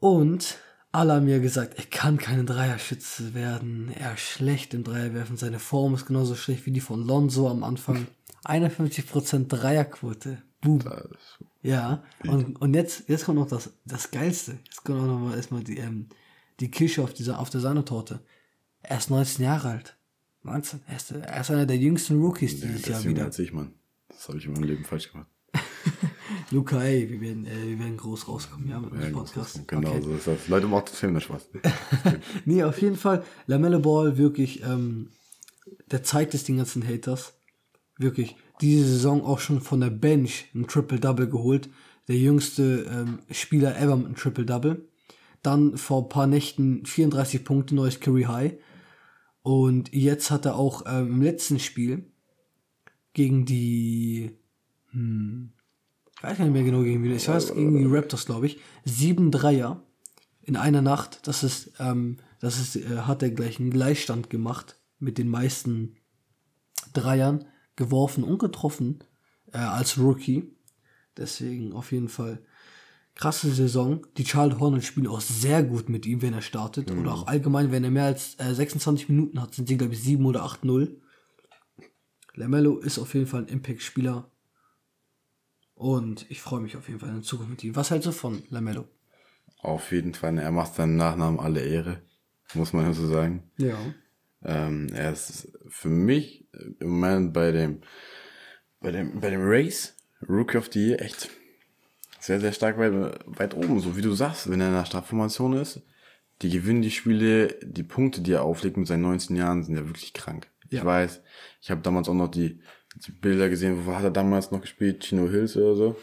Und 0.00 0.58
alle 0.92 1.14
haben 1.14 1.24
mir 1.26 1.40
gesagt, 1.40 1.74
er 1.78 1.84
kann 1.84 2.16
kein 2.16 2.46
Dreierschütze 2.46 3.34
werden. 3.34 3.90
Er 3.94 4.14
ist 4.14 4.20
schlecht 4.20 4.72
im 4.74 4.84
Dreierwerfen. 4.84 5.36
Seine 5.36 5.58
Form 5.58 5.94
ist 5.94 6.06
genauso 6.06 6.34
schlecht 6.34 6.66
wie 6.66 6.70
die 6.70 6.80
von 6.80 7.04
Lonzo 7.06 7.50
am 7.50 7.64
Anfang. 7.64 8.06
51% 8.44 9.48
Dreierquote. 9.48 10.42
Boom. 10.60 10.80
Ja, 11.62 12.02
und, 12.24 12.60
und 12.60 12.74
jetzt, 12.74 13.08
jetzt 13.08 13.24
kommt 13.24 13.38
noch 13.38 13.48
das, 13.48 13.72
das 13.84 14.10
Geilste. 14.10 14.58
Jetzt 14.64 14.84
kommt 14.84 15.00
auch 15.00 15.06
noch 15.06 15.18
mal 15.18 15.36
erstmal 15.36 15.62
die, 15.64 15.78
ähm, 15.78 16.08
die 16.60 16.70
Kirsche 16.70 17.02
auf, 17.02 17.12
dieser, 17.12 17.40
auf 17.40 17.50
der 17.50 17.60
Sahnetorte. 17.60 18.20
Er 18.82 18.98
ist 18.98 19.10
19 19.10 19.44
Jahre 19.44 19.68
alt. 19.70 19.96
19. 20.44 20.80
Er 20.86 20.96
ist, 20.96 21.10
er 21.10 21.40
ist 21.40 21.50
einer 21.50 21.66
der 21.66 21.76
jüngsten 21.76 22.20
Rookies 22.20 22.60
Ja, 22.60 22.68
dieses 22.68 22.82
das 22.82 22.90
Jahr 22.90 23.04
wieder. 23.04 23.24
als 23.24 23.38
ich, 23.38 23.52
Mann. 23.52 23.74
Das 24.08 24.28
habe 24.28 24.38
ich 24.38 24.46
in 24.46 24.52
meinem 24.52 24.62
Leben 24.62 24.84
falsch 24.84 25.10
gemacht. 25.12 25.28
Luca, 26.50 26.82
ey, 26.82 27.10
wir 27.10 27.20
werden, 27.20 27.44
äh, 27.46 27.66
wir 27.68 27.78
werden 27.80 27.96
groß 27.96 28.28
rauskommen, 28.28 28.68
ja, 28.68 28.78
mit 28.78 28.92
dem 28.92 29.12
Podcast. 29.12 29.66
Genau, 29.66 29.90
Okay. 29.90 30.02
so 30.02 30.14
ist 30.14 30.26
das. 30.26 30.48
Leute 30.48 30.66
macht 30.68 30.90
das 30.90 30.98
Film 30.98 31.18
Spaß. 31.18 31.48
Nee, 32.44 32.62
auf 32.62 32.80
jeden 32.80 32.96
Fall, 32.96 33.24
Lamelle 33.46 33.80
Ball 33.80 34.16
wirklich, 34.16 34.62
ähm, 34.62 35.10
der 35.90 36.04
zeigt 36.04 36.34
es 36.34 36.44
den 36.44 36.58
ganzen 36.58 36.86
Haters. 36.86 37.34
Wirklich, 37.98 38.36
diese 38.60 38.86
Saison 38.86 39.24
auch 39.24 39.40
schon 39.40 39.60
von 39.60 39.80
der 39.80 39.90
Bench 39.90 40.46
ein 40.54 40.66
Triple-Double 40.68 41.28
geholt. 41.28 41.68
Der 42.08 42.16
jüngste 42.16 42.86
ähm, 42.90 43.18
Spieler 43.30 43.76
ever 43.80 43.96
mit 43.96 44.06
einem 44.06 44.14
Triple-Double. 44.16 44.88
Dann 45.42 45.76
vor 45.76 46.02
ein 46.04 46.08
paar 46.08 46.26
Nächten 46.26 46.86
34 46.86 47.44
Punkte, 47.44 47.74
neues 47.74 47.98
Career 48.00 48.28
High. 48.28 48.52
Und 49.42 49.92
jetzt 49.92 50.30
hat 50.30 50.44
er 50.44 50.56
auch 50.56 50.84
ähm, 50.86 51.08
im 51.08 51.22
letzten 51.22 51.58
Spiel 51.58 52.12
gegen 53.12 53.44
die, 53.46 54.38
hm, 54.90 55.52
ich 56.16 56.22
weiß 56.22 56.38
nicht 56.38 56.52
mehr 56.52 56.62
genau 56.62 56.82
gegen 56.82 57.02
wen, 57.02 57.14
ich 57.14 57.28
weiß 57.28 57.54
gegen 57.54 57.76
die 57.76 57.84
Raptors, 57.84 58.26
glaube 58.26 58.46
ich, 58.46 58.58
sieben 58.84 59.30
Dreier 59.30 59.82
in 60.42 60.56
einer 60.56 60.82
Nacht. 60.82 61.26
Das 61.26 61.42
ist, 61.42 61.72
ähm, 61.78 62.18
das 62.40 62.58
ist, 62.58 62.76
äh, 62.76 63.00
hat 63.00 63.22
er 63.22 63.30
gleich 63.30 63.60
einen 63.60 63.70
Gleichstand 63.70 64.30
gemacht 64.30 64.80
mit 64.98 65.18
den 65.18 65.28
meisten 65.28 65.96
Dreiern 66.94 67.44
geworfen 67.76 68.24
und 68.24 68.38
getroffen 68.38 69.04
äh, 69.52 69.58
als 69.58 69.98
Rookie. 69.98 70.54
Deswegen 71.16 71.72
auf 71.72 71.92
jeden 71.92 72.08
Fall 72.08 72.42
krasse 73.14 73.50
Saison. 73.52 74.06
Die 74.16 74.24
Charlotte 74.24 74.60
Hornets 74.60 74.86
spielen 74.86 75.06
auch 75.06 75.20
sehr 75.20 75.62
gut 75.62 75.88
mit 75.88 76.06
ihm, 76.06 76.22
wenn 76.22 76.34
er 76.34 76.42
startet. 76.42 76.90
Oder 76.90 77.12
auch 77.12 77.26
allgemein, 77.26 77.72
wenn 77.72 77.84
er 77.84 77.90
mehr 77.90 78.04
als 78.04 78.38
äh, 78.38 78.54
26 78.54 79.08
Minuten 79.08 79.40
hat, 79.40 79.54
sind 79.54 79.68
sie, 79.68 79.76
glaube 79.76 79.94
ich, 79.94 80.02
7 80.02 80.24
oder 80.24 80.44
8-0. 80.44 80.96
Lamello 82.34 82.78
ist 82.78 82.98
auf 82.98 83.14
jeden 83.14 83.26
Fall 83.26 83.42
ein 83.42 83.48
Impact-Spieler. 83.48 84.30
Und 85.76 86.28
ich 86.30 86.40
freue 86.40 86.60
mich 86.60 86.74
auf 86.76 86.88
jeden 86.88 87.00
Fall 87.00 87.10
in 87.10 87.22
Zukunft 87.22 87.50
mit 87.50 87.62
ihm. 87.62 87.76
Was 87.76 87.90
hältst 87.90 88.06
du 88.06 88.12
von 88.12 88.42
Lamello? 88.48 88.88
Auf 89.58 89.92
jeden 89.92 90.14
Fall, 90.14 90.38
er 90.38 90.50
macht 90.50 90.74
seinem 90.74 90.96
Nachnamen 90.96 91.38
alle 91.38 91.60
Ehre. 91.60 92.02
Muss 92.54 92.72
man 92.72 92.86
ja 92.86 92.92
so 92.94 93.06
sagen. 93.06 93.50
Ja. 93.58 93.76
Ähm, 94.42 94.88
er 94.94 95.12
ist 95.12 95.52
für 95.68 95.88
mich 95.88 96.48
äh, 96.54 96.70
im 96.80 96.88
Moment 96.88 97.34
bei 97.34 97.52
dem, 97.52 97.82
bei 98.80 98.90
dem, 98.90 99.20
bei 99.20 99.28
dem 99.28 99.42
Race, 99.42 99.94
Rookie 100.26 100.56
of 100.56 100.70
the 100.72 100.88
Year, 100.88 101.02
echt 101.02 101.28
sehr, 102.20 102.40
sehr 102.40 102.52
stark 102.52 102.78
weit, 102.78 103.18
weit 103.26 103.54
oben. 103.54 103.80
So 103.80 103.96
wie 103.96 104.02
du 104.02 104.14
sagst, 104.14 104.50
wenn 104.50 104.60
er 104.60 104.68
in 104.68 104.74
der 104.74 104.86
Startformation 104.86 105.52
ist, 105.54 105.82
die 106.40 106.50
gewinnen 106.50 106.82
die 106.82 106.90
Spiele, 106.90 107.58
die 107.62 107.82
Punkte, 107.82 108.22
die 108.22 108.32
er 108.32 108.44
auflegt 108.44 108.78
mit 108.78 108.86
seinen 108.86 109.02
19 109.02 109.36
Jahren, 109.36 109.62
sind 109.62 109.76
ja 109.76 109.86
wirklich 109.86 110.14
krank. 110.14 110.48
Ja. 110.70 110.78
Ich 110.78 110.84
weiß, 110.84 111.22
ich 111.60 111.70
habe 111.70 111.82
damals 111.82 112.08
auch 112.08 112.14
noch 112.14 112.30
die 112.30 112.60
Bilder 113.20 113.48
gesehen, 113.48 113.86
wo 113.86 113.94
hat 113.94 114.04
er 114.04 114.10
damals 114.10 114.50
noch 114.50 114.60
gespielt? 114.60 115.04
Chino 115.04 115.28
Hills 115.28 115.56
oder 115.56 115.74
so? 115.74 115.96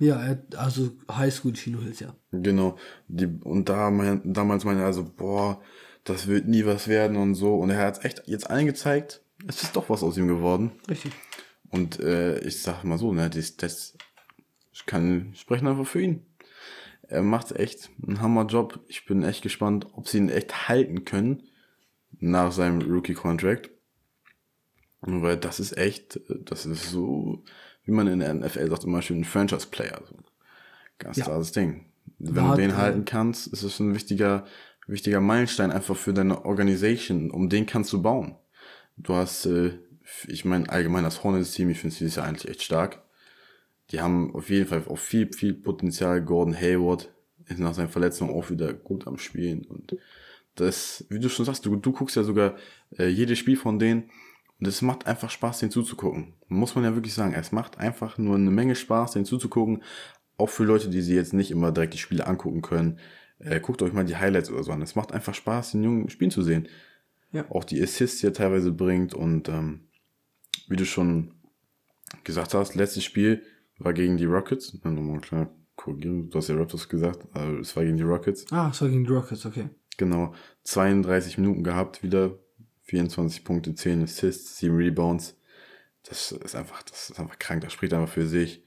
Ja, 0.00 0.36
also 0.56 0.90
Highschool 1.10 1.52
Chino 1.52 1.80
Hills, 1.80 2.00
ja. 2.00 2.14
Genau. 2.32 2.76
Die, 3.08 3.26
und 3.26 3.68
da 3.68 3.90
mein, 3.90 4.32
damals 4.32 4.64
meinte 4.64 4.82
er 4.82 4.86
also, 4.86 5.04
boah, 5.04 5.60
das 6.04 6.26
wird 6.26 6.48
nie 6.48 6.66
was 6.66 6.88
werden 6.88 7.16
und 7.16 7.34
so. 7.34 7.54
Und 7.54 7.70
er 7.70 7.86
hat 7.86 8.04
echt 8.04 8.22
jetzt 8.26 8.50
allen 8.50 8.66
gezeigt, 8.66 9.22
es 9.46 9.62
ist 9.62 9.76
doch 9.76 9.88
was 9.90 10.02
aus 10.02 10.16
ihm 10.16 10.28
geworden. 10.28 10.72
Richtig. 10.88 11.12
Und 11.70 12.00
äh, 12.00 12.38
ich 12.40 12.62
sag 12.62 12.84
mal 12.84 12.98
so, 12.98 13.12
ne, 13.12 13.30
das, 13.30 13.56
das 13.56 13.96
ich 14.72 14.86
kann 14.86 15.32
sprechen 15.34 15.68
einfach 15.68 15.86
für 15.86 16.00
ihn. 16.00 16.26
Er 17.02 17.22
macht 17.22 17.52
echt 17.52 17.90
einen 18.06 18.20
Hammerjob. 18.20 18.80
Ich 18.88 19.04
bin 19.04 19.22
echt 19.22 19.42
gespannt, 19.42 19.86
ob 19.92 20.08
sie 20.08 20.18
ihn 20.18 20.30
echt 20.30 20.68
halten 20.68 21.04
können 21.04 21.42
nach 22.18 22.52
seinem 22.52 22.80
Rookie-Contract. 22.80 23.70
Weil 25.02 25.36
das 25.36 25.58
ist 25.60 25.76
echt, 25.76 26.20
das 26.28 26.64
ist 26.64 26.90
so, 26.90 27.42
wie 27.84 27.90
man 27.90 28.06
in 28.06 28.20
der 28.20 28.32
NFL 28.34 28.70
sagt, 28.70 28.84
immer 28.84 29.02
schön 29.02 29.20
ein 29.20 29.24
Franchise-Player. 29.24 30.00
So. 30.08 30.14
Ganz 30.98 31.16
Ja. 31.16 31.24
klares 31.24 31.52
Ding. 31.52 31.86
Wenn 32.18 32.36
War 32.36 32.54
du 32.56 32.62
den 32.62 32.76
halt, 32.76 32.94
halten 32.94 33.04
kannst, 33.04 33.48
ist 33.48 33.64
es 33.64 33.80
ein 33.80 33.94
wichtiger, 33.94 34.46
wichtiger 34.86 35.20
Meilenstein 35.20 35.72
einfach 35.72 35.96
für 35.96 36.12
deine 36.12 36.44
Organisation. 36.44 37.30
Um 37.32 37.48
den 37.48 37.66
kannst 37.66 37.92
du 37.92 38.00
bauen. 38.00 38.36
Du 38.96 39.14
hast, 39.14 39.46
äh, 39.46 39.72
ich 40.28 40.44
meine, 40.44 40.68
allgemein 40.68 41.02
das 41.02 41.24
Hornets-Team, 41.24 41.70
ich 41.70 41.80
finde 41.80 41.96
dieses 41.96 42.14
Jahr 42.16 42.26
eigentlich 42.26 42.48
echt 42.48 42.62
stark. 42.62 43.02
Die 43.90 44.00
haben 44.00 44.32
auf 44.34 44.50
jeden 44.50 44.68
Fall 44.68 44.84
auch 44.88 44.98
viel, 44.98 45.32
viel 45.32 45.54
Potenzial. 45.54 46.22
Gordon 46.22 46.54
Hayward 46.54 47.12
ist 47.46 47.58
nach 47.58 47.74
seiner 47.74 47.88
Verletzung 47.88 48.30
auch 48.30 48.50
wieder 48.50 48.72
gut 48.72 49.08
am 49.08 49.18
Spielen. 49.18 49.64
Und 49.64 49.96
das, 50.54 51.04
wie 51.08 51.18
du 51.18 51.28
schon 51.28 51.44
sagst, 51.44 51.66
du, 51.66 51.74
du 51.74 51.92
guckst 51.92 52.14
ja 52.14 52.22
sogar 52.22 52.56
äh, 52.98 53.08
jedes 53.08 53.38
Spiel 53.40 53.56
von 53.56 53.80
denen 53.80 54.10
und 54.62 54.68
es 54.68 54.80
macht 54.80 55.08
einfach 55.08 55.28
Spaß, 55.28 55.58
den 55.58 55.72
zuzugucken. 55.72 56.34
Muss 56.46 56.76
man 56.76 56.84
ja 56.84 56.94
wirklich 56.94 57.14
sagen. 57.14 57.34
Es 57.34 57.50
macht 57.50 57.78
einfach 57.78 58.16
nur 58.16 58.36
eine 58.36 58.52
Menge 58.52 58.76
Spaß, 58.76 59.10
den 59.10 59.24
zuzugucken. 59.24 59.82
Auch 60.38 60.50
für 60.50 60.62
Leute, 60.62 60.88
die 60.88 61.02
sie 61.02 61.16
jetzt 61.16 61.32
nicht 61.32 61.50
immer 61.50 61.72
direkt 61.72 61.94
die 61.94 61.98
Spiele 61.98 62.28
angucken 62.28 62.62
können. 62.62 63.00
Äh, 63.40 63.58
guckt 63.58 63.82
euch 63.82 63.92
mal 63.92 64.04
die 64.04 64.14
Highlights 64.14 64.52
oder 64.52 64.62
so 64.62 64.70
an. 64.70 64.80
Es 64.80 64.94
macht 64.94 65.10
einfach 65.10 65.34
Spaß, 65.34 65.72
den 65.72 65.82
Jungen 65.82 66.10
spielen 66.10 66.30
zu 66.30 66.44
sehen. 66.44 66.68
Ja. 67.32 67.44
Auch 67.50 67.64
die 67.64 67.82
Assists, 67.82 68.20
die 68.20 68.26
er 68.26 68.34
teilweise 68.34 68.70
bringt 68.70 69.14
und 69.14 69.48
ähm, 69.48 69.88
wie 70.68 70.76
du 70.76 70.86
schon 70.86 71.34
gesagt 72.22 72.54
hast, 72.54 72.76
letztes 72.76 73.02
Spiel 73.02 73.42
war 73.80 73.92
gegen 73.92 74.16
die 74.16 74.26
Rockets. 74.26 74.78
Na, 74.84 74.92
Nochmal 74.92 75.22
klar 75.22 75.50
korrigieren, 75.74 76.30
du 76.30 76.38
hast 76.38 76.46
ja 76.46 76.54
Raptors 76.54 76.88
gesagt, 76.88 77.26
aber 77.32 77.58
es 77.58 77.74
war 77.74 77.82
gegen 77.82 77.96
die 77.96 78.04
Rockets. 78.04 78.46
Ah, 78.52 78.68
es 78.70 78.80
war 78.80 78.88
gegen 78.88 79.02
die 79.02 79.12
Rockets, 79.12 79.44
okay. 79.44 79.70
Genau, 79.96 80.32
32 80.62 81.36
Minuten 81.38 81.64
gehabt, 81.64 82.04
wieder 82.04 82.38
24 82.92 83.42
Punkte, 83.44 83.74
10 83.74 84.02
Assists, 84.04 84.58
7 84.58 84.76
Rebounds. 84.76 85.34
Das 86.02 86.30
ist 86.32 86.54
einfach, 86.54 86.82
das 86.82 87.08
ist 87.08 87.18
einfach 87.18 87.38
krank, 87.38 87.62
das 87.62 87.72
spricht 87.72 87.94
einfach 87.94 88.12
für 88.12 88.26
sich. 88.26 88.62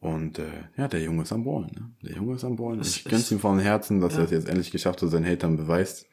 Und 0.00 0.38
äh, 0.38 0.64
ja, 0.78 0.88
der 0.88 1.02
Junge 1.02 1.22
ist 1.24 1.32
am 1.32 1.44
Ballen. 1.44 1.70
Ne? 1.74 1.90
Der 2.08 2.16
Junge 2.16 2.36
ist 2.36 2.44
am 2.44 2.56
Ballen. 2.56 2.80
Ich 2.80 3.04
gönn's 3.04 3.30
ihm 3.30 3.40
von 3.40 3.58
Herzen, 3.58 4.00
dass 4.00 4.14
Ja. 4.14 4.20
er 4.20 4.24
es 4.24 4.30
jetzt 4.30 4.48
endlich 4.48 4.70
geschafft 4.70 5.02
hat, 5.02 5.10
seinen 5.10 5.26
Hatern 5.26 5.58
beweist. 5.58 6.06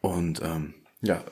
Und 0.00 0.40
ähm, 0.42 0.74
ja, 1.02 1.22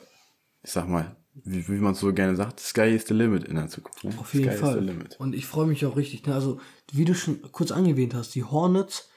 ich 0.61 0.71
sag 0.71 0.87
mal, 0.87 1.15
wie, 1.33 1.67
wie 1.67 1.79
man 1.79 1.95
so 1.95 2.13
gerne 2.13 2.35
sagt, 2.35 2.59
sky 2.59 2.93
is 2.95 3.07
the 3.07 3.15
limit 3.15 3.45
in 3.45 3.55
der 3.55 3.67
Zukunft. 3.67 4.03
Ne? 4.03 4.13
Auf 4.19 4.31
jeden 4.35 4.51
sky 4.51 4.57
Fall. 4.57 5.07
Und 5.17 5.33
ich 5.33 5.47
freue 5.47 5.65
mich 5.65 5.85
auch 5.87 5.95
richtig. 5.95 6.23
Ne? 6.27 6.35
Also, 6.35 6.59
wie 6.91 7.05
du 7.05 7.15
schon 7.15 7.41
kurz 7.51 7.71
angewähnt 7.71 8.13
hast, 8.13 8.35
die 8.35 8.43
Hornets, 8.43 9.09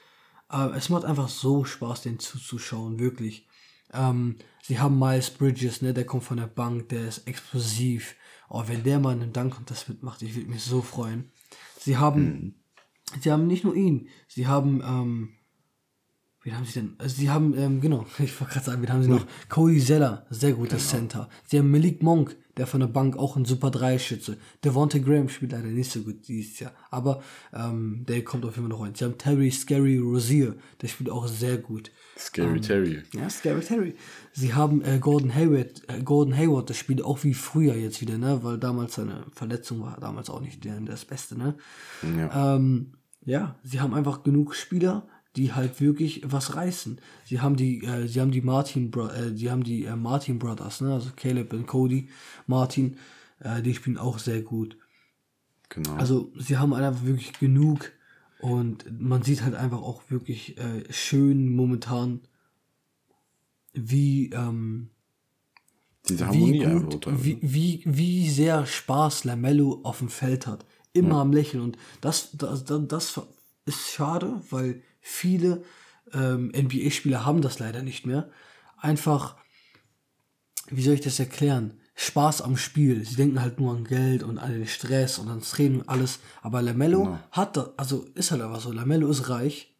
äh, 0.51 0.69
es 0.75 0.89
macht 0.89 1.05
einfach 1.05 1.29
so 1.29 1.65
Spaß, 1.65 2.01
den 2.01 2.17
zuzuschauen, 2.17 2.99
wirklich. 2.99 3.47
Ähm, 3.93 4.35
sie 4.63 4.79
haben 4.79 4.99
Miles 4.99 5.29
Bridges, 5.31 5.81
ne, 5.81 5.93
der 5.93 6.05
kommt 6.05 6.23
von 6.23 6.37
der 6.37 6.47
Bank, 6.47 6.89
der 6.89 7.07
ist 7.07 7.27
explosiv. 7.27 8.15
Oh, 8.49 8.63
wenn 8.67 8.83
der 8.83 8.99
mal 8.99 9.11
einen 9.11 9.33
Dunk-Contest 9.33 9.89
mitmacht, 9.89 10.21
ich 10.21 10.35
würde 10.35 10.49
mich 10.49 10.63
so 10.63 10.81
freuen. 10.81 11.31
Sie 11.79 11.97
haben, 11.97 12.55
sie 13.19 13.31
haben 13.31 13.47
nicht 13.47 13.63
nur 13.63 13.75
ihn, 13.75 14.09
sie 14.27 14.47
haben, 14.47 14.81
ähm, 14.81 15.35
Wen 16.49 16.57
haben 16.57 16.65
sie 16.65 16.79
denn? 16.79 16.95
Also 16.97 17.15
sie 17.15 17.29
haben, 17.29 17.55
ähm, 17.55 17.79
genau, 17.79 18.07
ich 18.19 18.39
wollte 18.41 18.53
gerade 18.53 18.65
sagen, 18.65 18.81
wen 18.81 18.91
haben 18.91 19.03
sie 19.03 19.09
noch? 19.09 19.25
Cody 19.49 19.79
Zeller, 19.79 20.25
sehr 20.31 20.53
guter 20.53 20.79
Center. 20.79 21.29
Sie 21.45 21.59
haben 21.59 21.69
Malik 21.69 22.01
Monk, 22.01 22.35
der 22.57 22.65
von 22.65 22.79
der 22.79 22.87
Bank 22.87 23.17
auch 23.17 23.35
ein 23.35 23.45
super 23.45 23.69
Dreischütze. 23.69 24.37
Devontae 24.63 24.99
Graham 24.99 25.29
spielt 25.29 25.51
leider 25.51 25.67
nicht 25.67 25.91
so 25.91 26.01
gut 26.01 26.27
dieses 26.27 26.59
Jahr, 26.59 26.73
aber 26.89 27.21
ähm, 27.53 28.03
der 28.07 28.23
kommt 28.23 28.45
auf 28.45 28.55
jeden 28.55 28.67
Fall 28.67 28.77
noch 28.77 28.83
rein. 28.83 28.95
Sie 28.95 29.05
haben 29.05 29.19
Terry 29.19 29.51
Scary 29.51 29.99
Rozier, 29.99 30.55
der 30.81 30.87
spielt 30.87 31.11
auch 31.11 31.27
sehr 31.27 31.57
gut. 31.57 31.91
Scary 32.17 32.59
Terry. 32.59 33.03
Ja, 33.13 33.29
Scary 33.29 33.61
Terry. 33.61 33.95
Sie 34.33 34.55
haben 34.55 34.83
äh, 34.83 34.97
Gordon 34.97 35.35
Hayward, 35.35 35.83
äh, 35.87 36.01
Gordon 36.01 36.35
Hayward, 36.35 36.71
das 36.71 36.77
spielt 36.77 37.03
auch 37.03 37.23
wie 37.23 37.35
früher 37.35 37.75
jetzt 37.75 38.01
wieder, 38.01 38.17
ne? 38.17 38.39
Weil 38.41 38.57
damals 38.57 38.95
seine 38.95 39.25
Verletzung 39.33 39.81
war 39.81 39.99
damals 39.99 40.31
auch 40.31 40.41
nicht 40.41 40.65
der, 40.65 40.81
das 40.81 41.05
Beste, 41.05 41.37
ne? 41.37 41.55
Ja. 42.17 42.55
Ähm, 42.55 42.93
ja, 43.23 43.55
sie 43.61 43.79
haben 43.79 43.93
einfach 43.93 44.23
genug 44.23 44.55
Spieler, 44.55 45.07
die 45.35 45.53
halt 45.53 45.79
wirklich 45.79 46.23
was 46.25 46.55
reißen. 46.55 46.99
Sie 47.25 47.39
haben 47.39 47.55
die, 47.55 47.83
äh, 47.83 48.07
sie 48.07 48.19
haben 48.19 48.31
die 48.31 48.41
Martin, 48.41 48.91
Bro 48.91 49.07
äh, 49.09 49.31
die 49.31 49.51
haben 49.51 49.63
die 49.63 49.85
äh, 49.85 49.95
Martin 49.95 50.39
Brothers, 50.39 50.81
ne? 50.81 50.93
Also 50.93 51.11
Caleb 51.15 51.53
und 51.53 51.67
Cody, 51.67 52.09
Martin, 52.47 52.97
äh, 53.39 53.61
die 53.61 53.73
spielen 53.75 53.97
auch 53.97 54.19
sehr 54.19 54.41
gut. 54.41 54.77
Genau. 55.69 55.93
Also 55.93 56.31
sie 56.35 56.57
haben 56.57 56.73
einfach 56.73 57.03
wirklich 57.05 57.33
genug 57.33 57.91
und 58.39 58.85
man 58.99 59.21
sieht 59.21 59.43
halt 59.43 59.53
einfach 59.55 59.81
auch 59.81 60.01
wirklich 60.09 60.57
äh, 60.57 60.91
schön 60.91 61.55
momentan 61.55 62.21
wie, 63.73 64.31
ähm, 64.31 64.89
Diese 66.07 66.21
wie 66.21 66.25
Harmonie 66.25 66.65
einfach 66.65 66.89
gut, 66.89 67.07
wie, 67.23 67.37
wie, 67.41 67.83
wie 67.85 68.29
sehr 68.29 68.65
Spaß 68.65 69.25
Lamello 69.25 69.81
auf 69.83 69.99
dem 69.99 70.09
Feld 70.09 70.47
hat. 70.47 70.65
Immer 70.91 71.17
am 71.17 71.31
Lächeln. 71.31 71.61
Und 71.61 71.77
das, 72.01 72.31
das, 72.33 72.65
das, 72.65 72.87
das 72.87 73.21
ist 73.65 73.91
schade, 73.91 74.41
weil 74.49 74.81
viele 75.01 75.63
ähm, 76.13 76.51
NBA-Spieler 76.55 77.25
haben 77.25 77.41
das 77.41 77.59
leider 77.59 77.81
nicht 77.83 78.05
mehr. 78.05 78.29
Einfach, 78.77 79.35
wie 80.69 80.81
soll 80.83 80.95
ich 80.95 81.01
das 81.01 81.19
erklären? 81.19 81.73
Spaß 81.95 82.41
am 82.41 82.55
Spiel. 82.55 83.03
Sie 83.05 83.15
denken 83.15 83.41
halt 83.41 83.59
nur 83.59 83.75
an 83.75 83.83
Geld 83.83 84.23
und 84.23 84.37
an 84.37 84.51
den 84.53 84.65
Stress 84.67 85.19
und 85.19 85.27
ans 85.27 85.51
Training 85.51 85.81
und 85.81 85.89
alles. 85.89 86.19
Aber 86.41 86.61
Lamello 86.61 87.03
Genau. 87.03 87.19
hat 87.31 87.57
das, 87.57 87.69
also 87.77 88.05
ist 88.15 88.31
halt 88.31 88.41
einfach 88.41 88.61
so. 88.61 88.71
Lamello 88.71 89.09
ist 89.09 89.29
reich. 89.29 89.75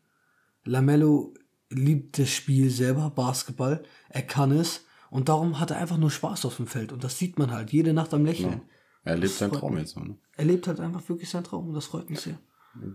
Lamello 0.66 1.34
liebt 1.70 2.20
das 2.20 2.30
Spiel 2.30 2.70
selber, 2.70 3.10
Basketball. 3.12 3.84
Er 4.10 4.24
kann 4.24 4.52
es. 4.52 4.86
Und 5.10 5.30
darum 5.30 5.60
hat 5.60 5.72
er 5.72 5.78
einfach 5.78 5.98
nur 5.98 6.12
Spaß 6.12 6.46
auf 6.46 6.58
dem 6.58 6.68
Feld. 6.68 6.92
Und 6.92 7.04
das 7.04 7.18
sieht 7.18 7.40
man 7.40 7.52
halt 7.52 7.72
jede 7.72 7.94
Nacht 7.94 8.14
am 8.14 8.26
Lächeln. 8.26 8.62
Er 9.04 9.16
lebt 9.18 9.34
seinen 9.34 9.54
Traum 9.54 9.74
mich. 9.76 9.84
jetzt 9.84 9.98
ne? 9.98 10.16
Er 10.36 10.46
lebt 10.46 10.68
halt 10.68 10.80
einfach 10.82 11.08
wirklich 11.08 11.30
seinen 11.30 11.46
Traum 11.46 11.70
und 11.70 11.74
das 11.74 11.86
freut 11.86 12.10
mich 12.10 12.20
sehr. 12.20 12.38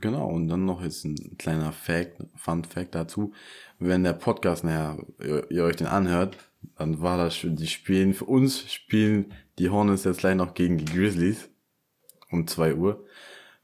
Genau, 0.00 0.28
und 0.28 0.48
dann 0.48 0.64
noch 0.64 0.82
jetzt 0.82 1.04
ein 1.04 1.36
kleiner 1.36 1.72
Fact, 1.72 2.22
Fun 2.36 2.64
Fact 2.64 2.94
dazu. 2.94 3.32
Wenn 3.78 4.04
der 4.04 4.12
Podcast, 4.12 4.64
naja, 4.64 4.96
ihr, 5.20 5.50
ihr 5.50 5.64
euch 5.64 5.76
den 5.76 5.86
anhört, 5.88 6.36
dann 6.78 7.00
war 7.02 7.18
das 7.18 7.36
schon, 7.36 7.56
die 7.56 7.66
spielen, 7.66 8.14
für 8.14 8.24
uns 8.24 8.70
spielen 8.72 9.32
die 9.58 9.70
Hornets 9.70 10.04
jetzt 10.04 10.20
gleich 10.20 10.36
noch 10.36 10.54
gegen 10.54 10.78
die 10.78 10.84
Grizzlies 10.86 11.48
um 12.30 12.46
2 12.46 12.74
Uhr. 12.76 13.04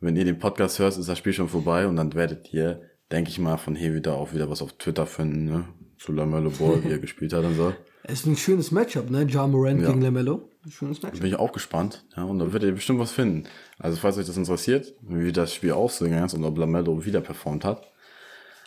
Wenn 0.01 0.17
ihr 0.17 0.25
den 0.25 0.39
Podcast 0.39 0.79
hört, 0.79 0.97
ist 0.97 1.09
das 1.09 1.19
Spiel 1.19 1.33
schon 1.33 1.49
vorbei 1.49 1.87
und 1.87 1.97
dann 1.97 2.15
werdet 2.15 2.53
ihr, 2.53 2.83
denke 3.11 3.31
ich 3.31 3.39
mal, 3.39 3.57
von 3.57 3.75
hier 3.77 3.95
wieder 3.95 4.15
auch 4.17 4.33
wieder 4.35 4.51
was 4.51 4.63
auf 4.63 4.73
Twitter 4.75 5.07
finden, 5.07 5.45
ne? 5.45 5.65
Zu 5.99 6.13
Lamello 6.13 6.51
Ball, 6.51 6.83
wie 6.85 6.89
er 6.91 6.99
gespielt 7.01 7.33
hat 7.33 7.45
und 7.45 7.55
so. 7.57 7.75
Es 8.05 8.21
ist 8.21 8.27
ein 8.27 8.37
schönes 8.37 8.71
Matchup, 8.71 9.11
ne? 9.11 9.25
Ja 9.29 9.47
Morant 9.47 9.81
Ja. 9.83 9.89
gegen 9.89 10.01
Lamello. 10.03 10.50
Schönes 10.69 11.03
Matchup. 11.03 11.21
Bin 11.21 11.31
ich 11.31 11.37
auch 11.37 11.53
gespannt. 11.53 12.05
Ja, 12.17 12.25
und 12.25 12.39
da 12.39 12.53
werdet 12.53 12.69
ihr 12.69 12.75
bestimmt 12.75 12.99
was 12.99 13.13
finden. 13.13 13.49
Also 13.79 13.97
falls 13.97 14.19
euch 14.19 14.27
das 14.27 14.37
interessiert, 14.37 14.95
wie 15.01 15.33
das 15.33 15.55
Spiel 15.55 15.73
ausgegangen 15.73 16.27
ist 16.27 16.35
und 16.35 16.45
ob 16.45 16.59
Lamello 16.59 17.05
wieder 17.05 17.21
performt 17.21 17.65
hat, 17.65 17.91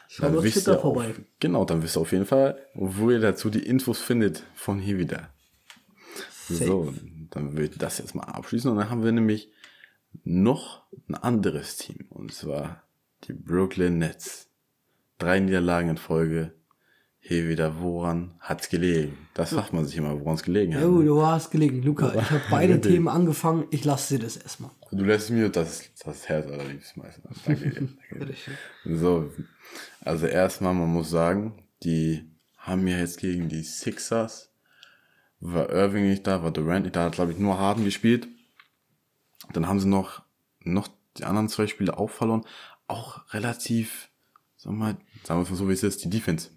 Schaut 0.08 0.36
auf 0.36 0.44
wisst 0.44 0.68
ihr. 0.68 0.84
Auf, 0.84 1.22
genau, 1.40 1.66
dann 1.66 1.82
wisst 1.82 1.98
ihr 1.98 2.02
auf 2.02 2.12
jeden 2.12 2.26
Fall, 2.26 2.58
wo 2.74 3.10
ihr 3.10 3.20
dazu 3.20 3.50
die 3.50 3.66
Infos 3.66 4.00
findet 4.00 4.44
von 4.54 4.80
hier 4.80 4.98
wieder. 4.98 5.30
Safe. 6.48 6.66
So, 6.66 6.94
dann 7.32 7.54
würde 7.54 7.66
ich 7.66 7.78
das 7.78 8.00
jetzt 8.00 8.14
mal 8.16 8.24
abschließen 8.24 8.70
und 8.70 8.78
dann 8.78 8.90
haben 8.90 9.04
wir 9.04 9.12
nämlich 9.12 9.52
noch 10.24 10.84
ein 11.10 11.16
anderes 11.16 11.78
Team 11.78 12.06
und 12.10 12.34
zwar 12.34 12.84
die 13.24 13.34
Brooklyn 13.34 13.98
Nets. 13.98 14.50
Drei 15.18 15.40
Niederlagen 15.40 15.90
in 15.90 15.98
Folge. 15.98 16.54
Hier 17.26 17.48
wieder, 17.48 17.80
woran 17.80 18.34
hat's 18.42 18.68
gelegen? 18.68 19.18
Das 19.34 19.54
fragt 19.54 19.72
man 19.72 19.86
sich 19.86 19.96
immer, 19.96 20.20
woran 20.20 20.36
es 20.36 20.44
gelegen 20.44 20.76
hat. 20.76 20.84
Oh, 20.84 21.02
du 21.02 21.26
hast 21.26 21.52
gelegen. 21.52 21.82
Luca, 21.82 22.14
ich 22.14 22.30
habe 22.30 22.42
beide. 22.52 22.82
Themen 22.82 23.08
angefangen. 23.08 23.66
Ich 23.72 23.86
lasse 23.86 24.18
dir 24.18 24.26
das 24.26 24.36
erstmal. 24.36 24.72
Du 24.92 25.06
lässt 25.06 25.30
mir 25.30 25.48
das, 25.48 25.90
das 26.04 26.28
Herz 26.28 26.48
allerliebst 26.48 26.98
meistens. 26.98 27.38
Danke 27.46 27.70
dir. 27.70 27.88
Danke 28.10 28.26
dir. 28.26 28.98
So, 28.98 29.32
also 30.02 30.28
erstmal, 30.28 30.74
man 30.74 30.90
muss 30.90 31.12
sagen, 31.12 31.64
die 31.84 32.30
haben 32.58 32.86
ja 32.90 32.98
jetzt 32.98 33.20
gegen 33.20 33.48
die 33.48 33.64
Sixers, 33.64 34.52
war 35.40 35.70
Irving 35.70 36.10
nicht 36.10 36.28
da, 36.28 36.44
war 36.44 36.52
Durant 36.52 36.84
nicht 36.84 36.98
da, 36.98 37.06
hat 37.06 37.14
glaube 37.14 37.32
ich 37.32 37.38
nur 37.38 37.58
Harden 37.58 37.86
gespielt. 37.86 38.28
Dann 39.54 39.70
haben 39.70 39.80
sie 39.80 39.88
noch, 39.88 40.24
noch 40.60 40.90
die 41.16 41.24
anderen 41.24 41.48
zwei 41.48 41.68
Spiele 41.68 41.98
auch 41.98 42.10
verloren. 42.10 42.44
Auch 42.88 43.34
relativ, 43.34 44.10
sag 44.58 44.74
mal, 44.74 44.98
sagen 45.24 45.40
wir 45.40 45.44
es 45.44 45.52
mal 45.52 45.56
so 45.56 45.70
wie 45.70 45.74
es 45.74 45.84
ist, 45.84 46.04
die 46.04 46.10
Defense. 46.10 46.50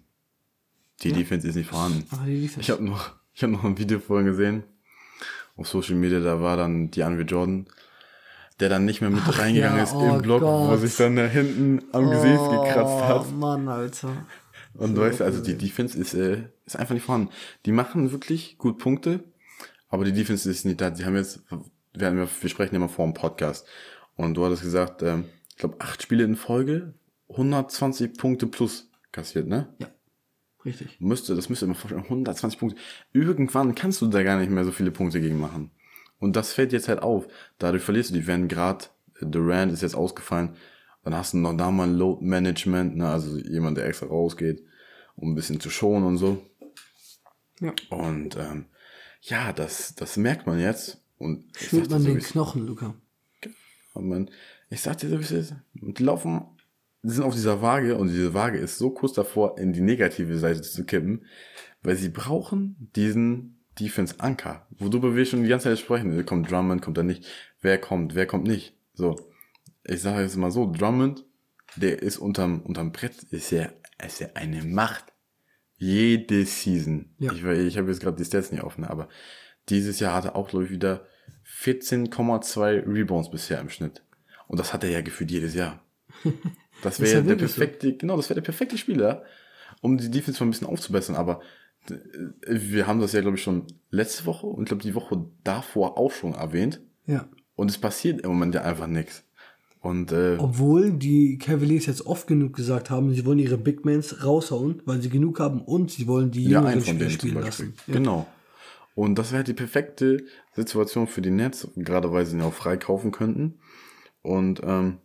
Die 1.03 1.11
Defense 1.11 1.47
ist 1.47 1.55
nicht 1.55 1.69
vorhanden. 1.69 2.05
Ah, 2.11 2.25
die 2.25 2.41
Defense. 2.41 2.61
Ich 2.61 2.69
habe 2.69 2.83
noch, 2.83 3.11
ich 3.33 3.43
habe 3.43 3.53
noch 3.53 3.63
ein 3.63 3.77
Video 3.77 3.99
vorhin 3.99 4.27
gesehen 4.27 4.63
auf 5.57 5.67
Social 5.67 5.95
Media, 5.95 6.19
da 6.19 6.39
war 6.39 6.55
dann 6.55 6.91
die 6.91 7.03
Andre 7.03 7.23
Jordan, 7.23 7.65
der 8.59 8.69
dann 8.69 8.85
nicht 8.85 9.01
mehr 9.01 9.09
mit 9.09 9.23
Ach 9.25 9.39
reingegangen 9.39 9.77
ja, 9.77 9.83
ist 9.83 9.93
oh 9.93 10.15
im 10.15 10.21
Block, 10.21 10.41
wo 10.41 10.67
Gott. 10.67 10.79
sich 10.79 10.95
dann 10.95 11.15
da 11.15 11.25
hinten 11.25 11.83
am 11.91 12.09
Gesicht 12.09 12.49
gekratzt 12.49 13.03
hat. 13.03 13.25
Oh, 13.27 13.31
Mann, 13.35 13.67
Alter. 13.67 14.25
Und 14.75 14.95
du 14.95 15.01
weißt, 15.01 15.21
also 15.21 15.43
die 15.43 15.57
Defense 15.57 15.97
ist, 15.97 16.13
äh, 16.13 16.43
ist 16.65 16.75
einfach 16.75 16.93
nicht 16.93 17.03
vorhanden. 17.03 17.29
Die 17.65 17.71
machen 17.71 18.11
wirklich 18.11 18.57
gut 18.57 18.77
Punkte, 18.77 19.23
aber 19.89 20.05
die 20.05 20.13
Defense 20.13 20.49
ist 20.49 20.65
nicht 20.65 20.79
da. 20.79 20.93
Sie 20.93 21.05
haben 21.05 21.15
jetzt, 21.15 21.41
wir, 21.93 22.07
haben 22.07 22.17
ja, 22.17 22.27
wir 22.41 22.49
sprechen 22.49 22.75
immer 22.75 22.89
vor 22.89 23.05
dem 23.05 23.13
Podcast. 23.13 23.65
Und 24.15 24.35
du 24.35 24.45
hattest 24.45 24.61
gesagt, 24.61 25.01
ähm, 25.01 25.25
ich 25.49 25.57
glaube, 25.57 25.77
acht 25.79 26.03
Spiele 26.03 26.23
in 26.23 26.35
Folge, 26.35 26.93
120 27.29 28.13
Punkte 28.17 28.45
plus 28.45 28.89
kassiert, 29.11 29.47
ne? 29.47 29.67
Ja, 29.79 29.87
richtig. 30.67 30.99
Müsste, 30.99 31.35
das 31.35 31.49
müsste 31.49 31.65
immer 31.65 31.75
vorstellen, 31.75 32.03
120 32.03 32.59
Punkte. 32.59 32.79
Irgendwann 33.13 33.73
kannst 33.73 34.01
du 34.01 34.07
da 34.07 34.21
gar 34.23 34.39
nicht 34.39 34.51
mehr 34.51 34.65
so 34.65 34.71
viele 34.71 34.91
Punkte 34.91 35.19
gegen 35.19 35.39
machen. 35.39 35.71
Und 36.19 36.35
das 36.35 36.53
fällt 36.53 36.73
jetzt 36.73 36.87
halt 36.87 37.01
auf. 37.01 37.27
Dadurch 37.57 37.83
verlierst 37.83 38.11
du 38.11 38.15
die. 38.15 38.27
Wenn 38.27 38.47
gerade 38.47 38.85
Durant 39.21 39.71
ist 39.71 39.81
jetzt 39.81 39.95
ausgefallen, 39.95 40.55
dann 41.03 41.15
hast 41.15 41.33
du 41.33 41.37
noch 41.37 41.55
da 41.55 41.71
mal 41.71 41.87
ein 41.87 41.95
Load 41.95 42.23
Management, 42.23 42.97
ne? 42.97 43.09
also 43.09 43.37
jemand, 43.37 43.77
der 43.77 43.85
extra 43.85 44.07
rausgeht, 44.07 44.63
um 45.15 45.31
ein 45.31 45.35
bisschen 45.35 45.59
zu 45.59 45.69
schonen 45.69 46.05
und 46.05 46.17
so. 46.17 46.45
Ja. 47.59 47.73
Und 47.89 48.35
ähm, 48.35 48.65
ja, 49.21 49.53
das, 49.53 49.95
das 49.95 50.17
merkt 50.17 50.47
man 50.47 50.59
jetzt. 50.59 51.01
Und 51.17 51.45
Spürt 51.57 51.89
man 51.89 52.01
so, 52.01 52.07
den 52.07 52.19
Knochen, 52.19 52.67
Luca. 52.67 52.93
man, 53.95 54.29
ich 54.69 54.81
sag 54.81 54.97
dir 54.97 55.09
so, 55.09 55.17
wie 55.17 55.23
es 55.23 55.31
ist. 55.31 55.55
Die 55.73 56.03
laufen, 56.03 56.45
sind 57.13 57.23
auf 57.23 57.33
dieser 57.33 57.61
Waage 57.61 57.97
und 57.97 58.09
diese 58.09 58.33
Waage 58.33 58.57
ist 58.57 58.77
so 58.77 58.89
kurz 58.89 59.13
davor, 59.13 59.57
in 59.57 59.73
die 59.73 59.81
negative 59.81 60.37
Seite 60.37 60.61
zu 60.61 60.85
kippen, 60.85 61.25
weil 61.83 61.95
sie 61.95 62.09
brauchen 62.09 62.91
diesen 62.95 63.63
Defense-Anker, 63.79 64.67
worüber 64.71 65.15
wir 65.15 65.25
schon 65.25 65.43
die 65.43 65.49
ganze 65.49 65.69
Zeit 65.69 65.79
sprechen. 65.79 66.25
Kommt 66.25 66.51
Drummond, 66.51 66.81
kommt 66.81 66.97
er 66.97 67.03
nicht? 67.03 67.25
Wer 67.61 67.77
kommt, 67.77 68.15
wer 68.15 68.25
kommt 68.25 68.47
nicht? 68.47 68.75
So. 68.93 69.15
Ich 69.83 70.01
sage 70.01 70.23
jetzt 70.23 70.35
mal 70.35 70.51
so, 70.51 70.71
Drummond, 70.71 71.25
der 71.75 72.01
ist 72.01 72.17
unterm, 72.17 72.61
unterm 72.61 72.91
Brett, 72.91 73.23
ist 73.31 73.51
ja, 73.51 73.69
ist 74.03 74.19
ja 74.19 74.29
eine 74.33 74.63
Macht. 74.63 75.05
Jede 75.77 76.43
Season. 76.45 77.13
Ja. 77.19 77.31
Ich, 77.31 77.43
ich 77.43 77.77
habe 77.77 77.89
jetzt 77.89 78.01
gerade 78.01 78.17
die 78.17 78.25
Stats 78.25 78.51
nicht 78.51 78.63
offen, 78.63 78.83
aber 78.83 79.09
dieses 79.69 79.99
Jahr 79.99 80.15
hat 80.15 80.25
er 80.25 80.35
auch, 80.35 80.49
glaube 80.49 80.65
ich, 80.65 80.71
wieder 80.71 81.05
14,2 81.61 82.87
Rebounds 82.87 83.29
bisher 83.29 83.59
im 83.61 83.69
Schnitt. 83.69 84.03
Und 84.47 84.59
das 84.59 84.73
hat 84.73 84.83
er 84.83 84.89
ja 84.89 85.01
gefühlt 85.01 85.29
jedes 85.29 85.53
Jahr. 85.53 85.83
Das 86.81 86.99
wäre 86.99 87.11
ja 87.11 87.21
der 87.21 87.29
wirklich 87.29 87.51
so. 87.51 87.59
perfekte, 87.59 87.95
genau, 87.95 88.17
das 88.17 88.29
wäre 88.29 88.39
der 88.39 88.45
perfekte 88.45 88.77
Spieler, 88.77 89.23
um 89.81 89.97
die 89.97 90.11
Defense 90.11 90.39
mal 90.39 90.47
ein 90.47 90.51
bisschen 90.51 90.67
aufzubessern. 90.67 91.15
Aber 91.15 91.41
äh, 91.89 91.95
wir 92.45 92.87
haben 92.87 92.99
das 92.99 93.13
ja, 93.13 93.21
glaube 93.21 93.37
ich, 93.37 93.43
schon 93.43 93.65
letzte 93.89 94.25
Woche 94.25 94.47
und 94.47 94.63
ich 94.63 94.67
glaube 94.69 94.83
die 94.83 94.95
Woche 94.95 95.25
davor 95.43 95.97
auch 95.97 96.11
schon 96.11 96.33
erwähnt. 96.33 96.81
Ja. 97.05 97.27
Und 97.55 97.71
es 97.71 97.77
passiert 97.77 98.21
im 98.21 98.29
Moment 98.29 98.55
ja 98.55 98.61
einfach 98.61 98.87
nichts. 98.87 99.23
Und 99.79 100.11
äh, 100.11 100.35
Obwohl 100.37 100.91
die 100.91 101.37
Cavaliers 101.37 101.85
jetzt 101.85 102.05
oft 102.05 102.27
genug 102.27 102.55
gesagt 102.55 102.89
haben, 102.89 103.13
sie 103.13 103.25
wollen 103.25 103.39
ihre 103.39 103.57
Big 103.57 103.85
Mans 103.85 104.23
raushauen, 104.23 104.81
weil 104.85 105.01
sie 105.01 105.09
genug 105.09 105.39
haben 105.39 105.61
und 105.61 105.91
sie 105.91 106.07
wollen 106.07 106.31
die 106.31 106.43
ja, 106.43 106.59
jüngeren 106.59 106.73
einen 106.73 106.81
von 106.81 106.99
denen 106.99 107.11
spielen 107.11 107.35
lassen. 107.35 107.73
Ja. 107.87 107.93
Genau. 107.93 108.27
Und 108.95 109.19
das 109.19 109.31
wäre 109.31 109.43
die 109.43 109.53
perfekte 109.53 110.25
Situation 110.53 111.07
für 111.07 111.21
die 111.21 111.29
Nets, 111.29 111.67
gerade 111.75 112.11
weil 112.11 112.25
sie 112.25 112.35
ihn 112.35 112.41
auch 112.41 112.53
freikaufen 112.53 113.11
könnten. 113.11 113.59
Und 114.23 114.61
ähm, 114.63 114.97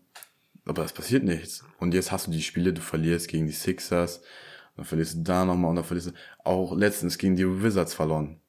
aber 0.64 0.84
es 0.84 0.92
passiert 0.92 1.24
nichts. 1.24 1.64
Und 1.78 1.94
jetzt 1.94 2.12
hast 2.12 2.26
du 2.26 2.30
die 2.30 2.42
Spiele, 2.42 2.72
du 2.72 2.80
verlierst 2.80 3.28
gegen 3.28 3.46
die 3.46 3.52
Sixers, 3.52 4.22
dann 4.76 4.84
verlierst 4.84 5.16
du 5.16 5.22
da 5.22 5.44
nochmal 5.44 5.70
und 5.70 5.76
dann 5.76 5.84
verlierst 5.84 6.08
du 6.08 6.12
auch 6.44 6.76
letztens 6.76 7.18
gegen 7.18 7.36
die 7.36 7.62
Wizards 7.62 7.94
verloren. 7.94 8.40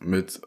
Mit 0.00 0.40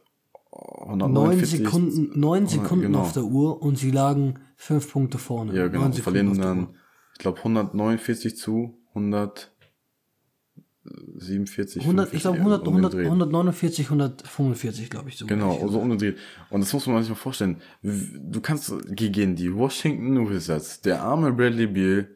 Neun 0.52 1.02
149 1.02 1.60
Sekunden, 1.60 2.20
neun 2.20 2.48
Sekunden 2.48 2.84
genau. 2.84 3.02
auf 3.02 3.12
der 3.12 3.24
Uhr 3.24 3.62
und 3.62 3.78
sie 3.78 3.92
lagen 3.92 4.40
fünf 4.56 4.92
Punkte 4.92 5.18
vorne. 5.18 5.54
Ja, 5.54 5.68
genau. 5.68 5.80
Neun 5.80 5.86
Und 5.88 5.96
Sekunden 5.96 6.36
verlieren 6.36 6.42
dann, 6.42 6.76
ich 7.14 7.20
glaube, 7.20 7.40
149 7.40 8.38
zu 8.38 8.78
147. 10.86 11.82
100, 11.82 12.14
ich 12.14 12.22
glaube 12.22 12.38
100, 12.38 12.62
100, 12.62 12.68
umgedreht. 12.68 13.06
149, 13.06 13.86
145, 13.88 14.90
glaube 14.90 15.10
ich. 15.10 15.18
So 15.18 15.26
Genau, 15.26 15.68
so 15.68 15.80
umgedreht. 15.80 16.18
Und 16.50 16.62
das 16.62 16.72
muss 16.74 16.86
man 16.88 17.02
sich 17.02 17.10
mal 17.10 17.16
vorstellen. 17.16 17.62
Du 17.82 18.42
kannst 18.42 18.74
gegen 18.96 19.36
die 19.36 19.54
Washington 19.54 20.30
Wizards, 20.30 20.82
der 20.82 21.02
arme 21.02 21.34
Bradley 21.34 21.68
Beal, 21.68 22.08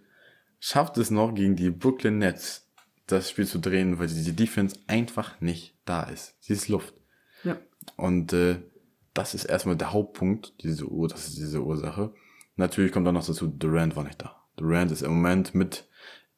schafft 0.60 0.98
es 0.98 1.10
noch 1.10 1.34
gegen 1.34 1.56
die 1.56 1.70
Brooklyn 1.70 2.20
Nets, 2.20 2.68
das 3.08 3.30
Spiel 3.30 3.48
zu 3.48 3.60
drehen, 3.60 3.98
weil 3.98 4.08
die 4.08 4.36
Defense 4.36 4.76
einfach 4.88 5.42
nicht 5.42 5.76
da 5.86 6.04
ist. 6.04 6.36
Sie 6.40 6.54
ist 6.54 6.68
Luft. 6.68 6.94
Ja. 7.44 7.58
Und 7.96 8.34
äh, 8.34 8.58
das 9.14 9.34
ist 9.34 9.46
erstmal 9.46 9.76
der 9.76 9.94
Hauptpunkt, 9.94 10.54
diese 10.62 10.86
Ur, 10.86 11.08
das 11.08 11.28
ist 11.28 11.38
diese 11.38 11.64
Ursache. 11.64 12.14
Natürlich 12.56 12.92
kommt 12.92 13.08
dann 13.08 13.16
noch 13.16 13.26
dazu, 13.26 13.48
Durant 13.48 13.96
war 13.96 14.04
nicht 14.04 14.22
da. 14.22 14.36
Durant 14.58 14.92
ist 14.92 15.02
im 15.02 15.14
Moment 15.14 15.56
mit 15.56 15.89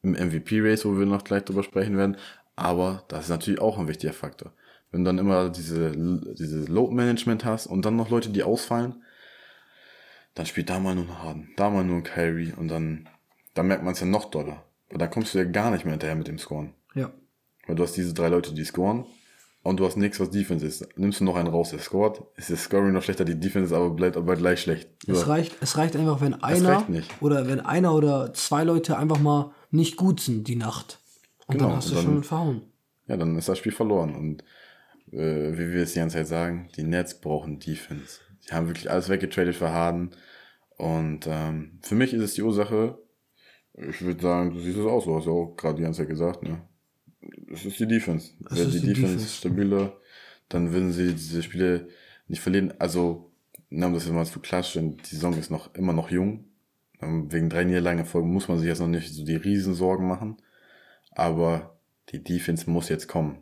im 0.02 0.12
MVP-Race, 0.12 0.84
wo 0.84 0.98
wir 0.98 1.06
noch 1.06 1.24
gleich 1.24 1.44
drüber 1.44 1.62
sprechen 1.62 1.96
werden. 1.96 2.16
Aber 2.56 3.04
das 3.08 3.24
ist 3.24 3.30
natürlich 3.30 3.60
auch 3.60 3.78
ein 3.78 3.88
wichtiger 3.88 4.12
Faktor. 4.12 4.52
Wenn 4.90 5.04
du 5.04 5.08
dann 5.08 5.18
immer 5.18 5.48
diese, 5.48 5.92
diese 5.92 6.64
Load-Management 6.64 7.44
hast 7.44 7.66
und 7.66 7.84
dann 7.84 7.96
noch 7.96 8.10
Leute, 8.10 8.28
die 8.28 8.42
ausfallen, 8.42 9.02
dann 10.34 10.46
spielt 10.46 10.70
da 10.70 10.78
mal 10.78 10.94
nur 10.94 11.04
ein 11.04 11.22
Harden, 11.22 11.48
da 11.56 11.70
mal 11.70 11.84
nur 11.84 11.96
ein 11.96 12.04
Kyrie 12.04 12.52
und 12.56 12.68
dann, 12.68 13.08
dann 13.54 13.66
merkt 13.66 13.84
man 13.84 13.94
es 13.94 14.00
ja 14.00 14.06
noch 14.06 14.26
doller. 14.26 14.64
Und 14.90 15.00
da 15.00 15.06
kommst 15.06 15.34
du 15.34 15.38
ja 15.38 15.44
gar 15.44 15.70
nicht 15.70 15.84
mehr 15.84 15.92
hinterher 15.92 16.16
mit 16.16 16.28
dem 16.28 16.38
Scoren. 16.38 16.74
Ja. 16.94 17.10
Weil 17.66 17.76
du 17.76 17.82
hast 17.82 17.96
diese 17.96 18.12
drei 18.12 18.28
Leute, 18.28 18.52
die 18.52 18.64
scoren 18.64 19.06
und 19.62 19.78
du 19.78 19.86
hast 19.86 19.96
nichts, 19.96 20.20
was 20.20 20.30
Defense 20.30 20.66
ist. 20.66 20.86
Nimmst 20.98 21.20
du 21.20 21.24
noch 21.24 21.36
einen 21.36 21.48
raus, 21.48 21.70
der 21.70 21.78
scored, 21.78 22.22
ist 22.36 22.50
das 22.50 22.64
Scoring 22.64 22.92
noch 22.92 23.02
schlechter, 23.02 23.24
die 23.24 23.38
Defense 23.38 23.74
aber 23.74 23.90
bleibt 23.90 24.16
aber 24.16 24.36
gleich 24.36 24.60
schlecht. 24.60 24.90
Es 25.06 25.28
reicht, 25.28 25.56
es 25.60 25.78
reicht 25.78 25.96
einfach, 25.96 26.20
wenn 26.20 26.42
einer 26.42 26.84
oder 27.20 27.46
wenn 27.46 27.60
einer 27.60 27.94
oder 27.94 28.34
zwei 28.34 28.64
Leute 28.64 28.98
einfach 28.98 29.20
mal 29.20 29.52
nicht 29.72 29.96
gut 29.96 30.20
sind 30.20 30.46
die 30.46 30.56
Nacht. 30.56 31.00
Und 31.46 31.54
Genau, 31.58 31.68
dann 31.68 31.76
hast 31.78 31.90
du 31.90 31.94
dann- 31.96 32.04
schon 32.04 32.22
verhauen. 32.24 32.62
Ja, 33.08 33.16
dann 33.16 33.36
ist 33.36 33.48
das 33.48 33.58
Spiel 33.58 33.72
verloren. 33.72 34.14
Und 34.14 34.44
äh, 35.10 35.52
wie 35.58 35.72
wir 35.72 35.82
es 35.82 35.92
die 35.94 35.98
ganze 35.98 36.18
Zeit 36.18 36.28
sagen, 36.28 36.68
die 36.76 36.84
Nets 36.84 37.20
brauchen 37.20 37.58
Defense. 37.58 38.20
Die 38.48 38.52
haben 38.54 38.68
wirklich 38.68 38.90
alles 38.90 39.08
weggetradet 39.08 39.56
für 39.56 39.70
Harden. 39.70 40.10
Und 40.78 41.26
ähm, 41.26 41.78
für 41.82 41.94
mich 41.96 42.12
ist 42.14 42.22
es 42.22 42.34
die 42.34 42.42
Ursache, 42.42 42.98
ich 43.74 44.00
würde 44.02 44.22
sagen, 44.22 44.52
du 44.54 44.60
siehst 44.60 44.78
es 44.78 44.86
auch 44.86 45.04
so, 45.04 45.16
hast 45.16 45.26
du 45.26 45.32
auch 45.32 45.56
gerade 45.56 45.76
die 45.76 45.82
ganze 45.82 46.02
Zeit 46.02 46.08
gesagt, 46.08 46.42
ne? 46.42 46.62
Es 47.52 47.64
ist 47.64 47.78
die 47.80 47.86
Defense. 47.86 48.30
Es 48.50 48.56
Wäre 48.56 48.68
ist 48.68 48.74
die, 48.74 48.80
die 48.80 48.86
Defense, 48.88 49.14
Defense. 49.14 49.36
stabiler, 49.36 49.96
dann 50.48 50.72
würden 50.72 50.92
sie 50.92 51.12
diese 51.12 51.42
Spiele 51.42 51.88
nicht 52.28 52.40
verlieren. 52.40 52.72
Also, 52.78 53.32
um 53.70 53.80
das 53.94 54.04
jetzt 54.04 54.12
mal 54.12 54.26
zu 54.26 54.40
klatschen, 54.40 54.96
die 54.98 55.14
Saison 55.14 55.34
ist 55.38 55.50
noch 55.50 55.74
immer 55.74 55.92
noch 55.92 56.10
jung. 56.10 56.44
Ähm, 57.02 57.30
Wegen 57.32 57.50
drei 57.50 57.64
Niederlagen 57.64 57.98
in 58.00 58.04
Folge 58.06 58.28
muss 58.28 58.48
man 58.48 58.58
sich 58.58 58.66
jetzt 58.68 58.80
noch 58.80 58.86
nicht 58.88 59.12
so 59.12 59.24
die 59.24 59.36
Riesensorgen 59.36 60.06
machen. 60.06 60.36
Aber 61.10 61.76
die 62.10 62.22
Defense 62.22 62.70
muss 62.70 62.88
jetzt 62.88 63.08
kommen. 63.08 63.38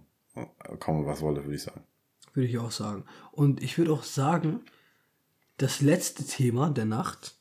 Kommen, 0.78 1.06
was 1.06 1.20
wolle, 1.22 1.44
würde 1.44 1.54
ich 1.56 1.62
sagen. 1.62 1.84
Würde 2.32 2.48
ich 2.48 2.58
auch 2.58 2.70
sagen. 2.70 3.04
Und 3.32 3.62
ich 3.62 3.76
würde 3.78 3.92
auch 3.92 4.04
sagen, 4.04 4.60
das 5.56 5.80
letzte 5.80 6.24
Thema 6.24 6.70
der 6.70 6.86
Nacht, 6.86 7.36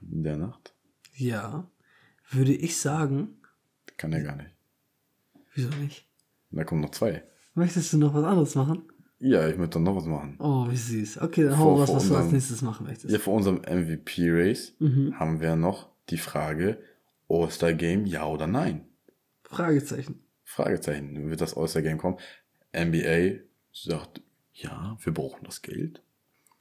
der 0.00 0.36
Nacht? 0.36 0.74
ja, 1.14 1.68
würde 2.30 2.52
ich 2.54 2.78
sagen, 2.78 3.38
Kann 3.96 4.12
er 4.12 4.22
gar 4.22 4.36
nicht. 4.36 4.50
wieso 5.54 5.70
nicht? 5.76 6.06
Da 6.50 6.64
kommen 6.64 6.80
noch 6.82 6.90
zwei. 6.90 7.24
Möchtest 7.54 7.92
du 7.92 7.98
noch 7.98 8.14
was 8.14 8.24
anderes 8.24 8.54
machen? 8.54 8.82
Ja, 9.18 9.48
ich 9.48 9.56
möchte 9.56 9.74
dann 9.74 9.84
noch 9.84 9.96
was 9.96 10.04
machen. 10.06 10.36
Oh, 10.38 10.66
wie 10.70 10.76
süß. 10.76 11.22
Okay, 11.22 11.44
dann 11.44 11.56
Vor- 11.56 11.64
hau 11.76 11.78
was, 11.80 11.86
vor 11.90 11.96
was 11.96 12.08
du 12.08 12.16
als 12.16 12.32
nächstes 12.32 12.60
machen 12.62 12.86
möchtest. 12.86 13.12
Ja, 13.12 13.18
für 13.18 13.30
unserem 13.30 13.62
MVP-Race 13.64 14.74
Mhm. 14.78 15.18
haben 15.18 15.40
wir 15.40 15.56
noch 15.56 15.88
die 16.10 16.18
Frage, 16.18 16.78
All-Star-Game, 17.28 18.04
ja 18.06 18.26
oder 18.26 18.46
nein? 18.46 18.82
Fragezeichen. 19.44 20.20
Fragezeichen. 20.44 21.30
Wird 21.30 21.40
das 21.40 21.56
All-Star-Game 21.56 21.98
kommen? 21.98 22.18
NBA 22.76 23.40
sagt, 23.72 24.20
ja, 24.52 24.96
wir 25.02 25.12
brauchen 25.14 25.44
das 25.44 25.62
Geld. 25.62 26.02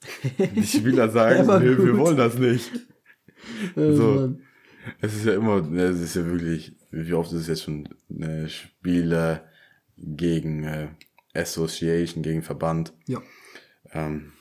Die 0.55 0.63
Spieler 0.63 1.09
sagen, 1.09 1.41
Aber 1.41 1.61
wir, 1.61 1.77
wir 1.77 1.97
wollen 1.97 2.17
das 2.17 2.37
nicht. 2.37 2.71
Äh, 3.75 3.93
So. 3.93 4.35
Es 5.01 5.15
ist 5.15 5.25
ja 5.25 5.33
immer, 5.33 5.57
es 5.73 5.99
ist 5.99 6.15
ja 6.15 6.25
wirklich, 6.25 6.75
wie 6.91 7.13
oft 7.13 7.31
ist 7.31 7.41
es 7.41 7.47
jetzt 7.47 7.63
schon, 7.63 7.89
ne, 8.07 8.47
Spieler 8.49 9.43
gegen 9.97 10.63
äh, 10.63 10.89
Association, 11.35 12.23
gegen 12.23 12.41
Verband. 12.41 12.93
Ja. 13.07 13.21
Ähm, 13.91 14.33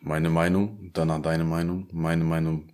meine 0.00 0.30
Meinung, 0.30 0.90
danach 0.92 1.20
deine 1.20 1.44
Meinung. 1.44 1.88
Meine 1.92 2.24
Meinung, 2.24 2.68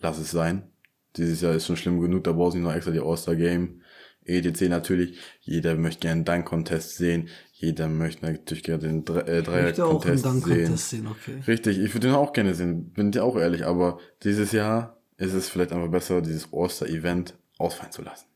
lass 0.00 0.18
es 0.18 0.30
sein. 0.30 0.70
Dieses 1.16 1.40
Jahr 1.40 1.54
ist 1.54 1.66
schon 1.66 1.76
schlimm 1.76 2.00
genug, 2.00 2.24
da 2.24 2.32
brauchst 2.32 2.54
du 2.54 2.58
nicht 2.58 2.66
noch 2.66 2.74
extra 2.74 2.92
die 2.92 3.00
All-Star-Game. 3.00 3.82
EDC 4.24 4.68
natürlich, 4.68 5.18
jeder 5.40 5.74
möchte 5.74 6.00
gerne 6.00 6.18
einen 6.18 6.24
Dunk-Contest 6.24 6.96
sehen, 6.96 7.28
jeder 7.52 7.88
möchte 7.88 8.24
natürlich 8.24 8.62
gerne 8.62 8.82
den 8.82 9.04
Dre 9.04 9.26
äh, 9.26 9.42
Dreier-Contest 9.42 10.24
sehen. 10.44 10.76
Sehen, 10.76 11.06
okay. 11.08 11.42
Richtig, 11.46 11.78
ich 11.78 11.92
würde 11.92 12.08
den 12.08 12.14
auch 12.14 12.32
gerne 12.32 12.54
sehen, 12.54 12.92
bin 12.92 13.10
dir 13.10 13.24
auch 13.24 13.36
ehrlich, 13.36 13.66
aber 13.66 13.98
dieses 14.22 14.52
Jahr 14.52 15.02
ist 15.16 15.32
es 15.32 15.48
vielleicht 15.48 15.72
einfach 15.72 15.90
besser, 15.90 16.22
dieses 16.22 16.48
All-Star-Event 16.52 17.34
ausfallen 17.58 17.92
zu 17.92 18.02
lassen. 18.02 18.26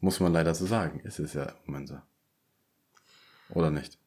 Muss 0.00 0.20
man 0.20 0.32
leider 0.32 0.54
so 0.54 0.66
sagen, 0.66 1.00
es 1.04 1.18
ist 1.18 1.34
ja 1.34 1.44
im 1.44 1.72
Moment 1.72 1.88
so. 1.88 1.98
Oder 3.54 3.70
nicht? 3.70 3.98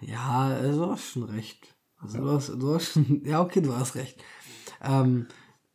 Ja, 0.00 0.48
also 0.48 0.86
du 0.86 0.92
hast 0.92 1.12
schon 1.12 1.24
recht. 1.24 1.74
Also 1.98 2.18
du 2.18 2.30
hast, 2.30 2.48
du 2.48 2.74
hast 2.74 2.92
schon, 2.92 3.24
ja 3.24 3.40
okay, 3.40 3.60
du 3.60 3.74
hast 3.74 3.94
recht. 3.94 4.22
Ähm, 4.82 5.26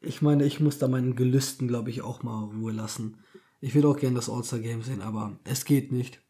ich 0.02 0.22
meine, 0.22 0.46
ich 0.46 0.60
muss 0.60 0.78
da 0.78 0.88
meinen 0.88 1.16
Gelüsten, 1.16 1.68
glaube 1.68 1.90
ich, 1.90 2.02
auch 2.02 2.24
mal 2.24 2.44
Ruhe 2.44 2.72
lassen. 2.72 3.18
Ich 3.62 3.74
würde 3.74 3.88
auch 3.88 3.98
gerne 3.98 4.16
das 4.16 4.30
All-Star-Game 4.30 4.84
sehen, 4.84 5.02
aber 5.02 5.40
es 5.44 5.66
geht 5.66 5.92
nicht. 5.92 6.22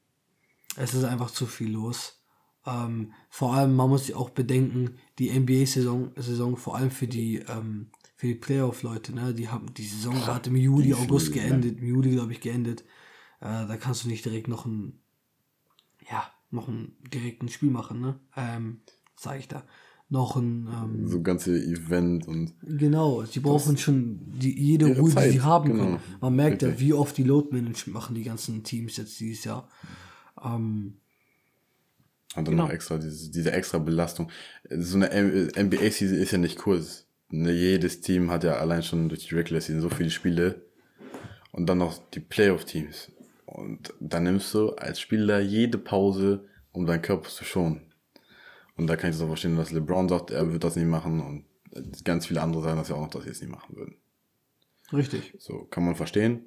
Es 0.75 0.93
ist 0.93 1.03
einfach 1.03 1.31
zu 1.31 1.45
viel 1.45 1.71
los. 1.71 2.21
Ähm, 2.65 3.13
vor 3.29 3.55
allem, 3.55 3.75
man 3.75 3.89
muss 3.89 4.05
sich 4.05 4.15
auch 4.15 4.29
bedenken, 4.29 4.97
die 5.19 5.31
NBA-Saison, 5.31 6.11
Saison, 6.15 6.57
vor 6.57 6.75
allem 6.75 6.91
für 6.91 7.07
die, 7.07 7.37
ähm, 7.47 7.91
für 8.15 8.27
die 8.27 8.35
Playoff-Leute, 8.35 9.13
ne, 9.15 9.33
die 9.33 9.49
haben, 9.49 9.73
die 9.73 9.85
Saison 9.85 10.27
hat 10.27 10.47
im 10.47 10.55
Juli, 10.55 10.93
August 10.93 11.27
viel, 11.27 11.37
ja. 11.37 11.47
geendet, 11.47 11.79
im 11.79 11.85
Juli, 11.87 12.11
glaube 12.11 12.33
ich, 12.33 12.41
geendet. 12.41 12.81
Äh, 13.39 13.67
da 13.67 13.77
kannst 13.77 14.03
du 14.03 14.09
nicht 14.09 14.25
direkt 14.25 14.47
noch 14.47 14.65
ein, 14.65 14.99
ja, 16.09 16.29
noch 16.51 16.67
ein 16.67 16.93
direkten 17.13 17.49
Spiel 17.49 17.69
machen, 17.71 17.99
ne? 18.01 18.19
Ähm, 18.35 18.81
sag 19.15 19.39
ich 19.39 19.47
da. 19.47 19.63
Noch 20.09 20.37
ein, 20.37 20.67
ähm, 20.71 21.07
So 21.07 21.21
ganze 21.21 21.51
Event 21.61 22.27
und 22.29 22.53
Genau, 22.61 23.23
sie 23.25 23.41
brauchen 23.41 23.75
schon 23.77 24.19
die, 24.39 24.57
jede 24.57 24.85
Ruhe, 24.97 25.09
die 25.09 25.15
Zeit, 25.15 25.31
sie 25.33 25.41
haben 25.41 25.69
genau. 25.71 25.83
können. 25.83 25.99
Man 26.21 26.35
merkt 26.35 26.61
ja, 26.61 26.69
Richtig. 26.69 26.87
wie 26.87 26.93
oft 26.93 27.17
die 27.17 27.23
Load 27.23 27.49
Management 27.53 27.93
machen 27.93 28.15
die 28.15 28.23
ganzen 28.23 28.63
Teams 28.63 28.95
jetzt 28.95 29.19
dieses 29.19 29.43
Jahr. 29.43 29.67
Ähm, 30.41 30.99
Und 32.35 32.45
dann 32.47 32.53
Genau. 32.53 32.63
noch 32.67 32.71
extra, 32.71 32.97
diese, 32.99 33.31
diese 33.31 33.51
extra 33.51 33.79
Belastung. 33.79 34.29
So 34.69 34.95
eine 34.97 35.09
NBA-Season 35.09 36.17
ist 36.17 36.31
ja 36.31 36.37
nicht 36.37 36.57
kurz. 36.57 37.05
Ne, 37.29 37.51
jedes 37.51 37.99
Team 37.99 38.31
hat 38.31 38.45
ja 38.45 38.53
allein 38.57 38.83
schon 38.83 39.09
durch 39.09 39.27
die 39.27 39.35
Regular 39.35 39.59
Season 39.59 39.81
so 39.81 39.89
viele 39.89 40.09
Spiele. 40.11 40.65
Und 41.51 41.65
dann 41.67 41.79
noch 41.79 41.97
die 42.11 42.19
Playoff-Teams. 42.21 43.11
Und 43.57 43.91
dann 43.99 44.23
nimmst 44.23 44.53
du 44.53 44.73
als 44.73 44.99
Spieler 44.99 45.39
jede 45.39 45.79
Pause, 45.79 46.47
um 46.71 46.85
deinen 46.85 47.01
Körper 47.01 47.27
zu 47.27 47.43
schonen. 47.43 47.91
Und 48.75 48.85
da 48.85 48.95
kann 48.95 49.09
ich 49.09 49.15
das 49.15 49.23
auch 49.23 49.29
verstehen, 49.29 49.57
dass 49.57 49.71
LeBron 49.71 50.07
sagt, 50.07 50.29
er 50.29 50.51
wird 50.51 50.63
das 50.63 50.75
nicht 50.75 50.85
machen. 50.85 51.19
Und 51.19 52.03
ganz 52.03 52.27
viele 52.27 52.43
andere 52.43 52.61
sagen 52.61 52.77
das 52.77 52.89
ja 52.89 52.95
auch 52.95 53.01
noch, 53.01 53.09
dass 53.09 53.23
sie 53.23 53.31
es 53.31 53.41
nicht 53.41 53.49
machen 53.49 53.75
würden. 53.75 53.97
richtig. 54.93 55.33
So, 55.39 55.65
kann 55.65 55.83
man 55.83 55.95
verstehen. 55.95 56.45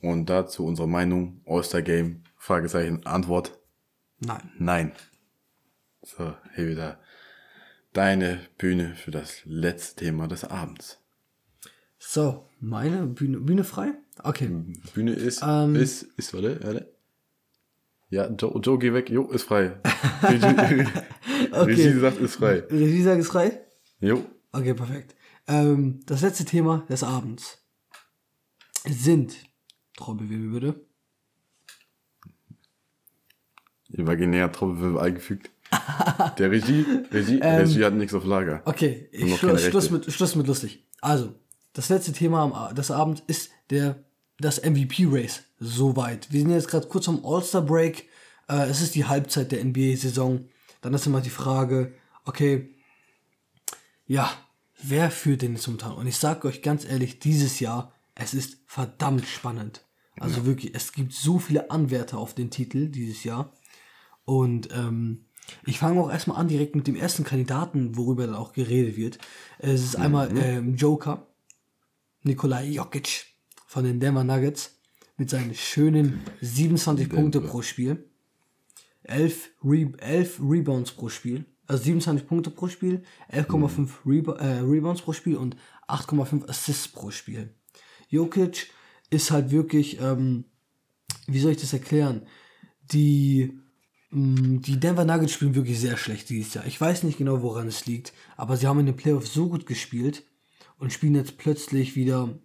Und 0.00 0.30
dazu 0.30 0.64
unsere 0.64 0.88
Meinung, 0.88 1.42
All-Star-Game, 1.44 2.24
Fragezeichen, 2.36 3.04
Antwort, 3.04 3.60
Nein. 4.24 4.52
Nein. 4.58 4.92
So, 6.00 6.34
hier 6.54 6.68
wieder 6.68 6.98
deine 7.92 8.40
Bühne 8.56 8.94
für 8.94 9.10
das 9.10 9.42
letzte 9.44 10.04
Thema 10.04 10.28
des 10.28 10.44
Abends. 10.44 10.98
So, 11.98 12.48
meine 12.62 13.06
Bühne, 13.06 13.40
Bühne 13.40 13.64
frei? 13.64 13.92
Okay. 14.22 14.48
Bühne 14.94 15.12
ist, 15.12 15.42
Ähm. 15.46 15.74
ist, 15.76 16.02
ist, 16.16 16.32
warte, 16.32 16.60
warte. 16.62 16.92
Ja, 18.08 18.28
Joe, 18.28 18.60
Joe, 18.60 18.78
geh 18.78 18.92
weg. 18.92 19.10
Jo, 19.10 19.28
ist 19.30 19.44
frei. 19.44 19.80
Regie, 20.22 20.86
Regie 21.52 21.98
sagt, 21.98 22.18
ist 22.20 22.36
frei. 22.36 22.62
Regie 22.70 23.02
sagt 23.02 23.20
es 23.20 23.28
frei? 23.28 23.60
Jo. 24.00 24.24
Okay, 24.52 24.74
perfekt. 24.74 25.14
Ähm, 25.48 26.00
das 26.06 26.20
letzte 26.20 26.44
Thema 26.44 26.86
des 26.88 27.02
Abends 27.02 27.58
sind, 28.86 29.34
Trommelwirbel 29.96 30.60
bitte, 30.60 30.80
Imaginär 33.90 34.50
Trommelwirbel 34.52 35.00
eingefügt. 35.00 35.50
Der 36.38 36.50
Regie, 36.50 36.84
Regie, 37.10 37.40
Ähm. 37.40 37.60
Regie 37.60 37.84
hat 37.84 37.94
nichts 37.94 38.14
auf 38.14 38.24
Lager. 38.24 38.62
Okay, 38.64 39.08
keine 39.12 39.36
Schluss, 39.36 39.84
Rechte. 39.84 39.92
mit, 39.92 40.12
Schluss 40.12 40.36
mit 40.36 40.46
lustig. 40.46 40.86
Also, 41.00 41.34
das 41.72 41.88
letzte 41.88 42.12
Thema 42.12 42.42
am, 42.42 42.74
des 42.74 42.90
Abends 42.90 43.22
ist 43.26 43.50
der, 43.70 44.04
das 44.38 44.62
MVP-Race. 44.62 45.42
Soweit. 45.58 46.32
Wir 46.32 46.40
sind 46.40 46.50
jetzt 46.50 46.68
gerade 46.68 46.88
kurz 46.88 47.08
am 47.08 47.24
All-Star-Break. 47.24 48.08
Äh, 48.48 48.66
es 48.68 48.80
ist 48.80 48.94
die 48.94 49.04
Halbzeit 49.04 49.52
der 49.52 49.64
NBA-Saison. 49.64 50.48
Dann 50.80 50.94
ist 50.94 51.06
immer 51.06 51.20
die 51.20 51.30
Frage, 51.30 51.94
okay, 52.24 52.74
ja, 54.06 54.30
wer 54.82 55.10
führt 55.10 55.42
denn 55.42 55.54
jetzt 55.54 55.66
momentan? 55.66 55.94
Und 55.94 56.06
ich 56.06 56.16
sage 56.16 56.48
euch 56.48 56.62
ganz 56.62 56.84
ehrlich, 56.84 57.20
dieses 57.20 57.60
Jahr, 57.60 57.92
es 58.14 58.34
ist 58.34 58.58
verdammt 58.66 59.26
spannend. 59.26 59.84
Also 60.20 60.44
wirklich, 60.44 60.74
es 60.74 60.92
gibt 60.92 61.12
so 61.12 61.38
viele 61.38 61.70
Anwärter 61.70 62.18
auf 62.18 62.34
den 62.34 62.50
Titel 62.50 62.88
dieses 62.88 63.24
Jahr. 63.24 63.52
Und 64.24 64.68
ähm, 64.72 65.24
ich 65.64 65.78
fange 65.78 66.00
auch 66.00 66.10
erstmal 66.10 66.38
an 66.38 66.48
direkt 66.48 66.76
mit 66.76 66.86
dem 66.86 66.94
ersten 66.94 67.24
Kandidaten, 67.24 67.96
worüber 67.96 68.26
dann 68.26 68.36
auch 68.36 68.52
geredet 68.52 68.96
wird. 68.96 69.18
Es 69.58 69.82
ist 69.82 69.96
einmal 69.96 70.36
ähm, 70.36 70.76
Joker, 70.76 71.26
Nikolai 72.24 72.68
Jokic 72.68 73.26
von 73.66 73.84
den 73.84 73.98
Denver 73.98 74.24
Nuggets 74.24 74.78
mit 75.16 75.30
seinen 75.30 75.54
schönen 75.54 76.20
27 76.40 77.08
Punkte 77.08 77.40
pro 77.40 77.62
Spiel, 77.62 78.08
11, 79.04 79.50
Re 79.64 79.92
11 79.98 80.40
Rebounds 80.40 80.92
pro 80.92 81.08
Spiel, 81.08 81.44
also 81.66 81.82
27 81.82 82.26
Punkte 82.26 82.50
pro 82.50 82.68
Spiel, 82.68 83.02
11,5 83.32 83.88
Reba 84.06 84.34
äh, 84.36 84.60
Rebounds 84.60 85.02
pro 85.02 85.12
Spiel 85.12 85.36
und 85.36 85.56
8,5 85.88 86.48
Assists 86.48 86.88
pro 86.88 87.10
Spiel. 87.10 87.54
Jokic 88.08 88.70
ist 89.10 89.30
halt 89.30 89.50
wirklich, 89.50 90.00
ähm, 90.00 90.44
wie 91.26 91.40
soll 91.40 91.52
ich 91.52 91.60
das 91.60 91.72
erklären? 91.72 92.26
Die, 92.92 93.58
mh, 94.10 94.60
die 94.60 94.78
Denver 94.78 95.04
Nuggets 95.04 95.32
spielen 95.32 95.54
wirklich 95.54 95.80
sehr 95.80 95.96
schlecht 95.96 96.28
dieses 96.28 96.54
Jahr. 96.54 96.66
Ich 96.66 96.80
weiß 96.80 97.02
nicht 97.02 97.18
genau, 97.18 97.42
woran 97.42 97.68
es 97.68 97.86
liegt, 97.86 98.12
aber 98.36 98.56
sie 98.56 98.66
haben 98.66 98.80
in 98.80 98.86
den 98.86 98.96
Playoffs 98.96 99.34
so 99.34 99.48
gut 99.48 99.66
gespielt 99.66 100.24
und 100.82 100.92
spielen 100.92 101.14
jetzt 101.14 101.38
plötzlich 101.38 101.94
wieder, 101.94 102.36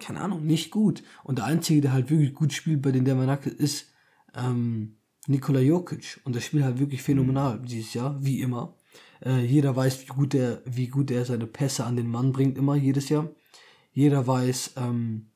keine 0.00 0.22
Ahnung, 0.22 0.46
nicht 0.46 0.70
gut. 0.70 1.02
Und 1.22 1.36
der 1.36 1.44
Einzige, 1.44 1.82
der 1.82 1.92
halt 1.92 2.08
wirklich 2.08 2.32
gut 2.32 2.54
spielt 2.54 2.80
bei 2.80 2.92
den 2.92 3.04
Denver 3.04 3.26
Nuggets 3.26 3.56
ist 3.56 3.92
ähm, 4.34 4.96
Nikola 5.26 5.60
Jokic 5.60 6.18
und 6.24 6.34
das 6.34 6.46
spielt 6.46 6.64
halt 6.64 6.78
wirklich 6.78 7.02
phänomenal 7.02 7.60
dieses 7.60 7.92
Jahr, 7.92 8.16
wie 8.24 8.40
immer. 8.40 8.74
Äh, 9.22 9.44
jeder 9.44 9.76
weiß, 9.76 10.00
wie 10.00 10.06
gut 10.06 10.34
er, 10.34 10.62
wie 10.64 10.86
gut 10.88 11.10
er 11.10 11.26
seine 11.26 11.46
Pässe 11.46 11.84
an 11.84 11.96
den 11.96 12.08
Mann 12.08 12.32
bringt, 12.32 12.56
immer 12.56 12.74
jedes 12.74 13.10
Jahr. 13.10 13.28
Jeder 13.92 14.26
weiß, 14.26 14.72
ähm, 14.78 15.26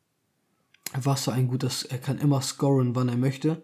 was 0.94 1.24
für 1.24 1.34
ein 1.34 1.48
gutes, 1.48 1.82
er 1.82 1.98
kann 1.98 2.16
immer 2.16 2.40
scoren, 2.40 2.94
wann 2.94 3.10
er 3.10 3.18
möchte. 3.18 3.62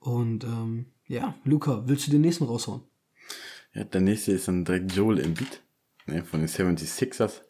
Und 0.00 0.42
ähm, 0.42 0.86
ja, 1.06 1.36
Luca, 1.44 1.84
willst 1.86 2.08
du 2.08 2.10
den 2.10 2.22
nächsten 2.22 2.46
raushauen? 2.46 2.82
Ja, 3.74 3.84
der 3.84 4.00
nächste 4.00 4.32
ist 4.32 4.48
dann 4.48 4.64
direkt 4.64 4.90
Joel 4.92 5.20
Embiid 5.20 5.63
ne, 6.06 6.24
von 6.24 6.40
den 6.40 6.48
76ers. 6.48 7.42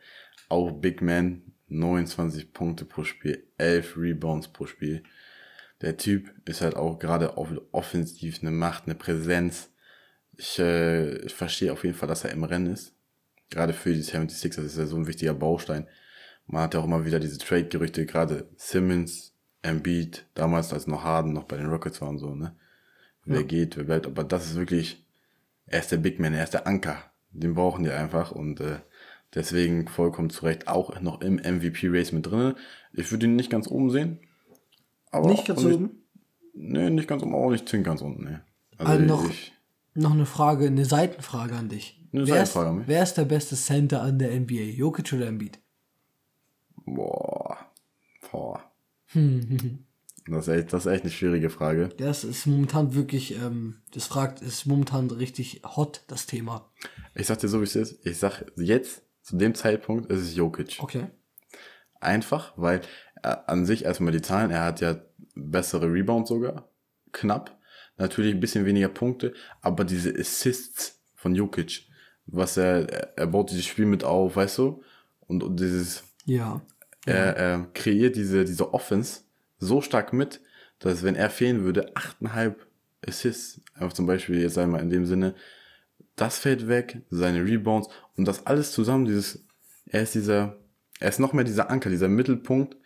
Auch 0.49 0.73
Big 0.73 1.03
Man, 1.03 1.43
29 1.69 2.53
Punkte 2.53 2.85
pro 2.85 3.05
Spiel, 3.05 3.47
11 3.59 3.97
Rebounds 3.97 4.49
pro 4.49 4.67
Spiel. 4.67 5.03
Der 5.81 5.97
Typ 5.97 6.33
ist 6.49 6.61
halt 6.61 6.77
auch 6.77 6.99
gerade 6.99 7.37
auf 7.37 7.49
offensiv 7.73 8.41
eine 8.41 8.51
Macht, 8.51 8.85
eine 8.85 8.95
Präsenz. 8.95 9.71
Ich, 10.37 10.59
äh, 10.59 11.19
ich 11.19 11.35
verstehe 11.35 11.73
auf 11.73 11.85
jeden 11.85 11.97
Fall, 11.97 12.09
dass 12.09 12.25
er 12.25 12.31
im 12.33 12.45
Rennen 12.45 12.73
ist. 12.73 12.95
Gerade 13.51 13.73
für 13.73 13.93
die 13.93 14.03
76ers 14.03 14.65
ist 14.65 14.79
er 14.79 14.87
so 14.87 14.97
ein 14.97 15.07
wichtiger 15.07 15.35
Baustein. 15.35 15.87
Man 16.47 16.63
hat 16.63 16.75
ja 16.75 16.81
auch 16.81 16.85
immer 16.85 17.05
wieder 17.05 17.21
diese 17.21 17.39
Trade-Gerüchte, 17.39 18.05
gerade 18.07 18.49
Simmons, 18.57 19.35
Embiid, 19.63 20.27
damals 20.35 20.73
als 20.73 20.87
noch 20.87 21.03
Harden 21.05 21.33
noch 21.33 21.45
bei 21.45 21.57
den 21.57 21.67
Rockets 21.71 22.01
war 22.01 22.09
und 22.09 22.19
so, 22.19 22.35
ne? 22.35 22.55
Wer 23.25 23.41
Ja. 23.41 23.47
geht, 23.47 23.77
wer 23.77 23.85
bleibt, 23.85 24.07
aber 24.07 24.25
das 24.25 24.47
ist 24.47 24.57
wirklich, 24.57 25.07
er 25.67 25.81
ist 25.81 25.91
der 25.91 25.97
Big 25.97 26.21
Man, 26.21 26.35
er 26.35 26.45
ist 26.45 26.53
der 26.53 26.67
Anker. 26.67 27.11
Den 27.35 27.55
brauchen 27.55 27.85
die 27.85 27.91
einfach 27.91 28.33
und 28.33 28.61
äh, 28.61 28.79
deswegen 29.35 29.89
vollkommen 29.89 30.31
zu 30.31 30.45
Recht 30.45 30.69
auch 30.69 31.01
noch 31.01 31.21
im 31.21 31.37
MVP-Race 31.37 32.13
mit 32.13 32.27
drinne. 32.27 32.55
Ich 32.93 33.11
würde 33.11 33.27
ihn 33.27 33.37
nicht 33.37 33.51
ganz 33.51 33.69
oben 33.69 33.91
sehen. 33.91 34.21
Aber 35.11 35.29
Nicht 35.29 35.47
ganz 35.47 35.65
auch 35.65 35.71
oben? 35.71 35.91
Nee, 36.55 36.91
nicht 36.91 37.09
ganz 37.09 37.23
oben, 37.23 37.35
auch 37.35 37.51
nicht 37.51 37.69
zwingend 37.69 37.87
ganz 37.87 38.01
unten, 38.01 38.25
nee. 38.25 38.39
Also 38.79 38.93
Also 38.93 39.05
noch, 39.05 39.29
ich, 39.29 39.53
noch 39.95 40.13
eine 40.13 40.27
Frage, 40.27 40.67
eine 40.67 40.85
Seitenfrage 40.85 41.55
an 41.55 41.69
dich. 41.69 42.01
Eine 42.13 42.27
wer, 42.27 42.43
ist, 42.43 42.53
Seitenfrage 42.53 42.69
an 42.71 42.77
mich? 42.79 42.89
wer 42.89 43.03
ist 43.03 43.15
der 43.15 43.25
beste 43.25 43.57
Center 43.57 44.03
an 44.03 44.19
der 44.19 44.39
NBA? 44.39 44.55
Jokic 44.77 45.13
oder 45.13 45.27
Embiid? 45.27 45.59
boah, 46.87 47.57
boah. 48.31 48.61
Hm, 49.07 49.85
Das 50.27 50.49
ist 50.49 50.55
echt, 50.55 50.73
das 50.73 50.87
ist 50.87 50.93
echt 50.93 51.03
eine 51.03 51.13
schwierige 51.13 51.51
Frage. 51.51 51.91
Das 51.99 52.25
ist 52.25 52.47
momentan 52.47 52.95
wirklich, 52.95 53.37
ähm, 53.37 53.83
das 53.93 54.07
fragt, 54.07 54.41
ist 54.41 54.65
momentan 54.67 55.11
richtig 55.11 55.61
hot, 55.65 56.03
das 56.07 56.27
Thema. 56.27 56.71
Ich 57.15 57.27
sag 57.27 57.39
dir 57.41 57.49
so, 57.49 57.61
wie 57.61 57.65
es 57.65 57.77
ist. 57.77 58.05
Ich 58.07 58.19
sag 58.19 58.45
jetzt, 58.57 59.03
zu 59.23 59.37
dem 59.37 59.55
Zeitpunkt, 59.55 60.11
ist 60.11 60.21
es 60.21 60.35
Jokic. 60.35 60.79
Okay. 60.81 61.07
Einfach, 62.01 62.53
weil 62.57 62.83
an 63.23 63.65
sich 63.65 63.85
erstmal 63.85 64.13
die 64.13 64.21
Zahlen, 64.23 64.51
er 64.51 64.65
hat 64.65 64.81
ja 64.81 64.97
bessere 65.35 65.91
Rebounds 65.91 66.29
sogar, 66.29 66.69
knapp. 67.13 67.59
Natürlich 67.97 68.35
ein 68.35 68.41
bisschen 68.41 68.67
weniger 68.67 68.89
Punkte, 68.89 69.35
aber 69.63 69.85
diese 69.85 70.13
Assists 70.19 71.01
von 71.15 71.35
Jokic, 71.35 71.87
was 72.27 72.57
er, 72.57 72.89
er, 72.91 73.19
er 73.19 73.27
baut 73.27 73.51
dieses 73.51 73.65
Spiel 73.67 73.87
mit 73.87 74.05
auf, 74.05 74.37
weißt 74.37 74.59
du? 74.59 74.83
Und, 75.21 75.43
und 75.43 75.59
dieses, 75.61 76.03
Ja. 76.27 76.61
er, 77.07 77.37
er 77.37 77.67
kreiert 77.73 78.17
diese, 78.17 78.45
diese 78.45 78.75
Offense 78.75 79.21
so 79.59 79.81
stark 79.81 80.13
mit, 80.13 80.41
dass 80.79 81.03
wenn 81.03 81.15
er 81.15 81.31
fehlen 81.31 81.65
würde, 81.65 81.93
8,5 81.95 82.55
Assists, 83.07 83.61
einfach 83.75 83.93
zum 83.93 84.07
Beispiel 84.07 84.41
jetzt 84.41 84.59
einmal 84.59 84.81
in 84.81 84.91
dem 84.91 85.07
Sinne, 85.07 85.35
das 86.17 86.39
fällt 86.39 86.69
weg, 86.69 87.03
seine 87.11 87.45
Rebounds 87.45 87.89
und 88.17 88.27
das 88.27 88.47
alles 88.47 88.73
zusammen, 88.73 89.05
dieses, 89.05 89.45
er 89.87 90.03
ist 90.03 90.15
dieser, 90.15 90.59
er 91.01 91.09
ist 91.09 91.21
noch 91.21 91.33
mehr 91.33 91.45
dieser 91.45 91.71
Anker, 91.71 91.91
dieser 91.91 92.09
Mittelpunkt, 92.09 92.77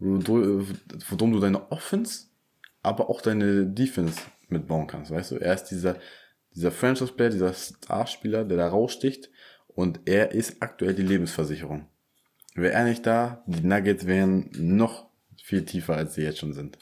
worum 0.00 1.32
du 1.32 1.40
deine 1.40 1.70
Offense, 1.70 2.26
aber 2.82 3.10
auch 3.10 3.20
deine 3.20 3.66
Defense 3.66 4.20
mitbauen 4.48 4.86
kannst, 4.86 5.10
weißt 5.10 5.32
du? 5.32 5.36
Er 5.36 5.54
ist 5.54 5.64
dieser, 5.64 5.96
dieser 6.54 6.70
Franchise-Player, 6.70 7.30
dieser 7.30 7.52
Starspieler, 7.52 8.44
der 8.44 8.56
da 8.56 8.68
raussticht 8.68 9.30
und 9.66 10.00
er 10.06 10.32
ist 10.32 10.62
aktuell 10.62 10.94
die 10.94 11.02
Lebensversicherung. 11.02 11.86
Wäre 12.54 12.72
er 12.72 12.84
nicht 12.84 13.06
da, 13.06 13.44
die 13.46 13.66
Nuggets 13.66 14.06
wären 14.06 14.50
noch 14.56 15.07
viel 15.48 15.64
tiefer, 15.64 15.96
als 15.96 16.14
sie 16.14 16.22
jetzt 16.22 16.38
schon 16.40 16.52
sind. 16.52 16.76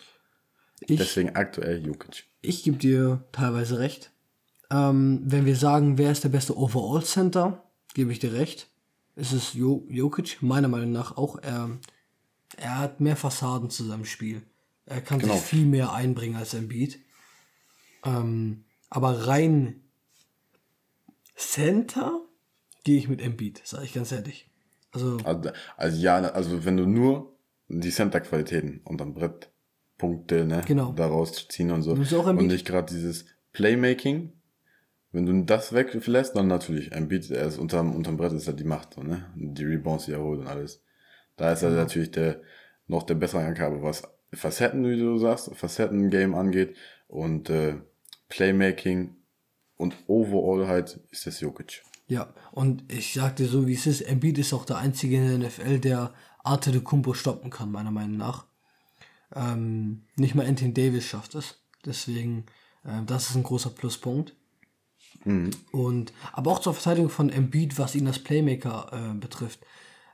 Ich, 0.81 0.99
Deswegen 0.99 1.37
aktuell 1.37 1.87
Jokic. 1.87 2.25
ich 2.43 2.65
gebe 2.65 2.77
dir 2.77 3.25
teilweise 3.31 3.79
recht. 3.79 4.11
Ähm, 4.71 5.23
wenn 5.25 5.47
wir 5.47 5.55
sagen, 5.55 5.99
wer 5.99 6.11
ist 6.11 6.25
der 6.25 6.31
beste 6.31 6.57
Overall 6.59 7.05
Center, 7.05 7.63
gebe 7.95 8.11
ich 8.11 8.19
dir 8.19 8.33
recht. 8.33 8.69
Es 9.15 9.33
ist 9.33 9.55
jo 9.55 9.87
Jokic, 9.89 10.43
meiner 10.43 10.67
Meinung 10.69 10.91
nach 10.91 11.17
auch. 11.17 11.39
Er, 11.43 11.71
er 12.57 12.79
hat 12.81 13.01
mehr 13.01 13.15
Fassaden 13.17 13.71
zu 13.71 13.85
seinem 13.85 14.05
Spiel. 14.05 14.43
Er 14.85 15.01
kann 15.01 15.21
Genau. 15.21 15.35
sich 15.35 15.43
viel 15.45 15.65
mehr 15.65 15.93
einbringen 15.93 16.35
als 16.37 16.53
Embiid. 16.53 16.99
Ähm, 18.05 18.65
aber 18.91 19.29
rein 19.29 19.85
Center 21.37 22.21
gehe 22.85 22.99
ich 22.99 23.09
mit 23.09 23.21
Embiid, 23.21 23.63
sage 23.65 23.85
ich 23.85 23.95
ganz 23.95 24.11
ehrlich. 24.13 24.49
Also, 24.93 25.19
Also, 25.25 25.51
also 25.77 25.99
ja, 26.03 26.17
also 26.17 26.65
wenn 26.65 26.77
du 26.77 26.87
nur 26.87 27.36
Center-Qualitäten 27.69 28.81
unterm 28.85 29.15
Brett 29.15 29.51
Punkte, 29.99 30.45
ne, 30.45 30.63
Genau. 30.67 30.93
daraus 30.93 31.49
ziehen 31.49 31.71
und 31.71 31.83
so. 31.83 31.93
Auch 31.93 32.27
und 32.27 32.47
nicht 32.47 32.67
gerade 32.67 32.93
dieses 32.93 33.25
Playmaking. 33.53 34.33
Wenn 35.13 35.25
du 35.25 35.45
das 35.45 35.73
weglässt, 35.73 36.37
dann 36.37 36.47
natürlich. 36.49 36.93
Embiid, 36.93 37.31
er 37.31 37.47
ist 37.47 37.59
unterm, 37.59 37.95
unterm 37.97 38.19
Brett 38.19 38.33
ist 38.33 38.47
er 38.47 38.53
die 38.53 38.65
Macht, 38.65 38.95
so, 38.95 39.03
ne? 39.03 39.33
Die 39.35 39.65
Rebounds, 39.65 40.05
die 40.05 40.13
er 40.13 40.21
holt 40.23 40.41
und 40.41 40.47
alles. 40.49 40.83
Da 41.37 41.53
ist 41.53 41.63
er 41.63 41.71
natürlich 41.71 42.11
der, 42.11 42.43
noch 42.87 43.05
der 43.05 43.15
bessere 43.15 43.45
Anker, 43.45 43.67
aber 43.69 43.83
was 43.83 44.03
Facetten, 44.33 44.85
wie 44.85 44.99
du 44.99 45.17
sagst, 45.17 45.55
Facetten-Game 45.55 46.35
angeht 46.35 46.77
und 47.09 47.49
äh, 47.49 47.77
Playmaking 48.29 49.17
und 49.77 49.95
overall 50.07 50.67
halt 50.69 51.01
ist 51.11 51.27
das 51.27 51.41
Jokic. 51.41 51.83
ja. 52.09 52.35
Und 52.53 52.91
ich 52.93 53.15
sag 53.15 53.37
dir 53.37 53.47
so, 53.47 53.67
wie 53.67 53.75
es 53.75 53.87
ist, 53.87 54.01
Embiid 54.03 54.39
ist 54.39 54.53
auch 54.53 54.65
der 54.67 54.79
Einzige 54.79 55.17
in 55.17 55.41
der 55.41 55.49
NFL, 55.49 55.79
der 55.79 56.13
Arte 56.47 56.73
de 56.73 56.81
Kumpo 56.81 57.15
stoppen 57.15 57.51
kann, 57.51 57.71
meiner 57.71 57.91
Meinung 57.91 58.17
nach. 58.17 58.47
Ähm, 59.35 60.03
nicht 60.17 60.35
mal 60.35 60.47
Anthony 60.47 60.73
Davis 60.73 61.05
schafft 61.05 61.35
es. 61.35 61.61
Deswegen, 61.85 62.47
äh, 62.85 63.03
das 63.07 63.31
ist 63.31 63.37
ein 63.37 63.43
großer 63.43 63.71
Pluspunkt. 63.71 64.35
Und, 65.73 66.13
aber 66.33 66.53
auch 66.53 66.61
zur 66.61 66.75
Verteidigung 66.75 67.11
von 67.11 67.31
Embiid, 67.31 67.79
was 67.79 67.95
ihn 67.95 68.07
als 68.07 68.21
Playmaker 68.21 68.91
äh, 68.93 69.19
betrifft. 69.19 69.61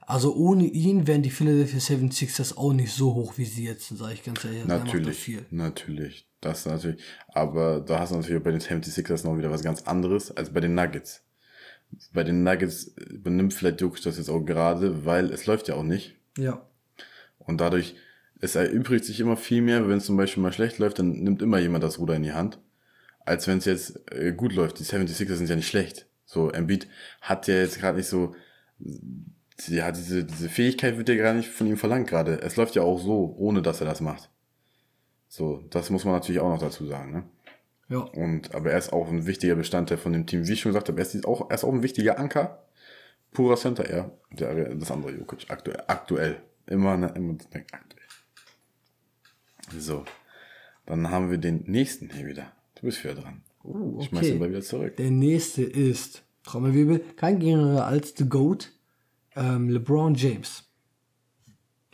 Also 0.01 0.35
ohne 0.35 0.65
ihn 0.65 1.07
wären 1.07 1.23
die 1.23 1.31
Philadelphia 1.31 1.79
76ers 1.79 2.57
auch 2.57 2.73
nicht 2.73 2.93
so 2.93 3.15
hoch, 3.15 3.35
wie 3.37 3.45
sie 3.45 3.65
jetzt 3.65 3.89
sind, 3.89 3.99
sage 3.99 4.15
ich 4.15 4.25
ganz 4.25 4.45
ehrlich. 4.45 4.65
Macht 4.65 4.81
da 4.81 4.85
Natürlich, 4.85 5.43
natürlich. 5.51 6.27
Das 6.41 6.67
natürlich. 6.67 7.01
Aber 7.29 7.81
da 7.81 8.01
hast 8.01 8.11
du 8.11 8.17
natürlich 8.17 8.43
bei 8.43 8.51
den 8.51 8.61
76ers 8.61 9.25
noch 9.25 9.39
wieder 9.39 9.51
was 9.51 9.63
ganz 9.63 9.83
anderes 9.83 10.37
als 10.37 10.53
bei 10.53 10.61
den 10.61 10.75
Nuggets. 10.75 11.23
Bei 12.13 12.25
den 12.25 12.43
Nuggets 12.43 12.85
übernimmt 12.97 13.55
vielleicht 13.55 13.81
Jokic 13.81 14.03
das 14.03 14.17
jetzt 14.17 14.29
auch 14.29 14.41
gerade, 14.41 15.05
weil 15.05 15.31
es 15.31 15.47
läuft 15.47 15.69
ja 15.69 15.77
auch 15.77 15.85
nicht. 15.85 16.17
Ja. 16.39 16.67
Und 17.39 17.61
dadurch, 17.61 17.97
es 18.41 18.55
erübrigt 18.55 19.05
sich 19.05 19.21
immer 19.21 19.37
viel 19.37 19.63
mehr, 19.63 19.89
wenn 19.89 19.99
es 19.99 20.07
zum 20.07 20.17
Beispiel 20.17 20.43
mal 20.43 20.53
schlecht 20.53 20.79
läuft, 20.79 20.99
dann 20.99 21.13
nimmt 21.13 21.43
immer 21.43 21.59
jemand 21.59 21.85
das 21.85 21.99
Ruder 21.99 22.15
in 22.15 22.23
die 22.23 22.33
Hand. 22.33 22.59
Als 23.25 23.47
wenn 23.47 23.59
es 23.59 23.67
jetzt 23.67 24.01
äh, 24.13 24.33
gut 24.33 24.53
läuft. 24.53 24.79
Die 24.81 24.85
76ers 24.85 25.35
sind 25.35 25.49
ja 25.49 25.57
nicht 25.57 25.69
schlecht. 25.69 26.07
So, 26.25 26.51
Embiid 26.51 26.89
hat 27.21 27.47
ja 27.47 27.55
jetzt 27.55 27.79
gerade 27.79 27.99
nicht 27.99 28.09
so, 28.09 28.35
ja, 29.69 29.93
diese, 29.93 30.25
diese 30.25 30.49
Fähigkeit 30.49 30.97
wird 30.97 31.09
ja 31.09 31.15
gerade 31.15 31.37
nicht 31.37 31.51
von 31.51 31.67
ihm 31.67 31.77
verlangt 31.77 32.09
gerade. 32.09 32.41
Es 32.41 32.57
läuft 32.57 32.75
ja 32.75 32.83
auch 32.83 32.99
so, 32.99 33.35
ohne 33.39 33.63
dass 33.63 33.81
er 33.81 33.87
das 33.87 34.01
macht. 34.01 34.31
So, 35.29 35.65
das 35.71 35.91
muss 35.91 36.05
man 36.05 36.15
natürlich 36.15 36.41
auch 36.41 36.49
noch 36.49 36.59
dazu 36.59 36.87
sagen, 36.87 37.13
ne? 37.13 37.25
Ja. 37.89 37.99
Und, 37.99 38.55
aber 38.55 38.71
er 38.71 38.79
ist 38.79 38.93
auch 38.93 39.09
ein 39.09 39.27
wichtiger 39.27 39.55
Bestandteil 39.55 39.99
von 39.99 40.13
dem 40.13 40.27
Team. 40.27 40.47
Wie 40.47 40.53
ich 40.53 40.61
schon 40.61 40.73
gesagt 40.73 40.89
habe, 40.89 40.99
er 40.99 41.07
ist 41.07 41.27
auch, 41.27 41.51
er 41.51 41.55
ist 41.55 41.65
auch 41.65 41.73
ein 41.73 41.83
wichtiger 41.83 42.19
Anker. 42.19 42.65
Purer 43.33 43.57
Center, 43.57 43.85
er. 43.85 44.11
Der, 44.31 44.75
das 44.75 44.91
andere 44.91 45.13
Jokic. 45.13 45.51
Aktuell. 45.51 45.83
Aktuell. 45.87 46.43
Immer, 46.67 46.97
ne, 46.97 47.13
immer 47.15 47.35
aktuell. 47.53 48.03
So. 49.79 50.05
Dann 50.87 51.11
haben 51.11 51.31
wir 51.31 51.39
den 51.39 51.65
nächsten 51.67 52.11
hier 52.11 52.27
wieder. 52.27 52.53
Du 52.75 52.83
bist 52.83 53.03
wieder 53.05 53.15
dran. 53.15 53.43
Oh, 53.63 53.99
Ich 54.01 54.09
schmeiß 54.09 54.27
den 54.27 54.39
Ball 54.39 54.51
wieder 54.51 54.63
zurück. 54.63 54.97
Der 54.97 55.11
nächste 55.11 55.63
ist, 55.63 56.25
Trommelwirbel, 56.45 56.99
kein 57.17 57.39
geringerer 57.39 57.87
als 57.87 58.15
The 58.17 58.29
GOAT, 58.29 58.73
ähm, 59.37 59.69
LeBron 59.69 60.15
James. 60.15 60.65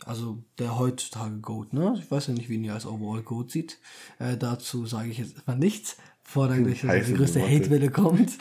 Also 0.05 0.43
der 0.57 0.79
heutzutage 0.79 1.37
GOAT, 1.39 1.73
ne? 1.73 1.93
Ich 1.99 2.09
weiß 2.09 2.27
ja 2.27 2.33
nicht, 2.33 2.49
wie 2.49 2.55
ihn 2.55 2.63
ihr 2.63 2.73
als 2.73 2.85
Overall 2.85 3.21
GOAT 3.21 3.51
sieht. 3.51 3.79
Äh, 4.17 4.37
dazu 4.37 4.85
sage 4.85 5.09
ich 5.09 5.19
jetzt 5.19 5.35
erstmal 5.35 5.57
nichts, 5.57 5.97
bevor 6.23 6.47
dann 6.47 6.63
gleich 6.63 7.05
die 7.05 7.13
größte. 7.13 7.41
Hatewelle 7.41 7.91
kommt. 7.91 8.37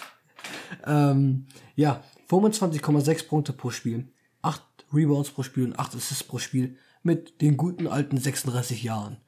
ähm, 0.86 1.46
ja, 1.74 2.02
25,6 2.28 3.26
Punkte 3.26 3.52
pro 3.52 3.70
Spiel, 3.70 4.12
8 4.42 4.62
Rebounds 4.92 5.30
pro 5.30 5.42
Spiel 5.42 5.64
und 5.64 5.78
8 5.78 5.96
Assists 5.96 6.24
pro 6.24 6.38
Spiel 6.38 6.76
mit 7.02 7.40
den 7.40 7.56
guten 7.56 7.86
alten 7.86 8.18
36 8.18 8.82
Jahren. 8.82 9.18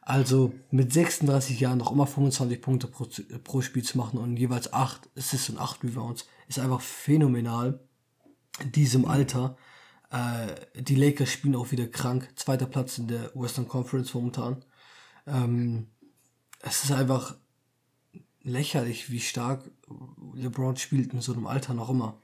Also 0.00 0.52
mit 0.72 0.92
36 0.92 1.60
Jahren 1.60 1.78
noch 1.78 1.92
immer 1.92 2.08
25 2.08 2.60
Punkte 2.60 2.88
pro, 2.88 3.06
pro 3.44 3.60
Spiel 3.60 3.84
zu 3.84 3.98
machen 3.98 4.18
und 4.18 4.36
jeweils 4.36 4.72
8 4.72 5.08
Assists 5.16 5.50
und 5.50 5.58
8 5.58 5.84
Rebounds 5.84 6.26
ist 6.48 6.58
einfach 6.58 6.80
phänomenal. 6.80 7.80
In 8.60 8.72
diesem 8.72 9.06
Alter. 9.06 9.56
Äh, 10.10 10.82
die 10.82 10.96
Lakers 10.96 11.30
spielen 11.30 11.56
auch 11.56 11.70
wieder 11.70 11.86
krank. 11.86 12.28
Zweiter 12.36 12.66
Platz 12.66 12.98
in 12.98 13.08
der 13.08 13.30
Western 13.34 13.68
Conference 13.68 14.12
momentan. 14.12 14.62
Ähm, 15.26 15.86
es 16.60 16.84
ist 16.84 16.92
einfach 16.92 17.36
lächerlich, 18.42 19.10
wie 19.10 19.20
stark 19.20 19.70
LeBron 20.34 20.76
spielt 20.76 21.12
in 21.12 21.20
so 21.20 21.32
einem 21.32 21.46
Alter 21.46 21.74
noch 21.74 21.88
immer. 21.88 22.20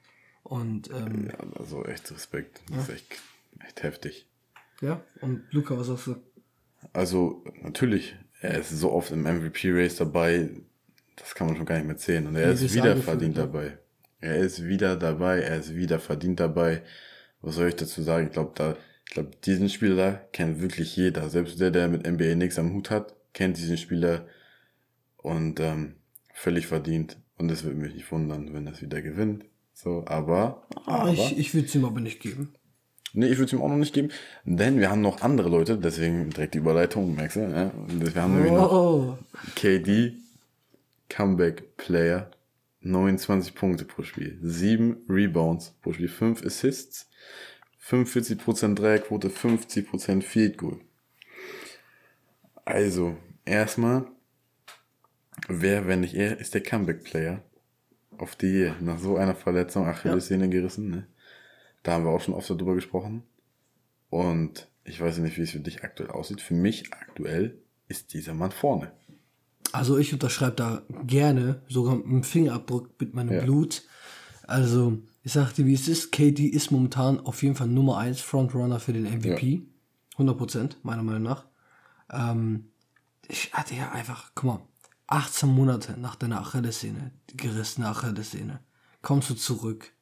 Und 0.49 0.91
ähm, 0.91 1.29
Ja, 1.29 1.59
also 1.59 1.85
echt 1.85 2.11
Respekt. 2.11 2.61
Das 2.70 2.85
ist 2.89 2.95
echt, 2.95 3.07
echt 3.66 3.83
heftig. 3.83 4.27
ja, 4.81 5.03
und 5.20 5.43
Luca, 5.51 5.77
was 5.79 5.89
sagst 5.89 6.07
du? 6.07 6.16
Also, 6.93 7.45
natürlich, 7.62 8.16
er 8.41 8.59
ist 8.61 8.70
so 8.70 8.93
oft 8.93 9.11
im 9.11 9.23
MVP-Race 9.25 9.97
dabei, 9.97 10.49
das 11.16 11.35
kann 11.35 11.49
man 11.49 11.57
schon 11.57 11.66
gar 11.66 11.77
nicht 11.77 11.87
mehr 11.87 11.97
zählen. 11.97 12.27
Und 12.27 12.37
er 12.37 12.49
Wie 12.59 12.65
ist 12.65 12.75
wieder 12.75 12.97
verdient 12.97 13.37
ne? 13.37 13.43
dabei. 13.43 13.79
Er 14.20 14.37
ist 14.37 14.65
wieder 14.65 14.97
dabei, 14.97 15.41
er 15.41 15.59
ist 15.59 15.75
wieder 15.75 15.99
verdient 16.01 16.41
dabei. 16.41 16.83
Was 17.41 17.57
soll 17.57 17.69
ich 17.69 17.77
dazu 17.77 18.03
sagen? 18.03 18.29
Ich 18.29 18.33
glaube, 18.33 18.53
da, 18.55 18.77
ich 19.07 19.12
glaube, 19.12 19.31
diesen 19.45 19.69
Spieler 19.69 20.29
kennt 20.33 20.61
wirklich 20.61 20.97
jeder. 20.97 21.29
Selbst 21.29 21.61
der, 21.61 21.70
der 21.70 21.89
mit 21.89 22.07
NBA 22.07 22.35
nichts 22.37 22.59
am 22.59 22.73
Hut 22.73 22.91
hat, 22.91 23.15
kennt 23.33 23.59
diesen 23.59 23.77
Spieler 23.77 24.27
und 25.19 25.61
ähm, 25.61 25.97
völlig 26.33 26.66
verdient. 26.66 27.19
Und 27.37 27.51
es 27.51 27.65
würde 27.65 27.77
mich 27.77 27.95
nicht 27.95 28.11
wundern, 28.11 28.55
wenn 28.55 28.65
das 28.66 28.83
wieder 28.83 29.03
gewinnt. 29.03 29.45
So, 29.81 30.03
aber, 30.09 30.67
Ah, 30.87 31.03
aber 31.03 31.13
ich 31.13 31.39
ich 31.39 31.55
würde 31.55 31.69
es 31.69 31.75
ihm 31.77 31.85
aber 31.85 32.01
nicht 32.01 32.19
geben. 32.19 32.53
Nee, 33.13 33.27
ich 33.27 33.39
würde 33.39 33.45
es 33.45 33.53
ihm 33.53 33.63
auch 33.63 33.69
noch 33.69 33.77
nicht 33.77 33.95
geben, 33.95 34.11
denn 34.45 34.81
wir 34.81 34.91
haben 34.91 35.03
noch 35.03 35.23
andere 35.23 35.49
Leute, 35.49 35.79
deswegen 35.79 36.31
direkt 36.31 36.55
die 36.55 36.59
Überleitung, 36.59 37.15
merkst 37.15 37.37
du? 37.37 37.41
Und 37.45 38.13
Wir 38.15 38.21
haben 38.23 38.35
nämlich 38.35 38.51
noch 38.53 38.73
Oh, 38.73 39.19
KD, 39.55 40.15
Comeback 41.09 41.77
Player, 41.77 42.29
29 42.81 43.55
Punkte 43.55 43.85
pro 43.85 44.03
Spiel, 44.03 44.37
7 44.43 44.97
Rebounds 45.09 45.75
pro 45.81 45.93
Spiel, 45.93 46.09
5 46.09 46.45
Assists, 46.45 47.09
45% 47.89 48.75
Dreierquote, 48.75 49.29
50% 49.29 50.23
Field 50.23 50.59
Goal. 50.59 50.81
Also, 52.65 53.17
erstmal, 53.45 54.07
wer, 55.47 55.87
wenn 55.87 56.01
nicht 56.01 56.15
er, 56.15 56.39
ist 56.41 56.55
der 56.55 56.65
Comeback 56.65 57.05
Player 57.05 57.45
auf 58.19 58.36
die 58.36 58.73
nach 58.81 58.99
so 58.99 59.16
einer 59.16 59.35
Verletzung 59.35 59.86
Achillessehne 59.86 60.49
gerissen, 60.49 60.90
ne? 60.90 61.07
Da 61.82 61.93
haben 61.93 62.05
wir 62.05 62.11
auch 62.11 62.20
schon 62.20 62.35
oft 62.35 62.51
darüber 62.51 62.74
gesprochen. 62.74 63.23
Und 64.11 64.69
ich 64.85 65.01
weiß 65.01 65.19
nicht, 65.19 65.36
wie 65.39 65.43
es 65.43 65.51
für 65.51 65.61
dich 65.61 65.85
aktuell 65.85 66.11
aussieht. 66.11 66.40
Für 66.40 66.55
mich 66.55 66.93
aktuell 66.93 67.59
ist 67.89 68.12
dieser 68.15 68.35
Mann 68.35 68.51
vorne. 68.51 68.93
Also 69.73 69.99
ich 69.99 70.12
unterschreibe 70.12 70.57
da 70.57 70.82
gerne, 71.07 71.62
sogar 71.69 71.97
mit 71.97 72.07
einem 72.07 72.23
Fingerabdruck 72.24 72.90
mit 73.01 73.15
meinem 73.15 73.32
Ja. 73.32 73.40
Blut. 73.43 73.85
Also, 74.47 74.99
ich 75.23 75.32
sag 75.32 75.53
dir, 75.53 75.66
wie 75.66 75.74
es 75.74 75.89
ist. 75.89 76.11
KD 76.11 76.47
ist 76.47 76.70
momentan 76.70 77.20
auf 77.20 77.43
jeden 77.43 77.55
Fall 77.55 77.69
Nummer 77.69 77.99
1 77.99 78.20
Frontrunner 78.20 78.81
für 78.81 78.95
den 78.95 79.05
MVP. 79.05 79.62
100%, 80.16 80.77
meiner 80.82 81.03
Meinung 81.03 81.23
nach. 81.23 81.45
Ähm, 82.11 82.70
ich 83.28 83.53
hatte 83.53 83.74
ja 83.74 83.93
einfach, 83.93 84.32
guck 84.35 84.45
mal, 84.45 84.61
18 85.09 85.49
Monate 85.49 85.99
nach 85.99 86.17
deiner 86.17 86.41
Achillessehne, 86.41 87.13
die 87.31 87.37
gerissene 87.37 87.89
Achillessehne, 87.89 88.61
kommst 89.03 89.31
du 89.31 89.35
zurück. 89.35 89.93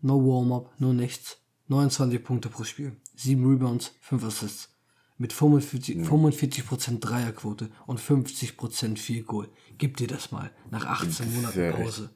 No 0.00 0.18
Warm-up, 0.18 0.72
nur 0.78 0.94
nichts. 0.94 1.38
29 1.68 2.22
Punkte 2.22 2.48
pro 2.48 2.64
Spiel. 2.64 2.96
7 3.14 3.44
Rebounds, 3.46 3.92
5 4.00 4.24
Assists. 4.24 4.70
Mit 5.18 5.32
45%, 5.32 6.04
45 6.04 7.00
Dreierquote 7.00 7.70
und 7.86 8.00
50% 8.00 8.98
Field 8.98 9.26
Goal. 9.26 9.48
Gib 9.78 9.96
dir 9.96 10.06
das 10.06 10.30
mal. 10.30 10.50
Nach 10.70 10.84
18 10.84 11.26
ist 11.26 11.34
Monaten 11.34 11.72
Pause. 11.72 12.10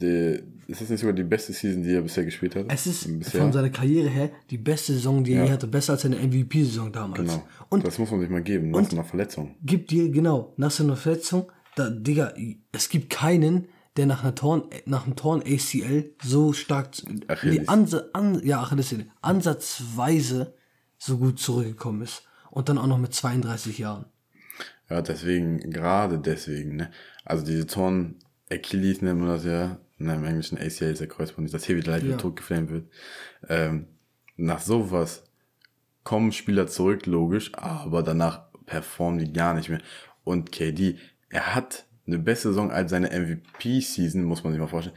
Die, 0.00 0.42
ist 0.66 0.80
das 0.80 0.88
nicht 0.90 1.00
sogar 1.00 1.14
die 1.14 1.22
beste 1.22 1.52
Season, 1.52 1.82
die 1.82 1.92
er 1.92 2.02
bisher 2.02 2.24
gespielt 2.24 2.56
hat? 2.56 2.66
Es 2.68 2.86
ist 2.86 3.18
bisher. 3.18 3.40
von 3.42 3.52
seiner 3.52 3.70
Karriere 3.70 4.08
her 4.08 4.30
die 4.50 4.58
beste 4.58 4.92
Saison, 4.94 5.22
die 5.22 5.32
er 5.34 5.38
Ja. 5.40 5.44
je 5.46 5.52
hatte. 5.52 5.66
Besser 5.68 5.92
als 5.92 6.02
seine 6.02 6.16
MVP-Saison 6.16 6.90
damals. 6.90 7.20
Genau. 7.20 7.46
Und 7.68 7.86
das 7.86 7.98
muss 7.98 8.10
man 8.10 8.20
sich 8.20 8.28
mal 8.28 8.42
geben, 8.42 8.70
nach 8.70 8.90
einer 8.90 9.04
Verletzung. 9.04 9.54
gibt 9.62 9.90
dir, 9.92 10.10
genau, 10.10 10.52
nach 10.56 10.70
seiner 10.72 10.96
Verletzung, 10.96 11.50
da, 11.76 11.90
Digga, 11.90 12.34
es 12.72 12.88
gibt 12.88 13.10
keinen, 13.10 13.68
der 13.96 14.06
nach, 14.06 14.24
einer 14.24 14.34
Torn, 14.34 14.64
nach 14.86 15.06
einem 15.06 15.14
Torn 15.14 15.42
ACL 15.46 16.10
so 16.22 16.52
stark, 16.52 16.88
Achilles. 17.28 17.60
die 17.60 17.68
Ansa, 17.68 18.02
an, 18.12 18.40
ja, 18.44 18.60
Achillessehne, 18.62 19.06
ansatzweise 19.22 20.54
so 20.98 21.18
gut 21.18 21.38
zurückgekommen 21.38 22.02
ist. 22.02 22.22
Und 22.50 22.68
dann 22.68 22.78
auch 22.78 22.86
noch 22.86 22.98
mit 22.98 23.12
32 23.14 23.78
Jahren. 23.78 24.06
Ja, 24.88 25.02
deswegen, 25.02 25.58
gerade 25.70 26.18
deswegen, 26.18 26.76
ne? 26.76 26.90
Also 27.24 27.44
diese 27.44 27.66
Torn 27.66 28.16
Achilles 28.50 29.02
nennt 29.02 29.20
man 29.20 29.28
das 29.28 29.44
ja, 29.44 29.78
in 29.98 30.10
einem 30.10 30.24
englischen 30.24 30.58
ACL 30.58 30.92
ist 30.92 31.00
der 31.00 31.08
Kreuzband, 31.08 31.52
das 31.52 31.64
hier 31.64 31.76
wieder 31.76 31.92
leicht 31.92 32.02
Ja. 32.04 32.08
wieder 32.10 32.18
totgeflammt 32.18 32.70
wird. 32.70 32.88
Ähm, 33.48 33.86
nach 34.36 34.60
sowas 34.60 35.24
kommen 36.02 36.32
Spieler 36.32 36.66
zurück, 36.66 37.06
logisch, 37.06 37.54
aber 37.54 38.02
danach 38.02 38.42
performen 38.66 39.18
die 39.18 39.32
gar 39.32 39.54
nicht 39.54 39.68
mehr. 39.70 39.80
Und 40.24 40.52
KD, 40.52 40.98
er 41.30 41.54
hat 41.54 41.84
eine 42.06 42.18
bessere 42.18 42.52
Saison 42.52 42.70
als 42.70 42.90
seine 42.90 43.10
MVP-Season, 43.10 44.22
muss 44.24 44.44
man 44.44 44.52
sich 44.52 44.60
mal 44.60 44.66
vorstellen. 44.68 44.96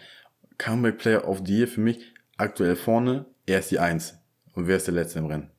Comeback 0.57 0.97
Player 0.97 1.27
of 1.27 1.41
the 1.45 1.57
Year 1.59 1.67
für 1.67 1.81
mich, 1.81 2.13
aktuell 2.37 2.75
vorne, 2.75 3.25
er 3.45 3.59
ist 3.59 3.71
die 3.71 3.79
Eins. 3.79 4.15
Und 4.53 4.67
wer 4.67 4.77
ist 4.77 4.87
der 4.87 4.93
Letzte 4.95 5.19
im 5.19 5.25
Rennen? 5.27 5.49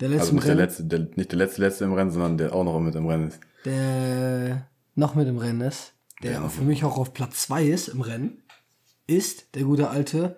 Der 0.00 0.08
letzte 0.08 0.22
Also 0.22 0.34
nicht 0.34 0.44
der 0.46 0.50
Rennen, 0.54 0.60
letzte, 0.66 0.84
der, 0.84 0.98
nicht 1.14 1.30
der 1.32 1.38
letzte 1.38 1.60
Letzte 1.62 1.84
im 1.84 1.92
Rennen, 1.92 2.10
sondern 2.10 2.38
der 2.38 2.52
auch 2.54 2.64
noch 2.64 2.80
mit 2.80 2.94
im 2.94 3.06
Rennen 3.06 3.28
ist. 3.28 3.40
der 3.64 4.66
noch 4.94 5.14
mit 5.14 5.28
im 5.28 5.36
Rennen 5.38 5.60
ist, 5.60 5.92
der 6.22 6.40
noch 6.40 6.50
für 6.50 6.62
mich 6.62 6.84
auch 6.84 6.98
auf 6.98 7.12
Platz 7.12 7.42
2 7.42 7.64
ist 7.64 7.88
im 7.88 8.00
Rennen, 8.00 8.42
ist 9.06 9.54
der 9.54 9.64
gute 9.64 9.90
alte 9.90 10.36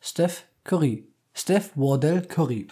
Steph 0.00 0.44
Curry. 0.64 1.08
Steph 1.32 1.72
Wardell 1.74 2.22
Curry. 2.22 2.68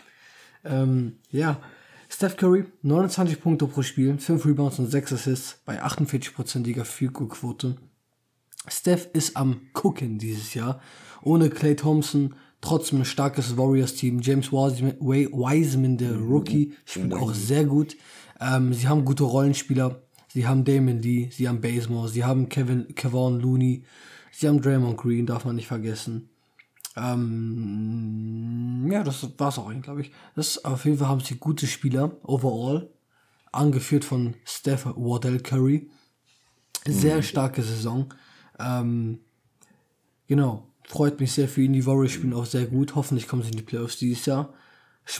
Ähm, 0.64 1.18
ja, 1.30 1.60
Steph 2.08 2.36
Curry, 2.36 2.64
29 2.82 3.40
Punkte 3.40 3.66
pro 3.66 3.82
Spiel, 3.82 4.18
5 4.18 4.44
Rebounds 4.44 4.78
und 4.78 4.90
6 4.90 5.14
Assists 5.14 5.60
bei 5.64 5.82
48%iger 5.82 6.84
Field 6.84 7.14
Goal 7.14 7.28
Quote. 7.28 7.76
Steph 8.68 9.08
ist 9.12 9.36
am 9.36 9.62
Gucken 9.72 10.18
dieses 10.18 10.54
Jahr. 10.54 10.80
Ohne 11.22 11.50
Clay 11.50 11.74
Thompson, 11.74 12.34
trotzdem 12.60 13.00
ein 13.00 13.04
starkes 13.04 13.56
Warriors-Team. 13.56 14.20
James 14.20 14.52
Wiseman, 14.52 14.96
Wiseman, 15.00 15.96
der 15.96 16.16
Rookie, 16.16 16.74
spielt 16.84 17.14
auch 17.14 17.32
sehr 17.34 17.64
gut. 17.64 17.96
Ähm, 18.40 18.72
sie 18.72 18.88
haben 18.88 19.04
gute 19.04 19.24
Rollenspieler. 19.24 20.02
Sie 20.32 20.46
haben 20.46 20.64
Damon 20.64 21.02
Lee, 21.02 21.28
sie 21.30 21.46
haben 21.48 21.60
Bazemore, 21.60 22.08
sie 22.08 22.24
haben 22.24 22.48
Kevin, 22.48 22.94
Kevon 22.94 23.38
Looney, 23.40 23.84
sie 24.30 24.48
haben 24.48 24.62
Draymond 24.62 24.96
Green, 24.96 25.26
darf 25.26 25.44
man 25.44 25.56
nicht 25.56 25.66
vergessen. 25.66 26.30
Ähm, 26.96 28.88
ja, 28.90 29.02
das 29.02 29.28
war's 29.38 29.58
auch 29.58 29.68
eigentlich, 29.68 29.82
glaube 29.82 30.00
ich. 30.02 30.12
Das, 30.34 30.64
auf 30.64 30.84
jeden 30.84 30.98
Fall 30.98 31.08
haben 31.08 31.20
sie 31.20 31.36
gute 31.36 31.66
Spieler, 31.66 32.16
overall. 32.22 32.88
Angeführt 33.50 34.04
von 34.04 34.34
Steph 34.46 34.86
Wardell 34.86 35.40
Curry. 35.40 35.90
Sehr 36.86 37.22
starke 37.22 37.62
Saison. 37.62 38.12
Ähm, 38.58 39.20
genau. 40.26 40.66
Freut 40.88 41.20
mich 41.20 41.32
sehr 41.32 41.48
für 41.48 41.62
ihn. 41.62 41.72
Die 41.74 41.84
Warriors 41.86 42.12
spielen 42.12 42.32
auch 42.34 42.46
sehr 42.46 42.66
gut. 42.66 42.94
Hoffentlich 42.94 43.28
kommen 43.28 43.42
sie 43.42 43.50
in 43.50 43.56
die 43.58 43.62
Playoffs 43.62 43.98
dieses 43.98 44.24
Jahr. 44.26 44.52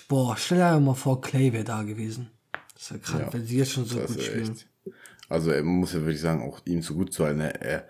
Boah, 0.09 0.37
stell 0.39 0.59
dir 0.59 0.81
mal 0.81 0.95
vor, 0.95 1.21
Clay 1.21 1.53
wäre 1.53 1.65
da 1.65 1.83
gewesen. 1.83 2.31
Das 2.75 2.91
wäre 2.91 3.01
krank, 3.01 3.23
Ja, 3.27 3.33
wenn 3.35 3.47
sie 3.47 3.59
jetzt 3.59 3.73
schon 3.73 3.85
so 3.85 3.99
gut 4.01 4.23
spielen. 4.23 4.53
echt. 4.53 4.67
Also 5.33 5.51
er 5.51 5.63
muss 5.63 5.95
ja 5.95 6.01
wirklich 6.01 6.21
sagen, 6.21 6.43
auch 6.43 6.61
ihm 6.67 6.83
zu 6.83 6.95
gut 6.95 7.15
zu 7.15 7.25
halten. 7.25 7.41
Er, 7.41 7.89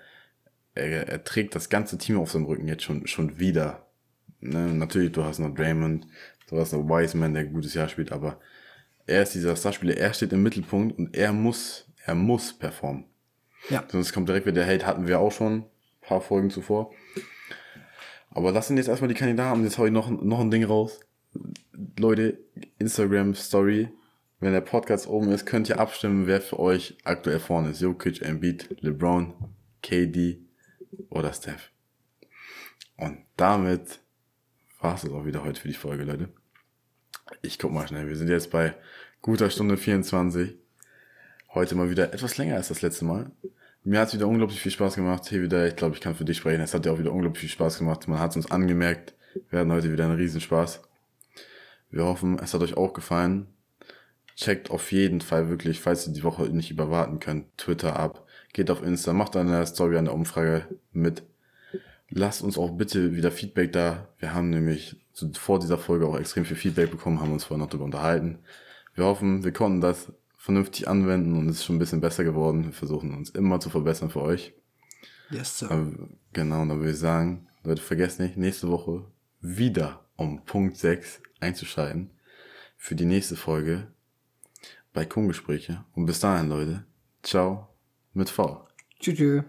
er, 0.77 1.09
er, 1.09 1.24
trägt 1.24 1.56
das 1.56 1.69
ganze 1.69 1.98
Team 1.98 2.20
auf 2.20 2.31
seinem 2.31 2.44
Rücken 2.44 2.69
jetzt 2.69 2.85
schon, 2.85 3.09
schon 3.09 3.40
wieder. 3.40 3.85
Ne? 4.40 4.69
Natürlich, 4.69 5.10
du 5.10 5.24
hast 5.24 5.40
noch 5.40 5.52
Draymond, 5.52 6.06
du 6.47 6.60
hast 6.60 6.73
noch 6.73 6.85
Wiseman, 6.85 7.35
der 7.35 7.43
ein 7.43 7.52
gutes 7.52 7.74
Jahr 7.74 7.89
spielt, 7.89 8.12
aber 8.12 8.39
er 9.06 9.24
ist 9.24 9.35
dieser 9.35 9.56
Starspieler, 9.56 9.97
er 9.97 10.14
steht 10.14 10.32
im 10.32 10.44
Mittelpunkt 10.44 10.97
und 10.97 11.16
er 11.16 11.32
muss, 11.32 11.89
er 12.05 12.14
muss 12.14 12.56
performen. 12.56 13.06
Ja. 13.70 13.82
Sonst 13.89 14.12
kommt 14.12 14.28
direkt 14.28 14.47
wieder 14.47 14.64
der 14.64 14.73
Hate, 14.73 14.86
hatten 14.86 15.09
wir 15.09 15.19
auch 15.19 15.32
schon 15.32 15.52
ein 15.52 15.66
paar 16.01 16.20
Folgen 16.20 16.51
zuvor. 16.51 16.93
Aber 18.31 18.52
das 18.52 18.69
sind 18.69 18.77
jetzt 18.77 18.89
erstmal 18.89 19.09
die 19.09 19.19
Kandidaten. 19.19 19.64
Jetzt 19.64 19.78
hau 19.78 19.86
ich 19.86 19.93
noch, 19.93 20.09
noch 20.09 20.39
ein 20.39 20.52
Ding 20.52 20.62
raus. 20.62 21.01
Leute, 21.98 22.39
Instagram 22.78 23.35
Story. 23.35 23.89
Wenn 24.43 24.55
der 24.55 24.60
Podcast 24.60 25.06
oben 25.06 25.31
ist, 25.31 25.47
könnt 25.47 25.69
ihr 25.69 25.78
abstimmen, 25.78 26.27
wer 26.27 26.40
für 26.40 26.59
euch 26.59 26.98
aktuell 27.05 27.39
vorne 27.39 27.70
ist. 27.70 27.81
Jokic, 27.81 28.23
Embiid, 28.23 28.77
LeBron, 28.81 29.35
KD 29.85 30.40
oder 31.10 31.32
Steph. 31.32 31.70
Und 32.97 33.19
damit 33.36 34.01
war 34.81 34.97
es 34.97 35.09
auch 35.09 35.24
wieder 35.27 35.44
heute 35.44 35.60
für 35.60 35.69
die 35.69 35.74
Folge, 35.74 36.02
Leute. 36.02 36.28
Ich 37.43 37.56
guck 37.56 37.70
mal 37.70 37.86
schnell. 37.86 38.09
Wir 38.09 38.16
sind 38.16 38.28
jetzt 38.31 38.51
bei 38.51 38.74
guter 39.20 39.48
Stunde 39.48 39.77
24. 39.77 40.56
Heute 41.55 41.77
mal 41.77 41.89
wieder 41.89 42.12
etwas 42.12 42.36
länger 42.36 42.56
als 42.56 42.66
das 42.66 42.82
letzte 42.82 43.05
Mal. 43.05 43.31
Mir 43.85 44.01
hat 44.01 44.09
es 44.09 44.14
wieder 44.14 44.27
unglaublich 44.27 44.60
viel 44.60 44.73
Spaß 44.73 44.97
gemacht. 44.97 45.24
Hier 45.28 45.43
wieder, 45.43 45.69
ich 45.69 45.77
glaube, 45.77 45.94
ich 45.94 46.01
kann 46.01 46.16
für 46.16 46.24
dich 46.24 46.39
sprechen. 46.39 46.62
Es 46.62 46.74
hat 46.74 46.85
dir 46.85 46.93
auch 46.93 46.98
wieder 46.98 47.12
unglaublich 47.12 47.43
viel 47.43 47.48
Spaß 47.48 47.78
gemacht. 47.78 48.09
Man 48.09 48.19
hat 48.19 48.32
es 48.32 48.36
uns 48.39 48.51
angemerkt. 48.51 49.14
Wir 49.51 49.60
hatten 49.60 49.70
heute 49.70 49.93
wieder 49.93 50.06
einen 50.06 50.16
Riesenspaß. 50.16 50.82
Wir 51.90 52.05
hoffen, 52.05 52.40
es 52.40 52.52
hat 52.52 52.62
euch 52.62 52.77
auch 52.77 52.93
gefallen. 52.93 53.47
Checkt 54.43 54.73
auf 54.73 54.90
jeden 54.90 55.20
Fall 55.20 55.48
wirklich, 55.48 55.81
falls 55.81 56.09
ihr 56.09 56.12
die 56.12 56.24
Woche 56.24 56.43
nicht 56.48 56.73
überwarten 56.73 57.20
könnt, 57.20 57.56
Twitter 57.56 57.94
ab. 57.94 58.27
Geht 58.52 58.73
auf 58.73 58.82
Insta, 58.82 59.12
macht 59.12 59.36
an 59.36 59.47
der 59.47 59.64
Story 59.66 59.97
an 59.97 60.06
der 60.06 60.14
Umfrage 60.14 60.66
mit. 60.90 61.23
Lasst 62.10 62.43
uns 62.43 62.59
auch 62.59 62.73
bitte 62.73 63.14
wieder 63.14 63.31
Feedback 63.31 63.73
da. 63.73 64.09
Wir 64.19 64.35
haben 64.35 64.51
nämlich 64.51 64.97
vor 65.35 65.60
dieser 65.60 65.78
Folge 65.78 66.06
auch 66.06 66.19
extrem 66.19 66.44
viel 66.44 66.56
Feedback 66.56 66.90
bekommen, 66.90 67.20
haben 67.20 67.32
uns 67.32 67.44
vorher 67.44 67.64
noch 67.64 67.70
darüber 67.70 67.85
unterhalten. 67.85 68.40
Wir 68.97 69.05
hoffen, 69.05 69.44
wir 69.44 69.52
konnten 69.52 69.81
das 69.81 70.12
vernünftig 70.36 70.89
anwenden 70.89 71.39
und 71.39 71.48
es 71.48 71.59
ist 71.59 71.64
schon 71.64 71.77
ein 71.77 71.78
bisschen 71.78 72.01
besser 72.01 72.24
geworden. 72.24 72.64
Wir 72.64 72.73
versuchen 72.73 73.14
uns 73.14 73.31
immer 73.31 73.60
zu 73.60 73.70
verbessern 73.70 74.10
für 74.10 74.23
euch. 74.23 74.55
Yes, 75.31 75.60
Sir. 75.60 75.70
Aber, 75.70 75.93
genau, 76.32 76.66
dann 76.66 76.81
würde 76.81 76.90
ich 76.90 76.98
sagen, 76.98 77.47
Leute, 77.62 77.81
vergesst 77.81 78.19
nicht, 78.19 78.36
nächste 78.36 78.69
Woche 78.69 79.05
wieder 79.40 80.05
um 80.16 80.44
Punkt 80.44 80.77
6 80.78 81.23
einzuschalten 81.39 82.10
für 82.77 82.97
die 82.97 83.05
nächste 83.05 83.36
Folge 83.36 83.91
bei 84.93 85.05
Kungespräche. 85.05 85.85
Und 85.94 86.06
bis 86.06 86.20
dahin, 86.20 86.48
Leute, 86.48 86.85
ciao 87.23 87.69
mit 88.12 88.31
V. 88.31 88.66
Tschüss. 89.01 89.44